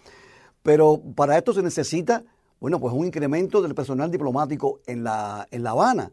Pero 0.61 1.01
para 1.15 1.37
esto 1.37 1.53
se 1.53 1.61
necesita, 1.61 2.23
bueno, 2.59 2.79
pues 2.79 2.93
un 2.93 3.05
incremento 3.05 3.61
del 3.61 3.75
personal 3.75 4.09
diplomático 4.09 4.79
en 4.85 5.03
La, 5.03 5.47
en 5.51 5.63
la 5.63 5.71
Habana. 5.71 6.11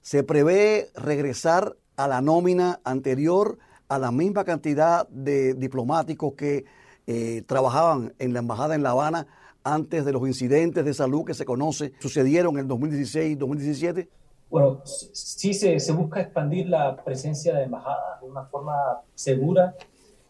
Se 0.00 0.22
prevé 0.24 0.90
regresar 0.94 1.76
a 1.96 2.08
la 2.08 2.20
nómina 2.20 2.80
anterior 2.84 3.58
a 3.88 3.98
la 3.98 4.10
misma 4.10 4.44
cantidad 4.44 5.06
de 5.08 5.54
diplomáticos 5.54 6.32
que 6.32 6.64
eh, 7.06 7.42
trabajaban 7.46 8.14
en 8.18 8.32
la 8.32 8.38
embajada 8.38 8.74
en 8.74 8.82
La 8.82 8.90
Habana 8.90 9.26
antes 9.64 10.04
de 10.04 10.12
los 10.12 10.26
incidentes 10.26 10.84
de 10.84 10.94
salud 10.94 11.24
que 11.24 11.34
se 11.34 11.44
conoce, 11.44 11.92
sucedieron 12.00 12.58
en 12.58 12.68
2016-2017? 12.68 14.08
Bueno, 14.52 14.82
sí 14.84 15.54
se, 15.54 15.80
se, 15.80 15.92
busca 15.92 16.20
expandir 16.20 16.68
la 16.68 17.02
presencia 17.02 17.54
de 17.54 17.62
embajada 17.62 18.18
de 18.20 18.28
una 18.28 18.44
forma 18.44 19.00
segura. 19.14 19.74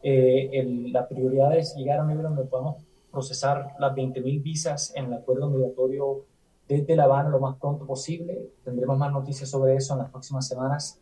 Eh, 0.00 0.48
el, 0.52 0.92
la 0.92 1.08
prioridad 1.08 1.56
es 1.56 1.74
llegar 1.74 1.98
a 1.98 2.02
un 2.02 2.08
nivel 2.10 2.22
donde 2.22 2.44
podamos 2.44 2.84
procesar 3.10 3.74
las 3.80 3.92
20.000 3.96 4.40
visas 4.40 4.92
en 4.94 5.06
el 5.06 5.14
acuerdo 5.14 5.50
migratorio 5.50 6.24
desde 6.68 6.94
La 6.94 7.02
Habana 7.02 7.30
lo 7.30 7.40
más 7.40 7.56
pronto 7.56 7.84
posible. 7.84 8.52
Tendremos 8.62 8.96
más 8.96 9.10
noticias 9.10 9.50
sobre 9.50 9.74
eso 9.74 9.94
en 9.94 9.98
las 9.98 10.10
próximas 10.12 10.46
semanas. 10.46 11.00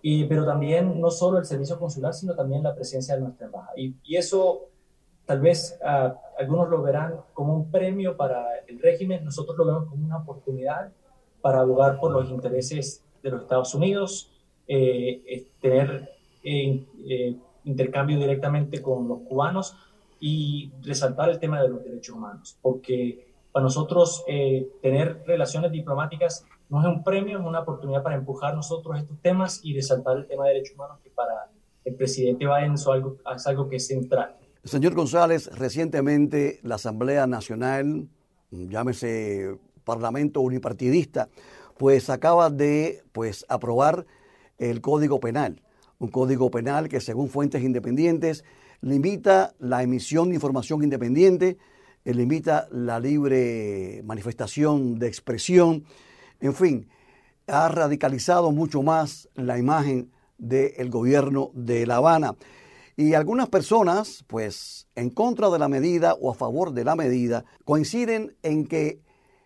Y, 0.00 0.26
pero 0.26 0.46
también 0.46 1.00
no 1.00 1.10
solo 1.10 1.38
el 1.38 1.44
servicio 1.44 1.80
consular, 1.80 2.14
sino 2.14 2.36
también 2.36 2.62
la 2.62 2.76
presencia 2.76 3.16
de 3.16 3.22
nuestra 3.22 3.46
embajada. 3.46 3.72
Y, 3.76 3.96
y 4.04 4.14
eso 4.14 4.68
Tal 5.24 5.40
vez 5.40 5.78
uh, 5.82 6.12
algunos 6.38 6.68
lo 6.68 6.82
verán 6.82 7.14
como 7.32 7.54
un 7.54 7.70
premio 7.70 8.16
para 8.16 8.44
el 8.66 8.80
régimen, 8.80 9.24
nosotros 9.24 9.56
lo 9.56 9.64
vemos 9.64 9.88
como 9.88 10.04
una 10.04 10.18
oportunidad 10.18 10.90
para 11.42 11.60
abogar 11.60 12.00
por 12.00 12.12
los 12.12 12.30
intereses 12.30 13.04
de 13.22 13.30
los 13.30 13.42
Estados 13.42 13.74
Unidos, 13.74 14.30
eh, 14.66 15.46
tener 15.60 16.08
eh, 16.44 16.84
eh, 17.08 17.36
intercambio 17.64 18.18
directamente 18.18 18.82
con 18.82 19.06
los 19.06 19.20
cubanos 19.20 19.76
y 20.18 20.72
resaltar 20.82 21.30
el 21.30 21.38
tema 21.38 21.62
de 21.62 21.68
los 21.68 21.84
derechos 21.84 22.16
humanos, 22.16 22.56
porque 22.60 23.26
para 23.52 23.64
nosotros 23.64 24.24
eh, 24.26 24.68
tener 24.80 25.22
relaciones 25.26 25.70
diplomáticas 25.70 26.44
no 26.68 26.80
es 26.80 26.86
un 26.86 27.04
premio, 27.04 27.38
es 27.38 27.44
una 27.44 27.60
oportunidad 27.60 28.02
para 28.02 28.16
empujar 28.16 28.54
nosotros 28.54 28.98
estos 28.98 29.20
temas 29.20 29.60
y 29.62 29.74
resaltar 29.74 30.16
el 30.16 30.26
tema 30.26 30.46
de 30.46 30.54
derechos 30.54 30.74
humanos 30.74 30.98
que 31.04 31.10
para 31.10 31.50
el 31.84 31.94
presidente 31.94 32.46
Biden 32.46 32.74
es 32.74 32.86
algo, 32.86 33.18
es 33.34 33.46
algo 33.46 33.68
que 33.68 33.76
es 33.76 33.86
central. 33.86 34.34
Señor 34.64 34.94
González, 34.94 35.50
recientemente 35.56 36.60
la 36.62 36.76
Asamblea 36.76 37.26
Nacional, 37.26 38.08
llámese 38.50 39.58
Parlamento 39.84 40.40
Unipartidista, 40.40 41.28
pues 41.78 42.10
acaba 42.10 42.50
de 42.50 43.02
pues, 43.12 43.44
aprobar 43.48 44.06
el 44.58 44.80
Código 44.80 45.20
Penal, 45.20 45.62
un 45.98 46.08
código 46.08 46.50
penal 46.50 46.88
que 46.88 47.00
según 47.00 47.28
fuentes 47.28 47.62
independientes 47.62 48.44
limita 48.80 49.54
la 49.60 49.82
emisión 49.82 50.28
de 50.28 50.34
información 50.34 50.82
independiente, 50.82 51.58
eh, 52.04 52.12
limita 52.12 52.66
la 52.72 52.98
libre 52.98 54.02
manifestación 54.04 54.98
de 54.98 55.06
expresión, 55.06 55.84
en 56.40 56.54
fin, 56.54 56.88
ha 57.46 57.68
radicalizado 57.68 58.50
mucho 58.50 58.82
más 58.82 59.28
la 59.34 59.58
imagen 59.58 60.10
del 60.38 60.90
gobierno 60.90 61.52
de 61.54 61.86
La 61.86 61.96
Habana. 61.96 62.34
Y 62.96 63.14
algunas 63.14 63.48
personas, 63.48 64.24
pues, 64.26 64.88
en 64.96 65.10
contra 65.10 65.50
de 65.50 65.58
la 65.58 65.68
medida 65.68 66.14
o 66.14 66.30
a 66.30 66.34
favor 66.34 66.72
de 66.72 66.84
la 66.84 66.96
medida, 66.96 67.44
coinciden 67.64 68.36
en 68.42 68.66
que 68.66 69.00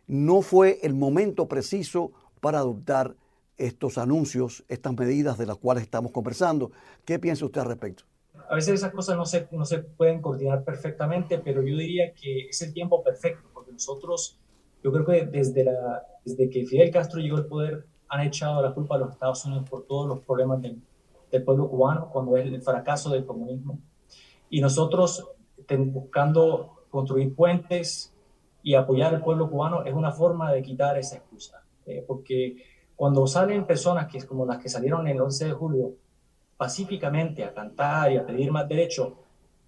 no 0.07 0.43
fue 0.43 0.79
el 0.83 0.95
momento 0.95 1.49
preciso 1.49 2.13
para 2.41 2.59
adoptar 2.59 3.17
estos 3.57 3.99
anuncios, 3.99 4.65
estas 4.69 4.97
medidas 4.97 5.39
de 5.39 5.47
las 5.47 5.57
cuales 5.57 5.83
estamos 5.83 6.13
conversando. 6.13 6.71
¿Qué 7.05 7.19
piensa 7.19 7.45
usted 7.45 7.63
al 7.63 7.69
respecto? 7.69 8.05
A 8.49 8.55
veces 8.55 8.75
esas 8.75 8.93
cosas 8.93 9.17
no 9.17 9.25
se, 9.25 9.49
no 9.51 9.65
se 9.65 9.79
pueden 9.79 10.21
coordinar 10.21 10.63
perfectamente, 10.63 11.39
pero 11.39 11.63
yo 11.63 11.77
diría 11.77 12.13
que 12.13 12.49
es 12.49 12.63
el 12.63 12.73
tiempo 12.73 13.03
perfecto, 13.03 13.49
porque 13.53 13.73
nosotros, 13.73 14.39
yo 14.85 14.93
creo 14.93 15.05
que 15.05 15.27
desde, 15.27 15.65
la, 15.65 16.03
desde 16.25 16.49
que 16.51 16.65
Fidel 16.67 16.91
Castro 16.91 17.21
llegó 17.21 17.39
al 17.39 17.47
poder, 17.47 17.87
han 18.09 18.21
echado 18.21 18.63
la 18.63 18.73
culpa 18.73 18.95
a 18.95 18.99
los 18.99 19.11
Estados 19.11 19.45
Unidos 19.47 19.69
por 19.69 19.85
todos 19.87 20.07
los 20.07 20.21
problemas 20.21 20.63
del, 20.63 20.81
del 21.33 21.43
pueblo 21.43 21.69
cubano, 21.69 22.11
cuando 22.13 22.37
es 22.37 22.47
el 22.47 22.63
fracaso 22.63 23.11
del 23.11 23.27
comunismo. 23.27 23.81
Y 24.49 24.61
nosotros, 24.61 25.29
buscando 25.69 26.85
construir 26.91 27.35
puentes 27.35 28.15
y 28.67 28.75
apoyar 28.75 29.15
al 29.15 29.23
pueblo 29.23 29.49
cubano, 29.49 29.85
es 29.85 29.95
una 29.95 30.11
forma 30.11 30.53
de 30.53 30.61
quitar 30.61 30.99
esa 30.99 31.19
excusa. 31.19 31.63
Eh, 31.87 32.05
porque 32.05 32.57
cuando 32.97 33.25
salen 33.29 33.65
personas 33.65 34.09
que 34.09 34.19
es 34.19 34.25
como 34.25 34.45
las 34.45 34.59
que 34.59 34.69
salieron 34.69 35.07
el 35.07 35.21
11 35.21 35.45
de 35.45 35.53
julio 35.53 35.95
pacíficamente 36.57 37.45
a 37.45 37.55
cantar 37.55 38.11
y 38.11 38.17
a 38.17 38.27
pedir 38.27 38.51
más 38.51 38.69
derecho, 38.69 39.19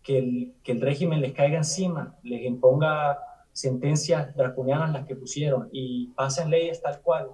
que 0.03 0.19
el, 0.19 0.55
que 0.65 0.73
el 0.73 0.81
régimen 0.81 1.21
les 1.21 1.33
caiga 1.33 1.59
encima, 1.59 2.17
les 2.25 2.45
imponga 2.45 3.21
sentencias 3.53 4.35
draconianas 4.35 4.93
las 4.93 5.07
que 5.07 5.15
pusieron 5.15 5.69
y 5.71 6.09
pasen 6.09 6.51
leyes 6.51 6.83
tal 6.83 7.01
cual, 7.01 7.29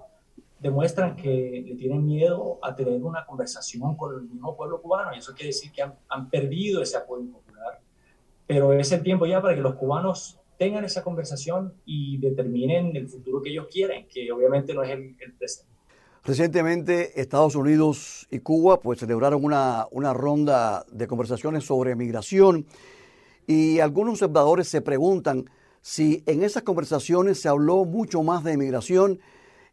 demuestran 0.59 1.15
que 1.15 1.63
le 1.65 1.73
tienen 1.73 2.05
miedo 2.05 2.59
a 2.61 2.75
tener 2.75 3.01
una 3.01 3.25
conversación 3.25 3.97
con 3.97 4.13
el 4.13 4.21
mismo 4.21 4.55
pueblo 4.55 4.83
cubano 4.83 5.15
y 5.15 5.17
eso 5.17 5.33
quiere 5.33 5.47
decir 5.47 5.71
que 5.71 5.81
han 5.81 6.29
perdido 6.29 6.83
ese 6.83 6.97
apoyo 6.97 7.25
popular. 7.31 7.79
Pero 8.45 8.71
es 8.71 8.91
el 8.91 9.01
tiempo 9.01 9.25
ya 9.25 9.41
para 9.41 9.55
que 9.55 9.61
los 9.61 9.73
cubanos 9.73 10.39
tengan 10.57 10.85
esa 10.85 11.03
conversación 11.03 11.73
y 11.85 12.17
determinen 12.17 12.95
el 12.95 13.07
futuro 13.07 13.41
que 13.41 13.49
ellos 13.49 13.67
quieren, 13.71 14.07
que 14.07 14.31
obviamente 14.31 14.73
no 14.73 14.83
es 14.83 14.91
el, 14.91 15.15
presente. 15.37 15.71
Recientemente 16.23 17.21
Estados 17.21 17.55
Unidos 17.55 18.27
y 18.31 18.39
Cuba 18.39 18.79
pues 18.79 18.99
celebraron 18.99 19.43
una, 19.45 19.87
una 19.91 20.13
ronda 20.13 20.85
de 20.91 21.07
conversaciones 21.07 21.65
sobre 21.65 21.95
migración 21.95 22.65
y 23.45 23.79
algunos 23.79 24.13
observadores 24.13 24.67
se 24.67 24.81
preguntan 24.81 25.49
si 25.81 26.23
en 26.25 26.41
esas 26.41 26.63
conversaciones 26.63 27.39
se 27.39 27.47
habló 27.47 27.85
mucho 27.85 28.23
más 28.23 28.43
de 28.43 28.57
migración 28.57 29.19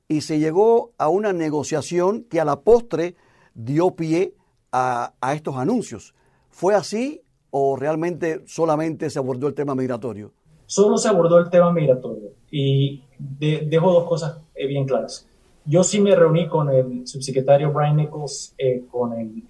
y 0.09 0.21
se 0.21 0.39
llegó 0.39 0.93
a 0.99 1.09
una 1.09 1.33
negociación 1.33 2.25
que 2.25 2.39
a 2.39 2.45
la 2.45 2.61
postre 2.61 3.17
dio 3.55 3.97
pie 3.97 4.35
a, 4.73 5.15
a 5.23 5.35
estos 5.35 5.57
anuncios. 5.57 6.15
¿Fue 6.51 6.75
así 6.75 7.23
o 7.51 7.77
realmente 7.77 8.43
solamente 8.45 9.09
se 9.09 9.19
abordó 9.19 9.47
el 9.47 9.55
tema 9.55 9.75
migratorio? 9.75 10.35
Solo 10.73 10.97
se 10.97 11.09
abordó 11.09 11.39
el 11.39 11.51
tema 11.51 11.71
migratorio 11.71 12.31
y 12.51 13.05
de, 13.19 13.67
dejo 13.69 13.93
dos 13.93 14.09
cosas 14.09 14.39
eh, 14.55 14.67
bien 14.67 14.87
claras. 14.87 15.29
Yo 15.67 15.85
sí 15.85 16.01
me 16.01 16.17
reuní 16.17 16.49
con 16.49 16.71
el 16.71 17.07
subsecretario 17.07 17.71
Brian 17.73 17.97
Nichols, 17.97 18.55
eh, 18.57 18.87
con 18.91 19.13
el, 19.13 19.45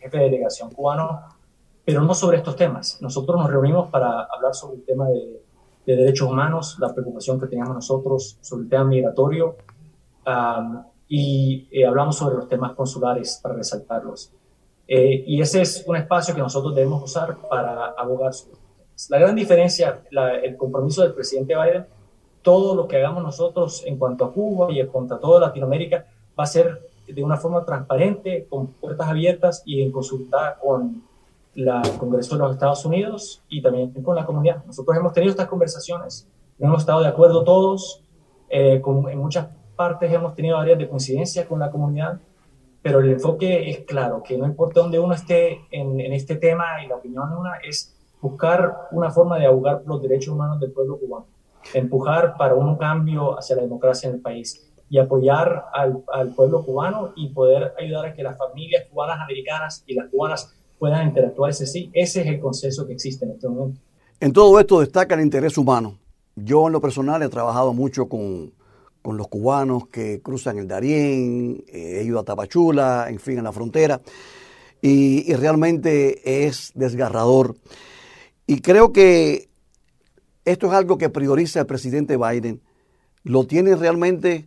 jefe 0.00 0.16
de 0.16 0.24
delegación 0.24 0.70
cubano, 0.70 1.20
pero 1.84 2.00
no 2.00 2.14
sobre 2.14 2.38
estos 2.38 2.56
temas. 2.56 2.96
Nosotros 3.02 3.36
nos 3.36 3.50
reunimos 3.50 3.90
para 3.90 4.22
hablar 4.22 4.54
sobre 4.54 4.76
el 4.76 4.84
tema 4.86 5.06
de, 5.08 5.42
de 5.84 5.96
derechos 5.96 6.30
humanos, 6.30 6.78
la 6.78 6.94
preocupación 6.94 7.38
que 7.38 7.46
teníamos 7.46 7.74
nosotros 7.74 8.38
sobre 8.40 8.62
el 8.62 8.70
tema 8.70 8.84
migratorio, 8.84 9.56
y 11.08 11.68
eh, 11.70 11.86
hablamos 11.86 12.16
sobre 12.16 12.36
los 12.36 12.48
temas 12.48 12.72
consulares 12.72 13.38
para 13.42 13.56
resaltarlos. 13.56 14.32
Eh, 14.88 15.24
y 15.26 15.42
ese 15.42 15.60
es 15.60 15.84
un 15.86 15.96
espacio 15.96 16.34
que 16.34 16.40
nosotros 16.40 16.74
debemos 16.74 17.02
usar 17.02 17.36
para 17.50 17.88
abogar 17.98 18.32
sobre 18.32 18.63
La 19.10 19.18
gran 19.18 19.34
diferencia, 19.34 20.02
el 20.42 20.56
compromiso 20.56 21.02
del 21.02 21.14
presidente 21.14 21.54
Biden 21.54 21.86
todo 22.44 22.76
lo 22.76 22.86
que 22.86 22.98
hagamos 22.98 23.22
nosotros 23.22 23.82
en 23.86 23.96
cuanto 23.96 24.26
a 24.26 24.32
Cuba 24.32 24.70
y 24.70 24.78
en 24.78 24.86
cuanto 24.86 25.14
a 25.14 25.18
toda 25.18 25.40
Latinoamérica 25.40 26.06
va 26.38 26.44
a 26.44 26.46
ser 26.46 26.86
de 27.08 27.24
una 27.24 27.38
forma 27.38 27.64
transparente, 27.64 28.46
con 28.48 28.68
puertas 28.68 29.08
abiertas 29.08 29.62
y 29.64 29.82
en 29.82 29.90
consulta 29.90 30.58
con 30.62 31.02
la, 31.54 31.80
el 31.80 31.98
Congreso 31.98 32.36
de 32.36 32.42
los 32.42 32.52
Estados 32.52 32.84
Unidos 32.84 33.42
y 33.48 33.62
también 33.62 33.90
con 34.02 34.14
la 34.14 34.26
comunidad. 34.26 34.62
Nosotros 34.66 34.96
hemos 34.96 35.12
tenido 35.14 35.30
estas 35.30 35.48
conversaciones, 35.48 36.28
hemos 36.58 36.80
estado 36.80 37.00
de 37.00 37.08
acuerdo 37.08 37.44
todos, 37.44 38.02
eh, 38.50 38.82
en 38.84 39.18
muchas 39.18 39.48
partes 39.74 40.12
hemos 40.12 40.34
tenido 40.34 40.58
áreas 40.58 40.78
de 40.78 40.88
coincidencia 40.88 41.48
con 41.48 41.58
la 41.58 41.70
comunidad, 41.70 42.20
pero 42.82 43.00
el 43.00 43.10
enfoque 43.10 43.70
es 43.70 43.78
claro, 43.80 44.22
que 44.22 44.36
no 44.36 44.44
importa 44.44 44.80
dónde 44.80 44.98
uno 44.98 45.14
esté 45.14 45.62
en, 45.70 45.98
en 45.98 46.12
este 46.12 46.36
tema 46.36 46.64
y 46.84 46.88
la 46.88 46.96
opinión 46.96 47.30
de 47.30 47.36
una 47.36 47.54
es 47.56 47.93
buscar 48.24 48.88
una 48.90 49.10
forma 49.10 49.38
de 49.38 49.46
abogar 49.46 49.82
por 49.82 49.88
los 49.94 50.02
derechos 50.02 50.34
humanos 50.34 50.58
del 50.58 50.72
pueblo 50.72 50.98
cubano 50.98 51.26
empujar 51.72 52.36
para 52.36 52.54
un 52.54 52.76
cambio 52.76 53.38
hacia 53.38 53.56
la 53.56 53.62
democracia 53.62 54.08
en 54.08 54.16
el 54.16 54.20
país 54.20 54.66
y 54.90 54.98
apoyar 54.98 55.66
al, 55.72 56.04
al, 56.12 56.34
pueblo 56.34 56.64
cubano 56.64 57.12
y 57.16 57.28
poder 57.28 57.72
ayudar 57.78 58.06
a 58.06 58.14
que 58.14 58.22
las 58.22 58.36
familias 58.36 58.84
cubanas 58.90 59.20
americanas 59.20 59.82
y 59.86 59.94
las 59.94 60.08
cubanas 60.10 60.54
puedan 60.78 61.08
interactuar. 61.08 61.50
Ese 61.50 61.66
sí, 61.66 61.90
ese 61.94 62.20
es 62.20 62.26
el 62.26 62.40
consenso 62.40 62.86
que 62.86 62.92
existe 62.92 63.24
en 63.24 63.32
este 63.32 63.48
momento. 63.48 63.80
En 64.20 64.32
todo 64.32 64.60
esto 64.60 64.80
destaca 64.80 65.14
el 65.14 65.22
interés 65.22 65.56
humano. 65.56 65.98
Yo 66.36 66.66
en 66.66 66.72
lo 66.72 66.80
personal 66.80 67.22
he 67.22 67.28
trabajado 67.28 67.72
mucho 67.72 68.08
con, 68.08 68.52
con 69.02 69.16
los 69.16 69.28
cubanos 69.28 69.88
que 69.88 70.20
cruzan 70.22 70.58
el 70.58 70.68
Darién, 70.68 71.64
eh, 71.68 72.00
he 72.00 72.04
ido 72.04 72.18
a 72.18 72.24
Tapachula, 72.24 73.06
en 73.08 73.18
fin, 73.18 73.38
en 73.38 73.44
la 73.44 73.52
frontera, 73.52 74.00
y, 74.82 75.30
y 75.30 75.34
realmente 75.34 76.46
es 76.46 76.72
desgarrador. 76.74 77.56
Y 78.46 78.60
creo 78.60 78.92
que 78.92 79.48
esto 80.44 80.66
es 80.66 80.72
algo 80.72 80.98
que 80.98 81.08
prioriza 81.08 81.60
el 81.60 81.66
presidente 81.66 82.16
Biden. 82.16 82.60
¿Lo 83.22 83.46
tiene 83.46 83.74
realmente 83.76 84.46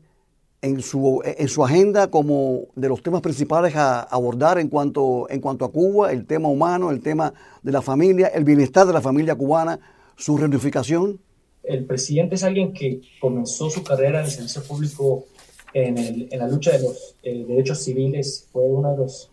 en 0.61 0.81
su, 0.81 1.21
en 1.23 1.47
su 1.47 1.63
agenda 1.63 2.09
como 2.09 2.67
de 2.75 2.89
los 2.89 3.01
temas 3.01 3.21
principales 3.21 3.75
a 3.75 4.01
abordar 4.01 4.59
en 4.59 4.69
cuanto, 4.69 5.27
en 5.29 5.41
cuanto 5.41 5.65
a 5.65 5.71
Cuba, 5.71 6.11
el 6.11 6.25
tema 6.25 6.49
humano, 6.49 6.91
el 6.91 7.01
tema 7.01 7.33
de 7.63 7.71
la 7.71 7.81
familia, 7.81 8.27
el 8.27 8.43
bienestar 8.43 8.85
de 8.85 8.93
la 8.93 9.01
familia 9.01 9.35
cubana, 9.35 9.79
su 10.15 10.37
reunificación? 10.37 11.19
El 11.63 11.85
presidente 11.85 12.35
es 12.35 12.43
alguien 12.43 12.73
que 12.73 13.01
comenzó 13.19 13.69
su 13.69 13.83
carrera 13.83 14.19
en 14.19 14.25
el 14.25 14.31
servicio 14.31 14.63
público 14.63 15.25
en, 15.73 15.97
el, 15.97 16.27
en 16.31 16.39
la 16.39 16.47
lucha 16.47 16.71
de 16.71 16.83
los 16.83 17.15
eh, 17.23 17.45
derechos 17.47 17.83
civiles, 17.83 18.47
fue 18.51 18.63
uno 18.63 18.91
de 18.91 18.97
los 18.97 19.29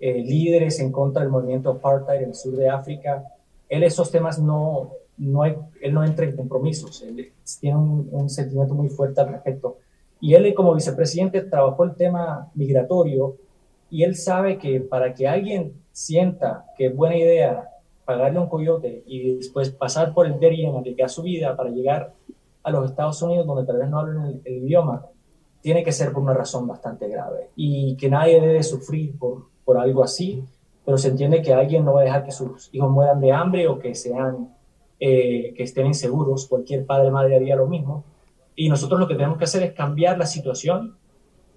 eh, 0.00 0.22
líderes 0.22 0.80
en 0.80 0.92
contra 0.92 1.22
del 1.22 1.30
movimiento 1.30 1.70
apartheid 1.70 2.22
en 2.22 2.30
el 2.30 2.34
sur 2.34 2.56
de 2.56 2.68
África. 2.68 3.24
Él 3.68 3.82
esos 3.82 4.10
temas 4.10 4.38
no, 4.38 4.92
no 5.18 5.44
él 5.44 5.92
no 5.92 6.04
entra 6.04 6.26
en 6.26 6.36
compromisos, 6.36 7.02
él 7.02 7.32
tiene 7.60 7.76
un, 7.76 8.28
sentimiento 8.28 8.74
muy 8.74 8.88
fuerte 8.88 9.20
al 9.20 9.28
respecto. 9.28 9.78
Y 10.20 10.34
él 10.34 10.52
como 10.54 10.74
vicepresidente 10.74 11.42
trabajó 11.42 11.84
el 11.84 11.94
tema 11.94 12.50
migratorio 12.54 13.36
y 13.90 14.02
él 14.02 14.16
sabe 14.16 14.58
que 14.58 14.80
para 14.80 15.14
que 15.14 15.28
alguien 15.28 15.74
sienta 15.92 16.66
que 16.76 16.86
es 16.86 16.96
buena 16.96 17.16
idea 17.16 17.68
pagarle 18.04 18.38
un 18.38 18.48
coyote 18.48 19.02
y 19.06 19.36
después 19.36 19.70
pasar 19.70 20.14
por 20.14 20.26
el 20.26 20.38
Darien, 20.40 20.76
arriesgar 20.76 21.10
su 21.10 21.22
vida 21.22 21.56
para 21.56 21.70
llegar 21.70 22.14
a 22.62 22.70
los 22.70 22.90
Estados 22.90 23.20
Unidos 23.22 23.46
donde 23.46 23.64
tal 23.64 23.78
vez 23.78 23.90
no 23.90 23.98
hablen 23.98 24.22
el, 24.22 24.40
el, 24.44 24.64
idioma, 24.64 25.06
tiene 25.60 25.82
que 25.82 25.92
ser 25.92 26.12
por 26.12 26.22
una 26.22 26.34
razón 26.34 26.66
bastante 26.66 27.08
grave 27.08 27.50
y 27.56 27.96
que 27.96 28.08
nadie 28.08 28.40
debe 28.40 28.62
sufrir 28.62 29.18
por, 29.18 29.46
por 29.64 29.78
algo 29.78 30.04
así, 30.04 30.44
pero 30.86 30.96
se 30.98 31.08
entiende 31.08 31.42
que 31.42 31.52
alguien 31.52 31.84
no 31.84 31.94
va 31.94 32.02
a 32.02 32.04
dejar 32.04 32.24
que 32.24 32.30
sus 32.30 32.72
hijos 32.72 32.88
mueran 32.88 33.20
de 33.20 33.32
hambre 33.32 33.66
o 33.66 33.80
que 33.80 33.96
sean 33.96 34.54
eh, 35.00 35.52
que 35.56 35.64
estén 35.64 35.86
inseguros, 35.86 36.46
cualquier 36.46 36.86
padre 36.86 37.10
madre 37.10 37.34
haría 37.34 37.56
lo 37.56 37.66
mismo. 37.66 38.04
Y 38.54 38.68
nosotros 38.68 39.00
lo 39.00 39.08
que 39.08 39.16
tenemos 39.16 39.36
que 39.36 39.44
hacer 39.44 39.64
es 39.64 39.72
cambiar 39.72 40.16
la 40.16 40.26
situación. 40.26 40.96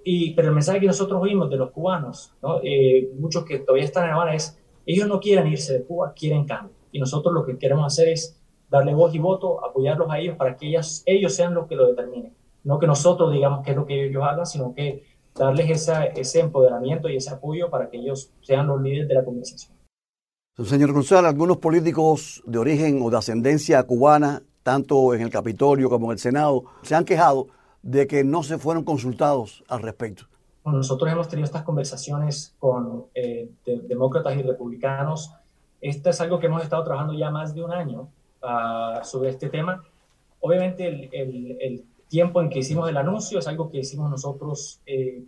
Y, 0.04 0.34
pero 0.34 0.48
el 0.48 0.56
mensaje 0.56 0.80
que 0.80 0.88
nosotros 0.88 1.22
oímos 1.22 1.48
de 1.52 1.58
los 1.58 1.70
cubanos, 1.70 2.34
¿no? 2.42 2.60
eh, 2.64 3.12
muchos 3.20 3.46
que 3.46 3.60
todavía 3.60 3.86
están 3.86 4.06
en 4.06 4.16
Habana, 4.16 4.34
es, 4.34 4.58
ellos 4.88 5.08
no 5.08 5.20
quieren 5.20 5.46
irse 5.48 5.74
de 5.74 5.84
Cuba, 5.84 6.12
quieren 6.16 6.46
cambio. 6.46 6.74
y 6.92 7.00
nosotros 7.00 7.32
lo 7.32 7.46
que 7.46 7.56
queremos 7.60 7.86
hacer 7.86 8.10
es 8.10 8.42
darle 8.68 8.96
voz 8.96 9.14
y 9.14 9.20
voto, 9.20 9.64
apoyarlos 9.64 10.10
a 10.10 10.18
ellos 10.18 10.38
para 10.38 10.58
que 10.58 10.68
ellos, 10.68 11.04
ellos 11.06 11.36
sean 11.36 11.54
los 11.54 11.68
que 11.68 11.76
lo 11.76 11.86
determinen. 11.86 12.34
No 12.64 12.80
que 12.80 12.88
nosotros 12.88 13.32
digamos 13.32 13.64
qué 13.64 13.72
es 13.72 13.78
lo 13.78 13.86
que 13.86 14.08
ellos 14.08 14.24
hagan, 14.24 14.48
sino 14.48 14.74
que 14.74 15.04
darles 15.36 15.70
esa, 15.70 16.06
ese 16.06 16.40
empoderamiento 16.40 17.10
y 17.10 17.18
ese 17.18 17.32
apoyo 17.32 17.70
para 17.70 17.90
que 17.90 17.98
ellos 17.98 18.32
sean 18.42 18.68
los 18.68 18.82
líderes 18.82 19.08
de 19.08 19.14
la 19.14 19.24
conversación. 19.24 19.80
Señor 20.66 20.92
González, 20.92 21.30
algunos 21.30 21.58
políticos 21.58 22.44
de 22.46 22.60
origen 22.60 23.00
o 23.02 23.10
de 23.10 23.18
ascendencia 23.18 23.82
cubana, 23.84 24.42
tanto 24.62 25.14
en 25.14 25.22
el 25.22 25.30
Capitolio 25.30 25.90
como 25.90 26.08
en 26.08 26.14
el 26.14 26.20
Senado, 26.20 26.66
se 26.82 26.96
han 26.96 27.06
quejado 27.06 27.48
de 27.82 28.08
que 28.08 28.26
no 28.26 28.44
se 28.44 28.58
fueron 28.58 28.84
consultados 28.84 29.64
al 29.70 29.82
respecto. 29.82 30.26
nosotros 30.66 31.10
hemos 31.12 31.30
tenido 31.30 31.46
estas 31.46 31.64
conversaciones 31.64 32.56
con 32.60 33.06
eh, 33.16 33.50
demócratas 33.66 34.38
y 34.38 34.44
republicanos. 34.44 35.32
Esto 35.80 36.10
es 36.10 36.20
algo 36.20 36.40
que 36.40 36.48
hemos 36.48 36.62
estado 36.62 36.84
trabajando 36.84 37.14
ya 37.14 37.32
más 37.32 37.56
de 37.56 37.64
un 37.64 37.72
año 37.72 38.10
uh, 38.44 39.04
sobre 39.04 39.30
este 39.30 39.48
tema. 39.48 39.82
Obviamente 40.42 40.86
el, 40.88 41.10
el, 41.14 41.58
el, 41.62 41.86
tiempo 42.10 42.42
en 42.42 42.50
que 42.50 42.60
hicimos 42.60 42.90
el 42.90 42.98
anuncio 42.98 43.40
es 43.40 43.48
algo 43.48 43.70
que 43.70 43.78
hicimos 43.78 44.10
nosotros, 44.10 44.82
eh, 44.86 45.24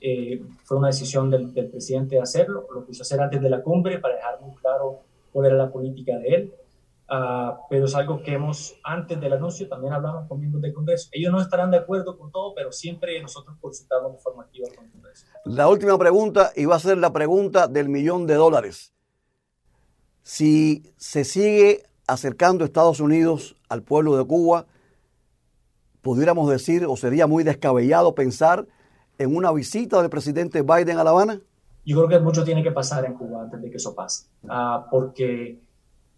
eh, 0.00 0.42
fue 0.64 0.76
una 0.76 0.88
decisión 0.88 1.30
del, 1.30 1.50
presidente 1.52 2.16
de 2.16 2.22
hacerlo, 2.22 2.66
lo 2.72 2.86
quiso 2.86 3.02
hacer 3.02 3.20
antes 3.20 3.40
de 3.40 3.50
la 3.50 3.62
cumbre 3.62 3.98
para 3.98 4.16
dejar 4.16 4.40
muy 4.40 4.54
claro 4.56 5.00
cuál 5.32 5.46
era 5.46 5.56
la 5.56 5.72
política 5.72 6.16
de 6.18 6.28
él. 6.28 6.54
Uh, 7.12 7.58
pero 7.68 7.86
es 7.86 7.94
algo 7.96 8.22
que 8.22 8.34
hemos, 8.34 8.76
antes 8.84 9.20
del 9.20 9.32
anuncio, 9.32 9.68
también 9.68 9.92
hablamos 9.92 10.28
con 10.28 10.38
miembros 10.38 10.62
del 10.62 10.72
Congreso. 10.72 11.08
Ellos 11.10 11.32
no 11.32 11.40
estarán 11.40 11.72
de 11.72 11.78
acuerdo 11.78 12.16
con 12.16 12.30
todo, 12.30 12.54
pero 12.54 12.70
siempre 12.70 13.20
nosotros 13.20 13.56
consultamos 13.60 14.12
de 14.12 14.22
con 14.22 14.84
el 14.84 14.92
Congreso. 14.92 15.26
La 15.44 15.66
última 15.66 15.98
pregunta, 15.98 16.52
y 16.54 16.66
va 16.66 16.76
a 16.76 16.78
ser 16.78 16.98
la 16.98 17.12
pregunta 17.12 17.66
del 17.66 17.88
millón 17.88 18.28
de 18.28 18.34
dólares. 18.34 18.94
Si 20.22 20.94
se 20.98 21.24
sigue 21.24 21.82
acercando 22.06 22.64
Estados 22.64 23.00
Unidos 23.00 23.56
al 23.68 23.82
pueblo 23.82 24.16
de 24.16 24.24
Cuba, 24.24 24.66
pudiéramos 26.02 26.48
decir, 26.50 26.84
o 26.86 26.96
sería 26.96 27.26
muy 27.26 27.44
descabellado 27.44 28.14
pensar 28.14 28.66
en 29.18 29.34
una 29.34 29.52
visita 29.52 30.00
del 30.00 30.10
presidente 30.10 30.62
Biden 30.62 30.98
a 30.98 31.04
La 31.04 31.10
Habana? 31.10 31.40
Yo 31.84 31.96
creo 31.96 32.08
que 32.08 32.20
mucho 32.20 32.44
tiene 32.44 32.62
que 32.62 32.72
pasar 32.72 33.04
en 33.04 33.14
Cuba 33.14 33.42
antes 33.42 33.60
de 33.60 33.70
que 33.70 33.76
eso 33.76 33.94
pase, 33.94 34.26
uh, 34.44 34.88
porque 34.90 35.58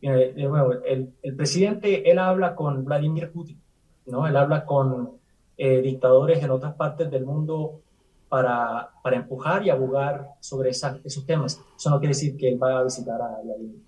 de 0.02 0.48
nuevo, 0.48 0.72
el, 0.84 1.14
el, 1.22 1.36
presidente, 1.36 2.10
él 2.10 2.18
habla 2.18 2.56
con 2.56 2.84
Vladimir 2.84 3.30
Putin, 3.30 3.60
¿no? 4.06 4.26
Él 4.26 4.36
habla 4.36 4.64
con 4.64 5.12
eh, 5.56 5.80
dictadores 5.80 6.42
en 6.42 6.50
otras 6.50 6.74
partes 6.74 7.08
del 7.08 7.24
mundo 7.24 7.80
para, 8.28 8.90
para 9.02 9.16
empujar 9.16 9.64
y 9.64 9.70
abogar 9.70 10.30
sobre 10.40 10.70
esa, 10.70 10.98
esos 11.04 11.24
temas. 11.24 11.60
Eso 11.76 11.90
no 11.90 12.00
quiere 12.00 12.14
decir 12.14 12.36
que 12.36 12.48
él 12.48 12.60
va 12.60 12.80
a 12.80 12.82
visitar 12.82 13.20
a 13.20 13.40
Vladimir. 13.44 13.80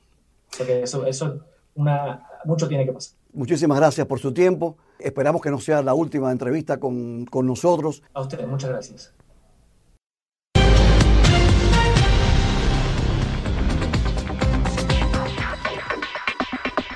Porque 0.57 0.83
eso, 0.83 1.05
eso 1.05 1.41
una, 1.75 2.29
mucho 2.45 2.69
tiene 2.69 2.85
que 2.85 2.93
pasar. 2.93 3.19
Muchísimas 3.33 3.77
gracias 3.77 4.07
por 4.07 4.21
su 4.21 4.33
tiempo. 4.33 4.77
Esperamos 4.99 5.43
que 5.43 5.51
no 5.51 5.59
sea 5.59 5.83
la 5.83 5.95
última 5.95 6.31
entrevista 6.31 6.79
con, 6.79 7.27
con 7.27 7.47
nosotros. 7.47 8.03
A 8.13 8.21
ustedes, 8.21 8.47
muchas 8.47 8.71
gracias. 8.71 9.15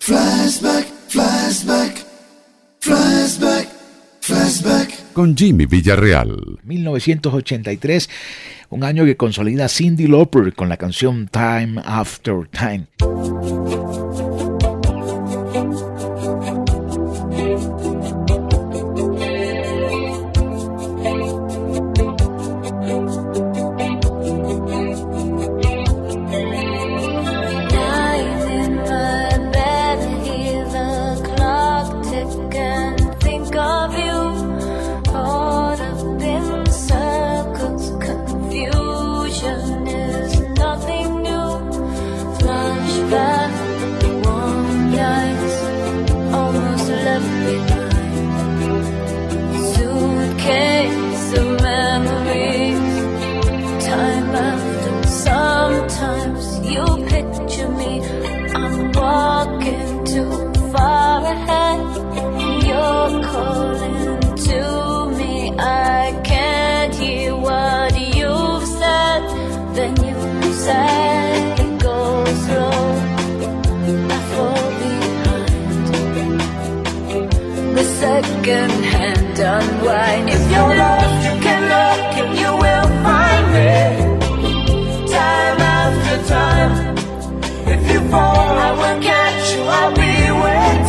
flashback, 0.00 0.86
flashback, 1.08 2.04
flashback, 2.80 3.68
flashback. 4.20 5.12
Con 5.12 5.36
Jimmy 5.36 5.66
Villarreal. 5.66 6.58
1983, 6.64 8.10
un 8.70 8.82
año 8.82 9.04
que 9.04 9.16
consolida 9.16 9.68
Cindy 9.68 10.08
Lauper 10.08 10.52
con 10.54 10.68
la 10.68 10.76
canción 10.76 11.28
Time 11.28 11.80
After 11.84 12.48
Time. 12.50 12.88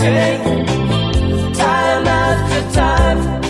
take 0.03 0.67
time 1.55 2.05
after 2.07 2.73
time. 2.73 3.42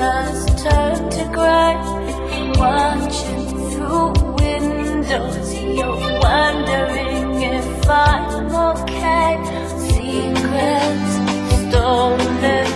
us 0.00 0.62
turn 0.62 1.10
to 1.10 1.24
gray. 1.32 1.76
Watching 2.58 3.46
through 3.70 4.12
windows, 4.34 5.54
you're 5.54 6.20
wondering 6.20 7.42
if 7.42 7.88
I'm 7.88 8.54
okay. 8.72 9.30
Secrets 9.92 11.12
stolen 11.68 12.66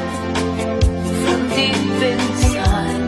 from 1.23 1.41
deep 1.57 2.03
inside. 2.11 3.05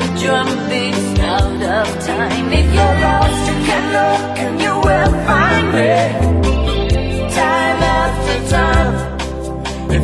The 0.00 0.08
drum 0.20 0.48
beats 0.68 1.20
out 1.20 1.62
of 1.78 2.06
time. 2.06 2.52
If 2.52 2.74
you're 2.74 2.96
lost, 3.06 3.42
you 3.48 3.56
can 3.66 3.84
look 3.96 4.38
and 4.38 4.60
you 4.60 4.74
will 4.86 5.12
find 5.26 5.66
me. 5.72 6.39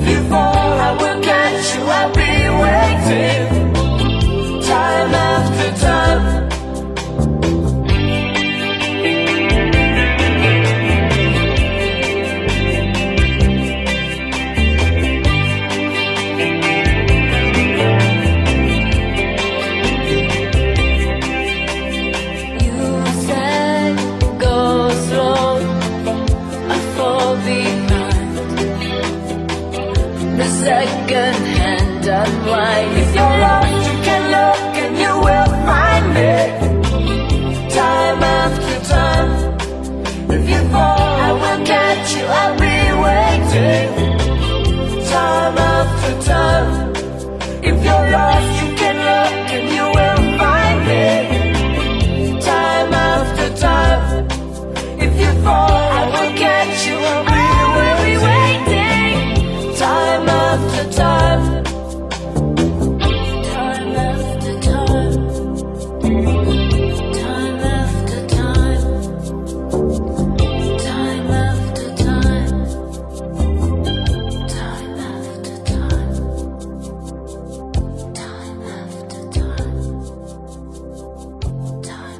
Before 0.07 0.37
I 0.39 0.93
will 1.01 1.21
catch 1.21 1.75
you, 1.75 1.83
I'll 1.83 2.13
be 2.15 2.33
waiting. 2.63 3.73
Time 4.63 5.15
after 5.15 5.71
time. 5.85 6.46
not. 32.29 33.06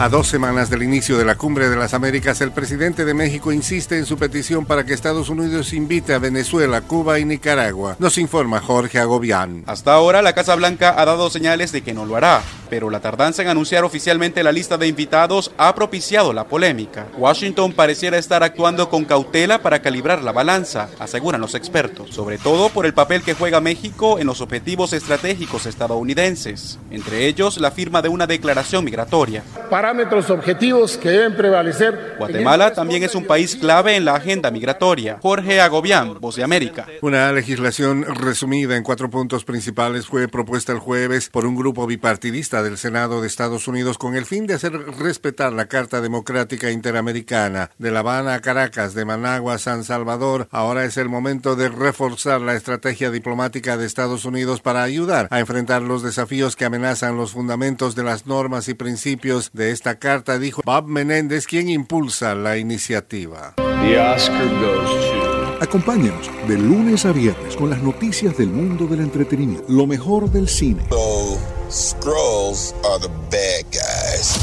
A 0.00 0.08
dos 0.08 0.28
semanas 0.28 0.70
del 0.70 0.82
inicio 0.82 1.18
de 1.18 1.26
la 1.26 1.34
Cumbre 1.34 1.68
de 1.68 1.76
las 1.76 1.92
Américas, 1.92 2.40
el 2.40 2.52
presidente 2.52 3.04
de 3.04 3.12
México 3.12 3.52
insiste 3.52 3.98
en 3.98 4.06
su 4.06 4.16
petición 4.16 4.64
para 4.64 4.86
que 4.86 4.94
Estados 4.94 5.28
Unidos 5.28 5.74
invite 5.74 6.14
a 6.14 6.18
Venezuela, 6.18 6.80
Cuba 6.80 7.18
y 7.18 7.26
Nicaragua. 7.26 7.96
Nos 7.98 8.16
informa 8.16 8.62
Jorge 8.62 8.98
Agobián. 8.98 9.62
Hasta 9.66 9.92
ahora, 9.92 10.22
la 10.22 10.32
Casa 10.32 10.54
Blanca 10.54 10.94
ha 10.96 11.04
dado 11.04 11.28
señales 11.28 11.70
de 11.70 11.82
que 11.82 11.92
no 11.92 12.06
lo 12.06 12.16
hará, 12.16 12.40
pero 12.70 12.88
la 12.88 13.00
tardanza 13.00 13.42
en 13.42 13.48
anunciar 13.48 13.84
oficialmente 13.84 14.42
la 14.42 14.52
lista 14.52 14.78
de 14.78 14.86
invitados 14.86 15.52
ha 15.58 15.74
propiciado 15.74 16.32
la 16.32 16.44
polémica. 16.44 17.08
Washington 17.18 17.74
pareciera 17.74 18.16
estar 18.16 18.42
actuando 18.42 18.88
con 18.88 19.04
cautela 19.04 19.60
para 19.60 19.82
calibrar 19.82 20.22
la 20.22 20.32
balanza, 20.32 20.88
aseguran 20.98 21.42
los 21.42 21.54
expertos, 21.54 22.08
sobre 22.14 22.38
todo 22.38 22.70
por 22.70 22.86
el 22.86 22.94
papel 22.94 23.20
que 23.20 23.34
juega 23.34 23.60
México 23.60 24.18
en 24.18 24.28
los 24.28 24.40
objetivos 24.40 24.94
estratégicos 24.94 25.66
estadounidenses, 25.66 26.78
entre 26.90 27.26
ellos 27.26 27.58
la 27.58 27.70
firma 27.70 28.00
de 28.00 28.08
una 28.08 28.26
declaración 28.26 28.82
migratoria. 28.82 29.44
Parámetros 29.90 30.30
objetivos 30.30 30.96
que 30.96 31.08
deben 31.08 31.34
prevalecer. 31.34 32.14
Guatemala 32.16 32.72
también 32.72 33.02
es 33.02 33.16
un 33.16 33.24
país 33.24 33.56
clave 33.56 33.96
en 33.96 34.04
la 34.04 34.14
agenda 34.14 34.52
migratoria. 34.52 35.18
Jorge 35.20 35.60
Agobián, 35.60 36.20
Voz 36.20 36.36
de 36.36 36.44
América. 36.44 36.86
Una 37.02 37.32
legislación 37.32 38.04
resumida 38.04 38.76
en 38.76 38.84
cuatro 38.84 39.10
puntos 39.10 39.44
principales 39.44 40.06
fue 40.06 40.28
propuesta 40.28 40.70
el 40.70 40.78
jueves 40.78 41.28
por 41.28 41.44
un 41.44 41.56
grupo 41.56 41.88
bipartidista 41.88 42.62
del 42.62 42.78
Senado 42.78 43.20
de 43.20 43.26
Estados 43.26 43.66
Unidos 43.66 43.98
con 43.98 44.14
el 44.14 44.26
fin 44.26 44.46
de 44.46 44.54
hacer 44.54 44.74
respetar 44.74 45.52
la 45.52 45.66
Carta 45.66 46.00
Democrática 46.00 46.70
Interamericana 46.70 47.72
de 47.78 47.90
La 47.90 47.98
Habana 47.98 48.34
a 48.34 48.40
Caracas, 48.40 48.94
de 48.94 49.04
Managua 49.04 49.54
a 49.54 49.58
San 49.58 49.82
Salvador. 49.82 50.46
Ahora 50.52 50.84
es 50.84 50.98
el 50.98 51.08
momento 51.08 51.56
de 51.56 51.68
reforzar 51.68 52.40
la 52.40 52.54
estrategia 52.54 53.10
diplomática 53.10 53.76
de 53.76 53.86
Estados 53.86 54.24
Unidos 54.24 54.60
para 54.60 54.84
ayudar 54.84 55.26
a 55.32 55.40
enfrentar 55.40 55.82
los 55.82 56.04
desafíos 56.04 56.54
que 56.54 56.64
amenazan 56.64 57.16
los 57.16 57.32
fundamentos 57.32 57.96
de 57.96 58.04
las 58.04 58.28
normas 58.28 58.68
y 58.68 58.74
principios 58.74 59.50
de 59.52 59.79
esta 59.80 59.98
carta, 59.98 60.38
dijo 60.38 60.60
Bob 60.62 60.88
Menéndez, 60.88 61.46
quien 61.46 61.70
impulsa 61.70 62.34
la 62.34 62.58
iniciativa. 62.58 63.54
The 63.56 63.98
Oscar 63.98 64.46
goes 64.60 64.90
to... 64.90 65.58
Acompáñenos 65.62 66.30
de 66.46 66.58
lunes 66.58 67.06
a 67.06 67.12
viernes 67.12 67.56
con 67.56 67.70
las 67.70 67.82
noticias 67.82 68.36
del 68.36 68.48
mundo 68.48 68.86
del 68.86 69.00
entretenimiento, 69.00 69.64
lo 69.72 69.86
mejor 69.86 70.30
del 70.30 70.48
cine. 70.48 70.84
So, 70.90 71.38
Skrulls 71.70 72.74
are 72.84 73.00
the 73.00 73.08
bad 73.30 73.64
guys. 73.72 74.36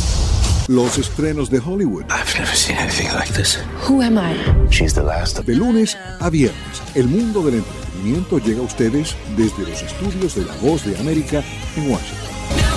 Los 0.68 0.97
estrenos 0.97 1.51
de 1.51 1.59
Hollywood. 1.59 2.05
I've 2.05 2.35
never 2.39 2.55
seen 2.55 2.80
anything 2.80 3.14
like 3.14 3.31
this. 3.34 3.59
Who 3.88 4.01
am 4.01 4.18
I? 4.18 4.35
She's 4.72 4.95
the 4.95 5.03
last 5.03 5.38
of... 5.38 5.45
De 5.45 5.53
lunes 5.53 5.95
a 6.19 6.31
viernes, 6.31 6.81
el 6.95 7.05
mundo 7.05 7.43
del 7.43 7.57
entretenimiento 7.59 8.39
llega 8.39 8.61
a 8.61 8.64
ustedes 8.64 9.15
desde 9.38 9.69
los 9.69 9.84
estudios 9.84 10.34
de 10.34 10.45
La 10.45 10.55
Voz 10.64 10.84
de 10.84 10.97
América 10.97 11.43
en 11.76 11.91
Washington. 11.91 12.77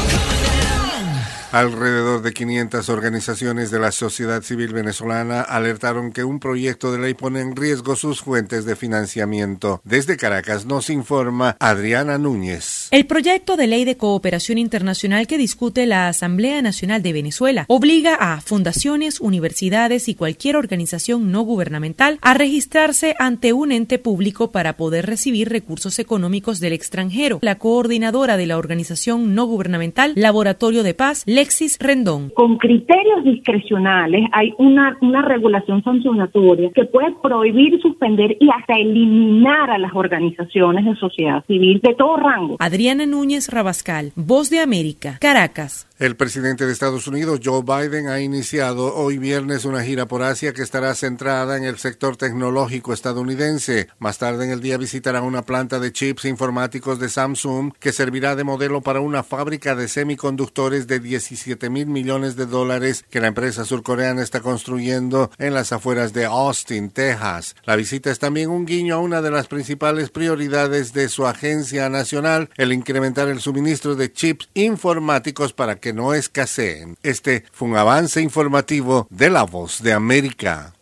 Alrededor 1.53 2.23
de 2.23 2.33
500 2.33 2.89
organizaciones 2.91 3.73
de 3.73 3.81
la 3.81 3.91
sociedad 3.91 4.41
civil 4.43 4.73
venezolana 4.73 5.41
alertaron 5.41 6.13
que 6.13 6.23
un 6.23 6.39
proyecto 6.39 6.93
de 6.93 7.01
ley 7.01 7.15
pone 7.15 7.41
en 7.41 7.57
riesgo 7.57 7.97
sus 7.97 8.21
fuentes 8.21 8.65
de 8.65 8.77
financiamiento. 8.77 9.81
Desde 9.83 10.17
Caracas 10.17 10.65
nos 10.65 10.91
informa 10.91 11.57
Adriana 11.59 12.19
Núñez. 12.19 12.87
El 12.93 13.05
proyecto 13.07 13.57
de 13.57 13.67
ley 13.67 13.85
de 13.85 13.97
cooperación 13.97 14.59
internacional 14.59 15.27
que 15.27 15.39
discute 15.39 15.87
la 15.87 16.07
Asamblea 16.07 16.63
Nacional 16.63 17.03
de 17.03 17.13
Venezuela 17.13 17.65
obliga 17.67 18.15
a 18.15 18.41
fundaciones, 18.41 19.21
universidades 19.21 20.09
y 20.09 20.15
cualquier 20.15 20.55
organización 20.55 21.33
no 21.33 21.43
gubernamental 21.43 22.21
a 22.23 22.33
registrarse 22.33 23.17
ante 23.19 23.53
un 23.53 23.73
ente 23.73 23.99
público 23.99 24.53
para 24.53 24.77
poder 24.77 25.07
recibir 25.07 25.49
recursos 25.49 25.99
económicos 25.99 26.61
del 26.61 26.75
extranjero. 26.75 27.41
La 27.43 27.59
coordinadora 27.59 28.37
de 28.37 28.47
la 28.47 28.57
organización 28.57 29.35
no 29.35 29.47
gubernamental 29.47 30.13
Laboratorio 30.15 30.85
de 30.85 30.95
Paz, 30.95 31.25
Alexis 31.41 31.79
Rendón. 31.81 32.29
Con 32.35 32.59
criterios 32.59 33.25
discrecionales 33.25 34.29
hay 34.33 34.53
una, 34.59 34.99
una 35.01 35.23
regulación 35.23 35.83
sancionatoria 35.83 36.71
que 36.75 36.85
puede 36.85 37.15
prohibir, 37.23 37.81
suspender 37.81 38.37
y 38.39 38.51
hasta 38.51 38.75
eliminar 38.75 39.71
a 39.71 39.79
las 39.79 39.93
organizaciones 39.95 40.85
de 40.85 40.95
sociedad 40.97 41.43
civil 41.47 41.81
de 41.83 41.95
todo 41.95 42.19
rango. 42.19 42.57
Adriana 42.59 43.07
Núñez 43.07 43.49
Rabascal, 43.49 44.13
Voz 44.17 44.51
de 44.51 44.61
América, 44.61 45.17
Caracas. 45.19 45.90
El 46.01 46.17
presidente 46.17 46.65
de 46.65 46.73
Estados 46.73 47.07
Unidos, 47.09 47.41
Joe 47.45 47.63
Biden, 47.63 48.09
ha 48.09 48.21
iniciado 48.21 48.95
hoy 48.95 49.19
viernes 49.19 49.67
una 49.67 49.83
gira 49.83 50.07
por 50.07 50.23
Asia 50.23 50.55
que 50.55 50.63
estará 50.63 50.95
centrada 50.95 51.59
en 51.59 51.65
el 51.65 51.77
sector 51.77 52.17
tecnológico 52.17 52.95
estadounidense. 52.95 53.89
Más 53.99 54.17
tarde 54.17 54.47
en 54.47 54.51
el 54.51 54.63
día 54.63 54.79
visitará 54.79 55.21
una 55.21 55.43
planta 55.43 55.79
de 55.79 55.93
chips 55.93 56.25
informáticos 56.25 57.01
de 57.01 57.11
Samsung 57.11 57.75
que 57.79 57.93
servirá 57.93 58.35
de 58.35 58.45
modelo 58.45 58.81
para 58.81 59.01
una 59.01 59.23
fábrica 59.23 59.75
de 59.75 59.89
semiconductores 59.89 60.87
de 60.87 61.01
17 61.01 61.69
mil 61.69 61.89
millones 61.89 62.35
de 62.35 62.47
dólares 62.47 63.05
que 63.11 63.21
la 63.21 63.27
empresa 63.27 63.67
surcoreana 63.67 64.23
está 64.23 64.41
construyendo 64.41 65.31
en 65.37 65.53
las 65.53 65.71
afueras 65.71 66.15
de 66.15 66.25
Austin, 66.25 66.89
Texas. 66.89 67.57
La 67.67 67.77
visita 67.77 68.11
es 68.11 68.19
también 68.19 68.49
un 68.49 68.65
guiño 68.65 68.95
a 68.95 69.01
una 69.01 69.21
de 69.21 69.33
las 69.33 69.49
principales 69.49 70.09
prioridades 70.09 70.95
de 70.95 71.11
su 71.11 71.27
agencia 71.27 71.91
nacional, 71.91 72.49
el 72.57 72.73
incrementar 72.73 73.29
el 73.29 73.41
suministro 73.41 73.97
de 73.97 74.11
chips 74.11 74.49
informáticos 74.55 75.53
para 75.53 75.77
que 75.77 75.90
no 75.93 76.15
escaseen. 76.15 76.97
Este 77.03 77.45
fue 77.53 77.69
un 77.69 77.77
avance 77.77 78.21
informativo 78.21 79.07
de 79.11 79.31
La 79.31 79.45
Voz 79.45 79.83
de 79.83 79.93
América. 79.93 80.75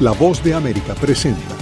La 0.00 0.12
Voz 0.12 0.42
de 0.42 0.54
América 0.54 0.94
presenta 0.94 1.61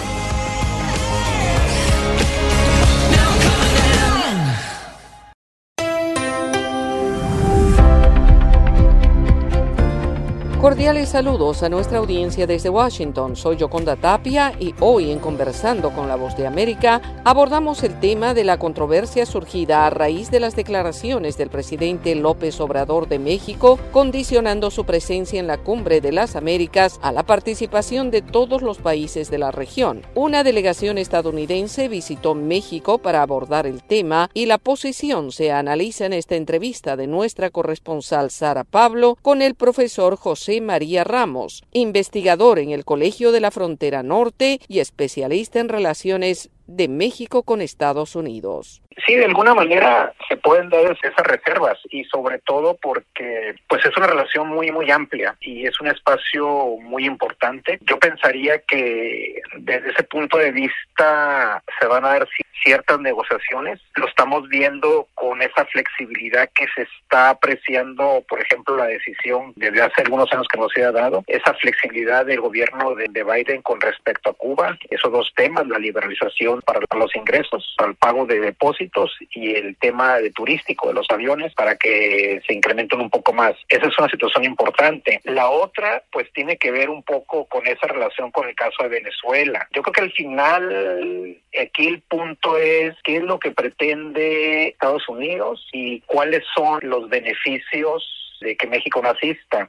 Cordiales 10.61 11.09
saludos 11.09 11.63
a 11.63 11.69
nuestra 11.69 11.97
audiencia 11.97 12.45
desde 12.45 12.69
Washington. 12.69 13.35
Soy 13.35 13.57
Yoconda 13.57 13.95
Tapia 13.95 14.53
y 14.59 14.75
hoy 14.79 15.09
en 15.09 15.17
Conversando 15.17 15.89
con 15.89 16.07
la 16.07 16.15
Voz 16.15 16.37
de 16.37 16.45
América 16.45 17.01
abordamos 17.23 17.81
el 17.81 17.99
tema 17.99 18.35
de 18.35 18.43
la 18.43 18.59
controversia 18.59 19.25
surgida 19.25 19.87
a 19.87 19.89
raíz 19.89 20.29
de 20.29 20.39
las 20.39 20.55
declaraciones 20.55 21.35
del 21.35 21.49
presidente 21.49 22.13
López 22.13 22.61
Obrador 22.61 23.07
de 23.07 23.17
México 23.17 23.79
condicionando 23.91 24.69
su 24.69 24.85
presencia 24.85 25.39
en 25.39 25.47
la 25.47 25.57
Cumbre 25.57 25.99
de 25.99 26.11
las 26.11 26.35
Américas 26.35 26.99
a 27.01 27.11
la 27.11 27.23
participación 27.23 28.11
de 28.11 28.21
todos 28.21 28.61
los 28.61 28.77
países 28.77 29.31
de 29.31 29.39
la 29.39 29.49
región. 29.49 30.03
Una 30.13 30.43
delegación 30.43 30.99
estadounidense 30.99 31.87
visitó 31.87 32.35
México 32.35 32.99
para 32.99 33.23
abordar 33.23 33.65
el 33.65 33.81
tema 33.81 34.29
y 34.35 34.45
la 34.45 34.59
posición 34.59 35.31
se 35.31 35.51
analiza 35.51 36.05
en 36.05 36.13
esta 36.13 36.35
entrevista 36.35 36.95
de 36.95 37.07
nuestra 37.07 37.49
corresponsal 37.49 38.29
Sara 38.29 38.63
Pablo 38.63 39.17
con 39.23 39.41
el 39.41 39.55
profesor 39.55 40.17
José 40.17 40.50
María 40.59 41.05
Ramos, 41.05 41.63
investigador 41.71 42.59
en 42.59 42.71
el 42.71 42.83
Colegio 42.83 43.31
de 43.31 43.39
la 43.39 43.51
Frontera 43.51 44.03
Norte 44.03 44.59
y 44.67 44.79
especialista 44.79 45.59
en 45.59 45.69
relaciones 45.69 46.49
de 46.67 46.87
México 46.87 47.43
con 47.43 47.61
Estados 47.61 48.15
Unidos. 48.15 48.81
Sí, 49.07 49.15
de 49.15 49.25
alguna 49.25 49.53
manera 49.55 50.13
se 50.27 50.35
pueden 50.37 50.69
dar 50.69 50.97
esas 51.01 51.25
reservas 51.25 51.77
y 51.89 52.03
sobre 52.05 52.39
todo 52.39 52.77
porque 52.81 53.55
pues 53.67 53.83
es 53.85 53.95
una 53.97 54.07
relación 54.07 54.49
muy 54.49 54.69
muy 54.71 54.91
amplia 54.91 55.35
y 55.39 55.65
es 55.65 55.79
un 55.79 55.87
espacio 55.87 56.75
muy 56.81 57.05
importante. 57.05 57.79
Yo 57.81 57.97
pensaría 57.97 58.59
que 58.59 59.41
desde 59.57 59.91
ese 59.91 60.03
punto 60.03 60.37
de 60.37 60.51
vista 60.51 61.63
se 61.79 61.87
van 61.87 62.03
a 62.05 62.09
dar 62.09 62.23
ci- 62.27 62.45
ciertas 62.63 62.99
negociaciones. 62.99 63.79
Lo 63.95 64.07
estamos 64.07 64.47
viendo 64.49 65.07
con 65.15 65.41
esa 65.41 65.65
flexibilidad 65.65 66.49
que 66.53 66.67
se 66.75 66.83
está 66.83 67.29
apreciando, 67.31 68.23
por 68.27 68.39
ejemplo, 68.41 68.75
la 68.75 68.85
decisión 68.85 69.53
desde 69.55 69.81
hace 69.81 70.01
algunos 70.01 70.31
años 70.33 70.47
que 70.51 70.59
no 70.59 70.69
se 70.69 70.83
ha 70.83 70.91
dado, 70.91 71.23
esa 71.27 71.53
flexibilidad 71.55 72.25
del 72.25 72.41
gobierno 72.41 72.93
de 72.93 73.23
Biden 73.23 73.61
con 73.61 73.79
respecto 73.81 74.29
a 74.29 74.33
Cuba, 74.33 74.77
esos 74.89 75.11
dos 75.11 75.31
temas, 75.35 75.65
la 75.67 75.79
liberalización 75.79 76.50
para 76.59 76.81
los 76.97 77.15
ingresos, 77.15 77.75
al 77.77 77.95
pago 77.95 78.25
de 78.25 78.39
depósitos 78.39 79.15
y 79.31 79.55
el 79.55 79.77
tema 79.77 80.17
de 80.17 80.31
turístico 80.31 80.89
de 80.89 80.95
los 80.95 81.07
aviones 81.09 81.53
para 81.53 81.75
que 81.75 82.41
se 82.45 82.53
incrementen 82.53 82.99
un 82.99 83.09
poco 83.09 83.33
más. 83.33 83.55
Esa 83.69 83.87
es 83.87 83.97
una 83.97 84.09
situación 84.09 84.43
importante. 84.45 85.21
La 85.23 85.49
otra, 85.49 86.03
pues 86.11 86.31
tiene 86.33 86.57
que 86.57 86.71
ver 86.71 86.89
un 86.89 87.03
poco 87.03 87.45
con 87.45 87.65
esa 87.67 87.87
relación 87.87 88.31
con 88.31 88.47
el 88.47 88.55
caso 88.55 88.83
de 88.83 88.89
Venezuela. 88.89 89.67
Yo 89.73 89.81
creo 89.81 89.93
que 89.93 90.01
al 90.01 90.11
final 90.11 91.37
aquí 91.59 91.87
el 91.87 92.01
punto 92.01 92.57
es 92.57 92.95
qué 93.03 93.17
es 93.17 93.23
lo 93.23 93.39
que 93.39 93.51
pretende 93.51 94.69
Estados 94.69 95.07
Unidos 95.07 95.67
y 95.71 96.01
cuáles 96.01 96.43
son 96.55 96.79
los 96.83 97.09
beneficios 97.09 98.20
de 98.41 98.57
que 98.57 98.67
México 98.67 99.01
no. 99.01 99.11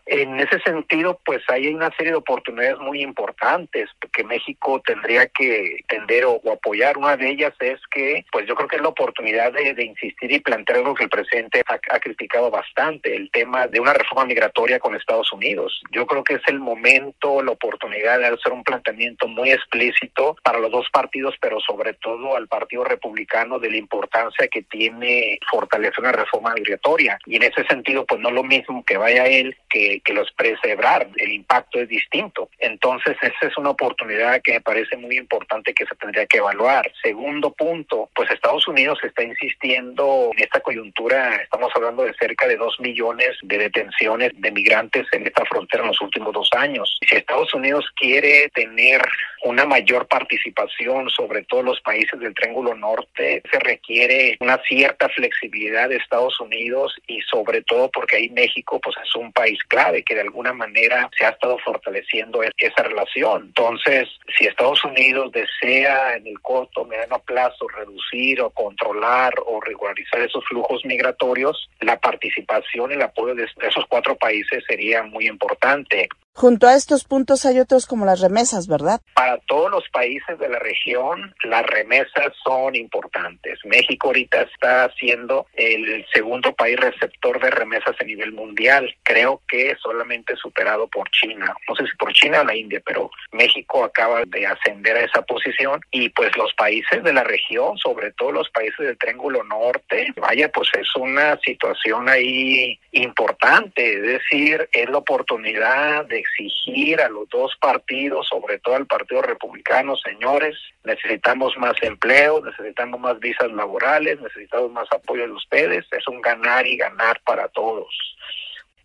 En 0.07 0.41
ese 0.41 0.60
sentido, 0.60 1.18
pues 1.25 1.42
hay 1.49 1.68
una 1.68 1.91
serie 1.97 2.12
de 2.12 2.18
oportunidades 2.18 2.78
muy 2.78 3.02
importantes 3.02 3.89
que 4.12 4.25
México 4.25 4.81
tendría 4.84 5.26
que 5.26 5.81
tender 5.89 6.25
o, 6.25 6.41
apoyar. 6.51 6.97
Una 6.97 7.17
de 7.17 7.31
ellas 7.31 7.52
es 7.60 7.81
que, 7.91 8.25
pues 8.31 8.47
yo 8.47 8.55
creo 8.55 8.68
que 8.68 8.76
es 8.76 8.83
la 8.83 8.89
oportunidad 8.89 9.52
de, 9.52 9.75
de 9.75 9.84
insistir 9.84 10.33
y 10.33 10.41
plantear 10.41 10.78
algo 10.78 10.94
que 10.94 11.05
el 11.05 11.10
presidente 11.10 11.62
ha, 11.67 11.75
ha 11.75 12.01
criticado 12.01 12.51
bastante, 12.51 13.15
el 13.15 13.31
tema 13.31 13.67
de 13.67 13.81
una 13.81 13.92
reforma 13.92 14.26
migratoria 14.26 14.78
con 14.78 14.94
Estados 14.94 15.33
Unidos. 15.33 15.83
Yo 15.91 16.07
creo 16.07 16.25
que 16.25 16.34
es 16.34 16.42
el 16.47 16.60
momento, 16.60 17.42
la 17.42 17.52
oportunidad 17.52 18.18
de 18.18 18.26
hacer 18.26 18.52
un 18.52 18.65
planteamiento 18.65 19.28
muy 19.28 19.51
explícito 19.51 20.36
para 20.42 20.59
los 20.59 20.70
dos 20.70 20.86
partidos, 20.92 21.34
pero 21.41 21.60
sobre 21.60 21.94
todo 21.94 22.36
al 22.36 22.49
Partido 22.49 22.84
Republicano 22.84 23.59
de 23.59 23.70
la 23.70 23.76
importancia 23.76 24.49
que 24.49 24.62
tiene 24.62 25.39
fortalecer 25.51 26.01
una 26.01 26.12
reforma 26.12 26.55
migratoria. 26.55 27.18
Y 27.26 27.36
en 27.36 27.44
ese 27.44 27.65
sentido, 27.65 28.05
pues 28.07 28.20
no 28.20 28.31
lo 28.31 28.42
mismo 28.42 28.61
que 28.86 28.97
vaya 28.97 29.26
él 29.26 29.57
que, 29.68 30.00
que 30.05 30.12
lo 30.12 30.23
exprese. 30.23 30.76
El 31.16 31.32
impacto 31.32 31.81
es 31.81 31.89
distinto. 31.89 32.49
Entonces, 32.58 33.16
esa 33.23 33.47
es 33.47 33.57
una 33.57 33.70
oportunidad 33.70 34.41
que 34.42 34.55
me 34.55 34.60
parece 34.60 34.97
muy 34.97 35.16
importante 35.16 35.74
que 35.74 35.86
se 35.86 35.94
tendría 35.97 36.26
que 36.26 36.39
evaluar. 36.39 36.91
Segundo 37.02 37.52
punto, 37.52 38.10
pues 38.15 38.31
Estados 38.31 38.66
Unidos 38.68 38.99
está 39.02 39.23
insistiendo 39.23 40.31
en 40.36 40.42
esta 40.42 40.60
coyuntura, 40.60 41.36
estamos 41.36 41.70
hablando 41.74 42.05
de 42.05 42.15
cerca 42.15 42.47
de 42.47 42.57
dos 42.57 42.78
millones 42.81 43.31
de 43.42 43.58
detenciones 43.58 44.32
de 44.34 44.50
migrantes 44.50 45.07
en 45.12 45.26
esta 45.26 45.44
frontera 45.44 45.84
en 45.84 45.89
los 45.89 46.00
últimos 46.00 46.32
dos 46.32 46.49
años. 46.57 46.99
Si 47.08 47.16
Estados 47.16 47.55
Unidos 47.55 47.84
quiere 47.97 48.49
tener 48.55 49.02
una 49.44 49.65
mayor 49.65 50.07
participación 50.07 51.10
sobre 51.10 51.42
todos 51.44 51.65
los 51.65 51.81
países 51.81 52.18
del 52.20 52.34
Triángulo 52.34 52.74
Norte, 52.74 53.42
se 53.50 53.58
requiere 53.58 54.36
una 54.41 54.58
cierta 54.68 55.08
flexibilidad 55.08 55.89
de 55.89 55.97
Estados 55.97 56.39
Unidos 56.41 56.94
y 57.07 57.20
sobre 57.23 57.62
todo 57.62 57.91
porque 57.91 58.16
ahí 58.16 58.28
México 58.31 58.52
pues 58.61 58.97
es 59.03 59.15
un 59.17 59.33
país 59.33 59.59
clave 59.69 60.03
que 60.03 60.15
de 60.15 60.21
alguna 60.23 60.53
manera 60.53 61.09
se 61.17 61.25
ha 61.25 61.31
estado 61.31 61.59
fortaleciendo 61.59 62.43
es- 62.43 62.51
esa 62.59 62.83
relación. 62.83 63.43
Entonces, 63.47 64.09
si 64.37 64.47
Estados 64.47 64.85
Unidos 64.85 65.33
desea 65.33 66.17
en 66.17 66.27
el 66.27 66.41
corto, 66.41 66.85
mediano 66.85 67.19
plazo 67.21 67.67
reducir 67.69 68.41
o 68.41 68.51
controlar 68.51 69.33
o 69.47 69.61
regularizar 69.61 70.21
esos 70.21 70.45
flujos 70.47 70.85
migratorios, 70.85 71.69
la 71.81 71.99
participación 71.99 72.91
y 72.91 72.95
el 72.95 73.03
apoyo 73.03 73.35
de 73.35 73.47
esos 73.63 73.85
cuatro 73.89 74.17
países 74.17 74.63
sería 74.67 75.03
muy 75.03 75.27
importante. 75.27 76.09
Junto 76.35 76.67
a 76.67 76.75
estos 76.75 77.05
puntos 77.05 77.44
hay 77.44 77.61
otros 77.61 77.86
como 77.86 78.07
las 78.07 78.20
remesas, 78.20 78.67
¿verdad? 78.67 79.01
Para 79.15 79.39
todos 79.47 79.70
los 79.70 79.86
países 79.91 80.39
de 80.39 80.49
la 80.49 80.59
región, 80.59 81.35
las 81.44 81.65
remesas 81.67 82.33
son 82.43 82.75
importantes. 82.75 83.59
México 83.65 84.09
ahorita 84.09 84.43
está 84.43 84.91
siendo 84.99 85.47
el 85.55 86.07
segundo 86.12 86.55
país 86.55 86.77
receptor 86.81 87.39
de 87.41 87.51
remesas 87.51 87.94
a 88.01 88.05
nivel 88.05 88.33
mundial. 88.33 88.93
Creo 89.02 89.43
que 89.47 89.77
solamente 89.83 90.35
superado 90.36 90.89
por 90.89 91.09
China. 91.11 91.55
No 91.69 91.77
sé 91.77 91.85
si 91.85 91.97
por 91.97 92.12
China 92.15 92.41
o 92.41 92.44
la 92.44 92.57
India, 92.57 92.83
pero 92.85 93.11
México 93.33 93.85
acaba 93.85 94.23
de 94.27 94.47
ascender 94.47 94.97
a 94.97 95.05
esa 95.05 95.23
posición 95.23 95.81
y 95.91 96.09
pues 96.09 96.35
los 96.36 96.52
países 96.55 97.05
de 97.05 97.12
la 97.12 97.25
región, 97.25 97.77
sobre 97.77 98.11
todo 98.12 98.33
los 98.33 98.49
países 98.51 98.78
del 98.78 98.99
Triángulo 98.99 99.44
Norte, 99.44 100.12
vaya, 100.17 100.51
pues 100.51 100.69
es 100.78 100.89
una 100.97 101.39
situación 101.41 102.09
ahí 102.09 102.78
importante. 102.93 103.97
Es 103.97 104.02
decir, 104.02 104.69
es 104.73 104.89
la 104.89 104.99
oportunidad 104.99 106.07
de 106.07 106.22
exigir 106.23 107.01
a 107.01 107.09
los 107.09 107.28
dos 107.28 107.52
partidos, 107.60 108.26
sobre 108.28 108.59
todo 108.59 108.76
al 108.76 108.86
Partido 108.86 109.23
Republicano, 109.23 109.97
señores, 109.97 110.57
necesitamos 110.84 111.57
más 111.59 111.75
empleo, 111.83 112.42
necesitamos 112.44 113.01
más 113.01 113.18
visas 113.20 113.51
laborales, 113.52 114.20
necesitamos 114.20 114.73
más 114.73 114.89
apoyo 114.92 115.26
de 115.26 115.33
ustedes, 115.33 115.86
es 115.91 116.09
un 116.09 116.20
ganar 116.20 116.67
y 116.67 116.76
ganar 116.76 117.20
para 117.25 117.49
todos. 117.49 118.11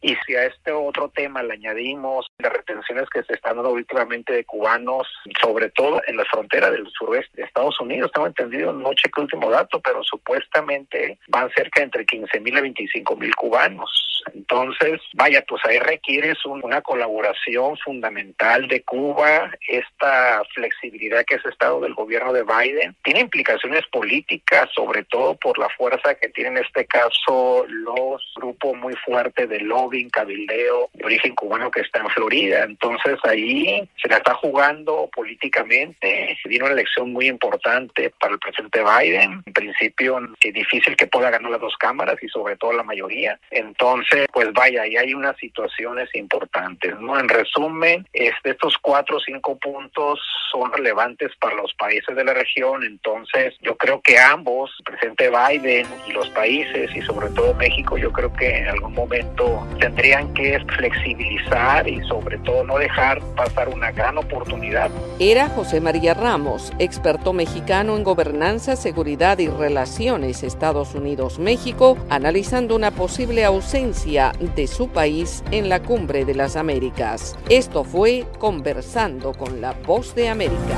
Y 0.02 0.16
si 0.26 0.36
a 0.36 0.46
este 0.46 0.72
otro 0.72 1.10
tema 1.10 1.42
le 1.44 1.54
añadimos 1.54 2.28
las 2.38 2.54
retenciones 2.54 3.10
que 3.10 3.24
se 3.24 3.34
están 3.34 3.56
dando 3.56 3.72
últimamente 3.72 4.34
de 4.34 4.46
cubanos, 4.46 5.08
sobre 5.42 5.70
todo 5.72 6.02
en 6.08 6.18
la 6.18 6.26
frontera 6.26 6.70
del 6.72 6.88
suroeste 6.92 7.38
de 7.38 7.44
Estados 7.48 7.80
Unidos, 7.80 8.12
tengo 8.14 8.28
entendido, 8.28 8.74
no 8.74 8.94
chequé 8.94 9.14
el 9.22 9.24
último 9.24 9.50
dato, 9.50 9.80
pero 9.82 10.04
supuestamente 10.04 11.18
van 11.28 11.50
cerca 11.56 11.82
entre 11.82 12.06
15 12.06 12.40
mil 12.40 12.58
a 12.58 12.62
25 12.62 13.16
mil 13.16 13.36
cubanos. 13.36 14.04
Entonces, 14.34 15.00
vaya, 15.14 15.44
pues 15.48 15.62
ahí 15.66 15.80
requieres 15.80 16.46
un- 16.46 16.64
una 16.64 16.82
colaboración 16.82 17.78
fundamental 17.78 18.68
de 18.68 18.84
Cuba, 18.84 19.52
esta 19.68 20.42
flexibilidad 20.54 21.24
que 21.26 21.36
es 21.36 21.46
estado 21.46 21.80
del 21.82 21.94
gobierno 21.94 22.34
de 22.34 22.44
Biden. 22.44 22.96
Tiene 23.04 23.22
implicaciones 23.22 23.86
políticas, 23.92 24.70
sobre 24.76 25.04
todo 25.06 25.36
por 25.38 25.58
la 25.58 25.70
fuerza 25.78 26.16
que 26.16 26.30
tienen 26.30 26.58
en 26.58 26.64
este 26.64 26.86
caso 26.86 27.66
los 27.68 28.22
grupos 28.38 28.76
muy 28.78 28.96
fuertes 29.06 29.50
de 29.50 29.60
lobbying, 29.98 30.10
cabildeo, 30.10 30.90
de 30.94 31.06
origen 31.06 31.36
cubano 31.36 31.72
que 31.72 31.82
está 31.82 32.00
en 32.00 32.10
Florida. 32.10 32.64
Entonces 32.64 33.18
ahí 33.24 33.88
se 34.02 34.08
la 34.10 34.18
está 34.18 34.34
jugando 34.36 35.10
políticamente. 35.14 36.38
Viene 36.46 36.66
una 36.66 36.74
elección 36.74 37.12
muy 37.12 37.28
importante 37.28 38.12
para 38.20 38.34
el 38.34 38.40
presidente 38.40 38.82
Biden. 38.84 39.44
En 39.46 39.54
principio 39.54 40.20
es 40.42 40.54
difícil 40.54 40.96
que 40.96 41.08
pueda 41.08 41.30
ganar 41.30 41.52
las 41.52 41.62
dos 41.62 41.76
cámaras 41.78 42.18
y 42.22 42.28
sobre 42.28 42.56
todo 42.58 42.74
la 42.74 42.84
mayoría. 42.84 43.40
Entonces, 43.52 44.28
pues 44.32 44.52
vaya, 44.54 44.84
ahí 44.84 44.96
hay 44.96 45.14
unas 45.14 45.36
situaciones 45.38 46.10
importantes, 46.14 46.98
¿no? 47.00 47.20
En 47.20 47.28
resumen, 47.28 48.08
este, 48.14 48.52
estos 48.52 48.78
cuatro 48.82 49.18
o 49.18 49.20
cinco 49.20 49.58
puntos 49.58 50.20
son 50.52 50.72
relevantes 50.72 51.32
para 51.40 51.56
los 51.56 51.74
países 51.74 52.16
de 52.16 52.24
la 52.24 52.34
región, 52.34 52.84
entonces 52.84 53.56
yo 53.62 53.76
creo 53.78 54.02
que 54.02 54.18
ambos, 54.18 54.72
el 54.80 54.86
presidente 54.86 55.30
Biden 55.30 55.86
y 56.08 56.12
los 56.12 56.30
países, 56.30 56.96
y 56.96 57.02
sobre 57.02 57.30
todo 57.30 57.54
México, 57.56 57.98
yo 57.98 58.12
creo 58.12 58.32
que 58.34 58.58
en 58.58 58.68
algún 58.68 58.94
momento 58.94 59.68
tendrían 59.78 60.34
que 60.34 60.60
flexibilizar 60.76 61.88
y 61.88 62.02
sobre 62.08 62.38
todo 62.40 62.64
no 62.64 62.78
dejar 62.78 63.22
pasar 63.36 63.70
una 63.70 63.92
gran 63.92 64.18
oportunidad. 64.18 64.90
Era 65.20 65.48
José 65.50 65.82
María 65.82 66.14
Ramos, 66.14 66.74
experto 66.80 67.34
mexicano 67.34 67.96
en 67.96 68.04
gobernanza, 68.04 68.76
seguridad 68.76 69.40
y 69.40 69.48
relaciones 69.48 70.44
Estados 70.44 70.96
Unidos-México, 70.96 71.98
analizando 72.10 72.76
una 72.76 72.92
posible 72.92 73.46
ausencia 73.46 74.34
de 74.56 74.68
su 74.68 74.90
país 74.90 75.44
en 75.52 75.70
la 75.70 75.82
cumbre 75.82 76.26
de 76.26 76.36
las 76.36 76.56
Américas. 76.56 77.38
Esto 77.50 77.84
fue 77.84 78.26
Conversando 78.40 79.34
con 79.34 79.62
la 79.62 79.74
Voz 79.74 80.16
de 80.16 80.30
América. 80.30 80.78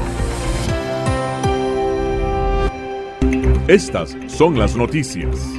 Estas 3.68 4.18
son 4.28 4.58
las 4.58 4.76
noticias. 4.76 5.59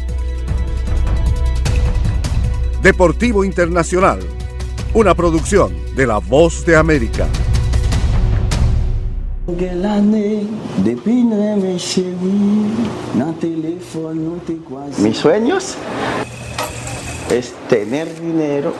Deportivo 2.81 3.45
Internacional, 3.45 4.19
una 4.95 5.13
producción 5.13 5.71
de 5.95 6.07
La 6.07 6.17
Voz 6.17 6.65
de 6.65 6.75
América. 6.75 7.27
Mis 14.97 15.17
sueños 15.17 15.75
es 17.29 17.53
tener 17.69 18.19
dinero 18.19 18.73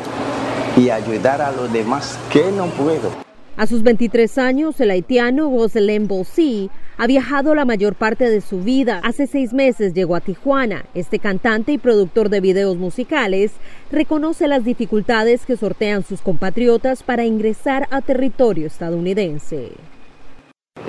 y 0.76 0.90
ayudar 0.90 1.44
a 1.44 1.52
los 1.52 1.72
demás 1.72 2.18
que 2.32 2.52
no 2.52 2.66
puedo. 2.66 3.31
A 3.58 3.68
sus 3.68 3.84
23 3.84 4.38
años, 4.38 4.80
el 4.80 4.92
haitiano 4.92 5.50
Roselem 5.50 6.08
Bossi 6.08 6.70
ha 6.98 7.06
viajado 7.06 7.54
la 7.54 7.66
mayor 7.66 7.96
parte 7.96 8.30
de 8.30 8.42
su 8.42 8.62
vida. 8.62 9.02
Hace 9.04 9.28
seis 9.28 9.54
meses 9.54 9.94
llegó 9.94 10.16
a 10.16 10.22
Tijuana. 10.22 10.86
Este 10.94 11.20
cantante 11.20 11.74
y 11.74 11.78
productor 11.78 12.30
de 12.30 12.40
videos 12.40 12.78
musicales 12.78 13.52
reconoce 13.92 14.48
las 14.48 14.64
dificultades 14.64 15.46
que 15.46 15.58
sortean 15.58 16.04
sus 16.04 16.22
compatriotas 16.22 17.04
para 17.04 17.26
ingresar 17.26 17.88
a 17.92 18.02
territorio 18.02 18.68
estadounidense. 18.68 19.72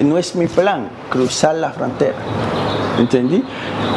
No 0.00 0.18
es 0.18 0.34
mi 0.34 0.46
plan 0.46 0.88
cruzar 1.10 1.54
la 1.54 1.70
frontera. 1.70 2.16
¿Entendí? 2.98 3.44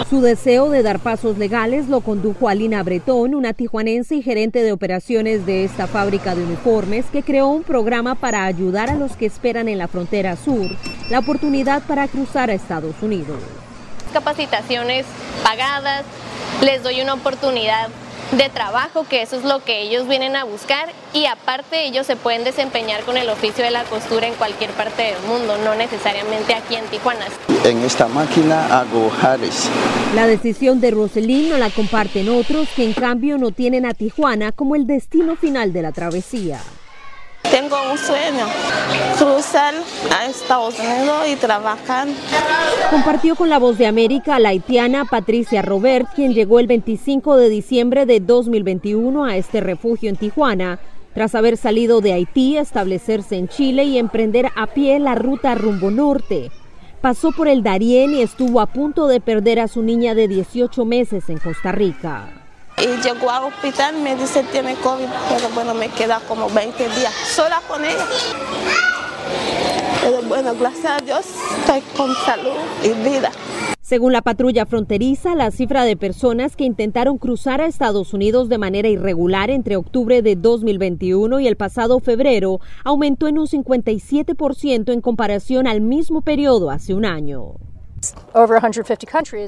Su 0.09 0.21
deseo 0.21 0.69
de 0.69 0.83
dar 0.83 0.99
pasos 0.99 1.37
legales 1.37 1.89
lo 1.89 2.01
condujo 2.01 2.47
a 2.47 2.55
Lina 2.55 2.83
Bretón, 2.83 3.33
una 3.33 3.53
tijuanense 3.53 4.15
y 4.15 4.21
gerente 4.21 4.61
de 4.61 4.71
operaciones 4.71 5.45
de 5.45 5.63
esta 5.63 5.87
fábrica 5.87 6.35
de 6.35 6.43
uniformes, 6.43 7.05
que 7.11 7.23
creó 7.23 7.47
un 7.47 7.63
programa 7.63 8.15
para 8.15 8.45
ayudar 8.45 8.89
a 8.89 8.95
los 8.95 9.15
que 9.15 9.25
esperan 9.25 9.67
en 9.67 9.77
la 9.77 9.87
frontera 9.87 10.35
sur 10.35 10.69
la 11.09 11.19
oportunidad 11.19 11.81
para 11.83 12.07
cruzar 12.07 12.49
a 12.49 12.53
Estados 12.53 12.95
Unidos. 13.01 13.37
Capacitaciones 14.13 15.05
pagadas, 15.43 16.03
les 16.61 16.83
doy 16.83 17.01
una 17.01 17.15
oportunidad 17.15 17.89
de 18.31 18.49
trabajo, 18.49 19.05
que 19.07 19.21
eso 19.21 19.37
es 19.37 19.43
lo 19.43 19.63
que 19.63 19.81
ellos 19.81 20.07
vienen 20.07 20.35
a 20.35 20.43
buscar 20.43 20.89
y 21.13 21.25
aparte 21.25 21.85
ellos 21.85 22.05
se 22.07 22.15
pueden 22.15 22.43
desempeñar 22.43 23.03
con 23.03 23.17
el 23.17 23.29
oficio 23.29 23.63
de 23.63 23.71
la 23.71 23.83
costura 23.83 24.27
en 24.27 24.33
cualquier 24.33 24.71
parte 24.71 25.03
del 25.03 25.21
mundo, 25.27 25.57
no 25.63 25.75
necesariamente 25.75 26.53
aquí 26.53 26.75
en 26.75 26.85
Tijuana. 26.85 27.25
En 27.63 27.83
esta 27.83 28.07
máquina 28.07 28.79
hago 28.79 29.09
jares. 29.09 29.69
La 30.15 30.27
decisión 30.27 30.81
de 30.81 30.91
Roselín 30.91 31.49
no 31.49 31.57
la 31.57 31.69
comparten 31.69 32.29
otros 32.29 32.67
que 32.75 32.83
en 32.83 32.93
cambio 32.93 33.37
no 33.37 33.51
tienen 33.51 33.85
a 33.85 33.93
Tijuana 33.93 34.51
como 34.51 34.75
el 34.75 34.87
destino 34.87 35.35
final 35.35 35.73
de 35.73 35.81
la 35.81 35.91
travesía. 35.91 36.59
Tengo 37.51 37.75
un 37.91 37.97
sueño, 37.97 38.45
cruzar 39.17 39.73
a 40.11 40.25
Estados 40.25 40.75
Unidos 40.79 41.27
y 41.31 41.35
trabajar. 41.35 42.07
Compartió 42.89 43.35
con 43.35 43.49
la 43.49 43.59
voz 43.59 43.77
de 43.77 43.87
América 43.87 44.39
la 44.39 44.49
haitiana 44.49 45.05
Patricia 45.05 45.61
Robert, 45.61 46.07
quien 46.15 46.33
llegó 46.33 46.59
el 46.59 46.67
25 46.67 47.37
de 47.37 47.49
diciembre 47.49 48.05
de 48.05 48.19
2021 48.19 49.25
a 49.25 49.37
este 49.37 49.61
refugio 49.61 50.09
en 50.09 50.17
Tijuana, 50.17 50.79
tras 51.13 51.33
haber 51.35 51.57
salido 51.57 52.01
de 52.01 52.13
Haití, 52.13 52.57
establecerse 52.57 53.37
en 53.37 53.47
Chile 53.47 53.85
y 53.85 53.97
emprender 53.97 54.49
a 54.55 54.67
pie 54.67 54.99
la 54.99 55.15
ruta 55.15 55.55
rumbo 55.55 55.91
norte. 55.91 56.51
Pasó 57.01 57.31
por 57.31 57.47
el 57.47 57.63
Darién 57.63 58.13
y 58.13 58.21
estuvo 58.21 58.59
a 58.59 58.65
punto 58.65 59.07
de 59.07 59.21
perder 59.21 59.59
a 59.59 59.67
su 59.67 59.81
niña 59.81 60.15
de 60.15 60.27
18 60.27 60.83
meses 60.85 61.29
en 61.29 61.37
Costa 61.37 61.71
Rica. 61.71 62.44
Y 62.77 63.01
llegó 63.01 63.31
al 63.31 63.45
hospital, 63.45 63.95
me 64.01 64.15
dice 64.15 64.43
tiene 64.51 64.75
COVID, 64.75 65.05
pero 65.29 65.49
bueno, 65.53 65.73
me 65.73 65.89
queda 65.89 66.19
como 66.27 66.49
20 66.49 66.83
días 66.89 67.13
sola 67.13 67.61
con 67.67 67.83
ella. 67.83 68.05
Pero 70.01 70.21
bueno, 70.23 70.53
gracias 70.59 71.01
a 71.01 71.03
Dios 71.03 71.25
estoy 71.59 71.81
con 71.95 72.13
salud 72.25 72.53
y 72.83 72.89
vida. 73.09 73.31
Según 73.81 74.13
la 74.13 74.21
patrulla 74.23 74.65
fronteriza, 74.65 75.35
la 75.35 75.51
cifra 75.51 75.83
de 75.83 75.95
personas 75.95 76.55
que 76.55 76.63
intentaron 76.63 77.17
cruzar 77.19 77.61
a 77.61 77.67
Estados 77.67 78.13
Unidos 78.13 78.49
de 78.49 78.57
manera 78.57 78.87
irregular 78.87 79.51
entre 79.51 79.75
octubre 79.75 80.21
de 80.21 80.35
2021 80.35 81.39
y 81.39 81.47
el 81.47 81.55
pasado 81.55 81.99
febrero 81.99 82.59
aumentó 82.83 83.27
en 83.27 83.37
un 83.37 83.45
57% 83.45 84.91
en 84.91 85.01
comparación 85.01 85.67
al 85.67 85.81
mismo 85.81 86.21
periodo 86.21 86.71
hace 86.71 86.93
un 86.93 87.05
año. 87.05 87.57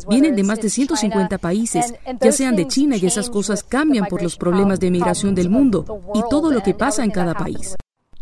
Vienen 0.07 0.35
de 0.35 0.43
más 0.43 0.59
de 0.59 0.69
150 0.69 1.37
países, 1.37 1.93
ya 2.19 2.31
sean 2.31 2.55
de 2.55 2.67
China, 2.67 2.97
y 2.97 3.05
esas 3.05 3.29
cosas 3.29 3.63
cambian 3.63 4.05
por 4.05 4.23
los 4.23 4.37
problemas 4.37 4.79
de 4.79 4.91
migración 4.91 5.35
del 5.35 5.49
mundo 5.49 5.85
y 6.13 6.21
todo 6.29 6.51
lo 6.51 6.63
que 6.63 6.73
pasa 6.73 7.03
en 7.03 7.11
cada 7.11 7.33
país. 7.33 7.75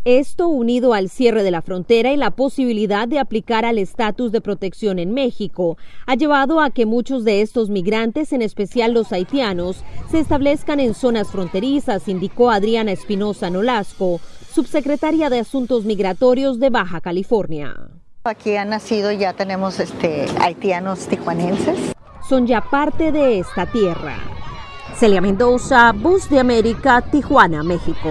Esto 0.06 0.46
unido 0.46 0.94
al 0.94 1.10
cierre 1.10 1.42
de 1.42 1.50
la 1.50 1.62
frontera 1.62 2.12
y 2.12 2.16
la 2.16 2.30
posibilidad 2.30 3.08
de 3.08 3.18
aplicar 3.18 3.64
al 3.64 3.76
estatus 3.76 4.30
de 4.30 4.40
protección 4.40 5.00
en 5.00 5.12
México 5.12 5.78
ha 6.06 6.14
llevado 6.14 6.60
a 6.60 6.70
que 6.70 6.86
muchos 6.86 7.24
de 7.24 7.42
estos 7.42 7.70
migrantes, 7.70 8.32
en 8.32 8.40
especial 8.40 8.94
los 8.94 9.12
haitianos, 9.12 9.82
se 10.08 10.20
establezcan 10.20 10.78
en 10.78 10.94
zonas 10.94 11.32
fronterizas, 11.32 12.06
indicó 12.06 12.52
Adriana 12.52 12.92
Espinosa 12.92 13.50
Nolasco, 13.50 14.20
subsecretaria 14.54 15.28
de 15.28 15.40
Asuntos 15.40 15.84
Migratorios 15.84 16.60
de 16.60 16.70
Baja 16.70 17.00
California. 17.00 17.74
Aquí 18.26 18.56
han 18.56 18.70
nacido, 18.70 19.12
ya 19.12 19.34
tenemos 19.34 19.78
este, 19.78 20.26
haitianos 20.40 21.06
tijuanenses. 21.06 21.78
Son 22.28 22.44
ya 22.44 22.60
parte 22.60 23.12
de 23.12 23.38
esta 23.38 23.66
tierra. 23.66 24.16
Celia 24.96 25.20
Mendoza, 25.20 25.92
Bus 25.92 26.28
de 26.28 26.40
América, 26.40 27.02
Tijuana, 27.02 27.62
México. 27.62 28.10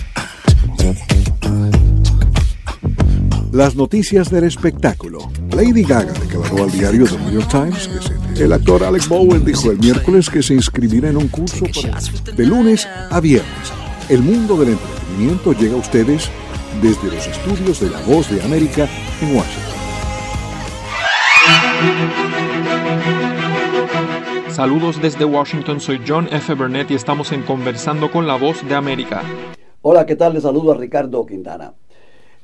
Las 3.51 3.75
noticias 3.75 4.31
del 4.31 4.45
espectáculo. 4.45 5.29
Lady 5.51 5.83
Gaga 5.83 6.13
declaró 6.13 6.63
al 6.63 6.71
diario 6.71 7.05
The 7.05 7.17
New 7.17 7.31
York 7.31 7.49
Times 7.49 7.87
que 7.87 8.01
se, 8.37 8.43
el 8.45 8.53
actor 8.53 8.83
Alex 8.83 9.09
Bowen 9.09 9.43
dijo 9.43 9.71
el 9.71 9.77
miércoles 9.77 10.29
que 10.29 10.41
se 10.41 10.53
inscribirá 10.53 11.09
en 11.09 11.17
un 11.17 11.27
curso 11.27 11.65
para, 11.65 11.99
de 12.33 12.45
lunes 12.45 12.87
a 13.09 13.19
viernes. 13.19 13.73
El 14.07 14.21
mundo 14.21 14.57
del 14.57 14.69
entretenimiento 14.69 15.53
llega 15.53 15.73
a 15.73 15.79
ustedes 15.79 16.29
desde 16.81 17.13
los 17.13 17.27
estudios 17.27 17.79
de 17.81 17.89
La 17.89 17.99
Voz 18.01 18.29
de 18.29 18.41
América 18.41 18.87
en 19.21 19.35
Washington. 19.35 19.71
Saludos 24.49 25.01
desde 25.01 25.25
Washington, 25.25 25.81
soy 25.81 26.01
John 26.07 26.29
F. 26.31 26.53
Burnett 26.53 26.89
y 26.91 26.95
estamos 26.95 27.31
en 27.31 27.41
Conversando 27.43 28.11
con 28.11 28.27
la 28.27 28.35
Voz 28.35 28.65
de 28.67 28.75
América. 28.75 29.23
Hola, 29.83 30.05
¿qué 30.05 30.15
tal? 30.15 30.35
Les 30.35 30.43
saludo 30.43 30.73
a 30.73 30.77
Ricardo 30.77 31.25
Quintana. 31.25 31.73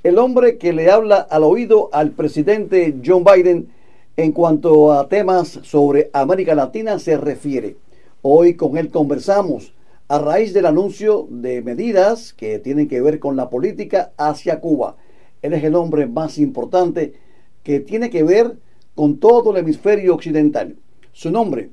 El 0.01 0.17
hombre 0.17 0.57
que 0.57 0.73
le 0.73 0.89
habla 0.89 1.17
al 1.17 1.43
oído 1.43 1.87
al 1.91 2.09
presidente 2.09 2.95
John 3.05 3.23
Biden 3.23 3.69
en 4.15 4.31
cuanto 4.31 4.91
a 4.91 5.07
temas 5.07 5.59
sobre 5.61 6.09
América 6.13 6.55
Latina 6.55 6.97
se 6.97 7.15
refiere. 7.15 7.77
Hoy 8.23 8.55
con 8.55 8.75
él 8.75 8.89
conversamos 8.89 9.75
a 10.07 10.17
raíz 10.17 10.51
del 10.51 10.65
anuncio 10.65 11.27
de 11.29 11.61
medidas 11.61 12.33
que 12.33 12.57
tienen 12.57 12.87
que 12.87 13.01
ver 13.01 13.19
con 13.19 13.35
la 13.35 13.51
política 13.51 14.13
hacia 14.17 14.59
Cuba. 14.59 14.95
Él 15.43 15.53
es 15.53 15.63
el 15.63 15.75
hombre 15.75 16.07
más 16.07 16.39
importante 16.39 17.13
que 17.61 17.79
tiene 17.79 18.09
que 18.09 18.23
ver 18.23 18.57
con 18.95 19.19
todo 19.19 19.51
el 19.51 19.57
hemisferio 19.57 20.15
occidental. 20.15 20.75
Su 21.13 21.29
nombre, 21.29 21.69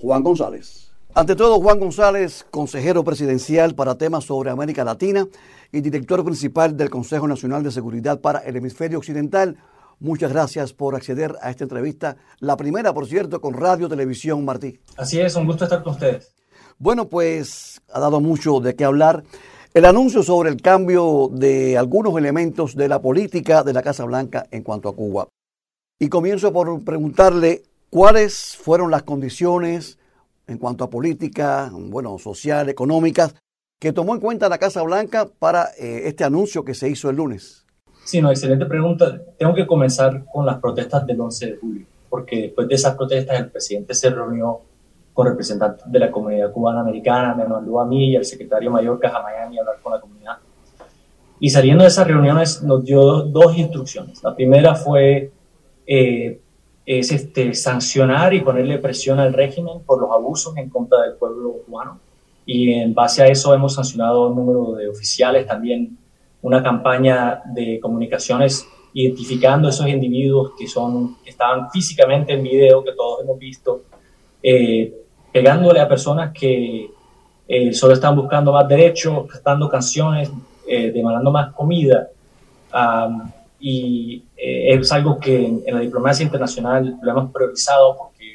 Juan 0.00 0.24
González. 0.24 0.83
Ante 1.16 1.36
todo, 1.36 1.60
Juan 1.60 1.78
González, 1.78 2.44
consejero 2.50 3.04
presidencial 3.04 3.76
para 3.76 3.94
temas 3.94 4.24
sobre 4.24 4.50
América 4.50 4.82
Latina 4.82 5.28
y 5.70 5.80
director 5.80 6.24
principal 6.24 6.76
del 6.76 6.90
Consejo 6.90 7.28
Nacional 7.28 7.62
de 7.62 7.70
Seguridad 7.70 8.20
para 8.20 8.40
el 8.40 8.56
Hemisferio 8.56 8.98
Occidental. 8.98 9.56
Muchas 10.00 10.32
gracias 10.32 10.72
por 10.72 10.96
acceder 10.96 11.36
a 11.40 11.50
esta 11.50 11.62
entrevista, 11.62 12.16
la 12.40 12.56
primera, 12.56 12.92
por 12.92 13.06
cierto, 13.06 13.40
con 13.40 13.54
Radio 13.54 13.88
Televisión 13.88 14.44
Martí. 14.44 14.80
Así 14.96 15.20
es, 15.20 15.36
un 15.36 15.46
gusto 15.46 15.62
estar 15.62 15.84
con 15.84 15.92
ustedes. 15.92 16.34
Bueno, 16.78 17.08
pues 17.08 17.80
ha 17.92 18.00
dado 18.00 18.20
mucho 18.20 18.58
de 18.58 18.74
qué 18.74 18.84
hablar. 18.84 19.22
El 19.72 19.84
anuncio 19.84 20.24
sobre 20.24 20.50
el 20.50 20.60
cambio 20.60 21.30
de 21.32 21.78
algunos 21.78 22.18
elementos 22.18 22.74
de 22.74 22.88
la 22.88 23.00
política 23.00 23.62
de 23.62 23.72
la 23.72 23.82
Casa 23.82 24.04
Blanca 24.04 24.48
en 24.50 24.64
cuanto 24.64 24.88
a 24.88 24.96
Cuba. 24.96 25.28
Y 25.96 26.08
comienzo 26.08 26.52
por 26.52 26.82
preguntarle 26.82 27.62
cuáles 27.88 28.56
fueron 28.56 28.90
las 28.90 29.04
condiciones, 29.04 29.96
en 30.46 30.58
cuanto 30.58 30.84
a 30.84 30.90
política, 30.90 31.70
bueno, 31.72 32.18
social, 32.18 32.68
económicas, 32.68 33.34
que 33.80 33.92
tomó 33.92 34.14
en 34.14 34.20
cuenta 34.20 34.48
la 34.48 34.58
Casa 34.58 34.82
Blanca 34.82 35.28
para 35.38 35.68
eh, 35.78 36.02
este 36.04 36.24
anuncio 36.24 36.64
que 36.64 36.74
se 36.74 36.88
hizo 36.88 37.10
el 37.10 37.16
lunes? 37.16 37.66
Sí, 38.04 38.20
no, 38.20 38.30
excelente 38.30 38.66
pregunta. 38.66 39.20
Tengo 39.38 39.54
que 39.54 39.66
comenzar 39.66 40.24
con 40.32 40.44
las 40.44 40.58
protestas 40.58 41.06
del 41.06 41.20
11 41.20 41.46
de 41.46 41.56
julio, 41.56 41.86
porque 42.08 42.42
después 42.42 42.68
de 42.68 42.74
esas 42.74 42.94
protestas 42.96 43.38
el 43.38 43.50
presidente 43.50 43.94
se 43.94 44.10
reunió 44.10 44.60
con 45.14 45.26
representantes 45.28 45.90
de 45.90 45.98
la 45.98 46.10
comunidad 46.10 46.52
cubana 46.52 46.80
americana, 46.80 47.34
me 47.34 47.46
mandó 47.46 47.80
a 47.80 47.86
mí 47.86 48.10
y 48.10 48.16
al 48.16 48.24
secretario 48.24 48.70
mayor 48.70 48.98
a 49.06 49.22
Miami 49.22 49.58
a 49.58 49.60
hablar 49.60 49.76
con 49.80 49.92
la 49.92 50.00
comunidad. 50.00 50.38
Y 51.40 51.50
saliendo 51.50 51.84
de 51.84 51.88
esas 51.88 52.06
reuniones 52.06 52.62
nos 52.62 52.84
dio 52.84 53.22
dos, 53.22 53.56
instrucciones. 53.56 54.22
La 54.22 54.34
primera 54.34 54.74
fue 54.74 55.30
eh, 55.86 56.40
es 56.86 57.12
este, 57.12 57.54
sancionar 57.54 58.34
y 58.34 58.40
ponerle 58.40 58.78
presión 58.78 59.18
al 59.18 59.32
régimen 59.32 59.80
por 59.86 60.00
los 60.00 60.10
abusos 60.10 60.56
en 60.56 60.68
contra 60.68 61.00
del 61.02 61.14
pueblo 61.14 61.62
cubano. 61.64 62.00
Y 62.46 62.72
en 62.72 62.92
base 62.92 63.22
a 63.22 63.26
eso 63.26 63.54
hemos 63.54 63.74
sancionado 63.74 64.28
un 64.28 64.36
número 64.36 64.72
de 64.74 64.88
oficiales, 64.88 65.46
también 65.46 65.96
una 66.42 66.62
campaña 66.62 67.42
de 67.46 67.80
comunicaciones 67.80 68.66
identificando 68.92 69.68
esos 69.68 69.88
individuos 69.88 70.52
que, 70.58 70.68
son, 70.68 71.16
estaban 71.24 71.70
físicamente 71.70 72.34
en 72.34 72.42
video, 72.42 72.84
que 72.84 72.92
todos 72.92 73.22
hemos 73.22 73.38
visto, 73.38 73.82
eh, 74.42 74.94
pegándole 75.32 75.80
a 75.80 75.88
personas 75.88 76.32
que 76.32 76.90
eh, 77.48 77.72
solo 77.72 77.94
están 77.94 78.14
buscando 78.14 78.52
más 78.52 78.68
derechos, 78.68 79.26
cantando 79.26 79.68
canciones, 79.68 80.30
eh, 80.68 80.92
demandando 80.92 81.30
más 81.32 81.52
comida 81.54 82.08
y 83.66 84.22
eh, 84.36 84.74
es 84.74 84.92
algo 84.92 85.18
que 85.18 85.46
en, 85.46 85.62
la 85.66 85.80
diplomacia 85.80 86.22
internacional 86.22 86.98
lo 87.00 87.10
hemos 87.10 87.32
priorizado 87.32 87.96
porque, 87.96 88.34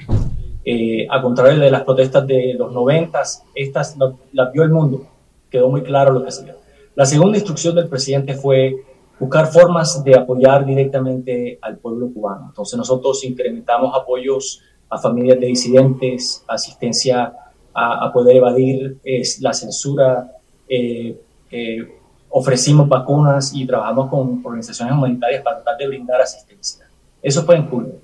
eh, 0.66 1.08
a 1.08 1.22
contrario 1.22 1.60
de 1.60 1.70
las 1.70 1.84
protestas 1.84 2.26
de 2.26 2.56
los 2.58 2.74
noventas, 2.74 3.44
estas 3.54 3.96
las 4.32 4.52
vio 4.52 4.64
el 4.64 4.72
mundo 4.72 5.06
quedó 5.52 5.70
muy 5.70 5.84
claro 5.84 6.14
lo 6.14 6.26
que 6.26 6.32
dio. 6.44 6.56
La 6.96 7.06
segunda 7.06 7.38
instrucción 7.38 7.76
del 7.76 7.88
presidente 7.88 8.34
fue 8.34 8.76
buscar 9.20 9.46
formas 9.46 10.04
de 10.04 10.18
apoyar 10.18 10.66
directamente 10.66 11.60
al 11.62 11.78
pueblo 11.78 12.12
cubano. 12.12 12.48
Entonces 12.48 12.76
nosotros 12.76 13.24
incrementamos 13.24 13.96
apoyos 13.96 14.64
a 14.90 14.98
familias 14.98 15.40
de 15.40 15.46
disidentes, 15.46 16.44
asistencia 16.48 17.34
a, 17.72 18.12
poder 18.12 18.38
evadir 18.38 18.98
la 19.42 19.54
censura, 19.54 20.32
eh, 20.68 21.16
eh, 21.52 21.99
ofrecimos 22.30 22.88
vacunas 22.88 23.54
y 23.54 23.66
trabajamos 23.66 24.10
con 24.10 24.42
organizaciones 24.44 24.94
humanitarias 24.94 25.42
para 25.44 25.58
tratar 25.58 25.78
de 25.78 25.88
brindar 25.88 26.22
asistencia. 26.22 26.88
Eso 27.22 27.44
fue 27.44 27.56
en 27.56 27.68
julio. 27.68 27.96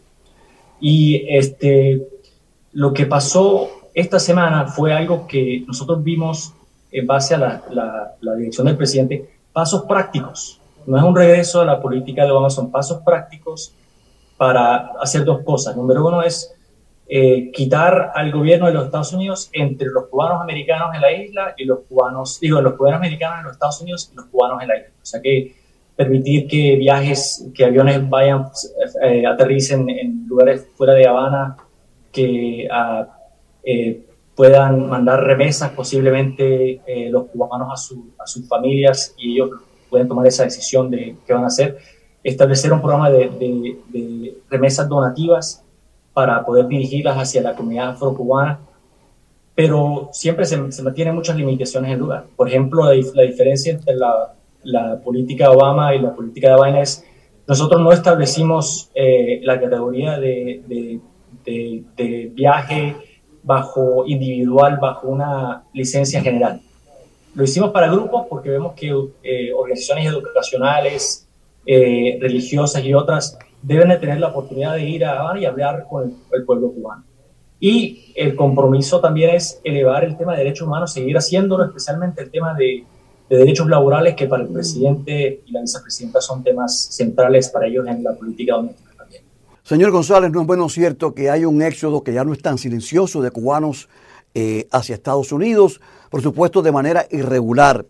Y 0.79 1.25
este, 1.29 2.07
lo 2.73 2.93
que 2.93 3.05
pasó 3.05 3.69
esta 3.93 4.19
semana 4.19 4.67
fue 4.67 4.93
algo 4.93 5.25
que 5.27 5.63
nosotros 5.67 6.03
vimos 6.03 6.53
en 6.91 7.07
base 7.07 7.35
a 7.35 7.37
la, 7.37 8.15
la 8.21 8.35
dirección 8.35 8.67
del 8.67 8.77
presidente, 8.77 9.29
pasos 9.53 9.83
prácticos 9.83 10.59
no 10.85 10.97
es 10.97 11.03
un 11.03 11.15
regreso 11.15 11.61
a 11.61 11.65
la 11.65 11.81
política 11.81 12.23
de 12.23 12.31
Obama, 12.31 12.49
son 12.49 12.71
pasos 12.71 13.01
prácticos 13.03 13.73
para 14.37 14.91
hacer 15.01 15.23
dos 15.23 15.41
cosas. 15.43 15.75
Número 15.75 16.05
uno 16.07 16.21
es 16.21 16.54
eh, 17.07 17.51
quitar 17.51 18.11
al 18.15 18.31
gobierno 18.31 18.67
de 18.67 18.73
los 18.73 18.85
Estados 18.85 19.13
Unidos 19.13 19.49
entre 19.53 19.87
los 19.89 20.07
cubanos 20.07 20.41
americanos 20.41 20.95
en 20.95 21.01
la 21.01 21.11
isla 21.11 21.53
y 21.57 21.65
los 21.65 21.79
cubanos, 21.87 22.39
digo, 22.39 22.61
los 22.61 22.73
cubanos 22.73 22.97
americanos 22.97 23.39
en 23.39 23.43
los 23.45 23.53
Estados 23.53 23.81
Unidos 23.81 24.09
y 24.11 24.15
los 24.15 24.25
cubanos 24.25 24.61
en 24.61 24.67
la 24.67 24.77
isla. 24.77 24.89
O 25.01 25.05
sea 25.05 25.21
que 25.21 25.55
permitir 25.95 26.47
que 26.47 26.75
viajes, 26.75 27.47
que 27.53 27.65
aviones 27.65 28.09
vayan, 28.09 28.47
eh, 29.03 29.25
aterricen 29.25 29.89
en 29.89 30.27
lugares 30.27 30.67
fuera 30.75 30.93
de 30.93 31.07
Habana, 31.07 31.57
que 32.11 32.67
ah, 32.71 33.07
eh, 33.63 34.05
puedan 34.35 34.89
mandar 34.89 35.23
remesas 35.23 35.71
posiblemente 35.71 36.81
los 37.09 37.27
cubanos 37.27 37.69
a, 37.69 38.23
a 38.23 38.27
sus 38.27 38.47
familias 38.49 39.13
y 39.17 39.33
ellos 39.33 39.51
pueden 39.89 40.07
tomar 40.07 40.27
esa 40.27 40.43
decisión 40.43 40.91
de 40.91 41.15
qué 41.25 41.33
van 41.33 41.43
a 41.43 41.47
hacer. 41.47 41.77
Establecer 42.23 42.73
un 42.73 42.81
programa 42.81 43.09
de, 43.09 44.35
remesas 44.49 44.89
donativas 44.89 45.63
para 46.15 46.45
poder 46.45 46.67
dirigirlas 46.67 47.17
hacia 47.17 47.41
la 47.41 47.53
comunidad 47.55 47.89
afrocubana, 47.89 48.61
pero 49.53 50.09
siempre 50.13 50.45
se, 50.45 50.71
se 50.71 50.81
mantienen 50.81 51.13
muchas 51.13 51.35
limitaciones 51.35 51.91
en 51.91 51.99
lugar. 51.99 52.25
Por 52.37 52.47
ejemplo, 52.47 52.85
la, 52.85 53.23
diferencia 53.23 53.73
entre 53.73 53.95
la, 53.95 55.01
política 55.03 55.49
de 55.49 55.55
Obama 55.57 55.93
y 55.93 55.99
la 55.99 56.15
política 56.15 56.55
de 56.55 56.55
Biden 56.55 56.77
es, 56.77 57.03
nosotros 57.45 57.81
no 57.81 57.91
establecimos 57.91 58.89
eh, 58.95 59.41
la 59.43 59.59
categoría 59.59 60.17
de, 60.17 60.63
de, 61.45 61.83
de 61.97 62.31
viaje 62.33 62.95
bajo 63.43 64.05
individual, 64.07 64.77
bajo 64.81 65.09
una 65.09 65.65
licencia 65.73 66.21
general. 66.21 66.61
Lo 67.35 67.43
hicimos 67.43 67.71
para 67.71 67.91
grupos 67.91 68.27
porque 68.29 68.49
vemos 68.49 68.73
que 68.73 68.87
eh, 69.21 69.51
organizaciones 69.53 70.07
educacionales, 70.07 71.27
eh, 71.65 72.17
religiosas 72.21 72.81
y 72.85 72.93
otras 72.93 73.37
deben 73.65 73.89
de 73.89 73.97
tener 73.97 74.19
la 74.19 74.27
oportunidad 74.27 74.75
de 74.75 74.87
ir 74.87 75.03
a 75.05 75.19
Habana 75.19 75.39
y 75.39 75.45
hablar 75.45 75.87
con 75.89 76.13
el, 76.31 76.45
pueblo 76.45 76.71
cubano. 76.71 77.03
Y 77.59 78.13
el 78.15 78.35
compromiso 78.35 78.99
también 78.99 79.31
es 79.31 79.59
elevar 79.63 80.03
el 80.03 80.15
tema 80.17 80.33
de 80.33 80.39
derechos 80.39 80.67
humanos, 80.67 80.93
seguir 80.93 81.17
haciéndolo, 81.17 81.65
especialmente 81.65 82.21
el 82.21 82.29
tema 82.29 82.53
de, 82.53 82.83
de 83.27 83.37
derechos 83.37 83.67
laborales, 83.67 84.15
que 84.15 84.27
para 84.27 84.43
el 84.43 84.49
presidente 84.49 85.41
y 85.45 85.51
la 85.51 85.61
vicepresidenta 85.61 86.21
son 86.21 86.43
temas 86.43 86.89
centrales 86.91 87.49
para 87.49 87.65
ellos 87.65 87.87
en 87.87 88.03
la 88.03 88.13
política 88.13 88.55
doméstica 88.55 88.91
también. 88.95 89.23
Señor 89.63 89.89
González, 89.89 90.31
no 90.31 90.41
es 90.41 90.47
bueno 90.47 90.69
cierto 90.69 91.15
que 91.15 91.31
hay 91.31 91.43
un 91.45 91.61
éxodo 91.63 92.03
que 92.03 92.13
ya 92.13 92.23
no 92.23 92.33
es 92.33 92.41
tan 92.41 92.59
silencioso 92.59 93.21
de 93.21 93.31
cubanos 93.31 93.89
eh, 94.35 94.67
hacia 94.71 94.93
Estados 94.93 95.31
Unidos, 95.31 95.81
por 96.11 96.21
supuesto 96.21 96.61
de 96.61 96.71
manera 96.71 97.07
irregular. 97.09 97.85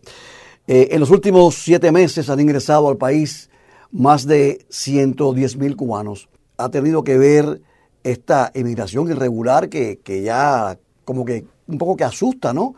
Eh, 0.68 0.90
en 0.92 1.02
los 1.02 1.12
últimos 1.12 1.56
siete 1.56 1.92
meses 1.92 2.30
han 2.30 2.40
ingresado 2.40 2.88
al 2.88 2.98
país 2.98 3.50
más 3.92 4.26
de 4.28 4.66
110 4.70 5.58
mil 5.58 5.76
cubanos. 5.76 6.30
Ha 6.58 6.70
tenido 6.70 7.04
que 7.04 7.18
ver 7.18 7.62
esta 8.04 8.52
emigración 8.54 9.10
irregular 9.10 9.70
que, 9.70 10.00
que 10.04 10.22
ya 10.22 10.78
como 11.04 11.26
que 11.26 11.46
un 11.68 11.78
poco 11.78 11.96
que 11.96 12.04
asusta, 12.04 12.54
¿no? 12.54 12.76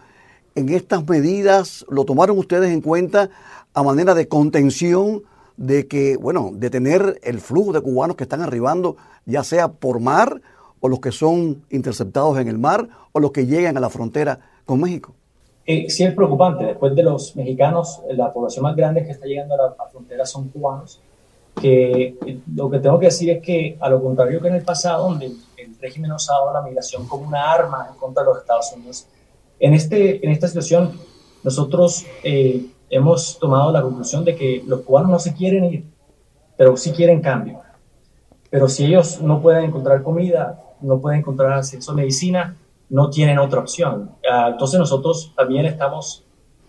En 0.56 0.70
estas 0.70 1.08
medidas 1.08 1.86
lo 1.90 2.06
tomaron 2.06 2.38
ustedes 2.38 2.72
en 2.72 2.82
cuenta 2.82 3.30
a 3.74 3.84
manera 3.84 4.16
de 4.16 4.28
contención 4.28 5.24
de 5.58 5.88
que, 5.88 6.18
bueno, 6.18 6.52
detener 6.54 7.20
el 7.24 7.42
flujo 7.42 7.74
de 7.74 7.82
cubanos 7.82 8.16
que 8.16 8.24
están 8.24 8.42
arribando, 8.42 8.96
ya 9.26 9.44
sea 9.44 9.68
por 9.68 10.00
mar 10.00 10.42
o 10.80 10.90
los 10.90 11.00
que 11.00 11.12
son 11.12 11.64
interceptados 11.70 12.40
en 12.40 12.48
el 12.48 12.58
mar 12.58 12.90
o 13.12 13.20
los 13.20 13.32
que 13.32 13.46
llegan 13.46 13.76
a 13.78 13.80
la 13.80 13.90
frontera 13.90 14.40
con 14.66 14.80
México? 14.80 15.14
Eh, 15.70 15.90
sí 15.90 16.06
es 16.06 16.14
preocupante. 16.14 16.66
Después 16.66 16.96
de 16.96 17.04
los 17.04 17.36
mexicanos, 17.36 18.02
la 18.12 18.32
población 18.32 18.64
más 18.64 18.76
grande 18.76 19.04
que 19.04 19.12
está 19.12 19.26
llegando 19.26 19.54
a 19.56 19.58
la, 19.58 19.90
frontera 19.92 20.26
son 20.26 20.48
cubanos. 20.48 21.02
Que 21.62 22.16
eh, 22.26 22.40
lo 22.56 22.70
que 22.70 22.80
tengo 22.80 22.98
que 22.98 23.08
decir 23.08 23.30
es 23.32 23.42
que, 23.42 23.78
a 23.82 23.90
lo 23.90 24.02
contrario 24.02 24.42
que 24.42 24.48
en 24.48 24.56
el 24.56 24.64
pasado, 24.64 25.10
donde 25.10 25.26
el 25.26 25.78
régimen 25.82 26.12
ha 26.12 26.16
usado 26.16 26.54
la 26.54 26.62
migración 26.62 27.06
como 27.06 27.28
una 27.28 27.52
arma 27.52 27.90
en 27.92 28.00
contra 28.00 28.24
de 28.24 28.30
los 28.30 28.38
Estados 28.38 28.72
Unidos, 28.78 29.08
en, 29.60 29.74
este, 29.74 30.26
en 30.26 30.32
esta 30.32 30.48
situación 30.48 30.94
nosotros 31.44 32.06
eh, 32.24 32.68
hemos 32.90 33.38
tomado 33.38 33.72
la 33.72 33.82
conclusión 33.82 34.24
de 34.24 34.36
que 34.36 34.64
los 34.66 34.82
cubanos 34.82 35.12
no 35.12 35.20
se 35.20 35.34
quieren 35.34 35.66
ir, 35.66 35.86
pero 36.56 36.78
sí 36.78 36.92
quieren 36.92 37.22
cambio. 37.22 37.60
Pero 38.50 38.70
si 38.70 38.86
ellos 38.86 39.22
no 39.22 39.42
pueden 39.42 39.66
encontrar 39.66 40.02
comida, 40.02 40.64
no 40.80 41.00
pueden 41.00 41.20
encontrar 41.20 41.54
acceso 41.54 41.92
a 41.92 41.96
medicina, 41.96 42.56
no 42.90 43.10
tienen 43.10 43.40
otra 43.40 43.60
opción. 43.60 44.12
Ah, 44.30 44.50
entonces 44.52 44.80
nosotros 44.80 45.34
también 45.36 45.66
estamos, 45.66 46.26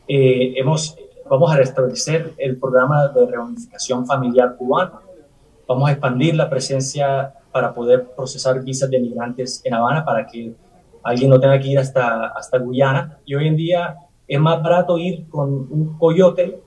eh, 0.06 0.54
hemos, 0.56 0.96
vamos 1.28 1.52
a 1.52 1.56
restablecer 1.56 2.34
el 2.38 2.58
programa 2.58 3.08
de 3.08 3.26
reunificación 3.26 4.06
familiar 4.06 4.56
cubano. 4.56 5.00
Vamos 5.66 5.88
a 5.88 5.92
expandir 5.92 6.34
la 6.34 6.48
presencia 6.48 7.34
para 7.52 7.74
poder 7.74 8.08
procesar 8.16 8.62
visas 8.62 8.90
de 8.90 9.00
migrantes 9.00 9.60
en 9.64 9.74
Habana 9.74 10.04
para 10.04 10.26
que 10.26 10.54
alguien 11.02 11.30
no 11.30 11.40
tenga 11.40 11.58
que 11.58 11.68
ir 11.68 11.78
hasta, 11.78 12.28
hasta 12.28 12.58
Guyana. 12.58 13.18
Y 13.24 13.34
hoy 13.34 13.48
en 13.48 13.56
día 13.56 13.96
es 14.26 14.40
más 14.40 14.62
barato 14.62 14.98
ir 14.98 15.28
con 15.28 15.50
un 15.50 15.96
coyote, 15.98 16.60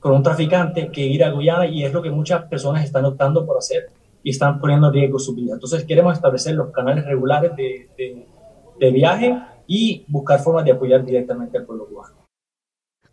con 0.00 0.12
un 0.12 0.22
traficante, 0.22 0.90
que 0.90 1.00
ir 1.00 1.24
a 1.24 1.30
Guyana 1.30 1.66
y 1.66 1.84
es 1.84 1.92
lo 1.92 2.02
que 2.02 2.10
muchas 2.10 2.44
personas 2.44 2.84
están 2.84 3.04
optando 3.04 3.46
por 3.46 3.58
hacer 3.58 3.90
y 4.22 4.30
están 4.30 4.60
poniendo 4.60 4.88
en 4.88 4.92
riesgo 4.92 5.18
su 5.18 5.34
vida. 5.34 5.54
Entonces 5.54 5.84
queremos 5.84 6.14
establecer 6.14 6.54
los 6.54 6.70
canales 6.70 7.04
regulares 7.04 7.56
de, 7.56 8.26
viaje 8.78 9.38
y 9.66 10.04
buscar 10.08 10.40
formas 10.40 10.64
de 10.64 10.72
apoyar 10.72 11.04
directamente 11.04 11.58
al 11.58 11.66
pueblo 11.66 11.86
cubano. 11.86 12.16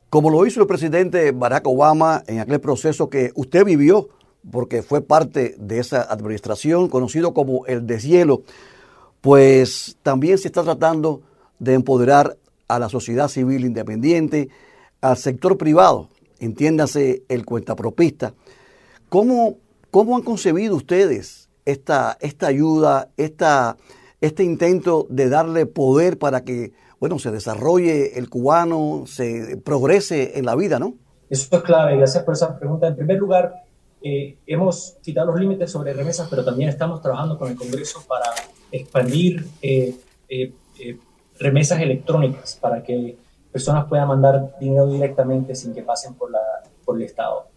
Como 0.10 0.30
lo 0.30 0.46
hizo 0.46 0.62
el 0.62 0.68
presidente 0.68 1.32
Barack 1.32 1.68
Obama 1.68 2.24
en 2.28 2.40
aquel 2.40 2.62
proceso 2.62 3.10
que 3.10 3.32
usted 3.36 3.66
vivió, 3.66 4.10
porque 4.50 4.82
fue 4.82 5.02
parte 5.02 5.56
de 5.58 5.80
esa 5.80 6.02
administración, 6.04 6.88
conocido 6.88 7.34
como 7.34 7.66
el 7.66 7.86
deshielo, 7.86 8.44
pues 9.22 9.98
también 10.04 10.38
se 10.38 10.48
está 10.48 10.64
tratando 10.64 11.22
de 11.60 11.74
empoderar 11.74 12.38
a 12.68 12.80
la 12.80 12.90
sociedad 12.90 13.28
civil 13.28 13.66
independiente, 13.66 14.50
al 15.02 15.18
sector 15.18 15.58
privado, 15.58 16.10
entiéndase 16.40 17.24
el 17.28 17.46
cuentapropista. 17.46 18.34
¿Cómo 19.10 19.58
¿Cómo 19.96 20.18
han 20.18 20.24
concebido 20.24 20.76
ustedes 20.76 21.48
esta, 21.64 22.18
esta 22.20 22.48
ayuda, 22.48 23.08
esta, 23.16 23.78
este 24.26 24.44
intento 24.44 25.08
de 25.10 25.30
darle 25.30 25.66
poder 25.66 26.18
para 26.18 26.44
que 26.44 26.74
bueno, 27.00 27.20
se 27.20 27.32
desarrolle 27.32 28.18
el 28.18 28.30
cubano, 28.30 29.04
se 29.06 29.58
progrese 29.58 30.40
en 30.40 30.46
la 30.46 30.56
vida, 30.56 30.80
¿no? 30.80 30.96
Eso 31.30 31.58
es 31.58 31.64
clave, 31.64 31.98
gracias 31.98 32.24
por 32.24 32.34
esa 32.34 32.58
pregunta. 32.58 32.88
En 32.88 32.96
primer 32.96 33.18
lugar, 33.18 33.64
eh, 34.02 34.38
hemos 34.48 34.98
citado 35.02 35.28
los 35.28 35.40
límites 35.40 35.72
sobre 35.72 35.94
remesas, 35.94 36.28
pero 36.30 36.46
también 36.46 36.70
estamos 36.70 37.02
trabajando 37.02 37.38
con 37.38 37.50
el 37.50 37.56
Congreso 37.56 38.04
para 38.08 38.26
expandir 38.72 39.46
eh, 39.62 39.96
eh, 40.30 40.54
remesas 41.40 41.82
electrónicas 41.82 42.58
para 42.62 42.82
que 42.82 43.18
personas 43.52 43.86
puedan 43.86 44.08
mandar 44.08 44.56
dinero 44.60 44.88
directamente 44.88 45.56
sin 45.56 45.74
que 45.74 45.82
pasen 45.82 46.14
por, 46.14 46.32
la, 46.32 46.40
por 46.84 46.98
el 46.98 47.04
Estado 47.04 47.48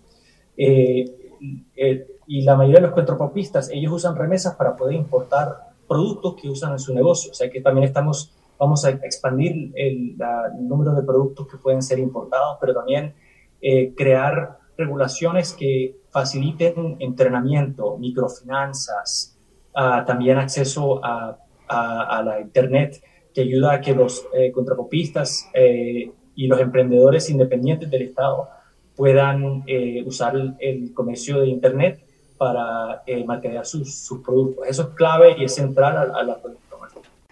y 2.28 2.42
la 2.42 2.56
mayoría 2.56 2.80
de 2.80 2.86
los 2.88 2.92
cuentropopistas, 2.92 3.70
ellos 3.70 3.92
usan 3.92 4.14
remesas 4.14 4.55
para 4.56 4.76
poder 4.76 4.94
importar 4.94 5.67
productos 5.89 6.34
que 6.41 6.49
usan 6.49 6.73
en 6.73 6.78
su 6.78 6.94
negocio. 6.94 7.31
O 7.31 7.34
sea 7.34 7.50
que 7.50 7.60
también 7.60 7.86
estamos, 7.86 8.33
vamos 8.58 8.84
a 8.84 8.91
expandir 8.91 9.73
el, 9.75 10.17
número 10.60 10.94
de 10.94 11.02
productos 11.02 11.49
que 11.49 11.57
pueden 11.57 11.83
ser 11.83 11.99
importados, 11.99 12.58
pero 12.60 12.75
también 12.75 13.15
eh, 13.60 13.94
crear 13.97 14.58
regulaciones 14.76 15.52
que 15.52 15.97
faciliten 16.10 16.97
entrenamiento, 17.00 17.97
microfinanzas, 17.99 19.36
ah, 19.75 20.05
también 20.07 20.39
acceso 20.39 21.05
a, 21.05 21.39
a, 21.68 22.23
la 22.23 22.41
Internet, 22.41 23.02
que 23.34 23.42
ayuda 23.42 23.75
a 23.75 23.81
que 23.81 23.94
los 23.94 24.26
eh, 24.34 24.50
contrapopistas 24.52 25.49
eh, 25.55 26.10
y 26.34 26.47
los 26.47 26.60
emprendedores 26.60 27.28
independientes 27.31 27.91
del 27.91 28.02
Estado 28.02 28.49
puedan 28.97 29.65
eh, 29.67 30.02
usar 30.05 30.57
el, 30.58 30.92
comercio 30.94 31.41
de 31.41 31.49
Internet 31.49 32.05
para 32.39 33.02
eh, 33.07 33.26
sus, 33.65 34.20
productos. 34.25 34.67
Eso 34.67 34.83
es 34.83 34.89
clave 34.94 35.34
y 35.39 35.44
es 35.44 35.55
central 35.55 36.12
a, 36.15 36.23
la 36.23 36.36
política. 36.39 36.68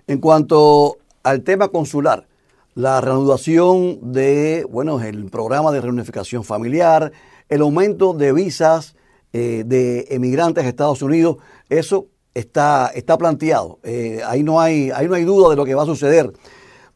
En 0.06 0.18
cuanto 0.18 0.98
al 1.22 1.42
tema 1.42 1.68
consular, 1.68 2.26
la 2.74 3.00
reanudación 3.00 4.12
de, 4.12 4.66
bueno, 4.70 5.00
el 5.00 5.30
programa 5.30 5.72
de 5.72 5.80
reunificación 5.80 6.44
familiar, 6.44 7.10
el 7.48 7.62
aumento 7.62 8.12
de 8.12 8.32
visas 8.32 8.94
eh, 9.32 9.64
de 9.66 10.06
emigrantes 10.10 10.64
a 10.64 10.68
Estados 10.68 11.02
Unidos, 11.02 11.38
eso 11.68 12.08
está, 12.34 12.88
está 12.94 13.16
planteado. 13.16 13.78
Eh, 13.82 14.20
ahí, 14.26 14.42
no 14.42 14.60
hay, 14.60 14.90
ahí 14.90 15.08
no 15.08 15.14
hay 15.14 15.24
duda 15.24 15.50
de 15.50 15.56
lo 15.56 15.64
que 15.64 15.74
va 15.74 15.84
a 15.84 15.86
suceder. 15.86 16.32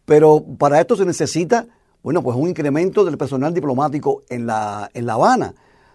Pero 0.04 0.44
para 0.58 0.80
esto 0.80 0.96
se 0.96 1.06
necesita, 1.06 1.66
bueno, 2.02 2.22
pues 2.22 2.36
un 2.36 2.48
incremento 2.48 3.04
del 3.04 3.16
personal 3.16 3.54
diplomático 3.54 4.22
en 4.28 4.46
La, 4.46 4.90
en 4.92 5.06
la 5.06 5.14
Habana. 5.14 5.54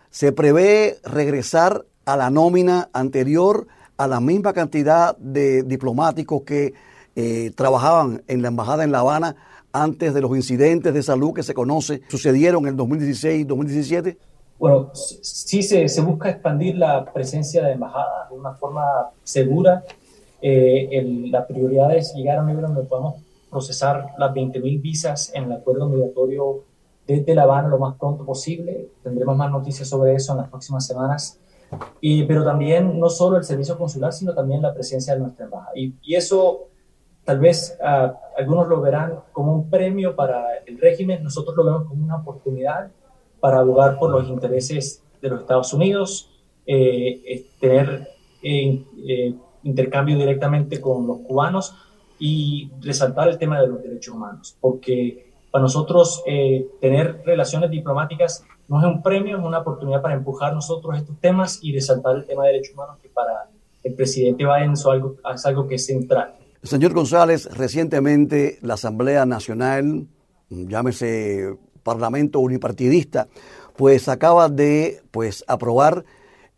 Se 0.09 0.31
prevé 0.31 0.97
regresar 1.03 1.85
a 2.05 2.15
la 2.17 2.29
nómina 2.29 2.89
anterior 2.93 3.67
a 3.97 4.07
la 4.07 4.19
misma 4.19 4.53
cantidad 4.53 5.17
de 5.17 5.63
diplomáticos 5.63 6.43
que 6.43 6.73
eh, 7.15 7.51
trabajaban 7.55 8.23
en 8.27 8.41
la 8.41 8.49
embajada 8.49 8.83
en 8.83 8.91
La 8.91 8.99
Habana 8.99 9.35
antes 9.71 10.13
de 10.13 10.21
los 10.21 10.31
incidentes 10.35 10.93
de 10.93 11.03
salud 11.03 11.33
que 11.33 11.43
se 11.43 11.53
conoce 11.53 12.01
sucedieron 12.07 12.67
en 12.67 12.77
2016-2017? 12.77 14.17
Bueno, 14.57 14.91
sí 14.93 15.63
se, 15.63 16.01
busca 16.01 16.29
expandir 16.29 16.77
la 16.77 17.05
presencia 17.05 17.63
de 17.63 17.73
embajada 17.73 18.27
de 18.29 18.37
una 18.37 18.53
forma 18.53 18.83
segura. 19.23 19.83
Eh, 20.41 21.27
la 21.29 21.45
prioridad 21.45 21.95
es 21.95 22.13
llegar 22.13 22.37
a 22.37 22.41
un 22.41 22.47
nivel 22.47 22.63
donde 22.63 22.83
podamos 22.83 23.15
procesar 23.49 24.13
las 24.17 24.33
20.000 24.33 24.81
visas 24.81 25.31
en 25.33 25.45
el 25.45 25.53
acuerdo 25.53 25.89
migratorio 25.89 26.63
desde 27.05 27.35
La 27.35 27.43
Habana 27.43 27.67
lo 27.67 27.79
más 27.79 27.95
pronto 27.97 28.25
posible. 28.25 28.89
Tendremos 29.03 29.35
más 29.35 29.51
noticias 29.51 29.87
sobre 29.87 30.15
eso 30.15 30.31
en 30.31 30.39
las 30.39 30.49
próximas 30.49 30.87
semanas. 30.87 31.39
Y, 32.01 32.23
pero 32.23 32.43
también 32.43 32.99
no 32.99 33.09
solo 33.09 33.37
el 33.37 33.43
servicio 33.43 33.77
consular, 33.77 34.13
sino 34.13 34.33
también 34.33 34.61
la 34.61 34.73
presencia 34.73 35.13
de 35.13 35.19
nuestra 35.19 35.45
embajada. 35.45 35.71
Y, 35.75 35.93
y 36.01 36.15
eso 36.15 36.69
Tal 37.25 37.39
vez 37.39 37.75
uh, 37.81 38.13
algunos 38.37 38.67
lo 38.67 38.79
verán 38.81 39.19
como 39.33 39.51
un 39.51 39.69
premio 39.69 40.15
para 40.15 40.59
el 40.63 40.77
régimen, 40.79 41.23
nosotros 41.23 41.55
lo 41.57 41.65
vemos 41.65 41.87
como 41.87 42.05
una 42.05 42.17
oportunidad 42.17 42.91
para 43.39 43.59
abogar 43.59 43.97
por 43.97 44.11
los 44.11 44.29
intereses 44.29 45.03
de 45.21 45.29
los 45.29 45.41
Estados 45.41 45.73
Unidos, 45.73 46.29
eh, 46.67 47.47
tener 47.59 48.09
eh, 48.43 49.33
intercambio 49.63 50.17
directamente 50.17 50.79
con 50.79 51.07
los 51.07 51.17
cubanos 51.21 51.75
y 52.19 52.69
resaltar 52.79 53.29
el 53.29 53.39
tema 53.39 53.59
de 53.59 53.67
los 53.69 53.81
derechos 53.81 54.13
humanos, 54.13 54.55
porque 54.61 55.33
para 55.49 55.63
nosotros 55.63 56.21
eh, 56.27 56.67
tener 56.79 57.23
relaciones 57.25 57.71
diplomáticas 57.71 58.45
no 58.67 58.79
es 58.79 58.85
un 58.85 59.01
premio, 59.01 59.37
es 59.37 59.43
una 59.43 59.59
oportunidad 59.59 60.01
para 60.01 60.15
empujar 60.15 60.53
nosotros 60.53 60.97
estos 60.97 61.17
temas 61.19 61.59
y 61.61 61.73
resaltar 61.73 62.15
el 62.15 62.25
tema 62.25 62.43
de 62.45 62.53
derechos 62.53 62.73
humanos 62.73 62.97
que 63.01 63.09
para 63.09 63.49
el 63.83 63.93
presidente 63.93 64.43
Biden 64.43 64.73
es 64.73 64.85
algo, 64.85 65.15
es 65.33 65.45
algo 65.45 65.67
que 65.67 65.75
es 65.75 65.85
central. 65.85 66.35
Señor 66.63 66.93
González, 66.93 67.45
recientemente 67.55 68.57
la 68.61 68.73
Asamblea 68.73 69.25
Nacional, 69.25 70.07
llámese 70.49 71.55
Parlamento 71.83 72.39
Unipartidista, 72.39 73.27
pues 73.75 74.07
acaba 74.07 74.49
de 74.49 75.01
pues, 75.11 75.43
aprobar 75.47 76.03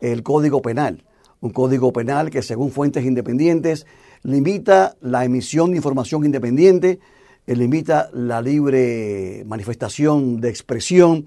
el 0.00 0.22
Código 0.22 0.62
Penal, 0.62 1.04
un 1.40 1.50
Código 1.50 1.92
Penal 1.92 2.30
que 2.30 2.40
según 2.40 2.70
fuentes 2.70 3.04
independientes 3.04 3.86
limita 4.22 4.96
la 5.00 5.24
emisión 5.24 5.70
de 5.70 5.76
información 5.76 6.24
independiente, 6.24 6.98
eh, 7.46 7.56
limita 7.56 8.08
la 8.12 8.40
libre 8.40 9.44
manifestación 9.46 10.40
de 10.40 10.48
expresión, 10.48 11.26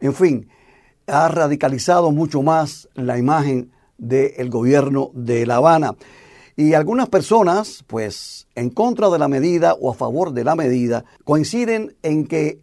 en 0.00 0.14
fin, 0.14 0.48
ha 1.06 1.28
radicalizado 1.28 2.10
mucho 2.10 2.42
más 2.42 2.88
la 2.94 3.18
imagen 3.18 3.72
del 3.98 4.50
gobierno 4.50 5.10
de 5.14 5.46
La 5.46 5.56
Habana. 5.56 5.94
Y 6.56 6.72
algunas 6.72 7.08
personas, 7.08 7.84
pues, 7.86 8.48
en 8.54 8.70
contra 8.70 9.10
de 9.10 9.18
la 9.18 9.28
medida 9.28 9.74
o 9.74 9.90
a 9.90 9.94
favor 9.94 10.32
de 10.32 10.44
la 10.44 10.54
medida, 10.54 11.04
coinciden 11.24 11.94
en 12.02 12.26
que 12.26 12.60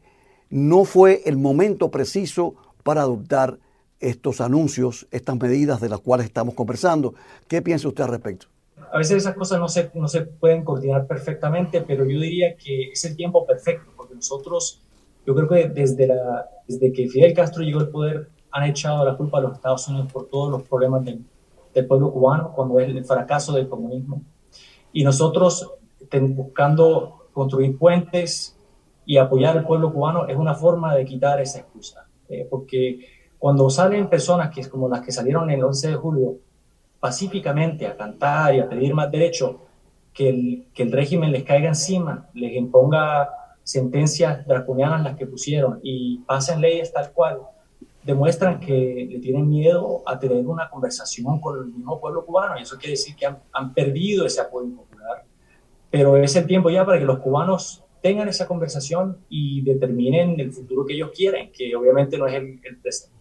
no 0.49 0.83
fue 0.85 1.21
el 1.25 1.37
momento 1.37 1.91
preciso 1.91 2.55
para 2.83 3.01
adoptar 3.01 3.59
estos 3.99 4.41
anuncios, 4.41 5.07
estas 5.11 5.39
medidas 5.39 5.79
de 5.79 5.89
las 5.89 5.99
cuales 5.99 6.25
estamos 6.25 6.55
conversando. 6.55 7.13
¿Qué 7.47 7.61
piensa 7.61 7.87
usted 7.87 8.03
al 8.03 8.09
respecto? 8.09 8.47
A 8.91 8.97
veces 8.97 9.17
esas 9.17 9.35
cosas 9.35 9.59
no 9.59 9.69
se, 9.69 9.89
no 9.93 10.07
se 10.07 10.21
pueden 10.21 10.63
coordinar 10.63 11.07
perfectamente, 11.07 11.81
pero 11.81 12.03
yo 12.05 12.19
diría 12.19 12.55
que 12.55 12.89
es 12.91 13.05
el 13.05 13.15
tiempo 13.15 13.45
perfecto, 13.45 13.91
porque 13.95 14.13
nosotros, 14.15 14.82
yo 15.25 15.35
creo 15.35 15.47
que 15.47 15.69
desde, 15.69 16.07
la, 16.07 16.49
desde 16.67 16.91
que 16.91 17.07
Fidel 17.07 17.33
Castro 17.33 17.63
llegó 17.63 17.79
al 17.79 17.89
poder, 17.89 18.29
han 18.51 18.69
echado 18.69 19.03
la 19.03 19.15
culpa 19.15 19.39
a 19.39 19.41
los 19.41 19.53
Estados 19.53 19.87
Unidos 19.87 20.11
por 20.11 20.27
todos 20.27 20.51
los 20.51 20.63
problemas 20.63 21.03
del, 21.03 21.23
del 21.73 21.87
pueblo 21.87 22.11
cubano 22.11 22.51
cuando 22.53 22.79
es 22.79 22.89
el 22.89 23.03
fracaso 23.03 23.53
del 23.53 23.67
comunismo. 23.67 24.21
Y 24.91 25.03
nosotros 25.03 25.71
buscando 26.21 27.27
construir 27.33 27.77
puentes 27.77 28.55
y 29.05 29.17
apoyar 29.17 29.57
al 29.57 29.65
pueblo 29.65 29.91
cubano 29.91 30.27
es 30.27 30.37
una 30.37 30.53
forma 30.53 30.95
de 30.95 31.05
quitar 31.05 31.41
esa 31.41 31.59
excusa. 31.59 32.05
Eh, 32.29 32.47
porque 32.49 32.99
cuando 33.39 33.69
salen 33.69 34.07
personas 34.07 34.53
que 34.53 34.61
es 34.61 34.69
como 34.69 34.87
las 34.87 35.01
que 35.01 35.11
salieron 35.11 35.49
el 35.49 35.63
11 35.63 35.89
de 35.89 35.95
julio 35.95 36.35
pacíficamente 36.99 37.85
a 37.87 37.97
cantar 37.97 38.55
y 38.55 38.59
a 38.59 38.69
pedir 38.69 38.93
más 38.93 39.11
derecho, 39.11 39.59
que 40.13 40.29
el, 40.29 40.65
que 40.73 40.83
el 40.83 40.91
régimen 40.91 41.31
les 41.31 41.43
caiga 41.43 41.67
encima, 41.67 42.29
les 42.33 42.55
imponga 42.55 43.29
sentencias 43.63 44.45
draconianas 44.45 45.03
las 45.03 45.17
que 45.17 45.25
pusieron 45.25 45.79
y 45.83 46.19
pasen 46.19 46.61
leyes 46.61 46.91
tal 46.91 47.11
cual, 47.11 47.39
demuestran 48.03 48.59
que 48.59 49.07
le 49.09 49.19
tienen 49.19 49.47
miedo 49.47 50.03
a 50.05 50.19
tener 50.19 50.45
una 50.45 50.69
conversación 50.69 51.39
con 51.39 51.57
el 51.59 51.65
mismo 51.67 51.99
pueblo 51.99 52.25
cubano 52.25 52.59
y 52.59 52.63
eso 52.63 52.77
quiere 52.77 52.91
decir 52.91 53.15
que 53.15 53.25
han, 53.25 53.73
perdido 53.73 54.25
ese 54.25 54.41
apoyo 54.41 54.75
popular. 54.75 55.23
Pero 55.89 56.17
es 56.17 56.35
el 56.35 56.45
tiempo 56.45 56.69
ya 56.69 56.85
para 56.85 56.99
que 56.99 57.05
los 57.05 57.19
cubanos 57.19 57.83
tengan 58.01 58.27
esa 58.27 58.47
conversación 58.47 59.17
y 59.29 59.61
determinen 59.61 60.39
el 60.39 60.51
futuro 60.51 60.85
que 60.85 60.95
ellos 60.95 61.11
quieren, 61.15 61.51
que 61.53 61.73
obviamente 61.75 62.17
no 62.17 62.27
es 62.27 62.35
el, 62.35 62.59
presente. 62.81 63.13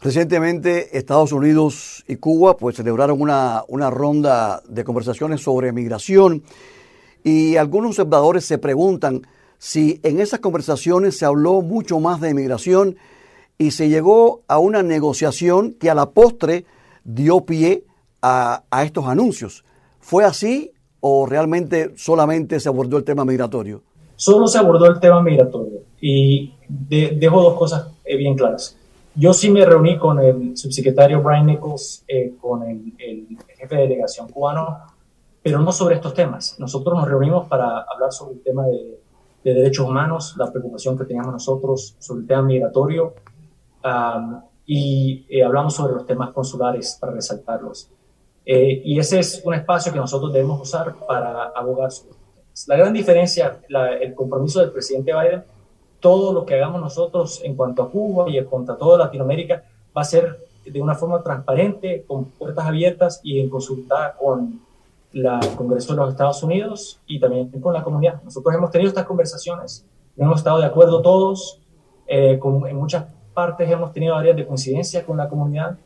Recientemente 0.00 0.98
Estados 0.98 1.32
Unidos 1.32 2.04
y 2.06 2.16
Cuba 2.16 2.58
pues 2.58 2.76
celebraron 2.76 3.20
una, 3.20 3.64
una 3.68 3.88
ronda 3.88 4.62
de 4.68 4.84
conversaciones 4.84 5.40
sobre 5.40 5.72
migración 5.72 6.42
y 7.24 7.56
algunos 7.56 7.98
observadores 7.98 8.44
se 8.44 8.58
preguntan 8.58 9.22
si 9.58 10.00
en 10.02 10.20
esas 10.20 10.40
conversaciones 10.40 11.18
se 11.18 11.24
habló 11.24 11.62
mucho 11.62 12.00
más 12.00 12.20
de 12.20 12.34
migración 12.34 12.96
y 13.58 13.70
se 13.70 13.88
llegó 13.88 14.42
a 14.48 14.58
una 14.58 14.82
negociación 14.82 15.72
que 15.72 15.90
a 15.90 15.94
la 15.94 16.10
postre 16.10 16.64
dio 17.04 17.40
pie 17.42 17.84
a, 18.22 18.62
estos 18.84 19.06
anuncios. 19.06 19.64
¿Fue 20.00 20.24
así 20.24 20.72
o 21.00 21.26
realmente 21.26 21.92
solamente 21.96 22.60
se 22.60 22.68
abordó 22.68 22.96
el 22.96 23.04
tema 23.04 23.24
migratorio? 23.24 23.82
Solo 24.16 24.46
se 24.46 24.58
abordó 24.58 24.86
el 24.86 24.98
tema 24.98 25.22
migratorio 25.22 25.80
y 26.00 26.54
dejo 26.68 27.42
dos 27.42 27.58
cosas 27.58 27.88
eh, 28.04 28.16
bien 28.16 28.34
claras. 28.34 28.76
Yo 29.14 29.32
sí 29.32 29.50
me 29.50 29.64
reuní 29.64 29.98
con 29.98 30.20
el 30.20 30.56
subsecretario 30.56 31.22
Brian 31.22 31.46
Nichols, 31.46 32.04
eh, 32.06 32.34
con 32.38 32.62
el, 32.64 32.92
jefe 33.56 33.74
de 33.74 33.82
delegación 33.82 34.28
cubano, 34.28 34.78
pero 35.42 35.60
no 35.60 35.72
sobre 35.72 35.94
estos 35.94 36.12
temas. 36.12 36.56
Nosotros 36.58 36.94
nos 36.94 37.08
reunimos 37.08 37.48
para 37.48 37.80
hablar 37.80 38.12
sobre 38.12 38.34
el 38.34 38.42
tema 38.42 38.66
de, 38.66 38.95
de 39.46 39.54
derechos 39.54 39.88
humanos, 39.88 40.34
la 40.36 40.50
preocupación 40.50 40.98
que 40.98 41.04
teníamos 41.04 41.32
nosotros 41.32 41.94
sobre 42.00 42.22
el 42.22 42.26
tema 42.26 42.42
migratorio 42.42 43.14
y 44.66 45.24
eh, 45.28 45.44
hablamos 45.44 45.72
sobre 45.72 45.94
los 45.94 46.04
temas 46.04 46.32
consulares 46.32 46.98
para 47.00 47.12
resaltarlos. 47.12 47.88
Eh, 48.44 48.82
y 48.84 48.98
ese 48.98 49.20
es 49.20 49.42
un 49.44 49.54
espacio 49.54 49.92
que 49.92 50.00
nosotros 50.00 50.32
debemos 50.32 50.60
usar 50.60 50.96
para 51.06 51.44
abogar. 51.54 51.90
La 52.66 52.76
gran 52.76 52.92
diferencia, 52.92 53.60
el 54.00 54.16
compromiso 54.16 54.58
del 54.58 54.72
presidente 54.72 55.12
Biden, 55.12 55.44
todo 56.00 56.32
lo 56.32 56.44
que 56.44 56.56
hagamos 56.56 56.80
nosotros 56.80 57.40
en 57.44 57.54
cuanto 57.54 57.84
a 57.84 57.90
Cuba 57.90 58.28
y 58.28 58.38
en 58.38 58.46
cuanto 58.46 58.76
toda 58.76 58.98
Latinoamérica 58.98 59.62
va 59.96 60.02
a 60.02 60.04
ser 60.04 60.40
de 60.64 60.82
una 60.82 60.96
forma 60.96 61.22
transparente, 61.22 62.04
con 62.04 62.24
puertas 62.24 62.66
abiertas 62.66 63.20
y 63.22 63.38
en 63.38 63.48
consulta 63.48 64.16
con 64.18 64.60
la, 65.16 65.40
el 65.40 65.56
Congreso 65.56 65.94
de 65.94 66.00
los 66.00 66.10
Estados 66.10 66.42
Unidos 66.42 67.00
y 67.06 67.18
también 67.18 67.48
con 67.60 67.72
la 67.72 67.82
comunidad. 67.82 68.22
Nosotros 68.22 68.54
hemos 68.54 68.70
tenido 68.70 68.90
estas 68.90 69.06
conversaciones, 69.06 69.86
hemos 70.14 70.38
estado 70.38 70.58
de 70.58 70.66
acuerdo 70.66 71.00
todos, 71.00 71.62
eh, 72.06 72.38
con, 72.38 72.66
en 72.66 72.76
muchas 72.76 73.06
partes 73.32 73.70
hemos 73.70 73.92
tenido 73.92 74.14
áreas 74.14 74.36
de 74.36 74.46
coincidencia 74.46 75.06
con 75.06 75.16
la 75.16 75.28
comunidad, 75.28 75.78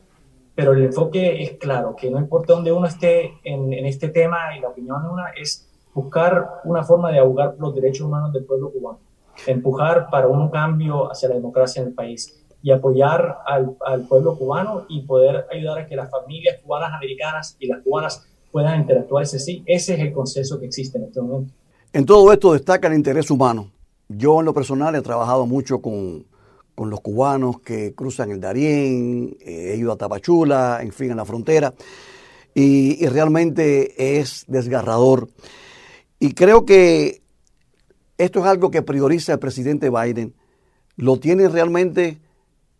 pero 0.53 0.73
el 0.73 0.83
enfoque 0.83 1.43
es 1.43 1.51
claro, 1.51 1.95
que 1.95 2.11
no 2.11 2.19
importa 2.19 2.53
dónde 2.53 2.73
uno 2.73 2.87
esté 2.87 3.39
en, 3.45 3.71
este 3.85 4.09
tema 4.09 4.55
y 4.57 4.59
la 4.59 4.67
opinión 4.67 5.01
de 5.01 5.09
una, 5.09 5.29
es 5.29 5.65
buscar 5.93 6.61
una 6.65 6.83
forma 6.83 7.09
de 7.09 7.19
ahogar 7.19 7.55
los 7.57 7.73
derechos 7.73 8.05
humanos 8.05 8.33
del 8.33 8.43
pueblo 8.43 8.69
cubano, 8.69 8.99
empujar 9.47 10.09
para 10.09 10.27
un 10.27 10.49
cambio 10.49 11.09
hacia 11.09 11.29
la 11.29 11.35
democracia 11.35 11.81
en 11.81 11.87
el 11.87 11.93
país 11.93 12.37
y 12.61 12.71
apoyar 12.71 13.39
al, 13.45 13.77
al 13.85 14.01
pueblo 14.07 14.37
cubano 14.37 14.85
y 14.89 15.01
poder 15.03 15.47
ayudar 15.49 15.79
a 15.79 15.87
que 15.87 15.95
las 15.95 16.11
familias 16.11 16.57
cubanas 16.61 16.93
americanas 16.93 17.55
y 17.59 17.67
las 17.67 17.81
cubanas 17.81 18.27
puedan 18.51 18.81
interactuar 18.81 19.23
ese 19.23 19.39
sí. 19.39 19.63
Ese 19.65 19.93
es 19.95 19.99
el 19.99 20.13
consenso 20.13 20.59
que 20.59 20.65
existe 20.65 20.97
en 20.97 21.05
este 21.05 21.21
momento. 21.21 21.53
En 21.93 22.05
todo 22.05 22.31
esto 22.31 22.53
destaca 22.53 22.87
el 22.87 22.93
interés 22.93 23.31
humano. 23.31 23.71
Yo 24.07 24.39
en 24.39 24.45
lo 24.45 24.53
personal 24.53 24.95
he 24.95 25.01
trabajado 25.01 25.45
mucho 25.45 25.81
con 25.81 26.25
con 26.75 26.89
los 26.89 27.01
cubanos 27.01 27.59
que 27.61 27.93
cruzan 27.93 28.31
el 28.31 28.39
Darién, 28.39 29.37
eh, 29.41 29.73
he 29.73 29.77
ido 29.77 29.91
a 29.91 29.97
Tapachula, 29.97 30.79
en 30.81 30.91
fin, 30.91 31.11
en 31.11 31.17
la 31.17 31.25
frontera, 31.25 31.73
y, 32.53 33.05
realmente 33.05 34.19
es 34.19 34.45
desgarrador. 34.47 35.29
Y 36.19 36.33
creo 36.33 36.65
que 36.65 37.21
esto 38.17 38.39
es 38.39 38.45
algo 38.45 38.71
que 38.71 38.81
prioriza 38.81 39.33
el 39.33 39.39
presidente 39.39 39.89
Biden. 39.89 40.33
¿Lo 40.95 41.17
tiene 41.17 41.47
realmente 41.47 42.19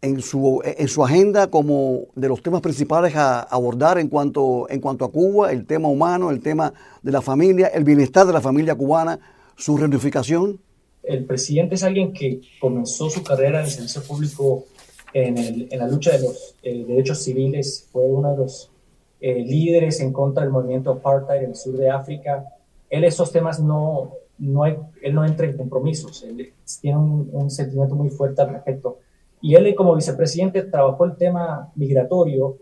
en 0.01 0.21
su, 0.21 0.61
en 0.63 0.87
su 0.87 1.03
agenda 1.03 1.47
como 1.47 2.07
de 2.15 2.27
los 2.27 2.41
temas 2.41 2.61
principales 2.61 3.15
a 3.15 3.41
abordar 3.41 3.99
en 3.99 4.07
cuanto, 4.07 4.67
en 4.69 4.81
cuanto 4.81 5.05
a 5.05 5.11
Cuba, 5.11 5.51
el 5.51 5.65
tema 5.65 5.87
humano, 5.87 6.31
el 6.31 6.41
tema 6.41 6.73
de 7.03 7.11
la 7.11 7.21
familia, 7.21 7.67
el 7.67 7.83
bienestar 7.83 8.25
de 8.25 8.33
la 8.33 8.41
familia 8.41 8.73
cubana, 8.73 9.19
su 9.55 9.77
reunificación? 9.77 10.59
El 11.03 11.25
presidente 11.25 11.75
es 11.75 11.83
alguien 11.83 12.13
que 12.13 12.41
comenzó 12.59 13.09
su 13.09 13.23
carrera 13.23 13.59
en 13.59 13.65
el 13.65 13.71
servicio 13.71 14.01
público 14.03 14.65
en, 15.13 15.37
el, 15.37 15.67
en 15.69 15.79
la 15.79 15.87
lucha 15.87 16.11
de 16.11 16.23
los 16.23 16.55
eh, 16.63 16.83
derechos 16.87 17.23
civiles, 17.23 17.87
fue 17.91 18.03
uno 18.03 18.31
de 18.31 18.37
los 18.37 18.71
eh, 19.19 19.43
líderes 19.43 19.99
en 19.99 20.13
contra 20.13 20.43
del 20.43 20.51
movimiento 20.51 20.91
apartheid 20.91 21.43
en 21.43 21.49
el 21.51 21.55
sur 21.55 21.77
de 21.77 21.89
África. 21.89 22.45
Él 22.89 23.03
esos 23.03 23.31
temas 23.31 23.59
no, 23.59 24.13
no 24.39 24.63
hay, 24.63 24.77
él 25.01 25.13
no 25.13 25.25
entra 25.25 25.45
en 25.45 25.57
compromisos, 25.57 26.23
él 26.23 26.53
tiene 26.81 26.97
un, 26.97 27.29
un 27.31 27.51
sentimiento 27.51 27.93
muy 27.93 28.09
fuerte 28.09 28.41
al 28.41 28.49
respecto. 28.49 28.99
Y 29.41 29.55
él 29.55 29.73
como 29.75 29.95
vicepresidente 29.95 30.61
trabajó 30.63 31.05
el 31.05 31.15
tema 31.15 31.71
migratorio 31.75 32.57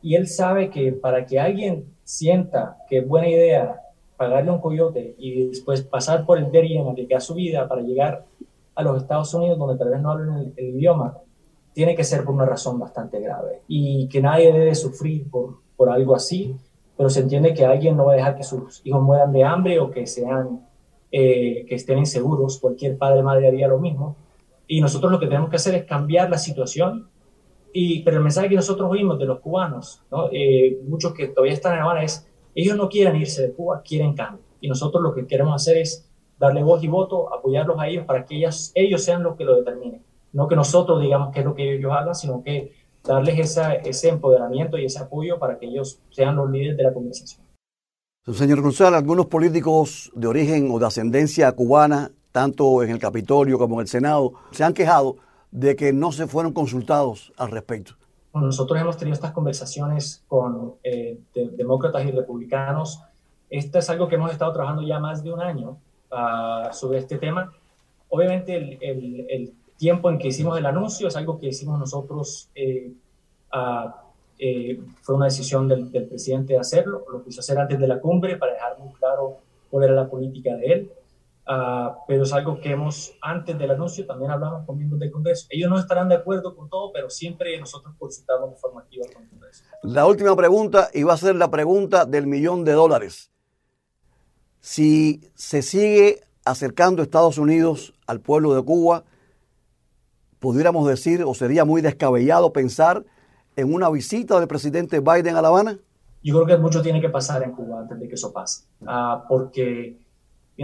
y 0.00 0.16
él 0.16 0.26
sabe 0.26 0.70
que 0.70 0.92
para 0.92 1.26
que 1.26 1.38
alguien 1.38 1.84
sienta 2.04 2.78
que 2.88 2.98
es 2.98 3.08
buena 3.08 3.28
idea 3.28 3.80
pagarle 4.16 4.50
un 4.50 4.60
coyote 4.60 5.14
y 5.18 5.48
después 5.48 5.82
pasar 5.82 6.24
por 6.24 6.38
el 6.38 6.50
Darien, 6.50 6.88
arriesgar 6.88 7.20
su 7.20 7.34
vida 7.34 7.68
para 7.68 7.82
llegar 7.82 8.24
a 8.74 8.82
los 8.82 9.02
Estados 9.02 9.32
Unidos 9.34 9.58
donde 9.58 9.76
tal 9.76 9.90
vez 9.90 10.00
no 10.00 10.10
hablen 10.10 10.34
el, 10.34 10.52
el, 10.56 10.76
idioma, 10.76 11.18
tiene 11.72 11.94
que 11.94 12.04
ser 12.04 12.24
por 12.24 12.34
una 12.34 12.46
razón 12.46 12.78
bastante 12.78 13.20
grave. 13.20 13.62
Y 13.68 14.08
que 14.08 14.20
nadie 14.20 14.52
debe 14.52 14.74
sufrir 14.74 15.30
por, 15.30 15.58
por 15.76 15.90
algo 15.90 16.14
así, 16.14 16.54
pero 16.96 17.10
se 17.10 17.20
entiende 17.20 17.52
que 17.52 17.66
alguien 17.66 17.96
no 17.96 18.06
va 18.06 18.12
a 18.12 18.16
dejar 18.16 18.36
que 18.36 18.44
sus 18.44 18.80
hijos 18.84 19.02
mueran 19.02 19.32
de 19.32 19.44
hambre 19.44 19.80
o 19.80 19.90
que 19.90 20.06
sean 20.06 20.66
eh, 21.10 21.66
que 21.68 21.74
estén 21.74 21.98
inseguros, 21.98 22.58
cualquier 22.58 22.96
padre 22.96 23.22
madre 23.22 23.48
haría 23.48 23.68
lo 23.68 23.78
mismo 23.78 24.16
y 24.72 24.80
nosotros 24.80 25.12
lo 25.12 25.20
que 25.20 25.26
tenemos 25.26 25.50
que 25.50 25.56
hacer 25.56 25.74
es 25.74 25.84
cambiar 25.84 26.30
la 26.30 26.38
situación. 26.38 27.10
Y, 27.74 28.02
pero 28.04 28.16
el 28.16 28.22
mensaje 28.22 28.48
que 28.48 28.54
nosotros 28.54 28.90
oímos 28.90 29.18
de 29.18 29.26
los 29.26 29.40
cubanos, 29.40 30.02
¿no? 30.10 30.30
eh, 30.32 30.80
muchos 30.88 31.12
que 31.12 31.28
todavía 31.28 31.52
están 31.52 31.74
en 31.74 31.80
Habana, 31.80 32.02
es 32.02 32.26
ellos 32.54 32.74
no 32.78 32.88
quieren 32.88 33.16
irse 33.16 33.42
de 33.42 33.52
Cuba, 33.52 33.82
quieren 33.84 34.14
cambio. 34.14 34.42
Y 34.62 34.68
nosotros 34.68 35.02
lo 35.02 35.14
que 35.14 35.26
queremos 35.26 35.54
hacer 35.56 35.76
es 35.76 36.08
darle 36.38 36.62
voz 36.62 36.82
y 36.82 36.88
voto, 36.88 37.34
apoyarlos 37.34 37.78
a 37.78 37.86
ellos 37.86 38.06
para 38.06 38.24
que 38.24 38.36
ellos, 38.36 38.72
ellos 38.74 39.04
sean 39.04 39.22
los 39.22 39.36
que 39.36 39.44
lo 39.44 39.56
determinen. 39.56 40.02
No 40.32 40.48
que 40.48 40.56
nosotros 40.56 41.02
digamos 41.02 41.34
qué 41.34 41.40
es 41.40 41.44
lo 41.44 41.54
que 41.54 41.74
ellos 41.74 41.92
hagan, 41.92 42.14
sino 42.14 42.42
que 42.42 42.72
darles 43.04 43.40
esa, 43.40 43.74
ese 43.74 44.08
empoderamiento 44.08 44.78
y 44.78 44.86
ese 44.86 45.00
apoyo 45.00 45.38
para 45.38 45.58
que 45.58 45.66
ellos 45.66 46.00
sean 46.08 46.36
los 46.36 46.50
líderes 46.50 46.78
de 46.78 46.82
la 46.82 46.94
conversación. 46.94 47.44
Señor 48.24 48.62
González, 48.62 49.00
algunos 49.00 49.26
políticos 49.26 50.10
de 50.14 50.28
origen 50.28 50.70
o 50.70 50.78
de 50.78 50.86
ascendencia 50.86 51.52
cubana 51.52 52.10
tanto 52.32 52.82
en 52.82 52.90
el 52.90 52.98
Capitolio 52.98 53.58
como 53.58 53.76
en 53.76 53.82
el 53.82 53.88
Senado, 53.88 54.32
se 54.50 54.64
han 54.64 54.74
quejado 54.74 55.16
de 55.50 55.76
que 55.76 55.92
no 55.92 56.10
se 56.12 56.26
fueron 56.26 56.52
consultados 56.52 57.32
al 57.36 57.50
respecto. 57.50 57.92
Nosotros 58.34 58.80
hemos 58.80 58.96
tenido 58.96 59.14
estas 59.14 59.32
conversaciones 59.32 60.24
con 60.26 60.74
eh, 60.82 61.18
de, 61.34 61.50
demócratas 61.50 62.06
y 62.06 62.10
republicanos. 62.10 63.02
Esto 63.50 63.78
es 63.78 63.90
algo 63.90 64.08
que 64.08 64.14
hemos 64.14 64.32
estado 64.32 64.52
trabajando 64.54 64.82
ya 64.82 64.98
más 64.98 65.22
de 65.22 65.32
un 65.32 65.40
año 65.40 65.76
uh, 66.10 66.72
sobre 66.72 66.98
este 66.98 67.18
tema. 67.18 67.52
Obviamente 68.08 68.56
el, 68.56 68.78
el, 68.80 69.26
el, 69.28 69.52
tiempo 69.76 70.08
en 70.10 70.18
que 70.18 70.28
hicimos 70.28 70.56
el 70.56 70.64
anuncio 70.64 71.08
es 71.08 71.16
algo 71.16 71.40
que 71.40 71.48
hicimos 71.48 71.76
nosotros, 71.76 72.48
eh, 72.54 72.92
uh, 73.52 73.90
eh, 74.38 74.80
fue 75.02 75.16
una 75.16 75.24
decisión 75.24 75.66
del, 75.66 75.90
del 75.90 76.06
presidente 76.06 76.52
de 76.52 76.60
hacerlo, 76.60 77.04
lo 77.10 77.24
quiso 77.24 77.40
hacer 77.40 77.58
antes 77.58 77.80
de 77.80 77.88
la 77.88 77.98
cumbre 77.98 78.36
para 78.36 78.52
dejar 78.52 78.78
muy 78.78 78.92
claro 78.92 79.38
cuál 79.70 79.84
era 79.84 79.94
la 79.94 80.08
política 80.08 80.54
de 80.54 80.66
él. 80.66 80.92
Uh, 81.44 81.98
pero 82.06 82.22
es 82.22 82.32
algo 82.32 82.60
que 82.60 82.70
hemos, 82.70 83.14
antes 83.20 83.58
del 83.58 83.72
anuncio, 83.72 84.06
también 84.06 84.30
hablamos 84.30 84.64
con 84.64 84.76
miembros 84.76 85.00
del 85.00 85.10
Congreso. 85.10 85.46
Ellos 85.50 85.68
no 85.68 85.78
estarán 85.78 86.08
de 86.08 86.14
acuerdo 86.14 86.54
con 86.54 86.70
todo, 86.70 86.92
pero 86.92 87.10
siempre 87.10 87.58
nosotros 87.58 87.94
consultamos 87.98 88.50
de 88.50 88.56
forma 88.56 88.82
activa 88.82 89.06
con 89.12 89.24
el 89.24 89.28
Congreso. 89.28 89.64
La 89.82 90.06
última 90.06 90.36
pregunta, 90.36 90.88
y 90.94 91.02
va 91.02 91.14
a 91.14 91.16
ser 91.16 91.34
la 91.34 91.50
pregunta 91.50 92.04
del 92.04 92.28
millón 92.28 92.64
de 92.64 92.72
dólares. 92.72 93.32
Si 94.60 95.20
se 95.34 95.62
sigue 95.62 96.20
acercando 96.44 97.02
Estados 97.02 97.38
Unidos 97.38 97.92
al 98.06 98.20
pueblo 98.20 98.54
de 98.54 98.62
Cuba, 98.62 99.04
pudiéramos 100.38 100.86
decir, 100.86 101.24
o 101.24 101.34
sería 101.34 101.64
muy 101.64 101.82
descabellado 101.82 102.52
pensar 102.52 103.04
en 103.56 103.74
una 103.74 103.90
visita 103.90 104.38
del 104.38 104.48
presidente 104.48 105.00
Biden 105.00 105.36
a 105.36 105.42
La 105.42 105.48
Habana? 105.48 105.78
Yo 106.22 106.34
creo 106.34 106.46
que 106.46 106.62
mucho 106.62 106.82
tiene 106.82 107.00
que 107.00 107.08
pasar 107.08 107.42
en 107.42 107.52
Cuba 107.52 107.80
antes 107.80 107.98
de 107.98 108.08
que 108.08 108.14
eso 108.14 108.32
pase, 108.32 108.64
uh, 108.82 109.26
porque 109.28 109.98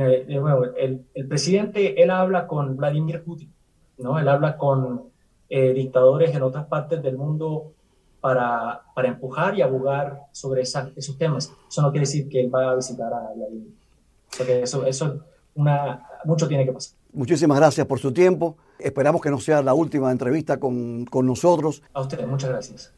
de 0.05 0.35
nuevo, 0.35 0.65
el, 0.77 1.07
el, 1.15 1.29
presidente, 1.29 2.03
él 2.03 2.11
habla 2.11 2.47
con 2.47 2.77
Vladimir 2.77 3.23
Putin, 3.23 3.53
¿no? 3.99 4.19
Él 4.19 4.29
habla 4.29 4.57
con 4.57 5.05
eh, 5.49 5.73
dictadores 5.73 6.35
en 6.35 6.43
otras 6.43 6.67
partes 6.67 7.03
del 7.03 7.17
mundo 7.17 7.73
para, 8.21 8.83
para 8.95 9.09
empujar 9.09 9.57
y 9.57 9.63
abogar 9.63 10.27
sobre 10.33 10.63
esa, 10.63 10.91
esos 10.97 11.17
temas. 11.17 11.53
Eso 11.69 11.83
no 11.83 11.91
quiere 11.91 12.07
decir 12.07 12.29
que 12.29 12.41
él 12.41 12.55
va 12.55 12.71
a 12.71 12.75
visitar 12.75 13.13
a 13.13 13.33
Vladimir. 13.35 13.75
Porque 14.37 14.63
eso, 14.63 14.85
eso 14.85 15.25
una, 15.55 16.07
mucho 16.25 16.47
tiene 16.47 16.65
que 16.65 16.73
pasar. 16.73 16.99
Muchísimas 17.13 17.59
gracias 17.59 17.87
por 17.87 17.99
su 17.99 18.13
tiempo. 18.13 18.57
Esperamos 18.79 19.21
que 19.21 19.31
no 19.31 19.39
sea 19.39 19.63
la 19.63 19.75
última 19.75 20.11
entrevista 20.13 20.61
con, 20.61 21.07
con 21.07 21.27
nosotros. 21.27 21.83
A 21.95 22.03
ustedes, 22.03 22.27
muchas 22.27 22.51
gracias. 22.51 22.98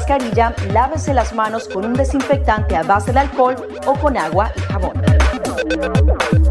lávese 0.71 1.13
las 1.13 1.33
manos 1.33 1.67
con 1.67 1.85
un 1.85 1.93
desinfectante 1.93 2.75
a 2.75 2.83
base 2.83 3.11
de 3.11 3.19
alcohol 3.19 3.55
o 3.85 3.93
con 3.93 4.17
agua 4.17 4.51
y 4.55 4.61
jabón. 4.61 6.50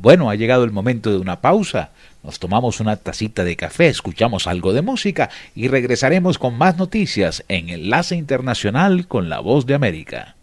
Bueno, 0.00 0.30
ha 0.30 0.34
llegado 0.34 0.64
el 0.64 0.70
momento 0.70 1.10
de 1.10 1.18
una 1.18 1.42
pausa. 1.42 1.90
Nos 2.22 2.38
tomamos 2.38 2.80
una 2.80 2.96
tacita 2.96 3.44
de 3.44 3.54
café, 3.56 3.88
escuchamos 3.88 4.46
algo 4.46 4.72
de 4.72 4.80
música 4.80 5.28
y 5.54 5.68
regresaremos 5.68 6.38
con 6.38 6.56
más 6.56 6.78
noticias 6.78 7.44
en 7.48 7.68
Enlace 7.68 8.16
Internacional 8.16 9.06
con 9.06 9.28
la 9.28 9.40
Voz 9.40 9.66
de 9.66 9.74
América. 9.74 10.36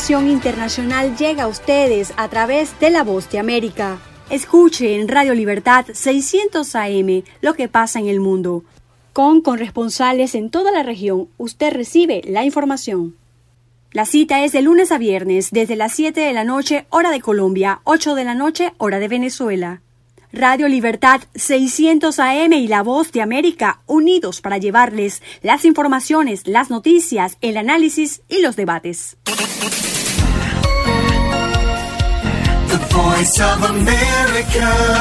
Información 0.00 0.30
internacional 0.30 1.14
llega 1.14 1.42
a 1.42 1.46
ustedes 1.46 2.14
a 2.16 2.26
través 2.28 2.72
de 2.80 2.88
La 2.88 3.04
Voz 3.04 3.28
de 3.28 3.38
América. 3.38 3.98
Escuche 4.30 4.98
en 4.98 5.08
Radio 5.08 5.34
Libertad 5.34 5.84
600 5.92 6.74
AM 6.74 7.22
lo 7.42 7.52
que 7.52 7.68
pasa 7.68 7.98
en 7.98 8.08
el 8.08 8.18
mundo. 8.18 8.64
Con 9.12 9.42
corresponsales 9.42 10.34
en 10.34 10.48
toda 10.48 10.72
la 10.72 10.82
región, 10.82 11.28
usted 11.36 11.74
recibe 11.74 12.22
la 12.24 12.46
información. 12.46 13.14
La 13.92 14.06
cita 14.06 14.42
es 14.42 14.52
de 14.52 14.62
lunes 14.62 14.90
a 14.90 14.96
viernes 14.96 15.50
desde 15.50 15.76
las 15.76 15.92
7 15.92 16.18
de 16.18 16.32
la 16.32 16.44
noche, 16.44 16.86
hora 16.88 17.10
de 17.10 17.20
Colombia, 17.20 17.82
8 17.84 18.14
de 18.14 18.24
la 18.24 18.34
noche, 18.34 18.72
hora 18.78 19.00
de 19.00 19.08
Venezuela. 19.08 19.82
Radio 20.32 20.68
Libertad 20.68 21.22
600 21.34 22.18
AM 22.18 22.52
y 22.52 22.68
La 22.68 22.82
Voz 22.82 23.10
de 23.12 23.22
América 23.22 23.80
unidos 23.86 24.40
para 24.40 24.58
llevarles 24.58 25.22
las 25.42 25.64
informaciones, 25.64 26.46
las 26.46 26.70
noticias, 26.70 27.36
el 27.40 27.56
análisis 27.56 28.22
y 28.28 28.40
los 28.40 28.54
debates. 28.56 29.16
The 32.68 32.94
Voice 32.94 33.42
of 33.42 33.64
America. 33.64 35.00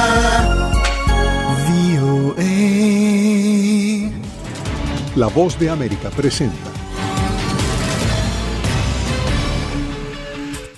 La 5.15 5.27
Voz 5.27 5.59
de 5.59 5.69
América 5.69 6.09
presenta 6.11 6.68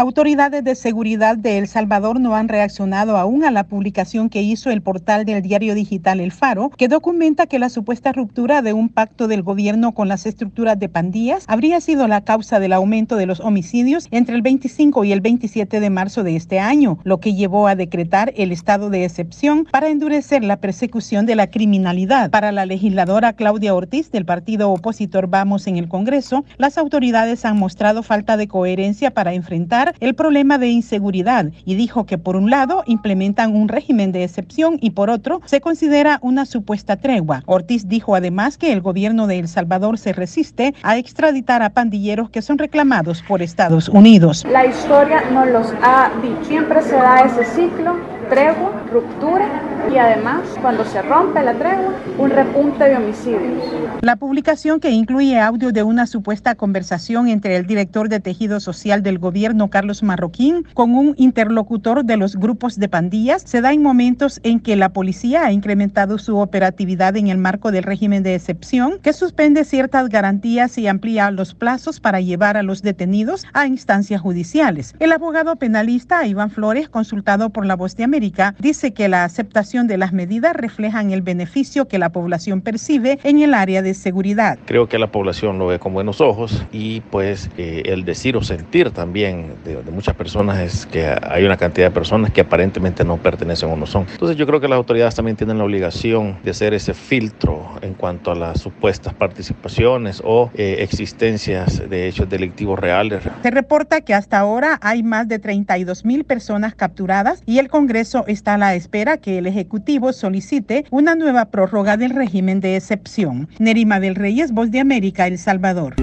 Autoridades 0.00 0.64
de 0.64 0.76
seguridad 0.76 1.36
de 1.36 1.58
El 1.58 1.68
Salvador 1.68 2.20
no 2.20 2.34
han 2.34 2.48
reaccionado 2.48 3.18
aún 3.18 3.44
a 3.44 3.50
la 3.50 3.64
publicación 3.64 4.30
que 4.30 4.40
hizo 4.40 4.70
el 4.70 4.80
portal 4.80 5.26
del 5.26 5.42
diario 5.42 5.74
digital 5.74 6.20
El 6.20 6.32
Faro, 6.32 6.70
que 6.70 6.88
documenta 6.88 7.46
que 7.46 7.58
la 7.58 7.68
supuesta 7.68 8.10
ruptura 8.10 8.62
de 8.62 8.72
un 8.72 8.88
pacto 8.88 9.28
del 9.28 9.42
gobierno 9.42 9.92
con 9.92 10.08
las 10.08 10.24
estructuras 10.24 10.78
de 10.78 10.88
pandillas 10.88 11.44
habría 11.48 11.82
sido 11.82 12.08
la 12.08 12.22
causa 12.22 12.58
del 12.60 12.72
aumento 12.72 13.16
de 13.16 13.26
los 13.26 13.40
homicidios 13.40 14.08
entre 14.10 14.36
el 14.36 14.40
25 14.40 15.04
y 15.04 15.12
el 15.12 15.20
27 15.20 15.80
de 15.80 15.90
marzo 15.90 16.22
de 16.22 16.34
este 16.34 16.60
año, 16.60 16.98
lo 17.04 17.20
que 17.20 17.34
llevó 17.34 17.68
a 17.68 17.76
decretar 17.76 18.32
el 18.38 18.52
estado 18.52 18.88
de 18.88 19.04
excepción 19.04 19.66
para 19.70 19.90
endurecer 19.90 20.42
la 20.42 20.56
persecución 20.56 21.26
de 21.26 21.34
la 21.34 21.48
criminalidad. 21.48 22.30
Para 22.30 22.52
la 22.52 22.64
legisladora 22.64 23.34
Claudia 23.34 23.74
Ortiz 23.74 24.10
del 24.10 24.24
partido 24.24 24.70
opositor 24.70 25.26
Vamos 25.26 25.66
en 25.66 25.76
el 25.76 25.90
Congreso, 25.90 26.46
las 26.56 26.78
autoridades 26.78 27.44
han 27.44 27.58
mostrado 27.58 28.02
falta 28.02 28.38
de 28.38 28.48
coherencia 28.48 29.10
para 29.10 29.34
enfrentar 29.34 29.89
el 30.00 30.14
problema 30.14 30.58
de 30.58 30.68
inseguridad 30.68 31.46
y 31.64 31.74
dijo 31.74 32.06
que 32.06 32.18
por 32.18 32.36
un 32.36 32.50
lado 32.50 32.82
implementan 32.86 33.54
un 33.54 33.68
régimen 33.68 34.12
de 34.12 34.24
excepción 34.24 34.78
y 34.80 34.90
por 34.90 35.10
otro 35.10 35.40
se 35.44 35.60
considera 35.60 36.18
una 36.22 36.46
supuesta 36.46 36.96
tregua. 36.96 37.42
Ortiz 37.46 37.88
dijo 37.88 38.14
además 38.14 38.58
que 38.58 38.72
el 38.72 38.80
gobierno 38.80 39.26
de 39.26 39.38
El 39.38 39.48
Salvador 39.48 39.98
se 39.98 40.12
resiste 40.12 40.74
a 40.82 40.96
extraditar 40.96 41.62
a 41.62 41.70
pandilleros 41.70 42.30
que 42.30 42.42
son 42.42 42.58
reclamados 42.58 43.22
por 43.22 43.42
Estados 43.42 43.88
Unidos. 43.88 44.44
La 44.50 44.66
historia 44.66 45.22
nos 45.30 45.48
los 45.48 45.74
ha. 45.82 46.10
Siempre 46.46 46.82
se 46.82 46.96
da 46.96 47.20
ese 47.20 47.44
ciclo, 47.44 47.96
tregua, 48.28 48.79
ruptura 48.90 49.48
y 49.92 49.96
además 49.96 50.42
cuando 50.60 50.84
se 50.84 51.02
rompe 51.02 51.42
la 51.42 51.54
tregua, 51.54 51.94
un 52.18 52.30
repunte 52.30 52.84
de 52.84 52.96
homicidios. 52.96 53.64
La 54.02 54.16
publicación 54.16 54.80
que 54.80 54.90
incluye 54.90 55.38
audio 55.38 55.72
de 55.72 55.82
una 55.82 56.06
supuesta 56.06 56.54
conversación 56.54 57.28
entre 57.28 57.56
el 57.56 57.66
director 57.66 58.08
de 58.08 58.20
tejido 58.20 58.60
social 58.60 59.02
del 59.02 59.18
gobierno 59.18 59.68
Carlos 59.68 60.02
Marroquín 60.02 60.64
con 60.74 60.94
un 60.94 61.14
interlocutor 61.16 62.04
de 62.04 62.16
los 62.16 62.36
grupos 62.36 62.78
de 62.78 62.88
pandillas 62.88 63.42
se 63.42 63.60
da 63.60 63.72
en 63.72 63.82
momentos 63.82 64.40
en 64.42 64.60
que 64.60 64.76
la 64.76 64.90
policía 64.90 65.44
ha 65.44 65.52
incrementado 65.52 66.18
su 66.18 66.38
operatividad 66.38 67.16
en 67.16 67.28
el 67.28 67.38
marco 67.38 67.72
del 67.72 67.84
régimen 67.84 68.22
de 68.22 68.34
excepción 68.34 68.98
que 69.02 69.12
suspende 69.12 69.64
ciertas 69.64 70.08
garantías 70.08 70.78
y 70.78 70.86
amplía 70.86 71.30
los 71.30 71.54
plazos 71.54 72.00
para 72.00 72.20
llevar 72.20 72.56
a 72.56 72.62
los 72.62 72.82
detenidos 72.82 73.46
a 73.52 73.66
instancias 73.66 74.20
judiciales. 74.20 74.94
El 74.98 75.12
abogado 75.12 75.56
penalista 75.56 76.26
Iván 76.26 76.50
Flores, 76.50 76.88
consultado 76.88 77.50
por 77.50 77.66
La 77.66 77.76
Voz 77.76 77.96
de 77.96 78.04
América, 78.04 78.54
dice 78.58 78.79
que 78.80 79.08
la 79.08 79.24
aceptación 79.24 79.86
de 79.86 79.98
las 79.98 80.12
medidas 80.12 80.56
reflejan 80.56 81.10
el 81.10 81.20
beneficio 81.20 81.86
que 81.86 81.98
la 81.98 82.08
población 82.08 82.62
percibe 82.62 83.18
en 83.22 83.40
el 83.40 83.52
área 83.52 83.82
de 83.82 83.92
seguridad. 83.92 84.58
Creo 84.64 84.88
que 84.88 84.98
la 84.98 85.12
población 85.12 85.58
lo 85.58 85.66
ve 85.66 85.78
con 85.78 85.92
buenos 85.92 86.20
ojos 86.20 86.64
y 86.72 87.02
pues 87.02 87.50
eh, 87.58 87.82
el 87.84 88.04
decir 88.04 88.36
o 88.36 88.42
sentir 88.42 88.90
también 88.90 89.54
de, 89.64 89.82
de, 89.82 89.90
muchas 89.90 90.14
personas 90.16 90.58
es 90.58 90.86
que 90.86 91.14
hay 91.22 91.44
una 91.44 91.58
cantidad 91.58 91.88
de 91.88 91.90
personas 91.90 92.30
que 92.30 92.40
aparentemente 92.40 93.04
no 93.04 93.18
pertenecen 93.18 93.70
o 93.70 93.76
no 93.76 93.86
son. 93.86 94.06
Entonces 94.10 94.36
yo 94.38 94.46
creo 94.46 94.60
que 94.60 94.68
las 94.68 94.78
autoridades 94.78 95.14
también 95.14 95.36
tienen 95.36 95.58
la 95.58 95.64
obligación 95.64 96.38
de 96.42 96.52
hacer 96.52 96.72
ese 96.72 96.94
filtro 96.94 97.78
en 97.82 97.92
cuanto 97.92 98.30
a 98.30 98.34
las 98.34 98.60
supuestas 98.60 99.12
participaciones 99.12 100.22
o 100.24 100.50
eh, 100.54 100.76
existencias 100.80 101.88
de 101.90 102.08
hechos 102.08 102.28
delictivos 102.28 102.78
reales. 102.78 103.22
Se 103.42 103.50
reporta 103.50 104.00
que 104.00 104.14
hasta 104.14 104.38
ahora 104.38 104.78
hay 104.80 105.02
más 105.02 105.28
de 105.28 105.38
32 105.38 106.04
mil 106.04 106.24
personas 106.24 106.74
capturadas 106.74 107.42
y 107.46 107.58
el 107.58 107.68
Congreso 107.68 108.24
está 108.26 108.54
a 108.54 108.58
la 108.58 108.69
espera 108.74 109.16
que 109.18 109.38
el 109.38 109.46
Ejecutivo 109.46 110.12
solicite 110.12 110.84
una 110.90 111.14
nueva 111.14 111.46
prórroga 111.46 111.96
del 111.96 112.10
régimen 112.10 112.60
de 112.60 112.76
excepción. 112.76 113.48
Nerima 113.58 114.00
del 114.00 114.14
Reyes, 114.14 114.52
Voz 114.52 114.70
de 114.70 114.80
América, 114.80 115.26
El 115.26 115.38
Salvador. 115.38 115.94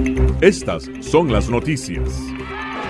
Estas 0.42 0.90
son 1.02 1.32
las 1.32 1.50
noticias. 1.50 2.10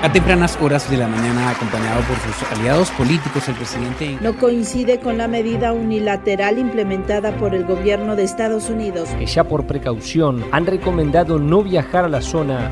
A 0.03 0.11
tempranas 0.11 0.59
horas 0.61 0.89
de 0.91 0.97
la 0.97 1.07
mañana, 1.07 1.49
acompañado 1.49 2.01
por 2.01 2.17
sus 2.17 2.51
aliados 2.51 2.91
políticos, 2.91 3.49
el 3.49 3.55
presidente 3.55 4.17
no 4.21 4.37
coincide 4.37 4.99
con 4.99 5.17
la 5.17 5.27
medida 5.27 5.73
unilateral 5.73 6.59
implementada 6.59 7.35
por 7.37 7.55
el 7.55 7.65
gobierno 7.65 8.15
de 8.15 8.23
Estados 8.23 8.69
Unidos. 8.69 9.09
Que 9.17 9.25
ya 9.25 9.43
por 9.43 9.65
precaución 9.65 10.45
han 10.51 10.67
recomendado 10.67 11.39
no 11.39 11.63
viajar 11.63 12.05
a 12.05 12.09
la 12.09 12.21
zona 12.21 12.71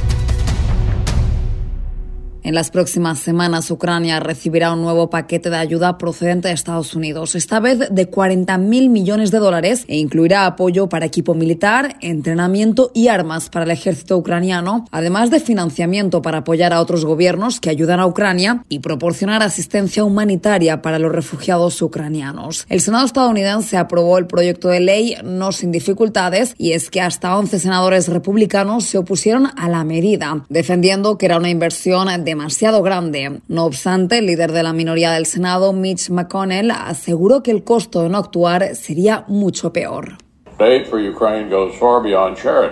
En 2.43 2.55
las 2.55 2.71
próximas 2.71 3.19
semanas, 3.19 3.69
Ucrania 3.69 4.19
recibirá 4.19 4.73
un 4.73 4.81
nuevo 4.81 5.11
paquete 5.11 5.51
de 5.51 5.57
ayuda 5.57 5.99
procedente 5.99 6.47
de 6.47 6.55
Estados 6.55 6.95
Unidos, 6.95 7.35
esta 7.35 7.59
vez 7.59 7.77
de 7.91 8.09
40 8.09 8.57
mil 8.57 8.89
millones 8.89 9.29
de 9.29 9.37
dólares, 9.37 9.85
e 9.87 9.97
incluirá 9.97 10.47
apoyo 10.47 10.89
para 10.89 11.05
equipo 11.05 11.35
militar, 11.35 11.97
entrenamiento 12.01 12.89
y 12.95 13.09
armas 13.09 13.49
para 13.49 13.65
el 13.65 13.71
ejército 13.71 14.17
ucraniano, 14.17 14.85
además 14.89 15.29
de 15.29 15.39
financiamiento 15.39 16.23
para 16.23 16.39
apoyar 16.39 16.73
a 16.73 16.81
otros 16.81 17.05
gobiernos 17.05 17.59
que 17.59 17.69
ayudan 17.69 17.99
a 17.99 18.07
Ucrania 18.07 18.63
y 18.69 18.79
proporcionar 18.79 19.43
asistencia 19.43 20.03
humanitaria 20.03 20.81
para 20.81 20.97
los 20.97 21.11
refugiados 21.11 21.79
ucranianos. 21.79 22.65
El 22.69 22.81
Senado 22.81 23.05
estadounidense 23.05 23.77
aprobó 23.77 24.17
el 24.17 24.25
proyecto 24.25 24.69
de 24.69 24.79
ley 24.79 25.15
no 25.23 25.51
sin 25.51 25.71
dificultades, 25.71 26.55
y 26.57 26.71
es 26.71 26.89
que 26.89 27.01
hasta 27.01 27.37
11 27.37 27.59
senadores 27.59 28.07
republicanos 28.07 28.85
se 28.85 28.97
opusieron 28.97 29.49
a 29.55 29.69
la 29.69 29.83
medida, 29.83 30.43
defendiendo 30.49 31.19
que 31.19 31.27
era 31.27 31.37
una 31.37 31.51
inversión 31.51 32.07
de 32.23 32.30
demasiado 32.31 32.81
grande. 32.81 33.41
No 33.49 33.65
obstante, 33.65 34.19
el 34.19 34.25
líder 34.25 34.53
de 34.53 34.63
la 34.63 34.71
minoría 34.71 35.11
del 35.11 35.25
Senado, 35.25 35.73
Mitch 35.73 36.09
McConnell, 36.09 36.71
aseguró 36.71 37.43
que 37.43 37.51
el 37.51 37.65
costo 37.65 38.03
de 38.03 38.09
no 38.09 38.17
actuar 38.17 38.73
sería 38.75 39.25
mucho 39.27 39.73
peor. 39.73 40.17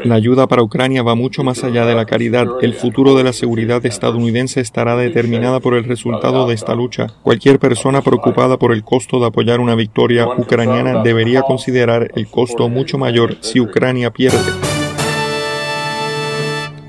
La 0.03 0.15
ayuda 0.15 0.47
para 0.47 0.61
Ucrania 0.61 1.03
va 1.03 1.15
mucho 1.15 1.43
más 1.43 1.63
allá 1.63 1.85
de 1.85 1.95
la 1.95 2.05
caridad. 2.05 2.45
El 2.61 2.73
futuro 2.73 3.15
de 3.15 3.23
la 3.23 3.33
seguridad 3.33 3.85
estadounidense 3.85 4.61
estará 4.61 4.95
determinada 4.95 5.59
por 5.59 5.73
el 5.73 5.83
resultado 5.83 6.47
de 6.47 6.53
esta 6.53 6.75
lucha. 6.75 7.07
Cualquier 7.23 7.59
persona 7.59 8.01
preocupada 8.01 8.57
por 8.57 8.71
el 8.73 8.83
costo 8.83 9.19
de 9.19 9.25
apoyar 9.25 9.59
una 9.59 9.75
victoria 9.75 10.27
ucraniana 10.27 11.01
debería 11.03 11.41
considerar 11.41 12.11
el 12.15 12.27
costo 12.27 12.69
mucho 12.69 12.97
mayor 12.97 13.37
si 13.41 13.59
Ucrania 13.59 14.11
pierde. 14.11 14.37